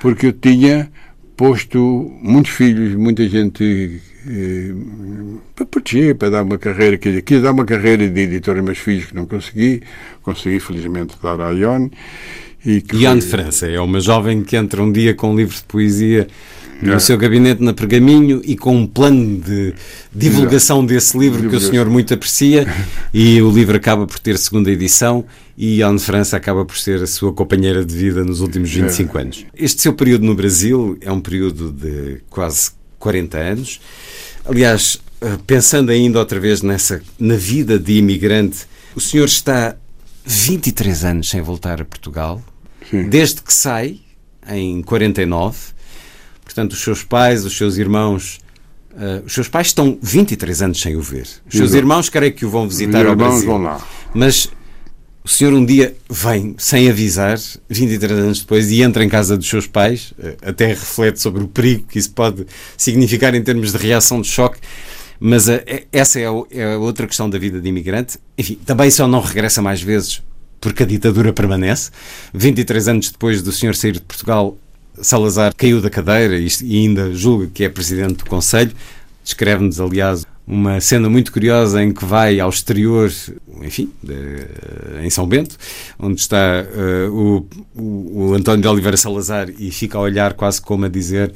Porque 0.00 0.26
eu 0.26 0.32
tinha 0.32 0.90
posto 1.38 2.12
muitos 2.20 2.50
filhos, 2.50 2.96
muita 2.96 3.26
gente 3.28 4.00
eh, 4.26 4.74
para 5.54 5.64
proteger, 5.64 6.16
para 6.16 6.30
dar 6.30 6.42
uma 6.42 6.58
carreira, 6.58 6.98
quer 6.98 7.22
quis 7.22 7.40
dar 7.40 7.52
uma 7.52 7.64
carreira 7.64 8.08
de 8.08 8.20
editor 8.20 8.58
a 8.58 8.62
meus 8.62 8.78
filhos 8.78 9.06
que 9.06 9.14
não 9.14 9.24
consegui, 9.24 9.80
consegui 10.20 10.58
felizmente 10.58 11.14
dar 11.22 11.40
à 11.40 11.50
Ione. 11.50 11.92
E 12.66 12.80
que 12.80 12.96
Ione 13.04 13.20
foi... 13.20 13.30
França 13.30 13.68
é 13.68 13.80
uma 13.80 14.00
jovem 14.00 14.42
que 14.42 14.56
entra 14.56 14.82
um 14.82 14.90
dia 14.90 15.14
com 15.14 15.30
um 15.30 15.36
livro 15.36 15.54
de 15.54 15.62
poesia 15.62 16.26
no 16.80 16.94
é. 16.94 16.98
seu 16.98 17.18
gabinete 17.18 17.62
na 17.62 17.72
Pergaminho 17.72 18.40
e 18.44 18.56
com 18.56 18.76
um 18.76 18.86
plano 18.86 19.38
de 19.38 19.74
divulgação 20.14 20.78
Exato. 20.78 20.94
desse 20.94 21.18
livro 21.18 21.48
que 21.48 21.56
o 21.56 21.60
senhor 21.60 21.88
muito 21.88 22.14
aprecia 22.14 22.66
e 23.12 23.40
o 23.42 23.50
livro 23.50 23.76
acaba 23.76 24.06
por 24.06 24.18
ter 24.18 24.38
segunda 24.38 24.70
edição 24.70 25.24
e 25.56 25.82
Anne 25.82 25.98
França 25.98 26.36
acaba 26.36 26.64
por 26.64 26.78
ser 26.78 27.02
a 27.02 27.06
sua 27.06 27.32
companheira 27.32 27.84
de 27.84 27.94
vida 27.94 28.22
nos 28.24 28.40
últimos 28.40 28.70
25 28.70 29.18
é. 29.18 29.20
anos. 29.20 29.46
Este 29.56 29.82
seu 29.82 29.92
período 29.92 30.24
no 30.24 30.34
Brasil 30.34 30.96
é 31.00 31.10
um 31.10 31.20
período 31.20 31.72
de 31.72 32.20
quase 32.30 32.70
40 32.98 33.38
anos. 33.38 33.80
Aliás, 34.44 35.00
eh, 35.20 35.36
pensando 35.46 35.90
ainda 35.90 36.20
outra 36.20 36.38
vez 36.38 36.62
nessa 36.62 37.02
na 37.18 37.34
vida 37.34 37.76
de 37.78 37.98
imigrante, 37.98 38.66
o 38.94 39.00
senhor 39.00 39.24
está 39.24 39.76
23 40.24 41.04
anos 41.04 41.28
sem 41.28 41.42
voltar 41.42 41.80
a 41.80 41.84
Portugal, 41.84 42.42
Sim. 42.88 43.08
desde 43.08 43.42
que 43.42 43.52
sai 43.52 43.98
em 44.48 44.80
49 44.82 45.77
Portanto, 46.58 46.72
os 46.72 46.82
seus 46.82 47.04
pais, 47.04 47.44
os 47.44 47.56
seus 47.56 47.76
irmãos. 47.76 48.40
Uh, 48.90 49.24
os 49.24 49.32
seus 49.32 49.46
pais 49.46 49.68
estão 49.68 49.96
23 50.02 50.62
anos 50.62 50.80
sem 50.80 50.96
o 50.96 51.00
ver. 51.00 51.22
Os 51.22 51.52
seus 51.52 51.70
Exato. 51.70 51.76
irmãos, 51.76 52.08
creio 52.08 52.32
que 52.32 52.44
o 52.44 52.50
vão 52.50 52.68
visitar 52.68 53.06
ao 53.06 53.14
Brasil. 53.14 53.46
Vão 53.46 53.62
lá. 53.62 53.80
Mas 54.12 54.50
o 55.22 55.28
senhor 55.28 55.52
um 55.52 55.64
dia 55.64 55.94
vem, 56.10 56.56
sem 56.58 56.90
avisar, 56.90 57.38
23 57.68 58.10
anos 58.18 58.40
depois, 58.40 58.72
e 58.72 58.82
entra 58.82 59.04
em 59.04 59.08
casa 59.08 59.36
dos 59.36 59.48
seus 59.48 59.68
pais, 59.68 60.12
uh, 60.18 60.36
até 60.42 60.66
reflete 60.66 61.20
sobre 61.20 61.44
o 61.44 61.46
perigo 61.46 61.86
que 61.86 61.96
isso 61.96 62.10
pode 62.10 62.44
significar 62.76 63.36
em 63.36 63.42
termos 63.42 63.70
de 63.70 63.78
reação 63.78 64.20
de 64.20 64.26
choque. 64.26 64.58
Mas 65.20 65.46
uh, 65.46 65.62
essa 65.92 66.18
é, 66.18 66.24
é 66.50 66.76
outra 66.76 67.06
questão 67.06 67.30
da 67.30 67.38
vida 67.38 67.60
de 67.60 67.68
imigrante. 67.68 68.18
Enfim, 68.36 68.58
também 68.66 68.90
só 68.90 69.06
não 69.06 69.20
regressa 69.20 69.62
mais 69.62 69.80
vezes 69.80 70.24
porque 70.60 70.82
a 70.82 70.86
ditadura 70.86 71.32
permanece. 71.32 71.92
23 72.34 72.88
anos 72.88 73.10
depois 73.12 73.42
do 73.42 73.52
senhor 73.52 73.76
sair 73.76 73.92
de 73.92 74.00
Portugal, 74.00 74.58
Salazar 75.02 75.54
caiu 75.56 75.80
da 75.80 75.90
cadeira 75.90 76.38
e 76.38 76.76
ainda 76.78 77.12
julga 77.12 77.48
que 77.52 77.64
é 77.64 77.68
presidente 77.68 78.18
do 78.18 78.26
Conselho. 78.26 78.72
Descreve-nos, 79.24 79.80
aliás, 79.80 80.26
uma 80.48 80.80
cena 80.80 81.10
muito 81.10 81.30
curiosa 81.30 81.84
em 81.84 81.92
que 81.92 82.06
vai 82.06 82.40
ao 82.40 82.48
exterior, 82.48 83.12
enfim, 83.62 83.92
de, 84.02 84.14
em 85.04 85.10
São 85.10 85.26
Bento, 85.26 85.56
onde 85.98 86.18
está 86.18 86.64
uh, 86.64 87.12
o, 87.12 87.46
o, 87.76 88.30
o, 88.30 88.34
António 88.34 88.62
de 88.62 88.68
Oliveira 88.68 88.96
Salazar 88.96 89.50
e 89.58 89.70
fica 89.70 89.98
a 89.98 90.00
olhar 90.00 90.32
quase 90.32 90.62
como 90.62 90.86
a 90.86 90.88
dizer: 90.88 91.30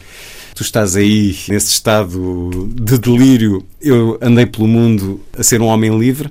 Tu 0.55 0.63
estás 0.63 0.97
aí 0.97 1.37
nesse 1.47 1.71
estado 1.73 2.71
de 2.75 2.97
delírio, 2.97 3.63
eu 3.83 4.19
andei 4.23 4.47
pelo 4.47 4.67
mundo 4.67 5.21
a 5.37 5.43
ser 5.43 5.61
um 5.61 5.67
homem 5.67 5.97
livre. 5.99 6.31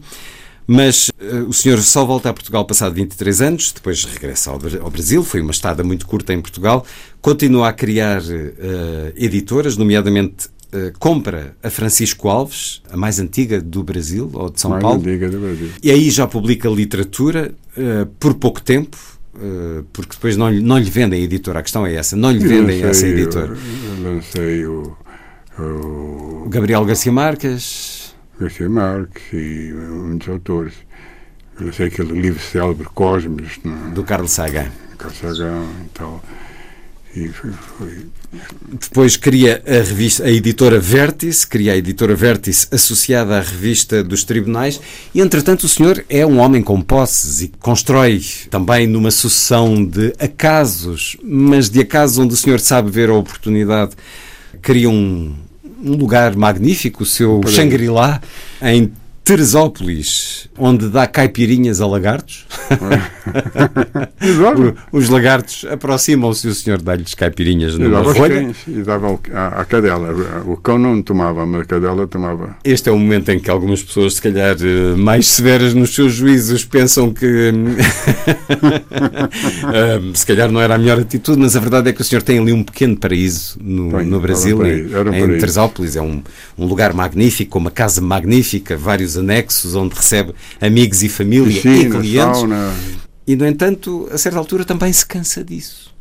Mas 0.67 1.09
uh, 1.09 1.47
o 1.47 1.53
senhor 1.53 1.79
só 1.79 2.05
volta 2.05 2.29
a 2.29 2.33
Portugal 2.33 2.65
passado 2.65 2.93
23 2.93 3.41
anos, 3.41 3.71
depois 3.71 4.03
regressa 4.05 4.51
ao, 4.51 4.59
ao 4.81 4.89
Brasil, 4.89 5.23
foi 5.23 5.41
uma 5.41 5.51
estada 5.51 5.83
muito 5.83 6.05
curta 6.05 6.33
em 6.33 6.41
Portugal, 6.41 6.85
continua 7.21 7.69
a 7.69 7.73
criar 7.73 8.21
uh, 8.21 9.13
editoras, 9.15 9.75
nomeadamente 9.75 10.47
uh, 10.73 10.97
compra 10.99 11.55
a 11.63 11.69
Francisco 11.69 12.29
Alves, 12.29 12.81
a 12.89 12.95
mais 12.95 13.19
antiga 13.19 13.61
do 13.61 13.83
Brasil, 13.83 14.29
ou 14.33 14.49
de 14.49 14.61
São 14.61 14.71
mais 14.71 14.81
Paulo. 14.81 14.99
Antiga 14.99 15.29
do 15.29 15.39
Brasil. 15.39 15.69
E 15.81 15.91
aí 15.91 16.09
já 16.09 16.27
publica 16.27 16.69
literatura 16.69 17.53
por 18.19 18.33
pouco 18.33 18.61
tempo, 18.61 18.97
porque 19.93 20.15
depois 20.15 20.35
não, 20.35 20.51
não 20.51 20.77
lhe 20.77 20.89
vendem 20.89 21.21
a 21.21 21.23
editora. 21.23 21.59
A 21.59 21.61
questão 21.61 21.85
é 21.85 21.95
essa, 21.95 22.17
não 22.17 22.31
lhe 22.31 22.39
vendem 22.39 22.83
essa 22.83 23.07
editora. 23.07 23.55
Eu 23.55 24.03
lancei 24.03 24.65
o, 24.65 24.95
o... 25.57 26.49
Gabriel 26.49 26.83
Garcia 26.83 27.11
Marques. 27.13 28.00
Garcia 28.41 28.67
Marques 28.67 29.21
e 29.33 29.71
muitos 29.71 30.27
autores. 30.27 30.73
Eu 31.59 31.71
sei 31.71 31.87
aquele 31.87 32.19
livro 32.19 32.41
célebre 32.41 32.85
Cosmos. 32.85 33.59
Não? 33.63 33.89
É? 33.89 33.91
Do 33.91 34.03
Carlos 34.03 34.31
Sagan. 34.31 34.71
Carlos 34.97 35.19
Sagan 35.19 35.63
e 35.85 35.89
tal. 35.93 36.23
E 37.15 37.27
foi, 37.27 37.51
foi... 37.51 38.07
Depois 38.71 39.15
cria 39.17 39.61
a 39.67 39.83
revista, 39.83 40.23
a 40.23 40.31
editora 40.31 40.79
Vértice, 40.79 41.45
cria 41.45 41.73
a 41.73 41.77
editora 41.77 42.15
Vértice 42.15 42.67
associada 42.71 43.37
à 43.37 43.41
revista 43.41 44.01
dos 44.01 44.23
tribunais, 44.23 44.79
e 45.13 45.19
entretanto 45.19 45.65
o 45.65 45.67
senhor 45.67 46.05
é 46.09 46.25
um 46.25 46.39
homem 46.39 46.63
com 46.63 46.81
posses 46.81 47.41
e 47.41 47.49
constrói 47.59 48.21
também 48.49 48.87
numa 48.87 49.11
sucessão 49.11 49.83
de 49.83 50.13
acasos, 50.17 51.17
mas 51.21 51.69
de 51.69 51.81
acasos 51.81 52.17
onde 52.17 52.33
o 52.33 52.37
senhor 52.37 52.61
sabe 52.61 52.89
ver 52.89 53.09
a 53.09 53.13
oportunidade, 53.13 53.91
cria 54.61 54.89
um, 54.89 55.35
um 55.83 55.95
lugar 55.95 56.35
magnífico, 56.35 57.03
o 57.03 57.05
seu 57.05 57.41
Shangri-La, 57.47 58.21
em 58.61 58.91
Teresópolis, 59.23 60.49
onde 60.57 60.89
dá 60.89 61.05
caipirinhas 61.05 61.79
a 61.79 61.85
lagartos. 61.85 62.47
Os 64.91 65.09
lagartos 65.09 65.63
aproximam-se 65.69 66.47
e 66.47 66.49
o 66.49 66.55
senhor 66.55 66.81
dá-lhes 66.81 67.13
caipirinhas 67.13 67.75
E 67.75 67.77
numa 67.77 68.01
rolha. 68.01 68.41
cães, 68.41 68.57
e 68.67 68.81
dava 68.81 69.19
à, 69.33 69.63
cadela. 69.65 70.09
O 70.45 70.57
cão 70.57 70.79
não 70.79 71.01
tomava, 71.03 71.45
mas 71.45 71.61
a 71.61 71.65
cadela 71.65 72.07
tomava. 72.07 72.57
Este 72.63 72.89
é 72.89 72.91
o 72.91 72.97
momento 72.97 73.29
em 73.29 73.39
que 73.39 73.49
algumas 73.49 73.83
pessoas, 73.83 74.15
se 74.15 74.21
calhar 74.21 74.55
eh, 74.59 74.95
mais 74.97 75.27
severas 75.27 75.73
nos 75.75 75.93
seus 75.93 76.13
juízos, 76.13 76.65
pensam 76.65 77.13
que 77.13 77.51
hum, 77.53 77.75
se 80.15 80.25
calhar 80.25 80.51
não 80.51 80.59
era 80.59 80.75
a 80.75 80.77
melhor 80.77 80.99
atitude, 80.99 81.39
mas 81.39 81.55
a 81.55 81.59
verdade 81.59 81.89
é 81.89 81.93
que 81.93 82.01
o 82.01 82.03
senhor 82.03 82.23
tem 82.23 82.39
ali 82.39 82.51
um 82.53 82.63
pequeno 82.63 82.97
paraíso 82.97 83.57
no, 83.61 84.03
no 84.03 84.19
Brasil, 84.19 84.57
um 84.57 84.65
em, 84.65 84.87
paraíso, 84.87 84.97
um 84.97 85.01
em 85.01 85.21
paraíso. 85.21 85.39
Teresópolis. 85.39 85.95
É 85.95 86.01
um, 86.01 86.23
um 86.57 86.65
lugar 86.65 86.93
magnífico, 86.93 87.59
uma 87.59 87.71
casa 87.71 88.01
magnífica, 88.01 88.75
vários 88.75 89.10
anexos 89.17 89.75
onde 89.75 89.95
recebe 89.95 90.33
amigos 90.59 91.03
e 91.03 91.09
família 91.09 91.51
e 91.51 91.61
Piscina, 91.61 91.99
clientes. 91.99 92.39
sauna. 92.39 92.73
E, 93.27 93.35
no 93.35 93.45
entanto, 93.45 94.09
a 94.11 94.17
certa 94.17 94.37
altura 94.37 94.65
também 94.65 94.91
se 94.91 95.05
cansa 95.05 95.43
disso. 95.43 95.93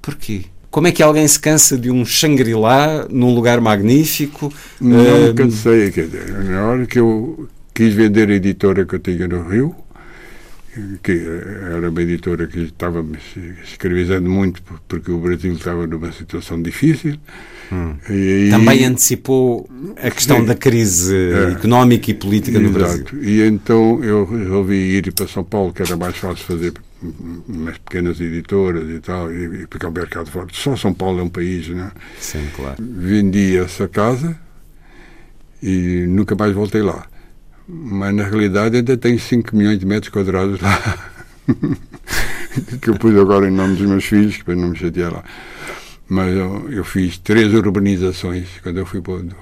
Porquê? 0.00 0.44
Como 0.70 0.86
é 0.86 0.92
que 0.92 1.02
alguém 1.02 1.26
se 1.26 1.38
cansa 1.38 1.76
de 1.76 1.90
um 1.90 2.04
Shangri-La 2.04 3.06
num 3.10 3.34
lugar 3.34 3.60
magnífico? 3.60 4.52
Não 4.80 4.98
me 4.98 5.34
cansei, 5.34 5.90
quer 5.90 6.06
dizer, 6.06 6.44
na 6.44 6.64
hora 6.64 6.86
que 6.86 6.98
eu 6.98 7.48
quis 7.74 7.92
vender 7.92 8.30
a 8.30 8.34
editora 8.34 8.84
que 8.84 8.94
eu 8.94 8.98
tinha 9.00 9.26
no 9.26 9.48
Rio, 9.48 9.74
que 11.02 11.12
era 11.74 11.90
uma 11.90 12.02
editora 12.02 12.46
que 12.46 12.60
estava 12.60 13.02
me 13.02 13.18
escravizando 13.64 14.28
muito 14.30 14.62
porque 14.88 15.10
o 15.10 15.18
Brasil 15.18 15.52
estava 15.52 15.86
numa 15.86 16.12
situação 16.12 16.60
difícil. 16.62 17.18
E 17.72 17.74
aí- 17.74 18.48
Hum. 18.48 18.50
Também 18.50 18.84
antecipou 18.84 19.68
a 19.96 20.10
questão 20.10 20.38
Sim. 20.40 20.44
da 20.46 20.54
crise 20.56 21.14
É. 21.14 21.52
económica 21.52 22.10
e 22.10 22.14
política 22.14 22.58
no 22.58 22.70
Brasil. 22.70 22.96
Exato. 23.02 23.16
E 23.22 23.42
então 23.46 24.02
eu 24.02 24.24
resolvi 24.24 24.74
ir 24.96 25.12
para 25.12 25.28
São 25.28 25.44
Paulo, 25.44 25.72
que 25.72 25.80
era 25.82 25.96
mais 25.96 26.16
fácil 26.16 26.44
fazer 26.44 26.72
umas 27.48 27.78
pequenas 27.78 28.20
editoras 28.20 28.90
e 28.90 28.98
tal, 29.00 29.32
e, 29.32 29.62
e 29.62 29.66
porque 29.68 29.86
é 29.86 29.88
um 29.88 29.92
mercado 29.92 30.28
forte. 30.30 30.60
Só 30.60 30.76
São 30.76 30.92
Paulo 30.92 31.20
é 31.20 31.22
um 31.22 31.28
país, 31.28 31.68
né? 31.68 31.92
Sim, 32.18 32.44
claro. 32.56 32.76
Vendi 32.80 33.56
essa 33.56 33.86
casa 33.86 34.36
e 35.62 36.06
nunca 36.08 36.34
mais 36.34 36.52
voltei 36.54 36.82
lá. 36.82 37.06
Mas 37.72 38.14
na 38.14 38.24
realidade 38.24 38.76
ainda 38.76 38.96
tenho 38.96 39.18
5 39.18 39.54
milhões 39.54 39.78
de 39.78 39.86
metros 39.86 40.12
quadrados 40.12 40.60
lá. 40.60 41.10
que 42.82 42.90
eu 42.90 42.98
pus 42.98 43.16
agora 43.16 43.46
em 43.46 43.52
nome 43.52 43.76
dos 43.76 43.86
meus 43.86 44.04
filhos, 44.04 44.42
para 44.42 44.56
não 44.56 44.70
me 44.70 44.76
chatear 44.76 45.12
lá. 45.12 45.24
Mas 46.08 46.34
eu, 46.34 46.68
eu 46.70 46.84
fiz 46.84 47.18
três 47.18 47.54
urbanizações 47.54 48.48
quando 48.62 48.78
eu 48.78 48.86
fui, 48.86 49.00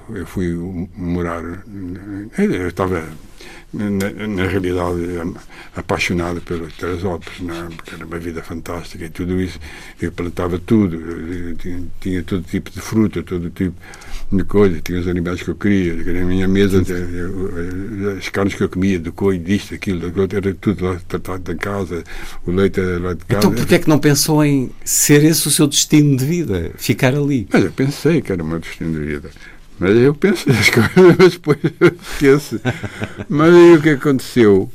eu 0.09 0.25
fui 0.27 0.53
morar. 0.95 1.43
Eu 2.37 2.67
estava, 2.67 3.03
na, 3.73 4.27
na 4.27 4.47
realidade, 4.47 4.99
apaixonado 5.75 6.41
pelas 6.41 6.73
Teresópolis, 6.73 7.39
né? 7.41 7.67
porque 7.75 7.95
era 7.95 8.05
uma 8.05 8.17
vida 8.17 8.41
fantástica 8.41 9.05
e 9.05 9.09
tudo 9.09 9.39
isso. 9.39 9.59
Eu 10.01 10.11
plantava 10.11 10.57
tudo, 10.59 10.95
eu 10.95 11.55
tinha, 11.55 11.83
tinha 11.99 12.23
todo 12.23 12.43
tipo 12.43 12.71
de 12.71 12.81
fruta, 12.81 13.21
todo 13.21 13.49
tipo 13.51 13.75
de 14.31 14.43
coisa, 14.43 14.79
tinha 14.81 14.99
os 14.99 15.07
animais 15.07 15.41
que 15.41 15.49
eu 15.49 15.55
queria. 15.55 15.95
Na 15.95 16.25
minha 16.25 16.47
mesa, 16.47 16.83
as 18.17 18.29
carnes 18.29 18.55
que 18.55 18.63
eu 18.63 18.69
comia, 18.69 18.99
do 18.99 19.11
coi, 19.11 19.37
disto, 19.37 19.75
aquilo, 19.75 19.99
daquilo, 19.99 20.27
era 20.31 20.53
tudo 20.55 20.85
lá 20.85 21.01
tratado 21.07 21.51
em 21.51 21.57
casa, 21.57 22.03
o 22.45 22.51
leite 22.51 22.79
era 22.79 22.99
lá 22.99 23.13
de 23.13 23.25
casa. 23.25 23.39
Então 23.39 23.53
porquê 23.53 23.75
é 23.75 23.79
que 23.79 23.89
não 23.89 23.99
pensou 23.99 24.43
em 24.43 24.71
ser 24.83 25.23
esse 25.23 25.47
o 25.47 25.51
seu 25.51 25.67
destino 25.67 26.17
de 26.17 26.25
vida? 26.25 26.71
Ficar 26.75 27.13
ali? 27.13 27.47
Mas 27.51 27.63
eu 27.63 27.71
pensei 27.71 28.21
que 28.21 28.31
era 28.31 28.41
o 28.41 28.45
meu 28.45 28.59
destino 28.59 28.99
de 28.99 29.05
vida. 29.05 29.29
Mas 29.79 29.95
eu 29.95 30.13
pensei 30.13 30.53
as 30.53 30.69
coisas, 30.71 31.15
mas 31.17 31.33
depois 31.33 31.57
eu 31.79 31.87
esqueço. 32.01 32.59
Mas 33.29 33.53
aí 33.53 33.73
o 33.75 33.81
que 33.81 33.89
aconteceu? 33.89 34.69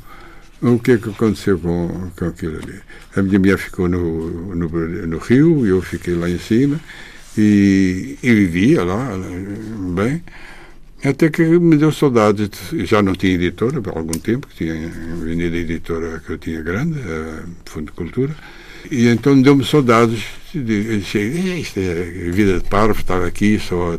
O 0.61 0.79
que 0.79 0.93
é 0.93 0.97
que 0.97 1.09
aconteceu 1.09 1.59
com, 1.59 2.09
com 2.17 2.25
aquilo 2.25 2.57
ali? 2.57 2.79
A 3.15 3.21
minha 3.21 3.37
mulher 3.39 3.57
ficou 3.57 3.87
no, 3.87 4.55
no, 4.55 4.67
no 5.07 5.17
Rio, 5.19 5.65
eu 5.65 5.81
fiquei 5.81 6.15
lá 6.15 6.29
em 6.29 6.39
cima 6.39 6.79
e, 7.37 8.17
e 8.23 8.33
vivia 8.33 8.83
lá, 8.83 9.11
bem. 9.93 10.23
Até 11.03 11.29
que 11.29 11.43
me 11.43 11.77
deu 11.77 11.91
saudades. 11.91 12.49
de- 12.71 12.85
Já 12.85 13.01
não 13.01 13.13
tinha 13.13 13.33
editora 13.35 13.79
há 13.85 13.97
algum 13.99 14.17
tempo, 14.17 14.47
que 14.47 14.55
tinha 14.65 14.89
vendido 15.21 15.55
a 15.55 15.59
editora 15.59 16.19
que 16.25 16.31
eu 16.31 16.37
tinha 16.37 16.61
grande, 16.63 16.99
a 16.99 17.43
Fundo 17.69 17.87
de 17.87 17.91
Cultura. 17.91 18.35
E 18.89 19.07
então 19.07 19.39
deu-me 19.39 19.63
saudades. 19.63 20.23
De, 20.53 20.63
de, 20.63 21.59
isto 21.59 21.79
é 21.79 22.31
vida 22.31 22.59
de 22.59 22.63
parvo, 22.69 22.99
estar 22.99 23.23
aqui 23.23 23.59
só. 23.59 23.97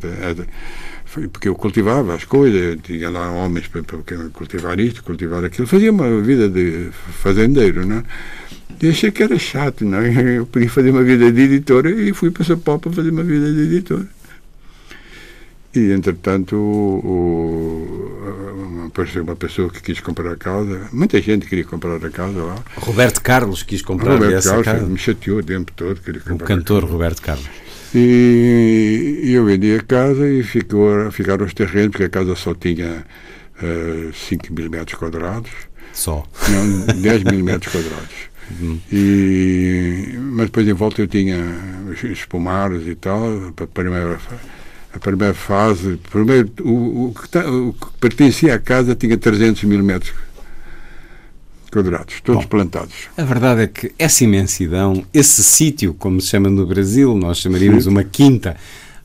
Porque 1.32 1.48
eu 1.48 1.54
cultivava 1.54 2.14
as 2.14 2.24
coisas, 2.24 2.78
tinha 2.82 3.08
lá 3.08 3.30
homens 3.30 3.66
para, 3.66 3.82
para 3.82 3.98
cultivar 4.32 4.78
isto, 4.78 5.02
cultivar 5.02 5.44
aquilo. 5.44 5.66
Fazia 5.66 5.90
uma 5.90 6.20
vida 6.20 6.48
de 6.48 6.90
fazendeiro, 7.22 7.86
não 7.86 7.96
é? 7.96 8.02
E 8.82 8.90
achei 8.90 9.10
que 9.10 9.22
era 9.22 9.38
chato, 9.38 9.84
não 9.84 9.98
é? 9.98 10.38
Eu 10.38 10.46
podia 10.46 10.68
fazer 10.68 10.90
uma 10.90 11.02
vida 11.02 11.32
de 11.32 11.40
editora 11.40 11.90
e 11.90 12.12
fui 12.12 12.30
para 12.30 12.44
São 12.44 12.58
Paulo 12.58 12.80
para 12.80 12.92
fazer 12.92 13.10
uma 13.10 13.22
vida 13.24 13.52
de 13.52 13.60
editora. 13.62 14.06
E, 15.74 15.92
entretanto, 15.92 16.56
o, 16.56 17.02
o, 18.82 18.86
apareceu 18.86 19.22
uma 19.22 19.36
pessoa 19.36 19.68
que 19.68 19.82
quis 19.82 20.00
comprar 20.00 20.32
a 20.32 20.36
casa. 20.36 20.88
Muita 20.92 21.20
gente 21.20 21.46
queria 21.46 21.64
comprar 21.64 21.96
a 21.96 22.10
casa 22.10 22.42
lá. 22.42 22.56
Roberto 22.76 23.20
Carlos 23.20 23.62
quis 23.62 23.82
comprar 23.82 24.14
Roberto 24.14 24.34
essa 24.34 24.50
Carlos 24.50 24.64
casa. 24.64 24.86
me 24.86 24.98
chateou 24.98 25.38
o 25.38 25.42
tempo 25.42 25.72
todo. 25.76 26.00
Queria 26.00 26.20
O 26.20 26.28
comprar 26.30 26.46
cantor 26.46 26.84
Roberto 26.84 27.20
Carlos. 27.20 27.46
E, 27.98 29.20
e 29.24 29.32
eu 29.32 29.44
vendi 29.46 29.74
a 29.74 29.82
casa 29.82 30.28
e 30.28 30.42
ficou, 30.42 31.10
ficaram 31.10 31.46
os 31.46 31.54
terrenos, 31.54 31.90
porque 31.92 32.04
a 32.04 32.08
casa 32.10 32.34
só 32.36 32.54
tinha 32.54 33.04
eh, 33.62 34.10
5 34.12 34.52
mil 34.52 34.68
metros 34.70 34.98
quadrados. 34.98 35.50
Só. 35.94 36.24
Não, 36.50 36.86
10 37.00 37.24
mil 37.24 37.42
metros 37.44 37.72
quadrados. 37.72 38.14
E, 38.92 40.14
mas 40.32 40.46
depois 40.46 40.68
em 40.68 40.72
volta 40.72 41.00
eu 41.02 41.06
tinha 41.08 41.36
pomares 42.28 42.86
e 42.86 42.94
tal, 42.94 43.52
a 43.60 43.66
primeira, 43.66 44.18
a 44.94 44.98
primeira 44.98 45.34
fase, 45.34 45.98
primeiro, 46.10 46.50
o, 46.60 47.06
o, 47.06 47.14
que 47.14 47.28
tá- 47.28 47.50
o 47.50 47.72
que 47.72 47.86
pertencia 47.98 48.54
à 48.54 48.58
casa 48.58 48.94
tinha 48.94 49.16
300 49.16 49.64
mil 49.64 49.82
metros 49.82 50.12
quadrados, 51.76 52.20
todos 52.22 52.44
Bom. 52.44 52.48
plantados. 52.48 52.94
A 53.16 53.22
verdade 53.22 53.62
é 53.62 53.66
que 53.66 53.92
essa 53.98 54.24
imensidão, 54.24 55.04
esse 55.12 55.44
sítio, 55.44 55.92
como 55.92 56.20
se 56.22 56.28
chama 56.28 56.48
no 56.48 56.66
Brasil, 56.66 57.14
nós 57.14 57.38
chamaríamos 57.38 57.84
Sim. 57.84 57.90
uma 57.90 58.02
quinta, 58.02 58.56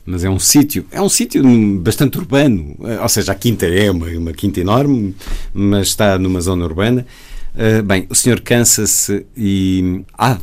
mas 0.06 0.24
é 0.24 0.30
um 0.30 0.38
sítio, 0.38 0.86
é 0.90 1.02
um 1.02 1.08
sítio 1.08 1.42
bastante 1.80 2.16
urbano, 2.16 2.74
eh, 2.84 2.98
ou 3.00 3.08
seja, 3.08 3.32
a 3.32 3.34
quinta 3.34 3.66
é 3.66 3.90
uma, 3.90 4.06
uma 4.06 4.32
quinta 4.32 4.60
enorme, 4.60 5.14
mas 5.52 5.88
está 5.88 6.18
numa 6.18 6.40
zona 6.40 6.64
urbana. 6.64 7.06
Eh, 7.54 7.82
bem, 7.82 8.06
o 8.08 8.14
senhor 8.14 8.40
cansa-se 8.40 9.26
e 9.36 10.02
há 10.16 10.32
de, 10.32 10.40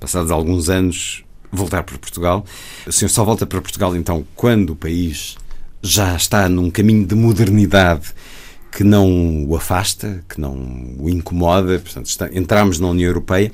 passados 0.00 0.30
alguns 0.30 0.70
anos, 0.70 1.24
voltar 1.52 1.82
para 1.82 1.98
Portugal. 1.98 2.44
O 2.86 2.92
senhor 2.92 3.10
só 3.10 3.22
volta 3.22 3.46
para 3.46 3.60
Portugal 3.60 3.94
então 3.94 4.24
quando 4.34 4.70
o 4.70 4.76
país 4.76 5.36
já 5.82 6.16
está 6.16 6.48
num 6.48 6.70
caminho 6.70 7.06
de 7.06 7.14
modernidade 7.14 8.14
que 8.76 8.84
não 8.84 9.46
o 9.46 9.56
afasta, 9.56 10.22
que 10.28 10.38
não 10.38 10.54
o 10.98 11.08
incomoda, 11.08 11.78
portanto, 11.78 12.08
está, 12.08 12.28
entramos 12.30 12.78
na 12.78 12.88
União 12.88 13.08
Europeia. 13.08 13.50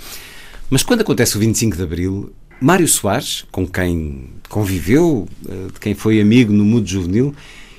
Mas 0.69 0.83
quando 0.83 1.03
acontece 1.03 1.37
o 1.37 1.39
25 1.39 1.77
de 1.77 1.83
Abril, 1.85 2.33
Mário 2.61 2.89
Soares, 2.89 3.45
com 3.53 3.65
quem 3.65 4.31
conviveu, 4.49 5.29
eh, 5.49 5.69
de 5.73 5.79
quem 5.79 5.95
foi 5.95 6.21
amigo 6.21 6.53
no 6.53 6.65
mundo 6.65 6.89
juvenil, 6.89 7.33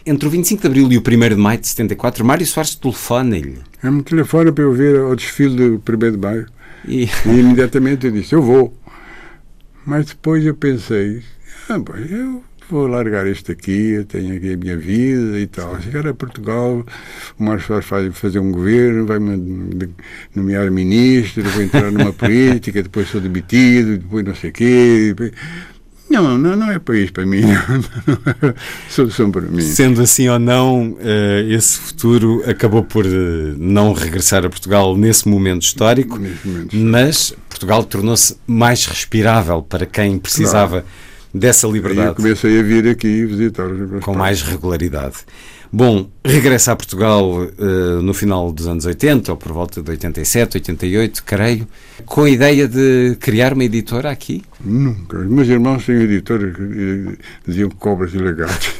entre 0.05 0.25
o 0.25 0.31
25 0.31 0.61
de 0.61 0.67
Abril 0.67 0.89
e 0.93 0.97
o 0.97 1.01
1 1.01 1.29
de 1.31 1.35
Maio 1.35 1.59
de 1.59 1.67
74, 1.67 2.23
Mário 2.23 2.45
Soares 2.45 2.75
telefona-lhe 2.75 3.57
É 3.83 3.91
me 3.91 4.03
telefone 4.03 4.49
para 4.53 4.63
eu 4.63 4.71
ver 4.71 5.01
o 5.01 5.13
desfile 5.13 5.77
do 5.77 5.83
1 5.85 6.11
de 6.11 6.17
maio. 6.17 6.47
e 6.87 7.09
E 7.25 7.29
imediatamente 7.29 8.05
eu 8.05 8.13
disse, 8.13 8.33
eu 8.33 8.41
vou. 8.41 8.73
Mas 9.85 10.05
depois 10.05 10.45
eu 10.45 10.55
pensei, 10.55 11.21
ah, 11.67 11.77
bom, 11.77 11.93
eu 11.93 12.41
vou 12.73 12.87
largar 12.87 13.27
isto 13.27 13.51
aqui, 13.51 13.91
eu 13.91 14.05
tenho 14.05 14.35
aqui 14.35 14.53
a 14.53 14.57
minha 14.57 14.75
vida 14.77 15.39
e 15.39 15.47
tal. 15.47 15.79
Chegar 15.81 16.07
a 16.07 16.13
Portugal, 16.13 16.83
o 17.39 17.43
Marcos 17.43 17.65
Soares 17.67 17.87
vai 17.87 18.11
fazer 18.11 18.39
um 18.39 18.51
governo, 18.51 19.05
vai 19.05 19.19
me 19.19 19.89
nomear 20.35 20.69
ministro, 20.71 21.43
vou 21.43 21.61
entrar 21.61 21.91
numa 21.91 22.11
política, 22.13 22.81
depois 22.81 23.07
sou 23.09 23.21
demitido, 23.21 23.97
depois 23.97 24.25
não 24.25 24.35
sei 24.35 24.49
o 24.49 24.53
quê. 24.53 25.05
depois- 25.09 25.31
Não, 26.09 26.37
não, 26.37 26.55
não 26.55 26.69
é 26.71 26.77
país 26.79 27.09
para 27.11 27.25
mim, 27.25 27.41
não, 27.45 27.77
não 28.07 28.49
é 28.49 28.53
solução 28.89 29.31
para 29.31 29.41
mim. 29.43 29.61
Sendo 29.61 30.01
assim 30.01 30.27
ou 30.29 30.37
não, 30.39 30.97
eh, 30.99 31.45
esse 31.49 31.77
futuro 31.79 32.43
acabou 32.47 32.83
por 32.83 33.05
eh, 33.05 33.09
não 33.57 33.93
regressar 33.93 34.45
a 34.45 34.49
Portugal 34.49 34.95
nesse 34.97 35.27
momento 35.27 35.61
histórico, 35.63 36.17
Nesse 36.19 36.47
momento. 36.47 36.75
mas 36.75 37.33
Portugal 37.49 37.83
tornou-se 37.83 38.35
mais 38.45 38.85
respirável 38.85 39.61
para 39.63 39.85
quem 39.85 40.17
precisava 40.19 40.83
dessa 41.33 41.67
liberdade. 41.67 42.01
Aí 42.01 42.07
eu 42.07 42.15
comecei 42.15 42.59
a 42.59 42.63
vir 42.63 42.87
aqui 42.87 43.25
visitar 43.25 43.65
os 43.65 43.89
meus 43.89 44.03
com 44.03 44.13
mais 44.13 44.41
regularidade. 44.41 45.17
Bom, 45.75 46.07
regressa 46.23 46.73
a 46.73 46.75
Portugal 46.75 47.45
eh, 47.45 48.01
no 48.03 48.13
final 48.13 48.51
dos 48.51 48.67
anos 48.67 48.85
80, 48.85 49.31
ou 49.31 49.37
por 49.37 49.51
volta 49.51 49.81
de 49.81 49.89
87, 49.89 50.57
88, 50.57 51.23
creio, 51.23 51.67
com 52.05 52.25
a 52.25 52.29
ideia 52.29 52.67
de 52.67 53.17
criar 53.19 53.53
uma 53.53 53.63
editora 53.63 54.11
aqui. 54.11 54.43
Nunca. 54.63 55.17
Os 55.17 55.27
meus 55.27 55.47
irmãos 55.47 55.83
têm 55.83 55.95
editores 55.95 56.55
que 56.55 56.61
eh, 56.61 57.17
diziam 57.47 57.71
cobras 57.71 58.13
e 58.13 58.19
lagartos 58.19 58.71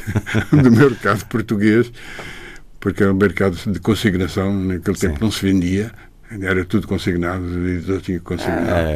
do 0.52 0.70
mercado 0.70 1.26
português, 1.26 1.90
porque 2.78 3.02
era 3.02 3.12
um 3.12 3.16
mercado 3.16 3.58
de 3.66 3.80
consignação, 3.80 4.54
naquele 4.54 4.96
tempo 4.96 5.18
não 5.20 5.32
se 5.32 5.42
vendia, 5.44 5.90
era 6.40 6.64
tudo 6.64 6.86
consignado, 6.88 7.44
os 7.44 7.56
editores 7.56 8.02
tinham 8.02 8.18
que 8.18 8.24
consignar. 8.24 8.68
Ah, 8.68 8.92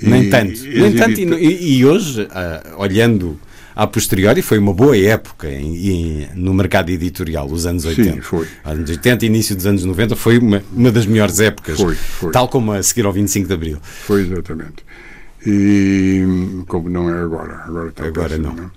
E- 0.00 0.08
nem 0.08 0.30
tanto. 0.30 0.64
e 0.66 0.80
Nem 0.80 0.92
tanto 0.94 1.20
e, 1.38 1.78
e 1.78 1.84
hoje, 1.84 2.26
ah, 2.30 2.74
olhando 2.78 3.38
a 3.74 3.86
posteriori, 3.86 4.42
foi 4.42 4.58
uma 4.58 4.72
boa 4.74 4.96
época 4.96 5.48
em- 5.50 5.88
em- 5.88 6.28
no 6.34 6.52
mercado 6.54 6.90
editorial, 6.90 7.46
os 7.50 7.64
anos 7.66 7.84
80. 7.84 8.12
Sim, 8.14 8.20
foi. 8.20 8.46
Anos 8.64 8.88
80 8.90 9.24
início 9.26 9.56
dos 9.56 9.66
anos 9.66 9.84
90 9.84 10.14
foi 10.14 10.38
uma, 10.38 10.62
uma 10.72 10.92
das 10.92 11.06
melhores 11.06 11.40
épocas, 11.40 11.80
Foi, 11.80 11.94
foi. 11.94 12.30
tal 12.32 12.48
como 12.48 12.72
a 12.72 12.82
seguir 12.82 13.06
ao 13.06 13.12
25 13.12 13.48
de 13.48 13.54
Abril. 13.54 13.78
Foi 13.82 14.20
exatamente. 14.22 14.84
E 15.46 16.22
como 16.68 16.88
não 16.88 17.08
é 17.10 17.20
agora, 17.22 17.62
agora 17.66 17.88
está 17.88 18.04
Agora 18.06 18.28
péssimo, 18.28 18.54
não. 18.54 18.64
é? 18.64 18.70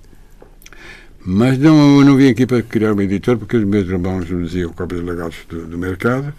Mas 1.28 1.58
não, 1.58 2.02
não 2.02 2.16
vim 2.18 2.30
aqui 2.30 2.46
para 2.46 2.62
criar 2.62 2.94
uma 2.94 3.04
editora 3.04 3.38
porque 3.38 3.58
os 3.58 3.64
meus 3.64 3.88
irmãos 3.88 4.30
me 4.30 4.46
diziam 4.46 4.72
e 4.72 5.02
lagartos 5.02 5.40
do, 5.50 5.66
do 5.66 5.78
mercado. 5.78 6.32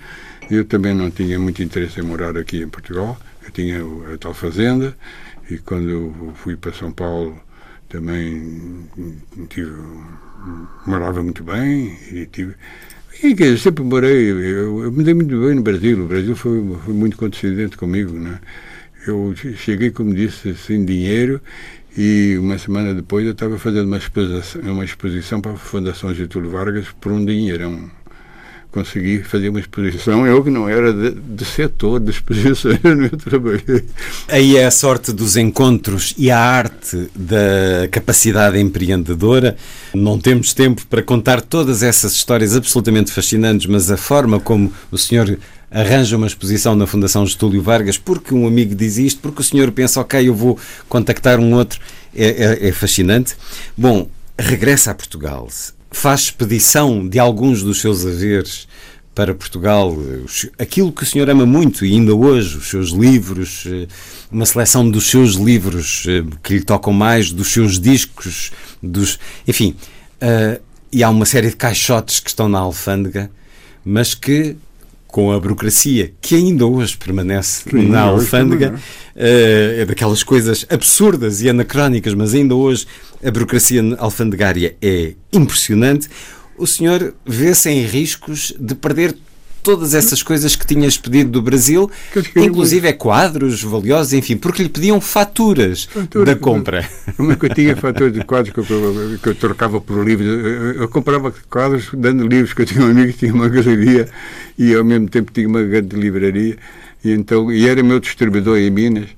Eu 0.51 0.65
também 0.65 0.95
não 0.95 1.11
tinha 1.11 1.39
muito 1.39 1.63
interesse 1.63 2.01
em 2.01 2.03
morar 2.03 2.37
aqui 2.37 2.63
em 2.63 2.69
Portugal. 2.69 3.19
Eu 3.45 3.51
tinha 3.51 3.81
a 4.13 4.19
tal 4.19 4.35
fazenda 4.35 4.97
e 5.51 5.59
quando 5.59 5.89
eu 5.89 6.33
fui 6.37 6.57
para 6.57 6.73
São 6.73 6.93
Paulo 6.93 7.39
também 7.89 8.85
tive, 9.49 9.73
morava 10.87 11.23
muito 11.23 11.45
bem 11.45 11.97
e 12.11 12.27
tive 12.27 12.55
e 13.23 13.59
sempre 13.59 13.83
morei, 13.83 14.31
eu, 14.31 14.85
eu 14.85 14.93
me 14.93 15.03
dei 15.03 15.15
muito 15.15 15.41
bem 15.41 15.55
no 15.55 15.63
Brasil, 15.63 16.05
o 16.05 16.07
Brasil 16.07 16.37
foi, 16.37 16.63
foi 16.85 16.93
muito 16.93 17.17
condescendente 17.17 17.77
comigo, 17.77 18.13
né? 18.13 18.39
Eu 19.07 19.35
cheguei, 19.57 19.91
como 19.91 20.15
disse, 20.15 20.55
sem 20.55 20.85
dinheiro 20.85 21.41
e 21.97 22.37
uma 22.39 22.59
semana 22.59 22.93
depois 22.93 23.25
eu 23.25 23.33
estava 23.33 23.59
fazendo 23.59 23.87
uma 23.87 23.97
exposição, 23.97 24.61
uma 24.61 24.85
exposição 24.85 25.41
para 25.41 25.53
a 25.53 25.57
Fundação 25.57 26.13
Getúlio 26.13 26.51
Vargas 26.51 26.89
por 27.01 27.11
um 27.11 27.25
dinheirão. 27.25 27.91
Consegui 28.77 29.23
fazer 29.23 29.49
uma 29.49 29.59
exposição, 29.59 30.27
eu 30.27 30.45
que 30.45 30.51
não 30.51 30.69
era 30.69 30.93
de, 30.93 31.13
de 31.13 31.45
setor 31.47 31.99
de 31.99 32.11
exposições, 32.11 32.79
eu 32.85 33.17
trabalhei. 33.17 33.87
Aí 34.29 34.55
é 34.59 34.67
a 34.67 34.71
sorte 34.71 35.13
dos 35.15 35.35
encontros 35.35 36.13
e 36.19 36.31
a 36.31 36.39
arte 36.39 37.09
da 37.15 37.89
capacidade 37.91 38.59
empreendedora. 38.61 39.57
Não 39.95 40.19
temos 40.19 40.53
tempo 40.53 40.85
para 40.89 41.03
contar 41.03 41.41
todas 41.41 41.83
essas 41.83 42.13
histórias 42.13 42.55
absolutamente 42.55 43.11
fascinantes, 43.11 43.67
mas 43.67 43.91
a 43.91 43.97
forma 43.97 44.39
como 44.39 44.71
o 44.91 44.99
senhor 44.99 45.39
arranja 45.71 46.19
uma 46.19 46.27
exposição 46.27 46.77
na 46.77 46.87
Fundação 46.87 47.25
Getúlio 47.27 47.63
Vargas, 47.63 47.97
porque 47.97 48.35
um 48.35 48.47
amigo 48.47 48.75
diz 48.75 48.99
isto, 48.99 49.21
porque 49.23 49.41
o 49.41 49.45
senhor 49.45 49.73
pensa, 49.73 50.03
ok, 50.03 50.29
eu 50.29 50.35
vou 50.35 50.59
contactar 50.87 51.41
um 51.41 51.55
outro, 51.55 51.81
é, 52.15 52.27
é- 52.67 52.69
é 52.69 52.73
fascinante. 52.73 53.35
Bom, 53.75 54.07
regressa 54.39 54.91
a 54.91 54.95
Portugal, 54.95 55.49
faz 55.97 56.23
expedição 56.23 57.09
de 57.09 57.19
alguns 57.19 57.63
dos 57.63 57.81
seus 57.81 58.05
haveres 58.05 58.69
para 59.15 59.35
Portugal, 59.35 59.97
aquilo 60.59 60.93
que 60.93 61.03
o 61.03 61.07
senhor 61.07 61.29
ama 61.31 61.47
muito 61.47 61.87
e 61.87 61.93
ainda 61.95 62.15
hoje, 62.15 62.59
os 62.59 62.69
seus 62.69 62.91
livros, 62.91 63.65
eh, 63.67 63.89
uma 64.31 64.45
seleção 64.45 64.89
dos 64.91 65.07
seus 65.09 65.37
livros 65.37 66.05
eh, 66.07 66.23
que 66.43 66.53
lhe 66.53 66.61
tocam 66.63 66.93
mais, 66.93 67.33
dos 67.33 67.51
seus 67.51 67.81
discos, 67.81 68.53
dos, 68.83 69.19
enfim, 69.49 69.75
eh, 70.21 70.61
e 70.93 71.03
há 71.03 71.09
uma 71.09 71.25
série 71.25 71.49
de 71.49 71.57
caixotes 71.57 72.21
que 72.21 72.29
estão 72.29 72.47
na 72.47 72.59
alfândega, 72.59 73.31
mas 73.83 74.15
que 74.15 74.55
com 75.17 75.33
a 75.33 75.41
burocracia 75.41 76.13
que 76.21 76.35
ainda 76.35 76.67
hoje 76.67 76.95
permanece 76.95 77.63
Sim, 77.71 77.89
na 77.89 78.03
alfândega, 78.03 78.79
eh, 79.17 79.79
é 79.79 79.85
daquelas 79.87 80.23
coisas 80.23 80.67
absurdas 80.69 81.41
e 81.41 81.49
anacrónicas, 81.49 82.13
mas 82.13 82.35
ainda 82.35 82.55
hoje 82.55 82.87
a 83.25 83.31
burocracia 83.31 83.81
alfandegária 83.97 84.77
é 84.83 85.15
impressionante. 85.33 86.07
O 86.59 86.67
senhor 86.67 87.15
vê-se 87.25 87.71
em 87.71 87.87
riscos 87.87 88.53
de 88.61 88.75
perder 88.75 89.17
todas 89.67 89.95
essas 89.95 90.23
coisas 90.23 90.55
que 90.55 90.65
tinha 90.65 90.87
expedido 90.87 91.29
do 91.29 91.43
Brasil, 91.43 91.91
inclusive 92.37 92.87
é 92.87 92.93
quadros 92.93 93.65
valiosos, 93.65 94.13
enfim, 94.13 94.37
porque 94.37 94.63
lhe 94.63 94.69
pediam 94.69 95.01
faturas 95.01 95.87
Fatura 95.87 96.25
da 96.25 96.37
compra. 96.37 96.89
Uma 97.19 97.35
que 97.35 97.47
eu 97.47 97.53
tinha 97.53 97.75
fatores 97.75 98.13
de 98.13 98.23
quadros 98.23 98.55
que 98.55 98.61
eu, 98.61 99.19
que 99.21 99.29
eu 99.29 99.35
trocava 99.35 99.81
por 99.81 100.07
livros. 100.07 100.29
Eu, 100.29 100.83
eu 100.83 100.89
comprava 100.89 101.35
quadros 101.51 101.89
dando 101.93 102.25
livros, 102.29 102.55
que 102.55 102.63
eu 102.63 102.67
tinha 102.67 102.85
um 102.85 102.91
amigo 102.93 103.11
que 103.11 103.19
tinha 103.19 103.35
uma 103.35 103.49
galeria 103.49 104.09
e 104.57 104.73
ao 104.73 104.85
mesmo 104.85 105.09
tempo 105.09 105.33
tinha 105.33 105.49
uma 105.49 105.65
grande 105.65 105.97
livraria. 105.97 106.57
E, 107.05 107.11
então, 107.11 107.51
e 107.51 107.67
era 107.67 107.83
meu 107.83 107.99
distribuidor 107.99 108.59
em 108.59 108.71
Minas. 108.71 109.09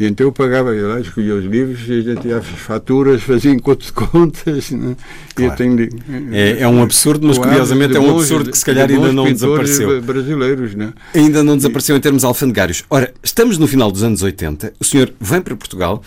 E 0.00 0.06
então 0.06 0.26
eu 0.26 0.32
pagava, 0.32 0.70
eu 0.70 0.88
lá, 0.88 0.98
escolhia 0.98 1.34
os 1.34 1.44
livros 1.44 1.86
e 1.86 1.92
a 1.92 2.00
gente 2.00 2.26
ia 2.26 2.38
às 2.38 2.46
faturas, 2.46 3.22
fazia 3.22 3.50
encontro 3.50 3.84
de 3.84 3.92
contas. 3.92 4.70
Né? 4.70 4.96
Claro. 5.34 5.56
tenho, 5.56 5.88
É- 6.32 6.60
é 6.62 6.66
um 6.68 6.82
absurdo, 6.82 7.26
mas 7.26 7.36
curiosamente 7.36 7.94
é 7.94 8.00
um 8.00 8.06
bons- 8.06 8.20
absurdo 8.22 8.50
que 8.50 8.56
se 8.56 8.64
calhar 8.64 8.88
ainda 8.88 9.12
não 9.12 9.30
desapareceu. 9.30 10.00
brasileiros, 10.00 10.74
né? 10.74 10.94
Ainda 11.14 11.44
não 11.44 11.54
desapareceu 11.54 11.94
em 11.96 12.00
termos 12.00 12.24
alfandegários. 12.24 12.82
Ora, 12.88 13.12
estamos 13.22 13.58
no 13.58 13.66
final 13.66 13.92
dos 13.92 14.02
anos 14.02 14.22
80, 14.22 14.72
o 14.80 14.84
senhor 14.84 15.12
vem 15.20 15.42
para 15.42 15.54
Portugal, 15.54 16.02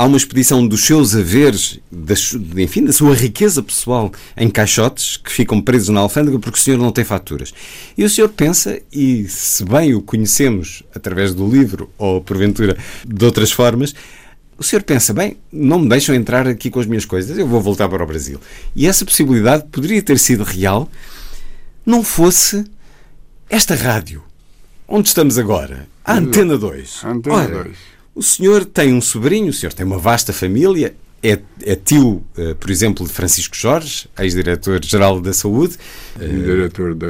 há 0.00 0.04
uma 0.06 0.16
expedição 0.16 0.66
dos 0.66 0.86
seus 0.86 1.14
haveres, 1.14 1.78
da, 1.92 2.14
enfim, 2.62 2.86
da 2.86 2.92
sua 2.92 3.14
riqueza 3.14 3.62
pessoal 3.62 4.10
em 4.34 4.48
caixotes 4.48 5.18
que 5.18 5.30
ficam 5.30 5.60
presos 5.60 5.90
na 5.90 6.00
alfândega 6.00 6.38
porque 6.38 6.58
o 6.58 6.62
senhor 6.62 6.78
não 6.78 6.90
tem 6.90 7.04
faturas. 7.04 7.52
E 7.98 8.02
o 8.02 8.08
senhor 8.08 8.30
pensa, 8.30 8.80
e 8.90 9.28
se 9.28 9.62
bem 9.62 9.94
o 9.94 10.00
conhecemos 10.00 10.82
através 10.94 11.34
do 11.34 11.46
livro 11.46 11.90
ou 11.98 12.22
porventura 12.22 12.78
de 13.06 13.24
outras 13.26 13.52
formas, 13.52 13.94
o 14.56 14.64
senhor 14.64 14.82
pensa, 14.82 15.12
bem, 15.12 15.36
não 15.52 15.78
me 15.78 15.88
deixam 15.90 16.14
entrar 16.14 16.48
aqui 16.48 16.70
com 16.70 16.80
as 16.80 16.86
minhas 16.86 17.04
coisas, 17.04 17.36
eu 17.36 17.46
vou 17.46 17.60
voltar 17.60 17.86
para 17.86 18.02
o 18.02 18.06
Brasil. 18.06 18.40
E 18.74 18.86
essa 18.86 19.04
possibilidade 19.04 19.66
poderia 19.70 20.00
ter 20.00 20.18
sido 20.18 20.44
real 20.44 20.90
não 21.84 22.02
fosse 22.02 22.64
esta 23.50 23.74
rádio, 23.74 24.22
onde 24.88 25.08
estamos 25.08 25.38
agora, 25.38 25.86
a 26.02 26.14
Antena 26.14 26.56
2. 26.56 27.00
A 27.02 27.10
Antena 27.10 27.36
Ora, 27.36 27.64
2. 27.64 27.99
O 28.14 28.22
senhor 28.22 28.64
tem 28.64 28.92
um 28.92 29.00
sobrinho, 29.00 29.48
o 29.48 29.52
senhor 29.52 29.72
tem 29.72 29.86
uma 29.86 29.98
vasta 29.98 30.32
família, 30.32 30.94
é, 31.22 31.38
é 31.62 31.76
tio, 31.76 32.22
eh, 32.36 32.54
por 32.54 32.70
exemplo, 32.70 33.06
de 33.06 33.12
Francisco 33.12 33.54
Jorge, 33.56 34.08
ex-diretor-geral 34.18 35.20
da 35.20 35.32
Saúde, 35.32 35.76
E 36.20 36.26
diretor 36.26 36.94
da 36.94 37.08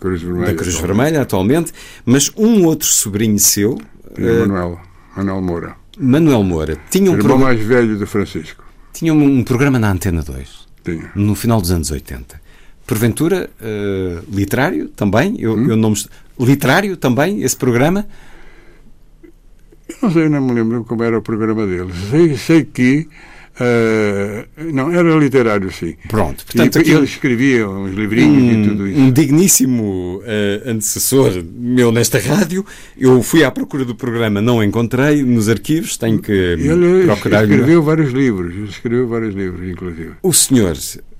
Cruz 0.00 0.20
Vermelha. 0.22 0.46
da 0.46 0.54
Cruz 0.54 0.74
atualmente. 0.74 0.86
Vermelha 0.96 1.22
atualmente, 1.22 1.72
mas 2.04 2.30
um 2.36 2.64
outro 2.64 2.88
sobrinho 2.88 3.38
seu, 3.38 3.78
eh, 4.16 4.40
Manuel, 4.46 4.80
Manuel 5.16 5.42
Moura. 5.42 5.76
Manuel 5.98 6.42
Moura, 6.42 6.76
tinha 6.90 7.10
um, 7.10 7.14
irmão 7.14 7.28
programa, 7.28 7.44
mais 7.54 7.60
velho 7.66 7.96
do 7.98 8.06
Francisco. 8.06 8.62
tinha 8.92 9.14
um, 9.14 9.38
um 9.38 9.44
programa 9.44 9.78
na 9.78 9.90
Antena 9.90 10.22
2. 10.22 10.66
Tinha. 10.84 11.10
no 11.16 11.34
final 11.34 11.60
dos 11.60 11.70
anos 11.72 11.90
80. 11.90 12.40
Porventura, 12.86 13.50
eh, 13.60 14.18
literário 14.32 14.88
também, 14.88 15.34
eu, 15.40 15.54
Hum? 15.54 15.70
eu 15.70 15.76
não 15.76 15.90
me... 15.90 15.96
Literário 16.38 16.96
também, 16.96 17.42
esse 17.42 17.56
programa? 17.56 18.06
Eu 19.88 19.96
não 20.02 20.10
sei, 20.12 20.28
não 20.28 20.40
me 20.40 20.52
lembro 20.52 20.84
como 20.84 21.02
era 21.02 21.18
o 21.18 21.22
programa 21.22 21.66
dele. 21.66 21.90
Sei, 22.10 22.36
sei 22.36 22.64
que. 22.64 23.06
eh, 23.58 24.46
não, 24.72 24.90
era 24.92 25.14
literário, 25.16 25.70
sim. 25.72 25.94
Pronto, 26.08 26.42
E 26.42 26.44
portanto, 26.46 26.78
aqui 26.78 26.90
ele 26.90 27.04
escrevia 27.04 27.68
uns 27.68 27.94
livrinhos 27.94 28.66
e 28.66 28.68
tudo 28.68 28.82
um, 28.82 28.86
isso. 28.86 29.00
um 29.00 29.10
digníssimo 29.12 30.20
eh, 30.24 30.62
antecessor 30.66 31.32
meu 31.54 31.90
nesta 31.92 32.18
rádio. 32.18 32.66
Eu 32.98 33.22
fui 33.22 33.44
à 33.44 33.50
procura 33.50 33.84
do 33.84 33.94
programa, 33.94 34.42
não 34.42 34.62
encontrei 34.62 35.22
nos 35.22 35.48
arquivos, 35.48 35.96
tenho 35.96 36.18
que 36.20 36.32
Ele 36.32 37.04
procurar. 37.04 37.44
escreveu 37.44 37.82
vários 37.82 38.12
livros, 38.12 38.54
escreveu 38.70 39.08
vários 39.08 39.34
livros, 39.34 39.66
inclusive. 39.68 40.12
O 40.22 40.32
senhor 40.34 40.76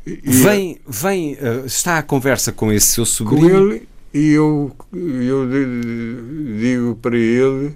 E- 0.06 0.20
vem, 0.24 0.78
vem 0.86 1.38
eh, 1.40 1.62
está 1.64 1.98
à 1.98 2.02
conversa 2.02 2.52
com 2.52 2.70
esse 2.72 2.88
seu 2.88 3.04
Com 3.04 3.10
sobrinho 3.10 3.70
ele, 3.72 3.82
e 4.12 4.32
eu, 4.32 4.70
eu 4.92 5.48
di- 5.48 6.60
digo 6.60 6.96
para 7.00 7.16
ele. 7.16 7.72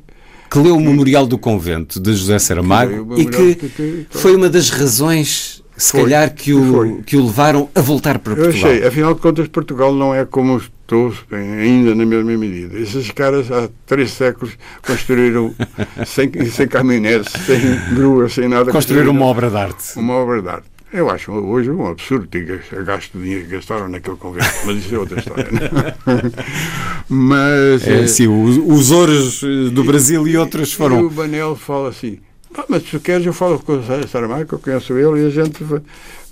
Que 0.50 0.58
leu 0.58 0.76
o 0.76 0.80
Memorial 0.80 1.26
do 1.26 1.38
Convento 1.38 2.00
de 2.00 2.12
José 2.14 2.38
Saramago 2.38 3.14
e 3.16 3.24
que 3.26 3.54
Convento. 3.54 4.06
foi 4.10 4.34
uma 4.34 4.48
das 4.48 4.68
razões, 4.70 5.62
se 5.76 5.92
Foi, 5.92 6.02
calhar, 6.02 6.34
que 6.34 6.52
o, 6.52 6.72
foi. 6.72 7.02
que 7.06 7.16
o 7.16 7.24
levaram 7.26 7.68
a 7.74 7.80
voltar 7.80 8.18
para 8.18 8.32
Eu 8.32 8.44
Portugal. 8.44 8.70
achei, 8.70 8.86
afinal 8.86 9.14
de 9.14 9.20
contas, 9.20 9.48
Portugal 9.48 9.94
não 9.94 10.14
é 10.14 10.24
como 10.24 10.56
estou 10.58 11.14
ainda 11.30 11.94
na 11.94 12.04
mesma 12.04 12.36
medida. 12.36 12.76
Esses 12.78 13.10
caras 13.12 13.50
há 13.52 13.68
três 13.86 14.10
séculos 14.10 14.52
construíram 14.84 15.54
sem, 16.04 16.30
sem 16.50 16.66
caminhonetes, 16.66 17.32
sem 17.46 17.94
gruas, 17.94 18.32
sem 18.34 18.48
nada. 18.48 18.72
Construíram 18.72 19.12
uma 19.12 19.24
obra 19.26 19.48
de 19.48 19.56
arte. 19.56 19.96
uma 19.98 20.14
obra 20.14 20.42
de 20.42 20.48
arte. 20.48 20.66
Eu 20.92 21.08
acho 21.08 21.30
hoje 21.30 21.70
um 21.70 21.86
absurdo 21.86 22.26
ter 22.26 22.62
gasto 22.84 23.16
dinheiro 23.16 23.44
que 23.44 23.52
gastaram 23.52 23.88
naquele 23.88 24.16
convento, 24.16 24.50
mas 24.66 24.78
isso 24.78 24.94
é 24.94 24.98
outra 24.98 25.18
história. 25.20 25.48
né? 25.52 25.60
mas 27.08 27.86
É, 27.86 28.02
eh, 28.02 28.06
sim, 28.08 28.26
os, 28.26 28.56
os 28.56 28.90
ouros 28.90 29.42
eh, 29.44 29.70
do 29.70 29.84
Brasil 29.84 30.26
e 30.26 30.36
outros 30.36 30.70
e 30.70 30.74
o 30.74 30.76
foram. 30.76 31.08
Banel 31.08 31.54
fala 31.54 31.90
assim: 31.90 32.18
Ah, 32.56 32.64
mas 32.68 32.82
se 32.82 32.98
queres, 32.98 33.24
eu 33.24 33.32
falo 33.32 33.60
com 33.60 33.74
o 33.74 34.08
Saramago, 34.08 34.54
eu 34.54 34.58
conheço 34.58 34.94
ele, 34.94 35.22
e 35.22 35.26
a 35.26 35.30
gente 35.30 35.62
vai, 35.62 35.80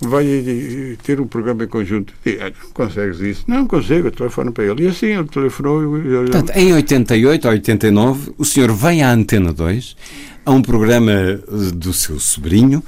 vai 0.01 0.26
ter 1.05 1.20
um 1.20 1.26
programa 1.28 1.62
em 1.62 1.68
conjunto. 1.68 2.12
E, 2.26 2.39
ah, 2.40 2.51
não 2.62 2.70
consegues 2.72 3.20
isso? 3.20 3.44
Não 3.47 3.64
consigo, 3.64 4.09
eu 4.09 4.12
telefono 4.12 4.51
para 4.51 4.64
ele. 4.64 4.85
E 4.85 4.89
assim, 4.89 5.06
ele 5.06 5.28
telefonou. 5.28 5.97
Eu, 5.98 6.22
Portanto, 6.22 6.51
em 6.56 6.72
88 6.72 7.44
ou 7.47 7.52
89, 7.52 8.32
o 8.36 8.44
senhor 8.44 8.72
vem 8.72 9.05
à 9.05 9.12
Antena 9.12 9.52
2, 9.52 9.97
a 10.44 10.51
um 10.51 10.62
programa 10.62 11.12
eh, 11.12 11.39
do 11.74 11.93
seu 11.93 12.18
sobrinho, 12.18 12.82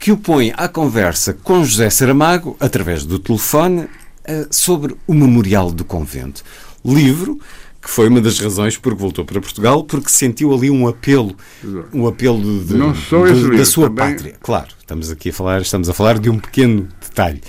que 0.00 0.10
o 0.10 0.16
põe 0.16 0.52
à 0.56 0.66
conversa 0.66 1.34
com 1.34 1.62
José 1.62 1.90
Saramago, 1.90 2.56
através 2.58 3.04
do 3.04 3.18
telefone, 3.18 3.86
eh, 4.24 4.46
sobre 4.50 4.96
o 5.06 5.12
Memorial 5.14 5.70
do 5.70 5.84
Convento. 5.84 6.42
Livro 6.84 7.38
que 7.82 7.88
foi 7.88 8.08
uma 8.08 8.20
das 8.20 8.38
razões 8.38 8.76
porque 8.76 9.00
voltou 9.00 9.24
para 9.24 9.40
Portugal, 9.40 9.84
porque 9.84 10.10
sentiu 10.10 10.52
ali 10.54 10.70
um 10.70 10.86
apelo, 10.86 11.34
um 11.94 12.06
apelo 12.06 12.38
de, 12.64 12.74
de- 12.74 13.56
da 13.56 13.64
sua 13.64 13.88
também- 13.88 14.12
pátria. 14.14 14.34
Claro, 14.42 14.68
estamos 14.78 15.10
aqui 15.10 15.30
a 15.30 15.32
falar, 15.32 15.62
estamos 15.62 15.88
a 15.88 15.94
falar 15.94 16.18
de 16.18 16.28
um 16.28 16.38
pequeno 16.38 16.86
detalhe. 17.00 17.40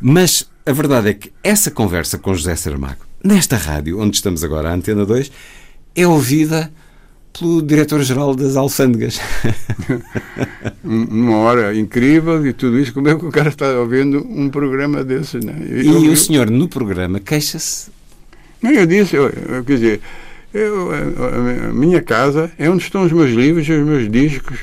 Mas 0.00 0.48
a 0.66 0.72
verdade 0.72 1.10
é 1.10 1.14
que 1.14 1.32
essa 1.44 1.70
conversa 1.70 2.18
com 2.18 2.34
José 2.34 2.56
Saramago, 2.56 3.04
nesta 3.22 3.56
rádio, 3.56 4.00
onde 4.00 4.16
estamos 4.16 4.42
agora, 4.42 4.68
a 4.68 4.74
Antena 4.74 5.06
2, 5.06 5.30
é 5.94 6.06
ouvida 6.08 6.72
pelo 7.36 7.62
diretor-geral 7.62 8.34
das 8.34 8.56
alfândegas. 8.56 9.18
Um- 10.84 11.04
Numa 11.04 11.36
hora 11.38 11.74
incrível 11.76 12.46
e 12.46 12.52
tudo 12.52 12.78
isso, 12.78 12.92
como 12.92 13.08
é 13.08 13.14
que 13.16 13.24
o 13.24 13.30
cara 13.30 13.48
está 13.48 13.66
ouvindo 13.78 14.24
um 14.28 14.48
programa 14.48 15.04
desses? 15.04 15.44
Né? 15.44 15.54
E 15.68 15.86
Eu- 15.86 16.04
eu- 16.04 16.12
o 16.12 16.16
senhor, 16.16 16.50
no 16.50 16.68
programa, 16.68 17.20
queixa-se 17.20 17.90
Não, 18.62 18.70
eu 18.72 18.86
disse, 18.86 19.14
eu, 19.16 19.24
eu- 19.28 19.64
quer 19.64 19.74
dizer, 19.74 20.00
eu, 20.52 20.90
a, 20.90 21.68
a 21.68 21.72
minha 21.72 22.00
casa 22.02 22.50
é 22.58 22.68
onde 22.68 22.82
estão 22.82 23.04
os 23.04 23.12
meus 23.12 23.30
livros, 23.30 23.68
os 23.68 23.86
meus 23.86 24.10
discos, 24.10 24.58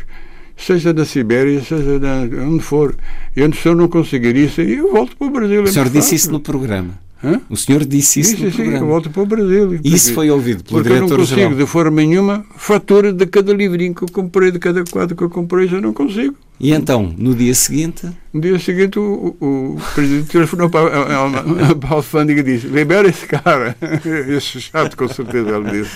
seja 0.58 0.94
da 0.94 1.06
Sibéria, 1.06 1.62
seja 1.64 2.00
da, 2.00 2.22
onde 2.42 2.64
for. 2.64 2.96
E 3.36 3.42
onde 3.44 3.58
se 3.58 3.68
eu 3.68 3.76
não 3.76 3.88
conseguir 3.88 4.36
isso, 4.36 4.62
eu 4.62 4.92
volto 4.92 5.16
para 5.16 5.28
o 5.28 5.30
Brasil. 5.30 5.62
O 5.62 5.66
é 5.66 5.68
senhor 5.72 5.86
muito 5.86 5.94
disse 6.00 6.16
isso 6.16 6.32
no 6.32 6.40
programa. 6.40 6.98
Hã? 7.26 7.42
O 7.50 7.58
senhor 7.58 7.84
disse 7.86 8.20
isso 8.20 8.32
Disse, 8.36 8.44
no 8.46 8.52
sim, 8.52 8.58
eu 8.58 8.64
programa. 8.66 8.86
volto 8.88 9.10
para 9.10 9.24
o 9.24 9.26
Brasil. 9.26 9.80
E 9.84 9.94
isso 9.96 10.14
foi 10.14 10.30
ouvido 10.30 10.64
pelo 10.64 10.78
Porque 10.78 10.94
eu 10.94 11.00
não 11.00 11.06
diretor-geral. 11.08 11.46
consigo, 11.50 11.66
de 11.66 11.70
forma 11.72 11.96
nenhuma, 12.02 12.46
fatura 12.56 13.12
de 13.12 13.26
cada 13.26 13.52
livrinho 13.54 13.96
que 13.96 14.04
eu 14.04 14.08
comprei, 14.10 14.52
de 14.52 14.60
cada 14.60 14.84
quadro 14.86 15.16
que 15.16 15.24
eu 15.24 15.30
comprei, 15.30 15.68
eu 15.72 15.82
não 15.82 15.92
consigo. 15.94 16.36
E 16.60 16.72
então, 16.72 17.14
no 17.18 17.34
dia 17.36 17.54
seguinte, 17.56 18.08
No 18.32 18.40
dia 18.42 18.58
seguinte, 18.60 19.00
o, 19.00 19.36
o, 19.42 19.46
o 19.76 19.82
presidente 19.94 20.28
telefonou 20.30 20.70
para 20.70 20.88
a, 20.88 21.02
a, 21.02 21.28
a, 21.72 21.76
para 21.76 21.90
a 21.90 21.94
alfândega 21.94 22.40
e 22.42 22.44
disse: 22.44 22.68
libera 22.68 23.08
esse 23.10 23.26
cara. 23.26 23.76
Esse 24.30 24.62
chato, 24.62 24.96
com 24.96 25.08
certeza, 25.08 25.50
ele 25.58 25.72
disse. 25.84 25.96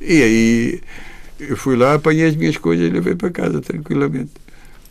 E 0.00 0.22
aí, 0.22 0.80
eu 1.38 1.56
fui 1.56 1.76
lá, 1.76 1.94
apanhei 1.94 2.26
as 2.26 2.34
minhas 2.34 2.56
coisas 2.56 2.86
e 2.88 2.90
levei 2.90 3.14
para 3.14 3.30
casa 3.30 3.60
tranquilamente. 3.60 4.30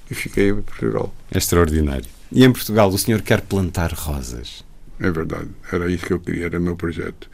E 0.09 0.15
fiquei 0.15 0.51
em 0.51 0.61
Portugal. 0.61 1.13
é 1.33 1.37
extraordinário. 1.37 2.05
E 2.31 2.45
em 2.45 2.51
Portugal, 2.51 2.87
o 2.89 2.97
senhor 2.97 3.21
quer 3.21 3.41
plantar 3.41 3.91
rosas. 3.93 4.63
É 4.99 5.11
verdade, 5.11 5.49
era 5.71 5.89
isso 5.91 6.05
que 6.05 6.13
eu 6.13 6.19
queria, 6.19 6.45
era 6.45 6.59
o 6.59 6.61
meu 6.61 6.75
projeto. 6.75 7.29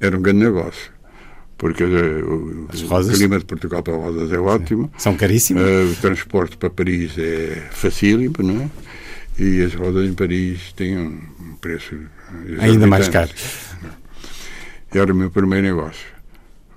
Era 0.00 0.16
um 0.16 0.22
grande 0.22 0.40
negócio. 0.40 0.90
Porque 1.58 1.84
eh, 1.84 2.22
o, 2.22 2.66
o 2.66 3.12
clima 3.12 3.38
de 3.38 3.44
Portugal 3.46 3.82
para 3.82 3.94
rosas 3.94 4.30
é 4.30 4.38
ótimo. 4.38 4.90
São 4.98 5.16
caríssimas? 5.16 5.64
Eh, 5.64 5.84
o 5.84 5.96
transporte 5.96 6.56
para 6.56 6.68
Paris 6.68 7.16
é 7.16 7.68
facílimo, 7.70 8.34
não 8.40 8.62
é? 8.62 8.70
E 9.38 9.62
as 9.62 9.74
rosas 9.74 10.08
em 10.08 10.14
Paris 10.14 10.72
têm 10.72 10.98
um 10.98 11.56
preço 11.60 11.94
Ainda 12.58 12.86
mais 12.86 13.08
caro. 13.08 13.30
Era 14.92 15.12
o 15.12 15.16
meu 15.16 15.30
primeiro 15.30 15.66
negócio. 15.66 16.16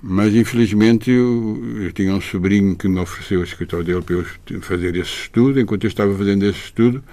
Mas, 0.02 0.34
infelizmente, 0.34 1.10
eu, 1.10 1.62
eu 1.82 1.92
tinha 1.92 2.14
um 2.14 2.20
sobrinho 2.20 2.74
que 2.74 2.88
me 2.88 2.98
ofereceu 3.00 3.40
o 3.40 3.44
escritório 3.44 3.84
dele 3.84 4.02
para 4.02 4.14
eu 4.14 4.62
fazer 4.62 4.96
esse 4.96 5.10
estudo. 5.10 5.60
Enquanto 5.60 5.84
eu 5.84 5.88
estava 5.88 6.16
fazendo 6.16 6.46
esse 6.46 6.58
estudo, 6.58 7.04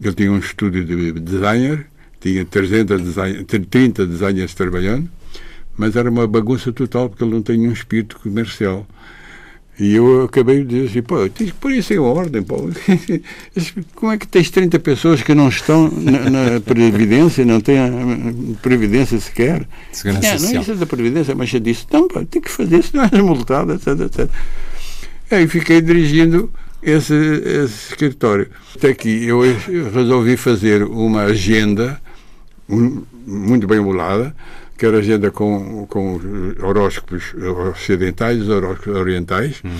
ele 0.00 0.14
tinha 0.14 0.30
um 0.30 0.38
estúdio 0.38 0.84
de 0.84 1.12
designer, 1.12 1.86
tinha 2.20 2.44
300 2.44 3.02
design, 3.02 3.44
30 3.44 4.06
designers 4.06 4.54
trabalhando, 4.54 5.08
mas 5.76 5.96
era 5.96 6.10
uma 6.10 6.26
bagunça 6.26 6.72
total 6.72 7.08
porque 7.08 7.24
ele 7.24 7.32
não 7.32 7.42
tinha 7.42 7.68
um 7.68 7.72
espírito 7.72 8.18
comercial. 8.20 8.86
E 9.78 9.94
eu 9.94 10.24
acabei 10.24 10.58
de 10.58 10.66
dizer 10.66 10.90
assim, 10.90 11.02
pô, 11.02 11.26
tens 11.30 11.52
que 11.52 11.56
pôr 11.56 11.72
isso 11.72 11.94
em 11.94 11.98
ordem, 11.98 12.42
pô. 12.42 12.68
Como 13.94 14.12
é 14.12 14.18
que 14.18 14.28
tens 14.28 14.50
30 14.50 14.78
pessoas 14.78 15.22
que 15.22 15.34
não 15.34 15.48
estão 15.48 15.90
na, 15.90 16.28
na 16.28 16.60
Previdência, 16.60 17.46
não 17.46 17.62
têm 17.62 17.78
a, 17.78 17.86
a 17.86 18.60
Previdência 18.60 19.18
sequer? 19.18 19.66
Segurança 19.90 20.26
É, 20.26 20.38
não, 20.38 20.60
isso 20.60 20.72
é 20.72 20.74
da 20.74 20.84
Previdência, 20.84 21.34
mas 21.34 21.50
eu 21.54 21.60
disse, 21.60 21.86
não, 21.90 22.08
pá, 22.08 22.22
tem 22.30 22.42
que 22.42 22.50
fazer, 22.50 22.82
senão 22.82 23.04
és 23.10 23.22
multado, 23.22 23.72
etc, 23.72 23.98
etc. 24.00 24.30
Aí 25.30 25.48
fiquei 25.48 25.80
dirigindo 25.80 26.52
esse, 26.82 27.14
esse 27.14 27.92
escritório. 27.92 28.48
Até 28.76 28.92
que 28.92 29.24
eu 29.24 29.40
resolvi 29.94 30.36
fazer 30.36 30.82
uma 30.82 31.22
agenda 31.22 31.98
muito 33.26 33.66
bem 33.66 33.80
bolada, 33.80 34.34
que 34.78 34.86
era 34.86 34.98
agenda 34.98 35.30
com, 35.30 35.86
com 35.86 36.14
os 36.16 36.62
horóscopos 36.62 37.34
ocidentais 37.74 38.38
e 38.38 38.42
os 38.42 38.48
horóscopos 38.48 38.94
orientais, 38.96 39.56
Hum. 39.64 39.70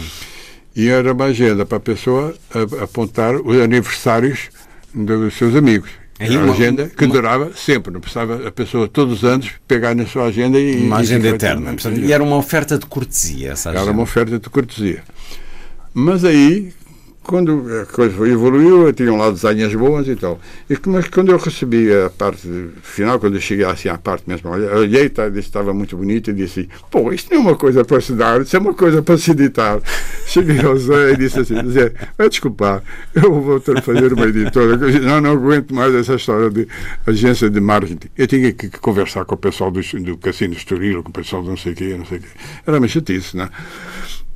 e 0.76 0.88
era 0.88 1.12
uma 1.12 1.24
agenda 1.26 1.64
para 1.64 1.78
a 1.78 1.80
pessoa 1.80 2.34
apontar 2.82 3.34
os 3.36 3.56
aniversários 3.60 4.50
dos 4.94 5.34
seus 5.34 5.54
amigos. 5.54 5.90
Era 6.18 6.34
uma 6.34 6.44
uma- 6.44 6.52
agenda 6.52 6.86
que 6.94 7.04
uma- 7.06 7.14
durava 7.14 7.50
sempre, 7.56 7.90
não 7.90 7.98
precisava 8.00 8.46
a 8.46 8.52
pessoa 8.52 8.86
todos 8.86 9.18
os 9.18 9.24
anos 9.24 9.52
pegar 9.66 9.94
na 9.94 10.04
sua 10.04 10.24
agenda 10.24 10.58
e. 10.60 10.76
Uma 10.86 10.98
e 10.98 11.00
agenda 11.00 11.24
ficar- 11.32 11.36
eterna. 11.36 11.70
Portanto, 11.72 11.98
e 11.98 12.12
era 12.12 12.22
uma 12.22 12.36
oferta 12.36 12.76
de 12.78 12.84
cortesia, 12.84 13.52
essa 13.52 13.70
agenda. 13.70 13.84
era 13.86 13.92
uma 13.92 14.02
oferta 14.02 14.38
de 14.38 14.50
cortesia. 14.50 15.02
Mas 15.94 16.22
aí, 16.22 16.74
quando 17.22 17.64
a 17.82 17.86
coisa 17.86 18.28
evoluiu, 18.28 18.86
eu 18.86 18.92
tinha 18.92 19.12
lá 19.12 19.30
desenhas 19.30 19.74
boas 19.74 20.08
e 20.08 20.16
tal. 20.16 20.40
E, 20.68 20.76
mas 20.86 21.08
quando 21.08 21.30
eu 21.30 21.38
recebi 21.38 21.92
a 21.92 22.08
parte 22.10 22.48
final, 22.82 23.20
quando 23.20 23.34
eu 23.34 23.40
cheguei 23.40 23.64
assim 23.64 23.88
à 23.88 23.98
parte 23.98 24.24
mesmo, 24.26 24.50
olhei, 24.50 25.08
tá, 25.08 25.28
disse 25.28 25.48
estava 25.48 25.72
muito 25.74 25.96
bonito 25.96 26.30
e 26.30 26.34
disse 26.34 26.68
pô, 26.90 27.12
isto 27.12 27.30
não 27.30 27.38
é 27.38 27.40
uma 27.40 27.56
coisa 27.56 27.84
para 27.84 28.00
se 28.00 28.14
dar, 28.14 28.40
isso 28.40 28.56
é 28.56 28.58
uma 28.58 28.74
coisa 28.74 29.02
para 29.02 29.18
se 29.18 29.30
editar. 29.32 29.80
Cheguei 30.26 30.60
ao 30.60 30.76
Zé 30.76 31.12
e 31.12 31.16
disse 31.16 31.40
assim, 31.40 31.70
Zé, 31.70 31.92
vai 32.16 32.28
desculpar, 32.28 32.82
eu 33.14 33.40
vou 33.40 33.60
ter 33.60 33.74
que 33.76 33.82
fazer 33.82 34.12
uma 34.12 34.26
editora, 34.26 34.76
não, 34.76 35.20
não 35.20 35.32
aguento 35.32 35.74
mais 35.74 35.94
essa 35.94 36.14
história 36.14 36.50
de 36.50 36.66
agência 37.06 37.50
de 37.50 37.60
marketing. 37.60 38.08
Eu 38.16 38.26
tinha 38.26 38.52
que, 38.52 38.68
que 38.68 38.78
conversar 38.78 39.24
com 39.24 39.34
o 39.34 39.38
pessoal 39.38 39.70
do, 39.70 39.80
do 39.80 40.16
Cassino 40.18 40.54
Estoril, 40.54 41.02
com 41.02 41.10
o 41.10 41.12
pessoal 41.12 41.42
do 41.42 41.50
não 41.50 41.56
sei 41.56 41.72
o 41.72 41.76
quê, 41.76 41.96
não 41.98 42.06
sei 42.06 42.18
o 42.18 42.20
quê. 42.20 42.28
Era 42.66 42.78
uma 42.78 42.88
chatice, 42.88 43.36
não 43.36 43.44
é? 43.44 43.50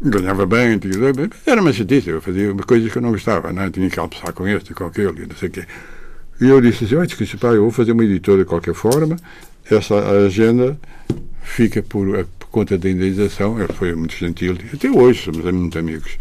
Ganhava 0.01 0.45
bem, 0.47 0.79
era 1.47 1.61
uma 1.61 1.73
chatice, 1.73 2.11
eu 2.11 2.21
fazia 2.21 2.53
coisas 2.55 2.91
que 2.93 2.99
eu 2.99 3.03
não 3.03 3.11
gostava, 3.13 3.53
não 3.53 3.63
é? 3.63 3.71
tinha 3.71 3.89
que 3.89 3.99
almoçar 3.99 4.33
com 4.33 4.47
este, 4.47 4.75
com 4.75 4.85
aquele, 4.85 5.27
não 5.27 5.37
sei 5.37 5.49
o 5.49 5.53
quê. 5.53 5.65
E 6.41 6.47
eu 6.49 6.61
disse 6.61 6.85
assim, 6.85 6.97
olha, 6.97 7.09
pá, 7.41 7.49
eu 7.49 7.63
vou 7.63 7.71
fazer 7.71 7.93
uma 7.93 8.05
editora 8.05 8.39
de 8.39 8.45
qualquer 8.45 8.75
forma, 8.75 9.17
essa 9.71 9.95
agenda 10.27 10.79
fica 11.43 11.83
por, 11.83 12.19
a- 12.19 12.25
por 12.39 12.49
conta 12.49 12.77
da 12.77 12.91
indenização, 12.91 13.59
ele 13.59 13.73
foi 13.73 13.95
muito 13.95 14.15
gentil, 14.17 14.57
até 14.73 14.91
hoje 14.91 15.23
somos 15.25 15.45
muito 15.53 15.79
amigos. 15.79 16.19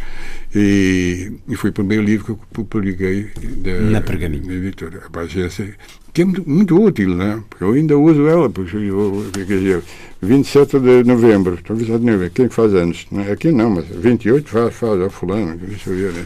E, 0.55 1.31
e 1.49 1.55
foi 1.55 1.71
o 1.71 1.73
primeiro 1.73 2.03
livro 2.03 2.25
que 2.25 2.31
eu 2.31 2.39
pu- 2.51 2.65
publiquei 2.65 3.31
da, 3.57 3.71
Na 3.81 4.01
Pergaminho. 4.01 4.45
da 4.45 4.53
editora, 4.53 5.01
a 5.11 5.19
agência, 5.19 5.73
que 6.13 6.21
é 6.21 6.25
muito, 6.25 6.49
muito 6.49 6.81
útil, 6.81 7.15
né? 7.15 7.41
porque 7.49 7.63
eu 7.63 7.71
ainda 7.71 7.97
uso 7.97 8.27
ela, 8.27 8.49
porque 8.49 8.77
eu, 8.77 9.25
quer 9.33 9.45
dizer, 9.45 9.83
27 10.21 10.79
de 10.79 11.03
novembro, 11.03 11.55
estou 11.55 11.75
27 11.75 11.99
de 11.99 12.05
novembro, 12.05 12.29
quem 12.29 12.45
é 12.45 12.49
que 12.49 12.53
faz 12.53 12.73
anos? 12.73 13.07
Não 13.11 13.21
é 13.21 13.31
Aqui 13.31 13.51
não, 13.51 13.69
mas 13.71 13.85
28 13.87 14.49
faz, 14.49 14.75
faz, 14.75 15.01
é 15.01 15.09
fulano, 15.09 15.57
deixa 15.57 15.89
eu 15.89 15.95
ver, 15.95 16.13
né? 16.13 16.25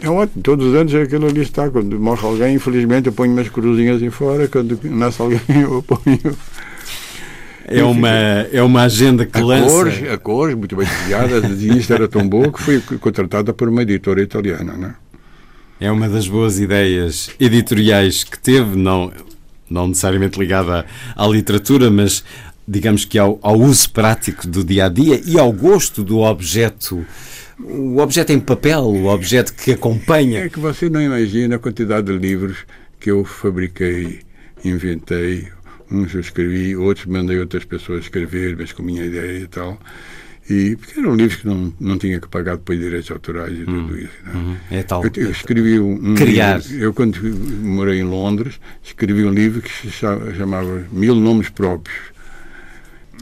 É 0.00 0.08
ótimo, 0.08 0.42
todos 0.42 0.66
os 0.68 0.74
anos 0.76 0.94
aquilo 0.94 1.26
ali 1.26 1.40
está. 1.42 1.68
Quando 1.68 1.98
morre 1.98 2.24
alguém, 2.24 2.54
infelizmente, 2.54 3.08
eu 3.08 3.12
ponho 3.12 3.32
umas 3.32 3.48
cruzinhas 3.48 4.00
em 4.00 4.10
fora. 4.10 4.46
Quando 4.46 4.78
nasce 4.84 5.20
alguém, 5.20 5.40
eu 5.60 5.82
ponho. 5.82 6.36
É 7.66 7.82
uma, 7.82 8.08
é 8.08 8.62
uma 8.62 8.82
agenda 8.82 9.26
que 9.26 9.38
A 9.38 9.44
lança. 9.44 9.68
cores, 9.68 10.10
a 10.10 10.16
cores, 10.16 10.54
muito 10.54 10.76
bem 10.76 10.86
desenhada. 10.86 11.38
A 11.38 11.40
desenhista 11.40 11.94
era 11.94 12.06
tão 12.06 12.28
boa 12.28 12.52
que 12.52 12.62
foi 12.62 12.80
contratada 12.98 13.52
por 13.52 13.68
uma 13.68 13.82
editora 13.82 14.22
italiana. 14.22 14.74
Né? 14.74 14.94
É 15.80 15.90
uma 15.90 16.08
das 16.08 16.26
boas 16.26 16.58
ideias 16.58 17.30
editoriais 17.38 18.24
que 18.24 18.38
teve, 18.38 18.76
não, 18.76 19.12
não 19.70 19.88
necessariamente 19.88 20.38
ligada 20.38 20.84
à, 21.14 21.26
literatura, 21.26 21.88
mas 21.90 22.24
digamos 22.66 23.04
que 23.04 23.16
ao, 23.18 23.38
ao 23.42 23.58
uso 23.58 23.90
prático 23.90 24.46
do 24.46 24.64
dia 24.64 24.86
a 24.86 24.88
dia 24.88 25.20
e 25.24 25.38
ao 25.38 25.52
gosto 25.52 26.02
do 26.02 26.18
objeto, 26.18 27.06
o 27.60 27.98
objeto 27.98 28.32
em 28.32 28.40
papel, 28.40 28.82
o 28.82 29.06
objeto 29.06 29.54
que 29.54 29.70
É 29.70 29.74
acompanha. 29.74 30.48
que 30.48 30.58
você 30.58 30.90
não 30.90 31.00
imagina 31.00 31.56
a 31.56 31.58
quantidade 31.58 32.08
de 32.08 32.18
livros 32.18 32.58
que 32.98 33.10
eu 33.10 33.24
fabriquei, 33.24 34.20
inventei. 34.64 35.46
Uns 35.90 36.12
eu 36.12 36.20
escrevi, 36.20 36.76
outros 36.76 37.06
mandei 37.06 37.38
outras 37.38 37.64
pessoas 37.64 38.02
escrever, 38.02 38.56
mas 38.58 38.72
com 38.72 38.82
minha 38.82 39.04
ideia 39.04 39.38
e 39.38 39.46
tal. 39.46 39.78
E, 40.50 40.76
porque 40.76 40.98
eram 40.98 41.14
livros 41.14 41.40
que 41.40 41.46
não, 41.46 41.72
não 41.78 41.98
tinha 41.98 42.18
que 42.18 42.26
pagar 42.28 42.56
depois 42.56 42.78
direitos 42.80 43.10
autorais 43.10 43.52
e 43.58 43.64
tudo 43.64 43.98
isso. 43.98 44.12
né? 44.24 44.56
É 44.70 44.82
tal. 44.82 45.04
Eu, 45.04 45.10
eu 45.16 45.30
escrevi 45.30 45.78
um, 45.78 46.12
um 46.12 46.14
Criar. 46.14 46.58
livro. 46.58 46.78
Eu, 46.84 46.94
quando 46.94 47.18
morei 47.62 48.00
em 48.00 48.04
Londres, 48.04 48.58
escrevi 48.82 49.24
um 49.24 49.30
livro 49.30 49.60
que 49.60 49.70
se 49.70 49.90
cha- 49.90 50.18
chamava 50.36 50.86
Mil 50.90 51.14
Nomes 51.14 51.50
Próprios. 51.50 51.98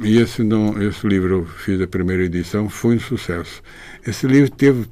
E 0.03 0.19
esse, 0.19 0.45
não, 0.45 0.81
esse 0.81 1.07
livro, 1.07 1.35
eu 1.39 1.47
fiz 1.47 1.81
a 1.81 1.87
primeira 1.87 2.23
edição, 2.25 2.69
foi 2.69 2.97
um 2.97 3.01
sucesso. 3.01 3.63
Esse 4.07 4.27
livro 4.27 4.51
teve, 4.51 4.85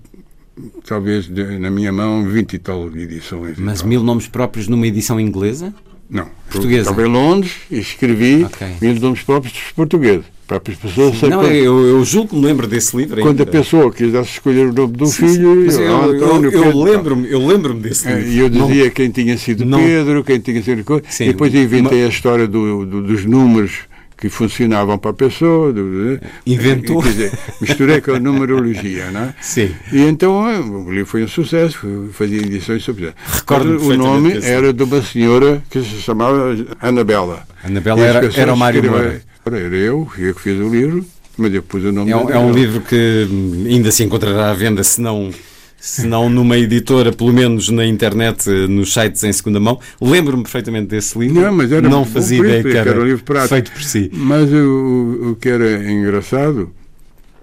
talvez, 0.86 1.26
de- 1.28 1.58
na 1.58 1.70
minha 1.70 1.92
mão, 1.92 2.24
20 2.28 2.54
e 2.54 2.58
tal 2.58 2.88
edições. 2.96 3.58
Mas 3.58 3.82
mil 3.82 4.02
nomes 4.02 4.26
próprios 4.26 4.66
numa 4.66 4.86
edição 4.86 5.20
inglesa? 5.20 5.72
Não. 6.10 6.28
Portuguesa. 6.50 6.90
Estava 6.90 7.06
em 7.06 7.10
Londres 7.10 7.52
e 7.70 7.78
escrevi 7.78 8.44
Ok. 8.44 8.66
mil 8.80 8.94
nomes 9.00 9.22
próprios 9.22 9.52
dos 9.54 9.72
portugueses. 9.72 10.24
Para 10.46 10.58
as 10.58 10.76
pessoas 10.76 11.22
Não, 11.22 11.30
saberem. 11.42 11.62
eu, 11.62 11.86
eu 11.86 12.04
julgo 12.04 12.28
que 12.28 12.36
me 12.36 12.44
lembro 12.44 12.66
desse 12.66 12.94
livro 12.94 13.16
Quando 13.22 13.40
a 13.40 13.44
ainda. 13.44 13.46
pessoa 13.46 13.90
quisesse 13.90 14.28
escolher 14.32 14.66
o 14.66 14.72
nome 14.74 14.94
de 14.94 15.02
um 15.02 15.06
Sim, 15.06 15.26
sim. 15.28 15.34
filho, 15.36 15.62
Mas 15.64 15.78
eu, 15.78 15.96
ah, 15.96 16.06
eu- 16.06 16.12
António, 16.16 16.50
eu 16.50 16.62
Pedro, 16.62 16.82
lembro-me 16.82 17.30
eu 17.30 17.46
lembro 17.46 17.74
desse 17.74 18.06
É, 18.06 18.14
livro. 18.18 18.30
E 18.30 18.38
eu 18.40 18.50
Não- 18.50 18.66
dizia 18.66 18.90
quem 18.90 19.08
tinha 19.10 19.38
sido 19.38 19.64
não- 19.64 19.78
Pedro, 19.82 20.22
quem 20.22 20.38
tinha 20.40 20.62
sido. 20.62 20.84
Sim, 21.08 21.24
e 21.24 21.26
depois 21.28 21.54
inventei 21.54 22.04
a 22.04 22.08
história 22.08 22.46
do- 22.46 22.84
do- 22.84 23.02
dos 23.02 23.24
números 23.24 23.72
que 24.18 24.28
funcionavam 24.28 24.98
para 24.98 25.12
a 25.12 25.14
pessoa. 25.14 25.72
do- 25.72 25.82
né? 25.82 26.20
Inventou. 26.46 27.02
Quer 27.02 27.08
dizer, 27.08 27.32
misturei 27.58 28.00
com 28.02 28.12
a 28.12 28.20
numerologia, 28.20 29.10
não 29.10 29.20
é? 29.22 29.34
Sim. 29.40 29.70
E 29.92 30.02
então 30.02 30.46
eh, 30.48 30.58
o 30.58 30.90
livro 30.90 31.06
foi 31.06 31.24
um 31.24 31.28
sucesso, 31.28 31.78
fazia 32.12 32.38
edições 32.38 32.82
sobre 32.84 33.06
isso. 33.06 33.14
Mas 33.48 33.82
O 33.82 33.96
nome 33.96 34.38
era 34.42 34.74
de 34.74 34.82
uma 34.82 35.00
senhora 35.00 35.62
que 35.70 35.80
se 35.80 36.02
chamava 36.02 36.54
Anabela. 36.82 37.44
Anabela 37.64 38.00
era- 38.02 38.30
era 38.36 38.52
o 38.52 38.56
Mário 38.58 38.84
escreveram- 38.84 39.20
Era 39.46 39.58
eu, 39.76 40.08
eu 40.18 40.34
que 40.34 40.40
fiz 40.40 40.58
o 40.60 40.68
livro, 40.68 41.04
mas 41.36 41.52
eu 41.52 41.62
pus 41.62 41.84
o 41.84 41.92
nome 41.92 42.10
É 42.10 42.16
um, 42.16 42.30
é 42.30 42.38
um 42.38 42.52
livro 42.52 42.80
que 42.80 43.28
ainda 43.68 43.90
se 43.90 44.02
encontrará 44.02 44.50
à 44.50 44.54
venda, 44.54 44.82
se 44.82 45.00
não, 45.00 45.30
se 45.78 46.06
não 46.06 46.30
numa 46.30 46.56
editora, 46.56 47.12
pelo 47.12 47.32
menos 47.32 47.68
na 47.68 47.84
internet, 47.84 48.48
nos 48.48 48.92
sites 48.92 49.22
em 49.22 49.32
segunda 49.32 49.60
mão. 49.60 49.78
Lembro-me 50.00 50.42
perfeitamente 50.42 50.86
desse 50.88 51.18
livro. 51.18 51.40
Não, 51.42 51.52
mas 51.52 51.70
era 51.70 51.86
não 51.88 52.04
fazia 52.04 52.38
ideia 52.38 52.62
que 52.62 52.76
era, 52.76 53.00
um 53.00 53.04
livro 53.04 53.22
feito 53.48 53.70
por 53.70 53.82
si. 53.82 54.10
Mas 54.12 54.50
o, 54.52 55.32
o- 55.32 55.36
que 55.36 55.48
era 55.48 55.90
engraçado 55.92 56.72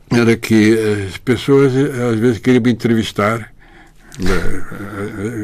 era 0.09 0.35
que 0.35 0.77
as 1.07 1.17
pessoas 1.17 1.71
às 1.75 2.19
vezes 2.19 2.39
queriam 2.39 2.63
me 2.63 2.71
entrevistar. 2.71 3.53
eh, 4.19 4.23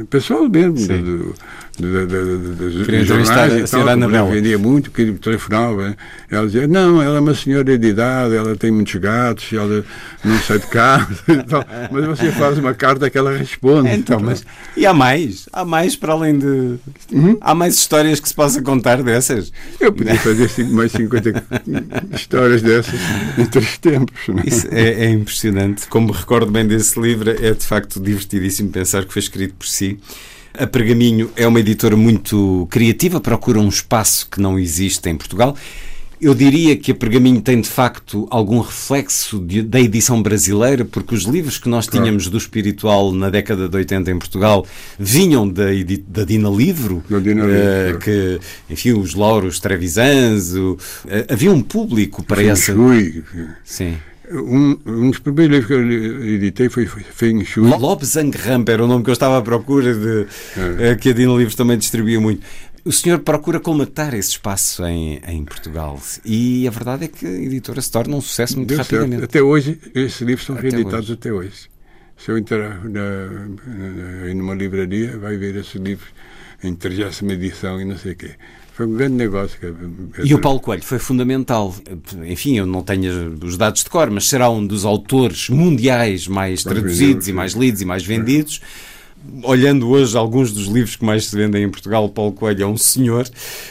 eh, 0.02 0.04
Pessoal 0.10 0.50
mesmo, 0.50 0.76
do, 0.76 1.36
Queria 1.78 3.06
jornais 3.06 3.54
a 3.54 3.60
e 3.60 3.64
tal, 3.68 3.86
como 3.86 4.32
vendia 4.32 4.58
muito, 4.58 4.90
que 4.90 5.06
me 5.06 5.18
telefonava. 5.20 5.96
Ela 6.30 6.48
dizia, 6.48 6.68
não, 6.68 7.00
ela 7.02 7.18
é 7.18 7.20
uma 7.20 7.36
senhora 7.36 7.78
de 7.78 7.88
idade, 7.88 8.36
ela 8.36 8.56
tem 8.56 8.72
muitos 8.72 8.96
gatos, 8.96 9.54
ela 9.54 9.86
não 10.26 10.40
sai 10.40 10.58
de 10.58 10.68
casa. 10.68 11.08
e 11.30 11.44
tal. 11.44 11.64
Mas 11.92 12.06
você 12.06 12.32
faz 12.32 12.58
uma 12.58 12.74
carta 12.74 13.10
que 13.12 13.18
ela 13.18 13.38
responde. 13.38 13.90
Então, 13.92 14.20
mas. 14.20 14.44
E 14.76 14.88
há 14.88 14.94
mais? 14.94 15.48
Há 15.54 15.64
mais 15.64 15.96
para 15.96 16.14
além 16.14 16.40
de. 16.40 16.80
Uhum. 17.12 17.38
Há 17.40 17.54
mais 17.54 17.76
histórias 17.76 18.20
que 18.20 18.28
se 18.28 18.34
possa 18.34 18.60
contar 18.62 19.04
dessas? 19.04 19.52
Eu 19.80 19.94
podia 19.94 20.16
fazer 20.16 20.50
mais 20.70 20.92
50 20.92 21.44
histórias 22.14 22.62
dessas 22.64 23.00
em 23.38 23.46
três 23.46 23.78
tempos. 23.78 24.20
é? 24.30 24.50
Isso 24.50 24.68
é, 24.72 25.06
é 25.06 25.10
impressionante. 25.12 25.88
Como 25.88 26.08
me 26.08 26.14
recordo 26.14 26.52
bem 26.52 26.66
desse 26.66 27.00
livro, 27.00 27.30
é 27.30 27.54
de 27.54 27.66
facto 27.66 28.00
divertidíssimo 28.00 28.70
pensar 28.70 29.06
que 29.06 29.14
foi 29.14 29.22
escrito 29.22 29.54
por 29.54 29.68
si. 29.68 30.00
A 30.60 30.68
Pergaminho 30.68 31.30
é 31.36 31.48
uma 31.48 31.60
editora 31.60 31.96
muito 31.96 32.68
criativa, 32.72 33.20
procura 33.20 33.60
um 33.60 33.70
espaço 33.70 34.28
que 34.30 34.40
não 34.42 34.58
existe 34.58 35.10
em 35.10 35.16
Portugal. 35.16 35.56
Eu 36.20 36.34
diria 36.34 36.76
que 36.76 36.92
a 36.92 36.96
Pergaminho 36.96 37.40
tem 37.42 37.62
de 37.62 37.70
facto 37.70 38.28
algum 38.32 38.60
reflexo 38.60 39.40
de- 39.40 39.62
da 39.62 39.80
edição 39.80 40.20
brasileira, 40.20 40.84
porque 40.84 41.14
os 41.14 41.26
livros 41.26 41.60
que 41.60 41.70
nós 41.70 41.86
tínhamos 41.86 42.28
do 42.28 42.38
espiritual 42.40 43.12
na 43.12 43.30
década 43.30 43.70
de 43.70 43.78
80 43.78 44.10
em 44.10 44.18
Portugal 44.18 44.66
vinham 44.98 45.48
da, 45.48 45.66
da 46.08 46.24
Dina 46.24 46.50
Livro, 46.50 47.04
Da 47.08 47.20
Dina 47.20 47.46
eh, 47.46 47.84
Livro. 47.88 48.00
que, 48.00 48.40
enfim, 48.68 48.94
os 48.94 49.14
Lauros 49.14 49.60
Trevisans, 49.60 50.56
o- 50.56 50.76
eh, 51.08 51.28
havia 51.30 51.52
um 51.52 51.62
público 51.62 52.24
para 52.24 52.38
Feng 52.38 52.50
essa. 52.50 52.74
Shui. 52.74 53.24
Sim. 53.64 53.98
Um, 54.30 54.78
um 54.86 55.10
dos 55.10 55.20
primeiros 55.20 55.56
livros 55.56 55.68
que 55.68 55.74
eu 55.74 56.26
editei 56.36 56.70
foi 56.70 56.86
Feng 56.86 57.44
Shui. 57.46 57.70
Lobsang 57.70 58.36
Ramp 58.38 58.68
era 58.70 58.84
o 58.84 58.88
nome 58.88 59.04
que 59.04 59.10
eu 59.10 59.14
estava 59.14 59.38
à 59.38 59.42
procura, 59.42 59.94
de, 59.94 60.28
É. 60.58 60.92
eh, 60.92 60.96
que 60.96 61.10
a 61.10 61.14
Dina 61.14 61.34
Livros 61.34 61.56
também 61.56 61.78
distribuía 61.78 62.20
muito. 62.20 62.46
O 62.84 62.92
senhor 62.92 63.20
procura 63.20 63.60
colmatar 63.60 64.14
esse 64.14 64.30
espaço 64.32 64.86
em, 64.86 65.20
em 65.28 65.44
Portugal 65.46 66.00
e 66.26 66.66
a 66.68 66.72
verdade 66.72 67.06
é 67.06 67.08
que 67.08 67.26
a 67.26 67.30
editora 67.30 67.82
se 67.82 67.92
torna 67.92 68.16
um 68.16 68.22
sucesso 68.22 68.56
muito 68.58 68.70
Deu 68.70 68.78
certo. 68.78 68.92
rapidamente. 68.96 69.24
Até 69.26 69.42
hoje, 69.42 69.80
esses 69.94 70.22
livros 70.22 70.46
são 70.46 70.56
Até 70.58 70.70
reeditados 70.70 71.10
hoje. 71.10 71.14
até 71.14 71.32
hoje. 71.32 71.70
Se 72.18 72.32
eu 72.32 72.38
entrar 72.38 72.84
na, 72.86 73.48
na, 73.66 74.34
numa 74.34 74.56
livraria, 74.56 75.18
vai 75.18 75.38
ver 75.38 75.56
esses 75.58 75.76
livros 75.76 76.08
em 76.64 76.74
30 76.74 77.34
edição 77.34 77.80
e 77.82 77.86
não 77.86 77.98
sei 77.98 78.14
o 78.14 78.16
quê. 78.16 78.32
Foi 78.78 78.86
um 78.86 78.94
grande 78.94 79.16
negócio. 79.16 79.58
E 80.24 80.36
o 80.36 80.40
Paulo 80.40 80.60
Coelho 80.60 80.84
foi 80.84 81.00
fundamental. 81.00 81.74
Enfim, 82.28 82.60
eu 82.60 82.68
não 82.68 82.84
tenho 82.84 83.36
os 83.44 83.58
dados 83.58 83.84
de 83.84 83.90
cor, 83.90 84.12
mas 84.12 84.30
será 84.30 84.52
um 84.52 84.64
dos 84.68 84.86
autores 84.86 85.50
mundiais 85.50 86.28
mais 86.28 86.64
Mais 86.64 86.64
traduzidos 86.64 87.00
vendidos, 87.00 87.28
e 87.28 87.34
mais 87.34 87.54
lidos 87.54 87.82
e 87.82 87.86
mais 87.86 88.06
vendidos. 88.06 88.62
Olhando 89.44 89.90
hoje 89.90 90.16
alguns 90.16 90.52
dos 90.52 90.68
livros 90.68 90.96
que 90.96 91.04
mais 91.04 91.26
se 91.26 91.36
vendem 91.36 91.64
em 91.64 91.70
Portugal, 91.72 92.06
o 92.06 92.10
Paulo 92.10 92.32
Coelho 92.34 92.62
é 92.64 92.68
um 92.68 92.78
senhor 92.78 93.28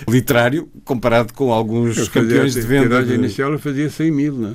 literário 0.09 0.69
comparado 0.85 1.33
com 1.33 1.53
alguns 1.53 1.97
Eu 1.97 2.07
fazia 2.07 2.11
campeões 2.11 2.57
a 2.57 2.61
de 2.61 2.66
venda. 2.66 2.83
tiragem 2.89 3.07
de- 3.07 3.15
inicial 3.15 3.53
eu 3.53 3.59
fazia 3.61 3.89
100 3.89 4.11
mil, 4.11 4.35
não 4.35 4.51
é? 4.51 4.55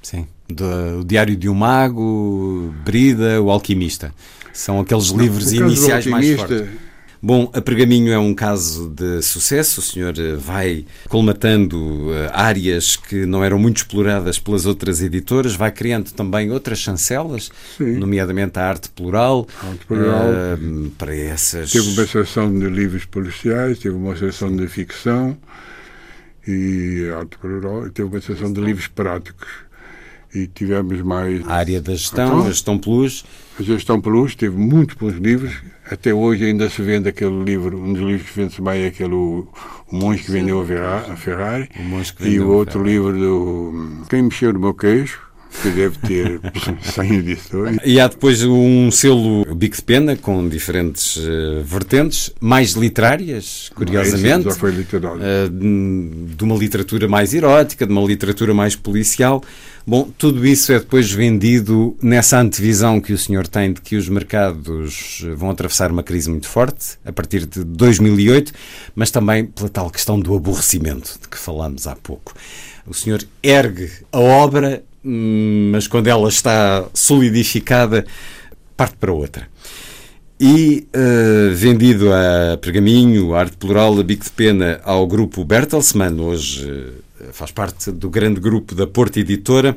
Sim. 0.00 0.26
Do, 0.48 1.00
o 1.00 1.04
Diário 1.04 1.36
de 1.36 1.48
um 1.48 1.54
Mago, 1.54 2.72
Brida, 2.84 3.42
O 3.42 3.50
Alquimista. 3.50 4.14
São 4.52 4.78
aqueles 4.78 5.08
livros 5.08 5.52
iniciais 5.52 6.06
mais 6.06 6.36
fortes. 6.36 6.62
Bom, 7.20 7.50
a 7.52 7.60
Pergaminho 7.60 8.12
é 8.12 8.18
um 8.18 8.32
caso 8.32 8.88
de 8.88 9.20
sucesso. 9.22 9.80
O 9.80 9.82
senhor 9.82 10.14
eh, 10.18 10.36
vai 10.36 10.84
colmatando 11.08 12.12
eh, 12.14 12.30
áreas 12.32 12.94
que 12.94 13.26
não 13.26 13.42
eram 13.42 13.58
muito 13.58 13.78
exploradas 13.78 14.38
pelas 14.38 14.66
outras 14.66 15.02
editoras, 15.02 15.56
vai 15.56 15.72
criando 15.72 16.12
também 16.12 16.52
outras 16.52 16.78
chancelas, 16.78 17.50
Sim. 17.76 17.96
nomeadamente 17.98 18.58
a 18.60 18.68
arte 18.68 18.88
plural, 18.90 19.48
Arte 19.62 19.84
plural. 19.86 20.26
eh, 20.28 20.56
para 20.96 21.16
essas. 21.16 21.72
Teve 21.72 21.88
uma 21.90 22.06
seção 22.06 22.56
de 22.56 22.68
livros 22.68 23.04
policiais, 23.04 23.80
teve 23.80 23.96
uma 23.96 24.16
seção 24.16 24.54
de 24.54 24.68
ficção 24.68 25.36
e 26.46 27.10
arte 27.18 27.36
plural, 27.38 27.86
e 27.86 27.90
teve 27.90 28.08
uma 28.08 28.20
seção 28.20 28.52
de 28.52 28.60
livros 28.60 28.86
práticos. 28.86 29.48
E 30.34 30.46
tivemos 30.46 31.00
mais 31.00 31.46
A 31.48 31.54
área 31.54 31.80
da 31.80 31.92
gestão, 31.92 32.26
Então? 32.26 32.42
a 32.42 32.48
gestão 32.48 32.78
plus. 32.78 33.24
a 33.58 33.62
gestão 33.62 34.00
pelos, 34.00 34.34
teve 34.34 34.56
muito 34.56 34.96
bons 34.98 35.14
livros. 35.14 35.52
Até 35.90 36.12
hoje 36.12 36.44
ainda 36.44 36.68
se 36.68 36.82
vende 36.82 37.08
aquele 37.08 37.42
livro, 37.44 37.78
um 37.82 37.92
dos 37.94 38.02
livros 38.02 38.28
que 38.30 38.36
vende-se 38.38 38.60
bem 38.60 38.82
é 38.82 38.86
aquele 38.88 39.14
O, 39.14 39.48
o 39.90 39.96
Monge 39.96 40.22
que 40.24 40.30
Vendeu 40.30 40.60
a 40.60 40.66
Ferra- 40.66 41.06
a 41.12 41.16
Ferrari. 41.16 41.68
O 41.78 41.82
Monge 41.82 42.12
que 42.12 42.28
e 42.28 42.38
o 42.40 42.48
outro 42.50 42.82
livro 42.84 43.12
do 43.18 44.04
Quem 44.10 44.22
Mexeu 44.22 44.52
no 44.52 44.60
Meu 44.60 44.74
Queijo, 44.74 45.18
que 45.62 45.70
deve 45.70 45.98
ter 45.98 46.40
100 46.94 47.14
edições. 47.14 47.78
E 47.84 47.98
há 47.98 48.06
depois 48.08 48.42
um 48.44 48.90
selo 48.90 49.44
Bico 49.54 49.76
de 49.76 49.82
Pena 49.82 50.16
com 50.16 50.48
diferentes 50.48 51.18
eh, 51.18 51.62
vertentes, 51.64 52.30
mais 52.40 52.72
literárias, 52.72 53.70
curiosamente. 53.74 54.46
Esse 54.48 54.54
já 54.54 54.60
foi 54.60 54.70
literário. 54.72 55.20
eh, 55.22 55.48
de 55.48 56.44
uma 56.44 56.54
literatura 56.56 57.08
mais 57.08 57.34
erótica, 57.34 57.86
de 57.86 57.92
uma 57.92 58.02
literatura 58.02 58.54
mais 58.54 58.76
policial. 58.76 59.42
Bom, 59.86 60.10
tudo 60.18 60.46
isso 60.46 60.70
é 60.70 60.78
depois 60.78 61.10
vendido 61.10 61.96
nessa 62.02 62.38
antevisão 62.38 63.00
que 63.00 63.12
o 63.14 63.16
senhor 63.18 63.46
tem 63.48 63.72
de 63.72 63.80
que 63.80 63.96
os 63.96 64.06
mercados 64.08 65.24
vão 65.34 65.48
atravessar 65.50 65.90
uma 65.90 66.02
crise 66.02 66.28
muito 66.28 66.46
forte 66.46 66.98
a 67.06 67.10
partir 67.12 67.46
de 67.46 67.64
2008, 67.64 68.52
mas 68.94 69.10
também 69.10 69.46
pela 69.46 69.70
tal 69.70 69.88
questão 69.90 70.20
do 70.20 70.36
aborrecimento 70.36 71.18
de 71.22 71.26
que 71.26 71.38
falámos 71.38 71.86
há 71.86 71.96
pouco. 71.96 72.34
O 72.86 72.92
senhor 72.92 73.22
ergue 73.42 73.90
a 74.12 74.18
obra, 74.18 74.82
mas 75.02 75.86
quando 75.86 76.08
ela 76.08 76.28
está 76.28 76.86
solidificada, 76.92 78.04
parte 78.76 78.96
para 78.96 79.12
outra. 79.12 79.48
E 80.40 80.86
eh, 80.92 81.50
vendido 81.52 82.12
a 82.12 82.56
Pergaminho, 82.58 83.34
a 83.34 83.40
Arte 83.40 83.56
Plural, 83.56 83.98
a 83.98 84.02
Bico 84.04 84.24
de 84.24 84.30
Pena, 84.30 84.80
ao 84.84 85.04
grupo 85.04 85.44
Bertelsmann, 85.44 86.20
hoje 86.20 86.92
eh, 87.20 87.24
faz 87.32 87.50
parte 87.50 87.90
do 87.90 88.08
grande 88.08 88.38
grupo 88.38 88.72
da 88.74 88.86
Porta 88.86 89.18
Editora, 89.18 89.76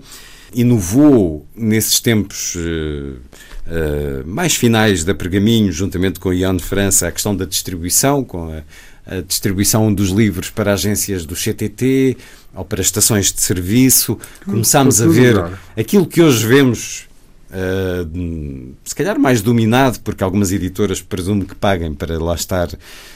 inovou 0.54 1.48
nesses 1.56 2.00
tempos 2.00 2.56
eh, 2.56 4.24
mais 4.24 4.56
finais 4.56 5.04
da 5.04 5.16
Pergaminho, 5.16 5.72
juntamente 5.72 6.20
com 6.20 6.32
Ian 6.32 6.60
França, 6.60 7.08
a 7.08 7.12
questão 7.12 7.36
da 7.36 7.46
distribuição, 7.46 8.24
com 8.24 8.52
a, 8.52 8.62
a 9.06 9.22
distribuição 9.22 9.94
dos 9.94 10.10
livros 10.10 10.50
para 10.50 10.74
agências 10.74 11.26
do 11.26 11.36
CTT 11.36 12.18
ou 12.54 12.66
para 12.66 12.82
estações 12.82 13.32
de 13.32 13.42
serviço. 13.42 14.18
Começámos 14.46 15.02
a 15.02 15.08
ver 15.08 15.42
aquilo 15.76 16.06
que 16.06 16.22
hoje 16.22 16.46
vemos 16.46 17.10
Uh, 17.52 18.74
se 18.82 18.96
calhar 18.96 19.20
mais 19.20 19.42
dominado, 19.42 20.00
porque 20.00 20.24
algumas 20.24 20.54
editoras 20.54 21.02
presumo 21.02 21.46
que 21.46 21.54
paguem 21.54 21.94
para 21.94 22.18
lá 22.18 22.34
estar. 22.34 22.70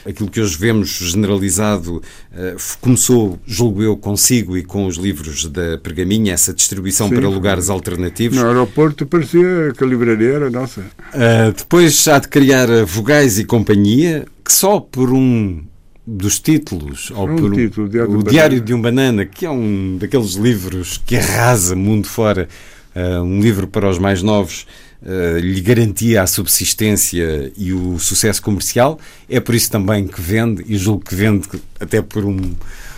Aquilo 0.04 0.30
que 0.30 0.40
hoje 0.40 0.58
vemos 0.58 0.90
generalizado 0.90 1.96
uh, 1.96 2.76
começou, 2.78 3.38
julgo 3.46 3.82
eu, 3.82 3.96
consigo 3.96 4.54
e 4.54 4.62
com 4.62 4.86
os 4.86 4.96
livros 4.96 5.46
da 5.46 5.78
Pergaminha, 5.78 6.34
essa 6.34 6.52
distribuição 6.52 7.08
Sim. 7.08 7.14
para 7.14 7.28
lugares 7.28 7.70
alternativos. 7.70 8.36
No 8.36 8.46
aeroporto 8.46 9.06
parecia 9.06 9.72
que 9.76 9.82
a 9.82 9.86
livraria 9.86 10.34
era 10.34 10.50
nossa. 10.50 10.82
Uh, 10.82 11.52
depois 11.56 12.06
há 12.06 12.18
de 12.18 12.28
criar 12.28 12.70
a 12.70 12.84
Vogais 12.84 13.38
e 13.38 13.44
Companhia, 13.44 14.26
que 14.44 14.52
só 14.52 14.80
por 14.80 15.10
um 15.14 15.64
dos 16.06 16.38
títulos, 16.38 17.10
ou 17.10 17.28
Um 17.28 17.36
por 17.36 17.54
título, 17.54 17.88
Diário 17.88 18.18
o 18.18 18.22
de 18.22 18.30
Diário 18.30 18.60
de 18.60 18.72
um 18.72 18.80
Banana, 18.80 19.24
que 19.24 19.44
é 19.44 19.50
um 19.50 19.96
daqueles 19.98 20.34
livros 20.34 21.02
que 21.04 21.16
arrasa 21.16 21.74
mundo 21.74 22.06
fora, 22.06 22.48
uh, 22.94 23.22
um 23.22 23.40
livro 23.40 23.66
para 23.66 23.88
os 23.88 23.98
mais 23.98 24.22
novos, 24.22 24.66
uh, 25.02 25.38
lhe 25.38 25.60
garantia 25.60 26.22
a 26.22 26.26
subsistência 26.26 27.52
e 27.56 27.72
o 27.72 27.98
sucesso 27.98 28.40
comercial. 28.40 29.00
É 29.28 29.40
por 29.40 29.54
isso 29.54 29.70
também 29.70 30.06
que 30.06 30.20
vende, 30.20 30.64
e 30.68 30.78
julgo 30.78 31.04
que 31.04 31.14
vende 31.14 31.48
até 31.80 32.00
por 32.00 32.24
um 32.24 32.54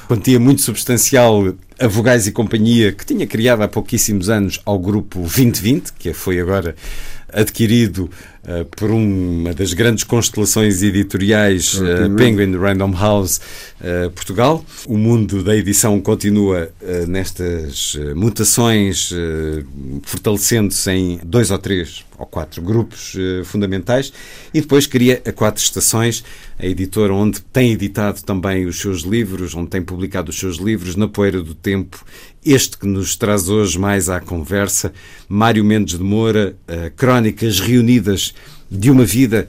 quantia 0.07 0.41
muito 0.41 0.63
substancial 0.63 1.55
a 1.79 1.87
Vogais 1.87 2.27
e 2.27 2.33
Companhia, 2.33 2.93
que 2.93 3.05
tinha 3.05 3.27
criado 3.27 3.63
há 3.63 3.69
pouquíssimos 3.69 4.29
anos 4.29 4.61
ao 4.65 4.79
grupo 4.79 5.21
2020, 5.21 5.93
que 5.93 6.13
foi 6.13 6.41
agora 6.41 6.75
adquirido 7.33 8.11
uh, 8.49 8.65
por 8.65 8.91
uma 8.91 9.53
das 9.53 9.75
grandes 9.75 10.05
constelações 10.05 10.83
editoriais, 10.83 11.75
uh, 11.75 12.15
Penguin 12.17 12.57
Random 12.57 12.93
House 12.93 13.41
uh, 13.81 14.11
Portugal. 14.11 14.65
O 14.87 14.97
mundo 14.97 15.43
da 15.43 15.55
edição 15.55 16.01
continua 16.01 16.71
nestas 17.07 17.97
mutações, 18.15 19.11
fortalecendo-se 20.03 20.91
em 20.91 21.21
dois 21.23 21.51
ou 21.51 21.59
três 21.59 22.05
ou 22.19 22.27
quatro 22.27 22.63
grupos 22.63 23.15
fundamentais, 23.45 24.13
e 24.53 24.61
depois 24.61 24.87
cria 24.87 25.23
a 25.25 25.33
Quatro 25.33 25.63
Estações, 25.63 26.25
a 26.59 26.67
editora 26.67 27.13
onde 27.13 27.41
tem 27.41 27.73
editado 27.73 28.23
também 28.23 28.67
os 28.67 28.81
seus 28.81 29.03
livros, 29.03 29.55
onde 29.55 29.71
tem 29.71 29.83
publicado 29.83 30.31
os 30.31 30.39
seus 30.39 30.57
livros, 30.57 30.97
Na 30.97 31.07
Poeira 31.07 31.43
do 31.43 31.55
Tempo, 31.55 32.05
este 32.45 32.79
que 32.79 32.87
nos 32.87 33.17
traz 33.17 33.49
hoje 33.49 33.79
mais 33.79 34.09
à 34.09 34.21
conversa, 34.21 34.93
Mário 35.29 35.65
Mendes 35.65 35.99
de 35.99 36.05
Moura, 36.05 36.57
Crónicas 36.97 37.61
Reunidas 37.61 38.35
de 38.71 38.91
uma 38.91 39.05
Vida, 39.05 39.49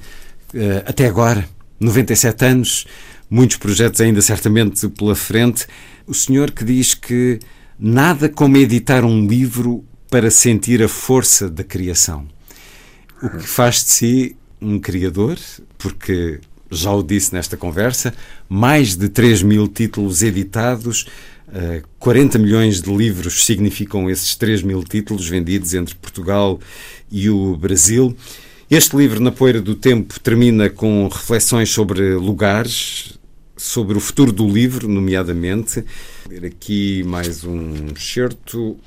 uh, 0.53 0.83
até 0.85 1.05
agora, 1.07 1.47
97 1.79 2.45
anos, 2.45 2.87
muitos 3.29 3.57
projetos 3.57 4.01
ainda 4.01 4.21
certamente 4.21 4.87
pela 4.89 5.15
frente. 5.15 5.67
O 6.07 6.13
senhor 6.13 6.51
que 6.51 6.63
diz 6.63 6.93
que 6.93 7.39
nada 7.79 8.27
como 8.27 8.57
editar 8.57 9.05
um 9.05 9.25
livro 9.25 9.85
para 10.09 10.31
sentir 10.31 10.81
a 10.81 10.87
força 10.87 11.49
da 11.49 11.63
criação. 11.63 12.27
O 13.21 13.29
que 13.29 13.47
faz 13.47 13.83
de 13.83 13.91
si 13.91 14.35
um 14.61 14.79
criador, 14.79 15.37
porque 15.77 16.39
já 16.71 16.91
o 16.91 17.03
disse 17.03 17.33
nesta 17.33 17.55
conversa, 17.55 18.13
mais 18.47 18.95
de 18.95 19.09
3 19.09 19.43
mil 19.43 19.67
títulos 19.67 20.21
editados, 20.23 21.05
uh, 21.47 21.87
40 21.99 22.37
milhões 22.37 22.81
de 22.81 22.95
livros 22.95 23.45
significam 23.45 24.09
esses 24.09 24.35
3 24.35 24.63
mil 24.63 24.83
títulos 24.83 25.27
vendidos 25.27 25.73
entre 25.73 25.95
Portugal 25.95 26.59
e 27.11 27.29
o 27.29 27.55
Brasil. 27.55 28.15
Este 28.69 28.95
livro, 28.95 29.19
Na 29.19 29.31
Poeira 29.31 29.59
do 29.59 29.73
Tempo, 29.73 30.19
termina 30.19 30.69
com 30.69 31.07
reflexões 31.07 31.71
sobre 31.71 32.13
lugares, 32.13 33.17
sobre 33.57 33.97
o 33.97 33.99
futuro 33.99 34.31
do 34.31 34.47
livro, 34.47 34.87
nomeadamente. 34.87 35.83
Ver 36.29 36.45
aqui 36.45 37.01
mais 37.01 37.43
um 37.43 37.87
excerto. 37.87 38.77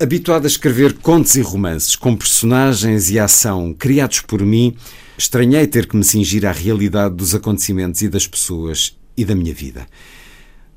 Habituado 0.00 0.44
a 0.44 0.46
escrever 0.46 0.94
contos 0.94 1.34
e 1.34 1.42
romances 1.42 1.96
com 1.96 2.16
personagens 2.16 3.10
e 3.10 3.18
ação 3.18 3.74
criados 3.74 4.22
por 4.22 4.40
mim, 4.40 4.74
estranhei 5.18 5.66
ter 5.66 5.86
que 5.86 5.94
me 5.94 6.02
cingir 6.02 6.46
à 6.46 6.52
realidade 6.52 7.14
dos 7.14 7.34
acontecimentos 7.34 8.00
e 8.00 8.08
das 8.08 8.26
pessoas 8.26 8.96
e 9.14 9.22
da 9.26 9.34
minha 9.34 9.52
vida. 9.52 9.86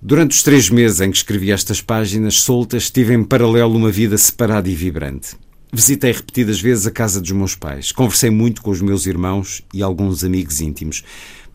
Durante 0.01 0.31
os 0.31 0.43
três 0.43 0.69
meses 0.69 0.99
em 0.99 1.11
que 1.11 1.17
escrevi 1.17 1.49
estas 1.49 1.81
páginas 1.81 2.41
soltas, 2.41 2.91
tive 2.91 3.13
em 3.13 3.23
paralelo 3.23 3.77
uma 3.77 3.89
vida 3.89 4.17
separada 4.17 4.67
e 4.67 4.75
vibrante. 4.75 5.37
Visitei 5.71 6.11
repetidas 6.11 6.59
vezes 6.59 6.87
a 6.87 6.91
casa 6.91 7.21
dos 7.21 7.31
meus 7.31 7.53
pais, 7.53 7.91
conversei 7.91 8.31
muito 8.31 8.61
com 8.61 8.71
os 8.71 8.81
meus 8.81 9.05
irmãos 9.05 9.63
e 9.71 9.83
alguns 9.83 10.23
amigos 10.23 10.61
íntimos. 10.61 11.03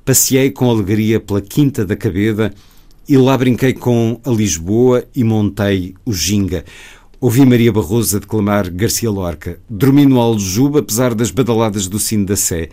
Passeei 0.05 0.53
com 0.53 0.71
alegria 0.71 1.19
pela 1.19 1.41
Quinta 1.41 1.85
da 1.85 1.97
Cabeda 1.97 2.55
e 3.09 3.17
lá 3.17 3.37
brinquei 3.37 3.73
com 3.73 4.21
a 4.25 4.31
Lisboa 4.31 5.05
e 5.17 5.25
montei 5.25 5.95
o 6.05 6.13
Ginga. 6.13 6.65
Ouvi 7.21 7.45
Maria 7.45 7.73
Barroso 7.73 8.17
a 8.17 8.21
declamar 8.21 8.71
Garcia 8.71 9.11
Lorca. 9.11 9.59
Dormi 9.69 10.07
no 10.07 10.21
Aljube, 10.21 10.79
apesar 10.79 11.13
das 11.15 11.31
badaladas 11.31 11.89
do 11.89 11.99
sino 11.99 12.25
da 12.25 12.37
Sé. 12.37 12.69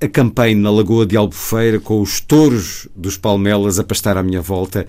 Acampei 0.00 0.54
na 0.54 0.70
Lagoa 0.70 1.06
de 1.06 1.16
Albufeira 1.16 1.78
com 1.78 2.00
os 2.00 2.20
touros 2.20 2.88
dos 2.96 3.16
Palmelas 3.16 3.78
a 3.78 3.84
pastar 3.84 4.16
à 4.16 4.22
minha 4.22 4.40
volta. 4.40 4.86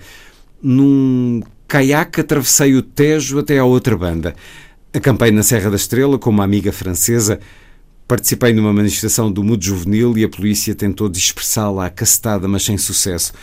Num 0.60 1.42
caiaque 1.68 2.22
atravessei 2.22 2.74
o 2.74 2.82
Tejo 2.82 3.38
até 3.38 3.58
à 3.58 3.64
outra 3.64 3.96
banda. 3.96 4.34
Acampei 4.96 5.30
na 5.30 5.42
Serra 5.42 5.68
da 5.68 5.76
Estrela 5.76 6.18
com 6.18 6.30
uma 6.30 6.42
amiga 6.42 6.72
francesa. 6.72 7.38
Participei 8.08 8.54
numa 8.54 8.72
manifestação 8.72 9.30
do 9.30 9.44
Mudo 9.44 9.62
Juvenil 9.62 10.16
e 10.16 10.24
a 10.24 10.28
polícia 10.28 10.74
tentou 10.74 11.06
dispersá-la 11.06 11.84
à 11.84 11.90
cacetada, 11.90 12.48
mas 12.48 12.64
sem 12.64 12.78
sucesso. 12.78 13.34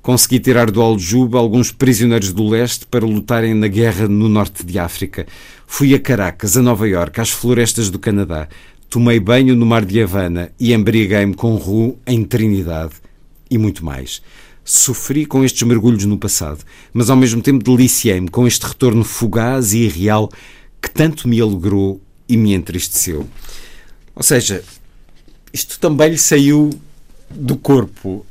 Consegui 0.00 0.38
tirar 0.38 0.70
do 0.70 0.80
Aljube 0.80 1.36
alguns 1.36 1.72
prisioneiros 1.72 2.32
do 2.32 2.48
leste 2.48 2.86
para 2.86 3.04
lutarem 3.04 3.54
na 3.54 3.66
guerra 3.66 4.06
no 4.06 4.28
norte 4.28 4.64
de 4.64 4.78
África. 4.78 5.26
Fui 5.66 5.92
a 5.94 5.98
Caracas, 5.98 6.56
a 6.56 6.62
Nova 6.62 6.88
Iorque, 6.88 7.20
às 7.20 7.30
florestas 7.30 7.90
do 7.90 7.98
Canadá. 7.98 8.46
Tomei 8.88 9.18
banho 9.18 9.56
no 9.56 9.66
mar 9.66 9.84
de 9.84 10.00
Havana 10.00 10.52
e 10.60 10.72
embriaguei-me 10.72 11.34
com 11.34 11.56
Roux 11.56 11.98
em 12.06 12.22
Trinidade. 12.22 12.94
E 13.50 13.58
muito 13.58 13.84
mais. 13.84 14.22
Sofri 14.64 15.26
com 15.26 15.44
estes 15.44 15.64
mergulhos 15.64 16.04
no 16.04 16.16
passado, 16.16 16.60
mas 16.92 17.10
ao 17.10 17.16
mesmo 17.16 17.42
tempo 17.42 17.64
deliciei-me 17.64 18.28
com 18.28 18.46
este 18.46 18.64
retorno 18.64 19.02
fugaz 19.02 19.72
e 19.72 19.78
irreal 19.78 20.30
tanto 20.94 21.28
me 21.28 21.40
alegrou 21.40 22.00
e 22.28 22.36
me 22.36 22.54
entristeceu. 22.54 23.26
Ou 24.14 24.22
seja, 24.22 24.62
isto 25.52 25.78
também 25.80 26.10
lhe 26.10 26.18
saiu 26.18 26.70
do 27.30 27.56
corpo. 27.56 28.24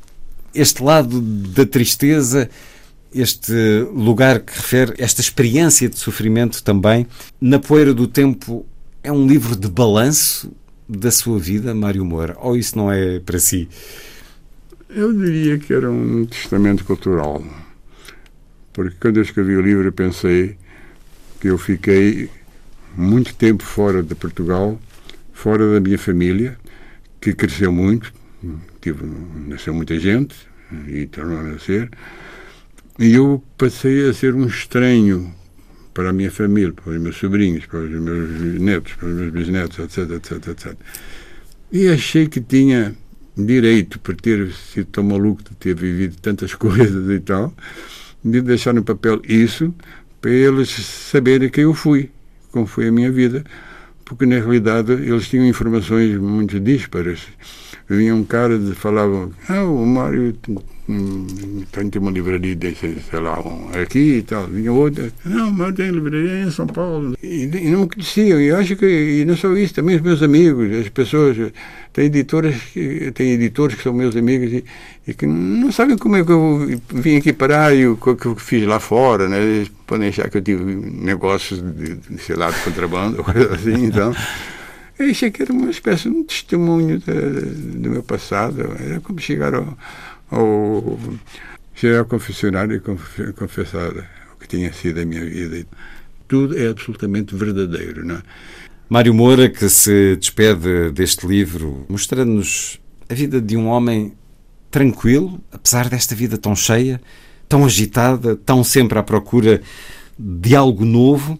Este 0.53 0.83
lado 0.83 1.21
da 1.21 1.65
tristeza, 1.65 2.49
este 3.13 3.53
lugar 3.93 4.39
que 4.39 4.53
refere, 4.53 4.93
esta 4.97 5.21
experiência 5.21 5.89
de 5.89 5.97
sofrimento 5.97 6.63
também. 6.63 7.07
Na 7.39 7.59
Poeira 7.59 7.93
do 7.93 8.07
Tempo 8.07 8.65
é 9.03 9.11
um 9.11 9.27
livro 9.27 9.55
de 9.55 9.67
balanço 9.67 10.51
da 10.87 11.11
sua 11.11 11.39
vida, 11.39 11.73
Mário 11.75 12.03
Moura? 12.03 12.35
Ou 12.39 12.57
isso 12.57 12.77
não 12.77 12.91
é 12.91 13.19
para 13.19 13.39
si? 13.39 13.69
Eu 14.89 15.13
diria 15.13 15.59
que 15.59 15.71
era 15.71 15.89
um 15.89 16.25
testamento 16.25 16.83
cultural. 16.83 17.43
Porque 18.73 18.95
quando 18.99 19.17
eu 19.17 19.23
escrevi 19.23 19.55
o 19.55 19.61
livro, 19.61 19.91
pensei 19.91 20.57
que 21.39 21.47
eu 21.47 21.57
fiquei 21.57 22.29
muito 22.99 23.33
tempo 23.33 23.63
fora 23.63 24.03
de 24.03 24.13
Portugal, 24.13 24.77
fora 25.31 25.71
da 25.73 25.79
minha 25.79 25.97
família, 25.97 26.57
que 27.21 27.33
cresceu 27.33 27.71
muito, 27.71 28.13
tive, 28.81 29.05
nasceu 29.47 29.73
muita 29.73 29.97
gente 29.97 30.35
e 30.87 31.07
tornou 31.07 31.39
a 31.39 31.43
nascer, 31.43 31.89
e 32.99 33.13
eu 33.13 33.41
passei 33.57 34.09
a 34.09 34.13
ser 34.13 34.35
um 34.35 34.45
estranho 34.45 35.33
para 35.93 36.09
a 36.09 36.13
minha 36.13 36.29
família, 36.29 36.73
para 36.73 36.91
os 36.91 37.01
meus 37.01 37.15
sobrinhos, 37.15 37.65
para 37.65 37.79
os 37.79 37.89
meus 37.89 38.59
netos, 38.59 38.93
para 38.93 39.07
os 39.07 39.15
meus 39.15 39.31
bisnetos, 39.31 39.79
etc, 39.79 40.11
etc, 40.11 40.47
etc. 40.49 40.77
E 41.71 41.87
achei 41.87 42.27
que 42.27 42.41
tinha 42.41 42.93
direito, 43.37 43.97
por 43.99 44.15
ter 44.15 44.51
sido 44.51 44.87
tão 44.87 45.05
maluco 45.05 45.41
de 45.43 45.55
ter 45.55 45.73
vivido 45.73 46.17
tantas 46.21 46.53
coisas 46.55 47.09
e 47.09 47.19
tal, 47.21 47.53
de 48.23 48.41
deixar 48.41 48.73
no 48.73 48.83
papel 48.83 49.21
isso 49.23 49.73
para 50.19 50.31
eles 50.31 50.69
saberem 50.69 51.49
quem 51.49 51.63
eu 51.63 51.73
fui, 51.73 52.11
como 52.51 52.65
foi 52.65 52.87
a 52.87 52.91
minha 52.91 53.11
vida, 53.11 53.43
porque 54.05 54.25
na 54.25 54.35
realidade 54.35 54.91
eles 54.91 55.27
tinham 55.27 55.45
informações 55.45 56.17
muito 56.17 56.59
díspares. 56.59 57.27
Vinha 57.87 58.13
um 58.15 58.23
cara 58.23 58.55
e 58.55 58.73
falava, 58.73 59.29
ah, 59.47 59.63
o 59.63 59.85
Mário 59.85 60.35
tem, 61.71 61.89
tem 61.89 62.01
uma 62.01 62.09
livraria 62.11 62.55
desse, 62.55 62.97
sei 63.09 63.19
lá, 63.19 63.39
um, 63.39 63.69
aqui 63.79 64.17
e 64.17 64.21
tal. 64.23 64.47
Vinha 64.47 64.71
outro, 64.71 65.11
não, 65.23 65.51
mas 65.51 65.75
tem 65.75 65.91
livraria 65.91 66.43
em 66.43 66.51
São 66.51 66.65
Paulo. 66.65 67.15
E, 67.21 67.43
e 67.43 67.69
não 67.69 67.87
conheciam. 67.87 68.41
E 68.41 68.51
acho 68.51 68.75
que, 68.75 68.85
e 69.21 69.25
não 69.25 69.37
só 69.37 69.55
isso, 69.55 69.75
também 69.75 69.95
os 69.95 70.01
meus 70.01 70.23
amigos, 70.23 70.75
as 70.75 70.89
pessoas, 70.89 71.37
tem 71.93 72.05
editoras, 72.05 72.55
que, 72.73 73.11
tem 73.11 73.31
editores 73.31 73.75
que 73.75 73.83
são 73.83 73.93
meus 73.93 74.15
amigos 74.15 74.51
e, 74.51 74.65
e, 75.07 75.13
que 75.13 75.27
não 75.27 75.71
sabem 75.71 75.97
como 75.97 76.15
é 76.15 76.23
que 76.23 76.31
eu 76.31 76.81
vim 76.93 77.17
aqui 77.17 77.33
parar 77.33 77.75
e 77.75 77.87
o 77.87 77.95
que 77.95 78.25
eu 78.25 78.35
fiz 78.35 78.65
lá 78.65 78.79
fora, 78.79 79.29
né? 79.29 79.41
Eles 79.41 79.71
podem 79.85 80.09
achar 80.09 80.29
que 80.29 80.37
eu 80.37 80.41
tive 80.41 80.63
negócios 80.63 81.61
de, 81.61 81.95
de 81.95 82.21
sei 82.21 82.35
lá, 82.35 82.49
de 82.49 82.59
contrabando, 82.61 83.21
coisa 83.23 83.53
assim, 83.53 83.85
então... 83.85 84.13
Eu 84.97 85.09
achei 85.09 85.31
que 85.31 85.41
era 85.41 85.53
uma 85.53 85.69
espécie 85.69 86.09
de 86.09 86.17
um 86.17 86.23
testemunho 86.25 86.99
de, 86.99 87.13
do 87.79 87.89
meu 87.89 88.03
passado. 88.03 88.75
Era 88.77 88.99
como 88.99 89.17
chegar 89.17 89.55
ao, 89.55 89.77
ao, 90.31 90.99
chegar 91.73 91.99
ao 91.99 92.05
confessionário 92.05 92.75
e 92.75 93.33
confessar 93.33 93.91
o 94.33 94.39
que 94.39 94.47
tinha 94.47 94.71
sido 94.73 94.99
a 95.01 95.05
minha 95.05 95.23
vida. 95.25 95.65
Tudo 96.27 96.57
é 96.57 96.67
absolutamente 96.67 97.35
verdadeiro. 97.35 98.05
Não 98.05 98.15
é? 98.15 98.21
Mário 98.89 99.13
Moura, 99.13 99.49
que 99.49 99.69
se 99.69 100.15
despede 100.15 100.91
deste 100.91 101.27
livro, 101.27 101.85
mostrando-nos 101.89 102.79
a 103.07 103.13
vida 103.13 103.39
de 103.39 103.55
um 103.55 103.67
homem 103.67 104.13
tranquilo, 104.71 105.39
apesar 105.51 105.89
desta 105.89 106.15
vida 106.15 106.37
tão 106.37 106.55
cheia, 106.55 107.01
tão 107.47 107.65
agitada, 107.65 108.35
tão 108.35 108.63
sempre 108.63 108.97
à 108.97 109.03
procura 109.03 109.61
de 110.17 110.55
algo 110.55 110.85
novo 110.85 111.39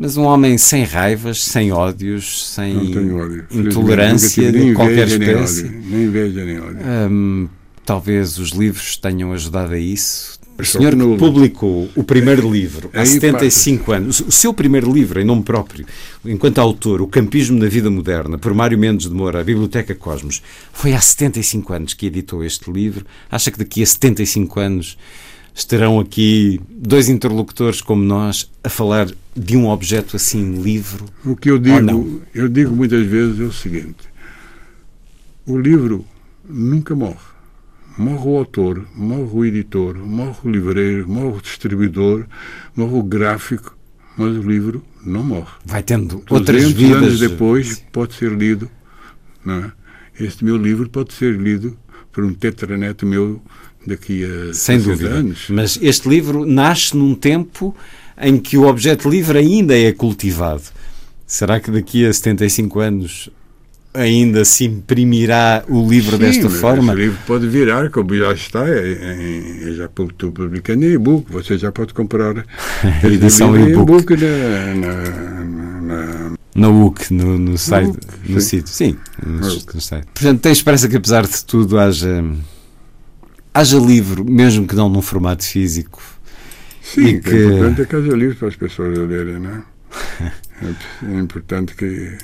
mas 0.00 0.16
um 0.16 0.22
homem 0.22 0.56
sem 0.56 0.84
raivas, 0.84 1.42
sem 1.42 1.72
ódios, 1.72 2.54
sem 2.54 2.76
ódio. 3.12 3.46
intolerância 3.50 4.52
de 4.52 4.72
qualquer 4.72 5.08
espécie. 5.08 5.68
Nem, 5.68 6.04
inveja 6.04 6.44
nem 6.44 6.60
ódio. 6.60 6.78
Um, 7.10 7.48
talvez 7.88 8.36
os 8.36 8.50
livros 8.50 8.98
tenham 8.98 9.32
ajudado 9.32 9.72
a 9.72 9.78
isso. 9.78 10.38
O 10.58 10.64
senhor 10.64 10.94
que 10.94 11.16
publicou 11.16 11.88
o 11.96 12.04
primeiro 12.04 12.52
livro 12.52 12.90
há 12.92 13.00
Aí 13.00 13.06
75 13.06 13.92
anos, 13.92 14.20
o 14.20 14.30
seu 14.30 14.52
primeiro 14.52 14.92
livro 14.92 15.18
em 15.18 15.24
nome 15.24 15.42
próprio, 15.42 15.86
enquanto 16.22 16.58
autor, 16.58 17.00
O 17.00 17.06
Campismo 17.06 17.58
na 17.58 17.66
Vida 17.66 17.90
Moderna, 17.90 18.36
por 18.36 18.52
Mário 18.52 18.76
Mendes 18.76 19.08
de 19.08 19.14
Moura, 19.14 19.40
a 19.40 19.44
Biblioteca 19.44 19.94
Cosmos, 19.94 20.42
foi 20.70 20.92
há 20.92 21.00
75 21.00 21.72
anos 21.72 21.94
que 21.94 22.06
editou 22.06 22.44
este 22.44 22.70
livro. 22.70 23.06
Acha 23.30 23.50
que 23.50 23.58
daqui 23.58 23.82
a 23.82 23.86
75 23.86 24.60
anos 24.60 24.98
estarão 25.54 25.98
aqui 25.98 26.60
dois 26.70 27.08
interlocutores 27.08 27.80
como 27.80 28.02
nós 28.02 28.50
a 28.62 28.68
falar 28.68 29.08
de 29.34 29.56
um 29.56 29.66
objeto 29.66 30.14
assim 30.14 30.60
livre? 30.60 31.04
O 31.24 31.34
que 31.34 31.50
eu 31.50 31.58
digo, 31.58 31.80
não? 31.80 32.20
eu 32.34 32.48
digo 32.48 32.74
muitas 32.74 33.06
vezes 33.06 33.40
é 33.40 33.44
o 33.44 33.52
seguinte: 33.52 34.08
o 35.46 35.56
livro 35.56 36.04
nunca 36.46 36.94
morre. 36.94 37.37
Morre 37.98 38.28
o 38.28 38.36
autor, 38.38 38.86
morre 38.94 39.30
o 39.32 39.44
editor, 39.44 39.96
morre 39.98 40.36
o 40.44 40.48
livreiro, 40.50 41.08
morre 41.08 41.38
o 41.38 41.42
distribuidor, 41.42 42.26
morre 42.76 42.94
o 42.94 43.02
gráfico, 43.02 43.76
mas 44.16 44.36
o 44.36 44.42
livro 44.42 44.84
não 45.04 45.24
morre. 45.24 45.50
Vai 45.64 45.82
tendo 45.82 46.22
outras 46.30 46.62
200 46.62 46.72
vidas. 46.80 47.02
anos 47.02 47.18
depois 47.20 47.84
pode 47.92 48.14
ser 48.14 48.30
lido. 48.32 48.70
Não 49.44 49.54
é? 49.64 49.72
Este 50.20 50.44
meu 50.44 50.56
livro 50.56 50.88
pode 50.88 51.12
ser 51.12 51.34
lido 51.36 51.76
por 52.12 52.24
um 52.24 52.32
tetraneto 52.32 53.04
meu 53.04 53.42
daqui 53.86 54.24
a 54.24 54.54
Sem 54.54 54.78
60 54.78 54.82
dúvida. 54.84 55.10
anos. 55.10 55.46
Mas 55.48 55.78
este 55.82 56.08
livro 56.08 56.44
nasce 56.46 56.96
num 56.96 57.14
tempo 57.16 57.74
em 58.20 58.38
que 58.38 58.56
o 58.56 58.66
objeto 58.66 59.08
livre 59.08 59.38
ainda 59.38 59.76
é 59.76 59.92
cultivado. 59.92 60.62
Será 61.26 61.58
que 61.60 61.70
daqui 61.70 62.06
a 62.06 62.12
75 62.12 62.80
anos 62.80 63.30
ainda 63.98 64.44
se 64.44 64.64
imprimirá 64.64 65.64
o 65.68 65.88
livro 65.88 66.12
Sim, 66.12 66.18
desta 66.18 66.48
forma? 66.48 66.92
Esse 66.92 67.02
livro 67.02 67.18
pode 67.26 67.48
virar, 67.48 67.90
como 67.90 68.16
já 68.16 68.32
está, 68.32 68.66
é, 68.68 68.78
é, 68.78 69.68
é 69.68 69.72
já 69.72 69.86
estou 69.86 70.32
publicando 70.32 70.84
em 70.84 70.92
e-book. 70.92 71.26
Você 71.30 71.58
já 71.58 71.72
pode 71.72 71.92
comprar 71.92 72.36
A 72.82 73.06
edição 73.06 73.54
livro 73.56 73.80
em 73.80 73.82
e-book. 73.82 74.16
na, 74.16 74.74
na, 76.54 76.68
UC, 76.68 77.12
no, 77.12 77.38
no 77.38 77.58
site, 77.58 77.90
UC, 77.90 77.98
no 78.28 78.40
sim. 78.40 78.48
sítio. 78.48 78.72
Sim, 78.72 78.96
no, 79.24 79.40
no 79.40 79.80
site. 79.80 80.06
Portanto, 80.14 80.40
tem 80.40 80.52
esperança 80.52 80.88
que 80.88 80.96
apesar 80.96 81.26
de 81.26 81.44
tudo 81.44 81.78
haja, 81.78 82.24
haja 83.52 83.78
livro, 83.78 84.24
mesmo 84.24 84.66
que 84.66 84.74
não 84.74 84.88
num 84.88 85.02
formato 85.02 85.44
físico. 85.44 86.00
Sim, 86.82 87.02
E 87.02 87.16
o 87.16 87.20
que 87.20 87.30
é 87.30 87.44
importante 87.44 87.82
é 87.82 87.84
que 87.84 87.96
haja 87.96 88.12
livros 88.12 88.38
para 88.38 88.48
as 88.48 88.56
pessoas 88.56 88.98
lerem, 88.98 89.38
não? 89.38 89.62
É, 90.20 90.32
é 91.14 91.18
importante 91.18 91.74
que. 91.74 92.16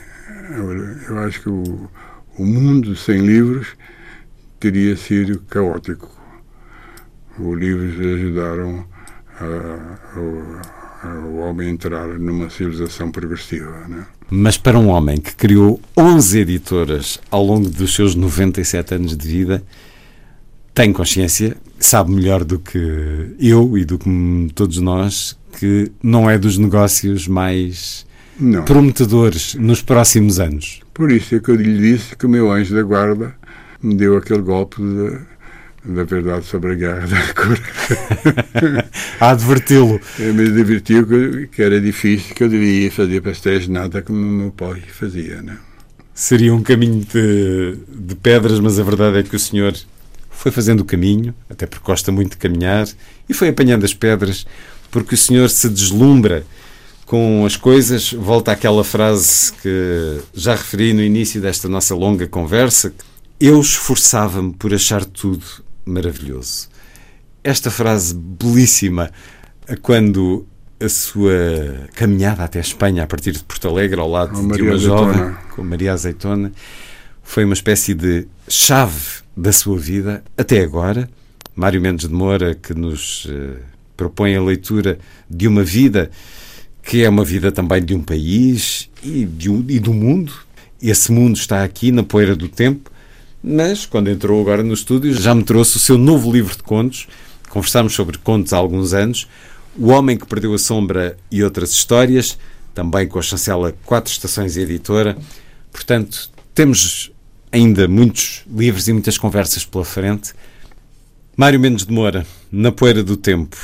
Eu, 0.51 0.73
eu 0.73 1.19
acho 1.21 1.41
que 1.43 1.49
o, 1.49 1.89
o 2.39 2.45
mundo 2.45 2.95
sem 2.97 3.19
livros 3.21 3.69
teria 4.61 4.97
sido 4.97 5.41
caótico. 5.49 6.11
Os 7.39 7.59
livros 7.59 7.99
ajudaram 7.99 8.85
a- 9.41 10.19
o, 10.19 11.07
a- 11.07 11.19
o 11.27 11.37
homem 11.39 11.69
a 11.69 11.71
entrar 11.71 12.07
numa 12.07 12.49
civilização 12.51 13.11
progressiva, 13.11 13.87
não 13.89 13.99
é? 14.01 14.07
Mas 14.31 14.57
para 14.57 14.79
um 14.79 14.89
homem 14.89 15.19
que 15.21 15.35
criou 15.35 15.81
11 15.97 16.39
editoras 16.41 17.21
ao 17.31 17.45
longo 17.45 17.69
dos 17.69 17.95
seus 17.95 18.15
97 18.15 18.95
anos 18.95 19.17
de 19.17 19.29
vida, 19.29 19.63
tem 20.73 20.93
consciência, 20.93 21.57
sabe 21.79 22.11
melhor 22.13 22.43
do 22.43 22.59
que 22.59 23.35
eu 23.39 23.77
e 23.77 23.85
do 23.85 23.99
que 23.99 24.51
todos 24.55 24.79
nós, 24.79 25.39
que 25.59 25.93
não 26.03 26.29
é 26.29 26.39
dos 26.39 26.57
negócios 26.59 27.29
mais 27.29 28.07
Não. 28.39 28.65
prometedores 28.65 29.55
nos 29.55 29.81
próximos 29.83 30.41
anos. 30.41 30.81
Por 30.93 31.11
isso 31.13 31.35
é 31.37 31.41
que 31.41 31.51
eu 31.51 31.55
lhe 31.57 31.79
disse 31.79 32.17
que 32.17 32.27
o 32.27 32.29
meu 32.29 32.51
anjo 32.51 32.75
da 32.75 32.83
guarda 32.83 33.35
me 33.83 33.95
deu 33.95 34.17
aquele 34.17 34.43
golpe 34.43 34.77
de- 34.81 35.19
da 35.95 36.03
verdade 36.05 36.47
sobre 36.47 36.73
a 36.73 36.75
guerra 36.75 37.07
da 37.07 37.35
cor. 37.35 37.61
A 39.21 39.31
adverti-lo. 39.31 40.01
Eu 40.19 40.35
me 40.35 40.51
divertiu 40.51 41.07
que, 41.07 41.49
que 41.49 41.63
era 41.63 41.81
difícil, 41.81 42.35
que 42.35 42.43
eu 42.45 42.49
devia 42.49 42.91
fazer 42.91 43.21
pastéis 43.21 43.69
nada 43.69 44.03
como 44.03 44.19
o 44.19 44.23
meu 44.23 44.51
pai 44.51 44.81
fazia, 44.89 45.43
né? 45.43 45.59
Seria 46.15 46.55
um 46.55 46.63
caminho 46.63 47.05
de, 47.05 47.77
de 47.89 48.15
pedras, 48.15 48.61
mas 48.61 48.79
a 48.79 48.83
verdade 48.83 49.19
é 49.19 49.23
que 49.23 49.35
o 49.37 49.39
senhor 49.39 49.75
foi 50.31 50.51
fazendo 50.53 50.81
o 50.81 50.85
caminho, 50.85 51.35
até 51.51 51.67
porque 51.67 51.85
gosta 51.85 52.11
muito 52.13 52.33
de 52.33 52.37
caminhar, 52.39 52.87
e 53.29 53.35
foi 53.35 53.49
apanhando 53.49 53.85
as 53.85 53.93
pedras, 53.95 54.47
porque 54.91 55.15
o 55.15 55.19
senhor 55.19 55.49
se 55.51 55.69
deslumbra 55.69 56.45
com 57.07 57.45
as 57.45 57.57
coisas. 57.57 58.13
Volta 58.13 58.53
àquela 58.53 58.85
frase 58.85 59.53
que 59.55 60.21
já 60.33 60.55
referi 60.55 60.93
no 60.93 61.03
início 61.03 61.41
desta 61.41 61.69
nossa 61.69 61.95
longa 61.95 62.27
conversa: 62.27 62.93
Eu 63.39 63.61
esforçava-me 63.61 64.53
por 64.53 64.73
achar 64.75 65.05
tudo 65.05 65.45
maravilhoso. 65.85 66.69
Esta 67.43 67.71
frase 67.71 68.15
belíssima, 68.15 69.11
quando 69.83 70.47
a 70.81 70.89
sua 70.89 71.89
caminhada 71.95 72.45
até 72.45 72.59
a 72.59 72.63
Espanha, 72.63 73.05
a 73.05 73.07
partir 73.07 73.33
de 73.33 73.45
Porto 73.45 73.69
Alegre, 73.69 74.01
ao 74.01 74.11
lado 74.11 74.35
de 74.35 74.63
uma 74.63 74.79
jovem, 74.79 75.15
Azeitona. 75.15 75.39
com 75.55 75.63
Maria 75.63 75.93
Azeitona, 75.93 76.53
foi 77.23 77.45
uma 77.45 77.55
espécie 77.55 77.95
de 77.95 78.27
chave 78.49 79.23
da 79.37 79.53
sua 79.53 79.79
vida 79.79 80.23
até 80.37 80.61
agora. 80.61 81.09
Mário 81.55 81.81
Mendes 81.81 82.09
de 82.09 82.15
Moura, 82.15 82.55
que 82.55 82.75
nos 82.75 83.29
eh, 83.31 83.61
propõe 83.97 84.35
a 84.35 84.43
leitura 84.43 84.99
de 85.31 85.47
uma 85.47 85.63
vida 85.63 86.11
que 86.85 87.03
é 87.05 87.09
uma 87.09 87.25
vida 87.25 87.51
também 87.51 87.85
de 87.85 87.95
um 87.95 88.03
país 88.03 88.89
e, 89.03 89.25
de 89.25 89.51
um- 89.51 89.65
e 89.69 89.79
do 89.79 89.93
mundo. 89.93 90.33
Esse 90.83 91.11
mundo 91.11 91.37
está 91.37 91.65
aqui 91.65 91.91
na 91.91 92.03
poeira 92.03 92.37
do 92.37 92.49
tempo, 92.49 92.91
mas 93.43 93.87
quando 93.87 94.11
entrou 94.11 94.41
agora 94.41 94.63
no 94.63 94.75
estúdio 94.75 95.15
já 95.15 95.35
me 95.35 95.43
trouxe 95.43 95.77
o 95.77 95.81
seu 95.81 95.97
novo 95.97 96.31
livro 96.33 96.57
de 96.57 96.63
contos. 96.63 97.07
Conversámos 97.49 97.95
sobre 97.95 98.19
contos 98.19 98.53
há 98.53 98.57
alguns 98.59 98.93
anos. 98.93 99.27
O 99.79 99.89
Homem 99.89 100.17
que 100.17 100.27
Perdeu 100.27 100.53
a 100.55 100.59
Sombra 100.59 101.17
e 101.31 101.43
outras 101.43 101.71
histórias, 101.73 102.39
também 102.75 103.07
com 103.07 103.19
a 103.19 103.23
chancela 103.23 103.75
Quatro 103.85 104.13
Estações 104.13 104.57
Editora. 104.57 105.17
Portanto, 105.73 106.31
temos 106.55 107.11
ainda 107.51 107.87
muitos 107.89 108.43
livros 108.53 108.89
e 108.89 108.93
muitas 108.93 109.17
conversas 109.19 109.65
pela 109.65 109.85
frente. 109.85 110.33
Mário 111.37 111.59
Mendes 111.59 111.87
de 111.87 111.93
Moura, 111.93 112.27
Na 112.53 112.71
Poeira 112.71 113.03
do 113.03 113.17
Tempo, 113.17 113.57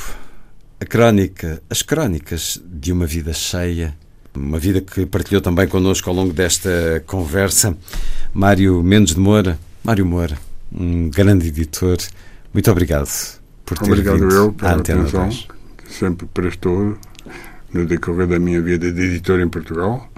a 0.81 0.85
crónica, 0.85 1.61
as 1.69 1.83
crónicas 1.83 2.59
de 2.65 2.91
uma 2.91 3.05
vida 3.05 3.31
cheia, 3.33 3.95
uma 4.33 4.57
vida 4.57 4.81
que 4.81 5.05
partilhou 5.05 5.39
também 5.39 5.67
connosco 5.67 6.09
ao 6.09 6.15
longo 6.15 6.33
desta 6.33 7.03
conversa. 7.05 7.77
Mário 8.33 8.81
Mendes 8.81 9.13
de 9.13 9.19
Moura, 9.19 9.59
Mário 9.83 10.03
Moura, 10.07 10.35
um 10.71 11.07
grande 11.07 11.49
editor, 11.49 11.97
muito 12.51 12.71
obrigado 12.71 13.07
por 13.63 13.77
ter 13.77 13.91
Obrigado 13.91 14.17
vindo 14.17 14.33
eu 14.33 14.47
à 14.47 14.53
pela 14.53 14.73
Antena 14.73 15.01
atenção 15.01 15.27
2. 15.27 15.47
que 15.77 15.93
sempre 15.93 16.25
prestou 16.33 16.97
no 17.71 17.85
decorrer 17.85 18.25
da 18.25 18.39
minha 18.39 18.59
vida 18.59 18.91
de 18.91 19.01
editor 19.03 19.39
em 19.39 19.47
Portugal. 19.47 20.09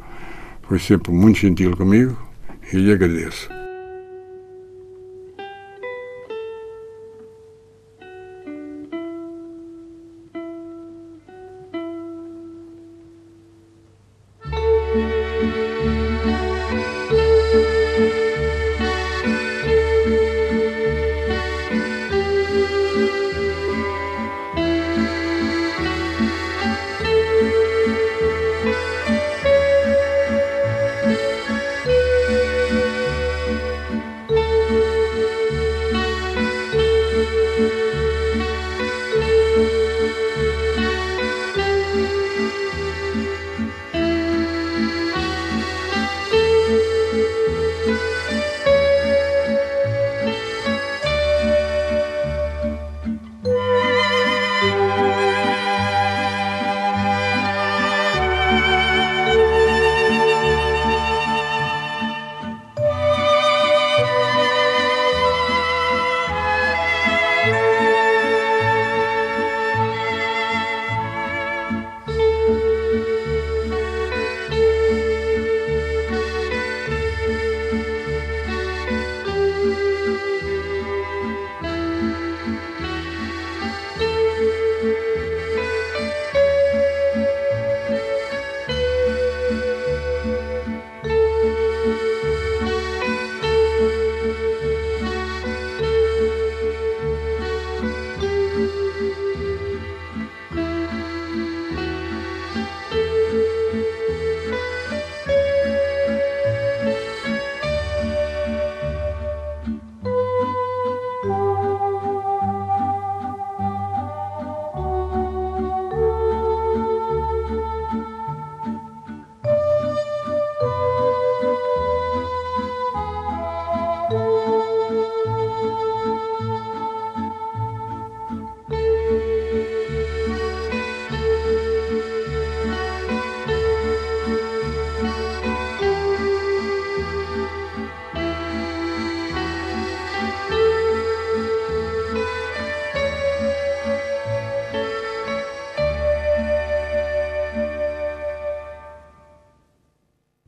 Foi 0.66 0.80
sempre 0.80 1.12
muito 1.12 1.40
gentil 1.40 1.76
comigo 1.76 2.18
e 2.72 2.78
lhe 2.78 2.94
agradeço. 2.94 3.50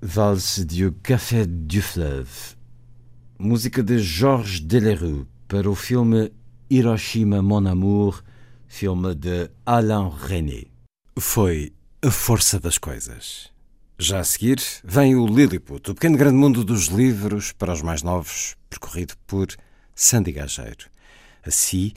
Valse 0.07 0.63
du 0.63 0.91
Café 1.01 1.47
du 1.47 1.81
Fleuve, 1.81 2.55
música 3.39 3.81
de 3.81 3.97
Georges 3.97 4.59
Delerue 4.59 5.25
para 5.47 5.67
o 5.67 5.73
filme 5.73 6.31
Hiroshima 6.69 7.41
Mon 7.41 7.65
Amour, 7.65 8.23
filme 8.67 9.15
de 9.15 9.49
Alain 9.65 10.09
René. 10.09 10.65
Foi 11.17 11.73
A 12.03 12.11
Força 12.11 12.59
das 12.59 12.77
Coisas. 12.77 13.49
Já 13.97 14.19
a 14.19 14.23
seguir 14.23 14.61
vem 14.83 15.15
o 15.15 15.25
Lilliput, 15.25 15.89
o 15.89 15.95
pequeno 15.95 16.19
grande 16.19 16.37
mundo 16.37 16.63
dos 16.63 16.85
livros 16.85 17.51
para 17.51 17.73
os 17.73 17.81
mais 17.81 18.03
novos, 18.03 18.55
percorrido 18.69 19.15
por 19.25 19.47
Sandy 19.95 20.33
Gageiro. 20.33 20.85
Assim, 21.43 21.93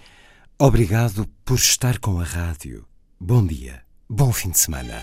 obrigado 0.59 1.29
por 1.45 1.57
estar 1.57 1.99
com 1.99 2.19
a 2.19 2.25
rádio. 2.25 2.87
Bom 3.21 3.47
dia, 3.47 3.83
bom 4.09 4.33
fim 4.33 4.49
de 4.49 4.59
semana. 4.59 5.03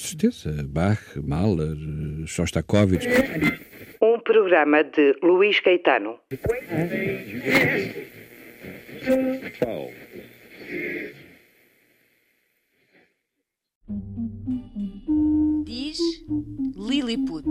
Certeza, 0.00 0.50
Bach, 0.66 1.16
Mahler, 1.16 1.76
Shostakovich. 2.26 3.06
Um 4.00 4.18
programa 4.20 4.82
de 4.82 5.14
Luís 5.22 5.60
Caetano. 5.60 6.18
Diz 15.64 15.98
Lilliput. 16.76 17.46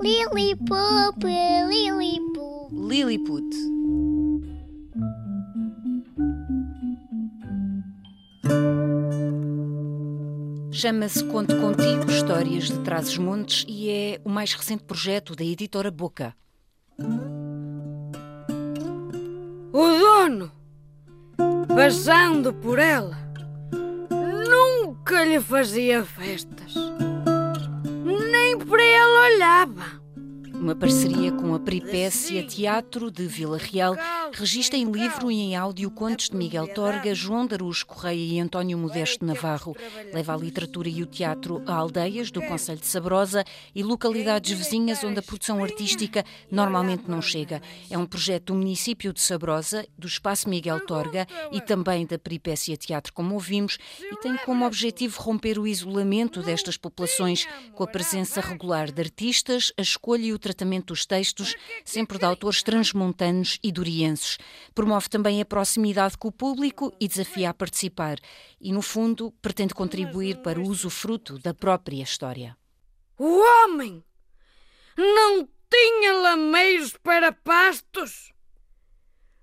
Lilliput, 0.00 1.24
Lilliput. 1.68 2.72
Lilliput. 2.72 3.80
Chama-se 10.80 11.22
Conto 11.24 11.54
Contigo, 11.58 12.10
Histórias 12.10 12.70
de 12.70 12.78
Trás-os-Montes 12.78 13.66
e 13.68 13.90
é 13.90 14.20
o 14.24 14.30
mais 14.30 14.54
recente 14.54 14.82
projeto 14.82 15.36
da 15.36 15.44
editora 15.44 15.90
Boca. 15.90 16.34
O 19.74 19.98
dono, 19.98 20.50
passando 21.68 22.54
por 22.54 22.78
ela, 22.78 23.14
nunca 24.48 25.22
lhe 25.22 25.38
fazia 25.38 26.02
festas. 26.02 26.72
Nem 28.32 28.56
para 28.56 28.82
ele 28.82 29.34
olhava. 29.34 29.99
Uma 30.60 30.76
parceria 30.76 31.32
com 31.32 31.54
a 31.54 31.58
Peripécia 31.58 32.46
Teatro 32.46 33.10
de 33.10 33.26
Vila 33.26 33.56
Real 33.56 33.96
registra 34.30 34.76
em 34.76 34.84
livro 34.84 35.30
e 35.30 35.40
em 35.40 35.56
áudio 35.56 35.90
contos 35.90 36.28
de 36.28 36.36
Miguel 36.36 36.68
Torga, 36.74 37.14
João 37.14 37.46
Darus 37.46 37.82
Correia 37.82 38.34
e 38.34 38.38
António 38.38 38.76
Modesto 38.76 39.24
Navarro. 39.24 39.74
Leva 40.12 40.34
a 40.34 40.36
literatura 40.36 40.86
e 40.86 41.02
o 41.02 41.06
teatro 41.06 41.62
a 41.66 41.74
aldeias 41.74 42.30
do 42.30 42.42
Conselho 42.42 42.78
de 42.78 42.86
Sabrosa 42.86 43.42
e 43.74 43.82
localidades 43.82 44.56
vizinhas 44.56 45.02
onde 45.02 45.18
a 45.18 45.22
produção 45.22 45.64
artística 45.64 46.22
normalmente 46.50 47.04
não 47.08 47.22
chega. 47.22 47.62
É 47.90 47.96
um 47.96 48.04
projeto 48.04 48.52
do 48.52 48.54
município 48.54 49.14
de 49.14 49.20
Sabrosa, 49.22 49.86
do 49.98 50.06
Espaço 50.06 50.46
Miguel 50.46 50.80
Torga 50.80 51.26
e 51.50 51.60
também 51.62 52.04
da 52.04 52.18
Peripécia 52.18 52.76
Teatro, 52.76 53.14
como 53.14 53.32
ouvimos, 53.32 53.78
e 54.12 54.16
tem 54.16 54.36
como 54.44 54.66
objetivo 54.66 55.22
romper 55.22 55.58
o 55.58 55.66
isolamento 55.66 56.42
destas 56.42 56.76
populações 56.76 57.48
com 57.74 57.82
a 57.82 57.86
presença 57.86 58.42
regular 58.42 58.92
de 58.92 59.00
artistas, 59.00 59.72
a 59.78 59.82
escolha 59.82 60.26
e 60.26 60.32
o 60.34 60.38
tratamento 60.52 60.86
dos 60.86 61.06
textos, 61.06 61.54
sempre 61.84 62.18
de 62.18 62.24
autores 62.24 62.62
transmontanos 62.62 63.58
e 63.62 63.70
durienses. 63.70 64.38
Promove 64.74 65.08
também 65.08 65.40
a 65.40 65.44
proximidade 65.44 66.18
com 66.18 66.28
o 66.28 66.32
público 66.32 66.92
e 67.00 67.06
desafia 67.06 67.50
a 67.50 67.54
participar. 67.54 68.18
E, 68.60 68.72
no 68.72 68.82
fundo, 68.82 69.32
pretende 69.40 69.74
contribuir 69.74 70.42
para 70.42 70.60
o 70.60 70.68
usufruto 70.68 71.38
da 71.38 71.54
própria 71.54 72.02
história. 72.02 72.56
O 73.18 73.40
homem 73.40 74.02
não 74.96 75.48
tinha 75.70 76.12
lameiros 76.14 76.96
para 77.02 77.32
pastos, 77.32 78.32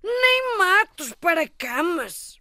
nem 0.02 0.58
matos 0.58 1.14
para 1.20 1.48
camas. 1.48 2.37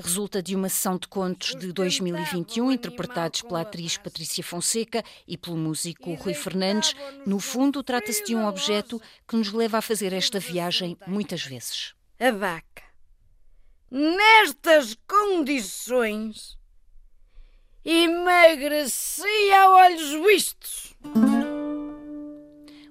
Resulta 0.00 0.40
de 0.40 0.54
uma 0.54 0.68
sessão 0.68 0.96
de 0.96 1.08
contos 1.08 1.56
de 1.56 1.72
2021, 1.72 2.70
interpretados 2.70 3.42
pela 3.42 3.62
atriz 3.62 3.96
Patrícia 3.96 4.44
Fonseca 4.44 5.02
e 5.26 5.36
pelo 5.36 5.56
músico 5.56 6.14
Rui 6.14 6.34
Fernandes. 6.34 6.94
No 7.26 7.40
fundo, 7.40 7.82
trata-se 7.82 8.24
de 8.24 8.36
um 8.36 8.46
objeto 8.46 9.02
que 9.26 9.34
nos 9.34 9.52
leva 9.52 9.78
a 9.78 9.82
fazer 9.82 10.12
esta 10.12 10.38
viagem 10.38 10.96
muitas 11.04 11.42
vezes. 11.42 11.94
A 12.20 12.30
vaca, 12.30 12.84
nestas 13.90 14.96
condições, 15.06 16.56
emagrecia 17.84 19.62
a 19.62 19.70
olhos 19.70 20.10
vistos. 20.24 20.94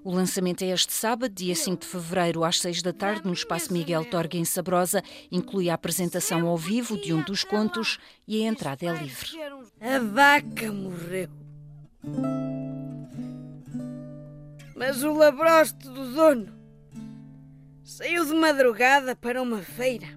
O 0.07 0.15
lançamento 0.15 0.61
é 0.61 0.67
este 0.67 0.93
sábado, 0.93 1.33
dia 1.33 1.53
5 1.53 1.81
de 1.81 1.85
fevereiro, 1.85 2.45
às 2.45 2.61
6 2.61 2.81
da 2.81 2.93
tarde, 2.93 3.25
no 3.25 3.33
Espaço 3.33 3.73
Miguel 3.73 4.05
Torga, 4.05 4.37
em 4.37 4.45
Sabrosa. 4.45 5.03
Inclui 5.29 5.69
a 5.69 5.73
apresentação 5.73 6.47
ao 6.47 6.55
vivo 6.55 6.95
de 6.95 7.13
um 7.13 7.21
dos 7.21 7.43
contos 7.43 7.99
e 8.25 8.41
a 8.41 8.47
entrada 8.47 8.85
é 8.85 8.93
livre. 8.93 9.31
A 9.81 9.99
vaca 9.99 10.71
morreu. 10.71 11.27
Mas 14.77 15.03
o 15.03 15.11
labroste 15.11 15.89
do 15.89 16.13
dono 16.13 16.53
saiu 17.83 18.23
de 18.25 18.33
madrugada 18.33 19.13
para 19.13 19.41
uma 19.41 19.61
feira. 19.61 20.07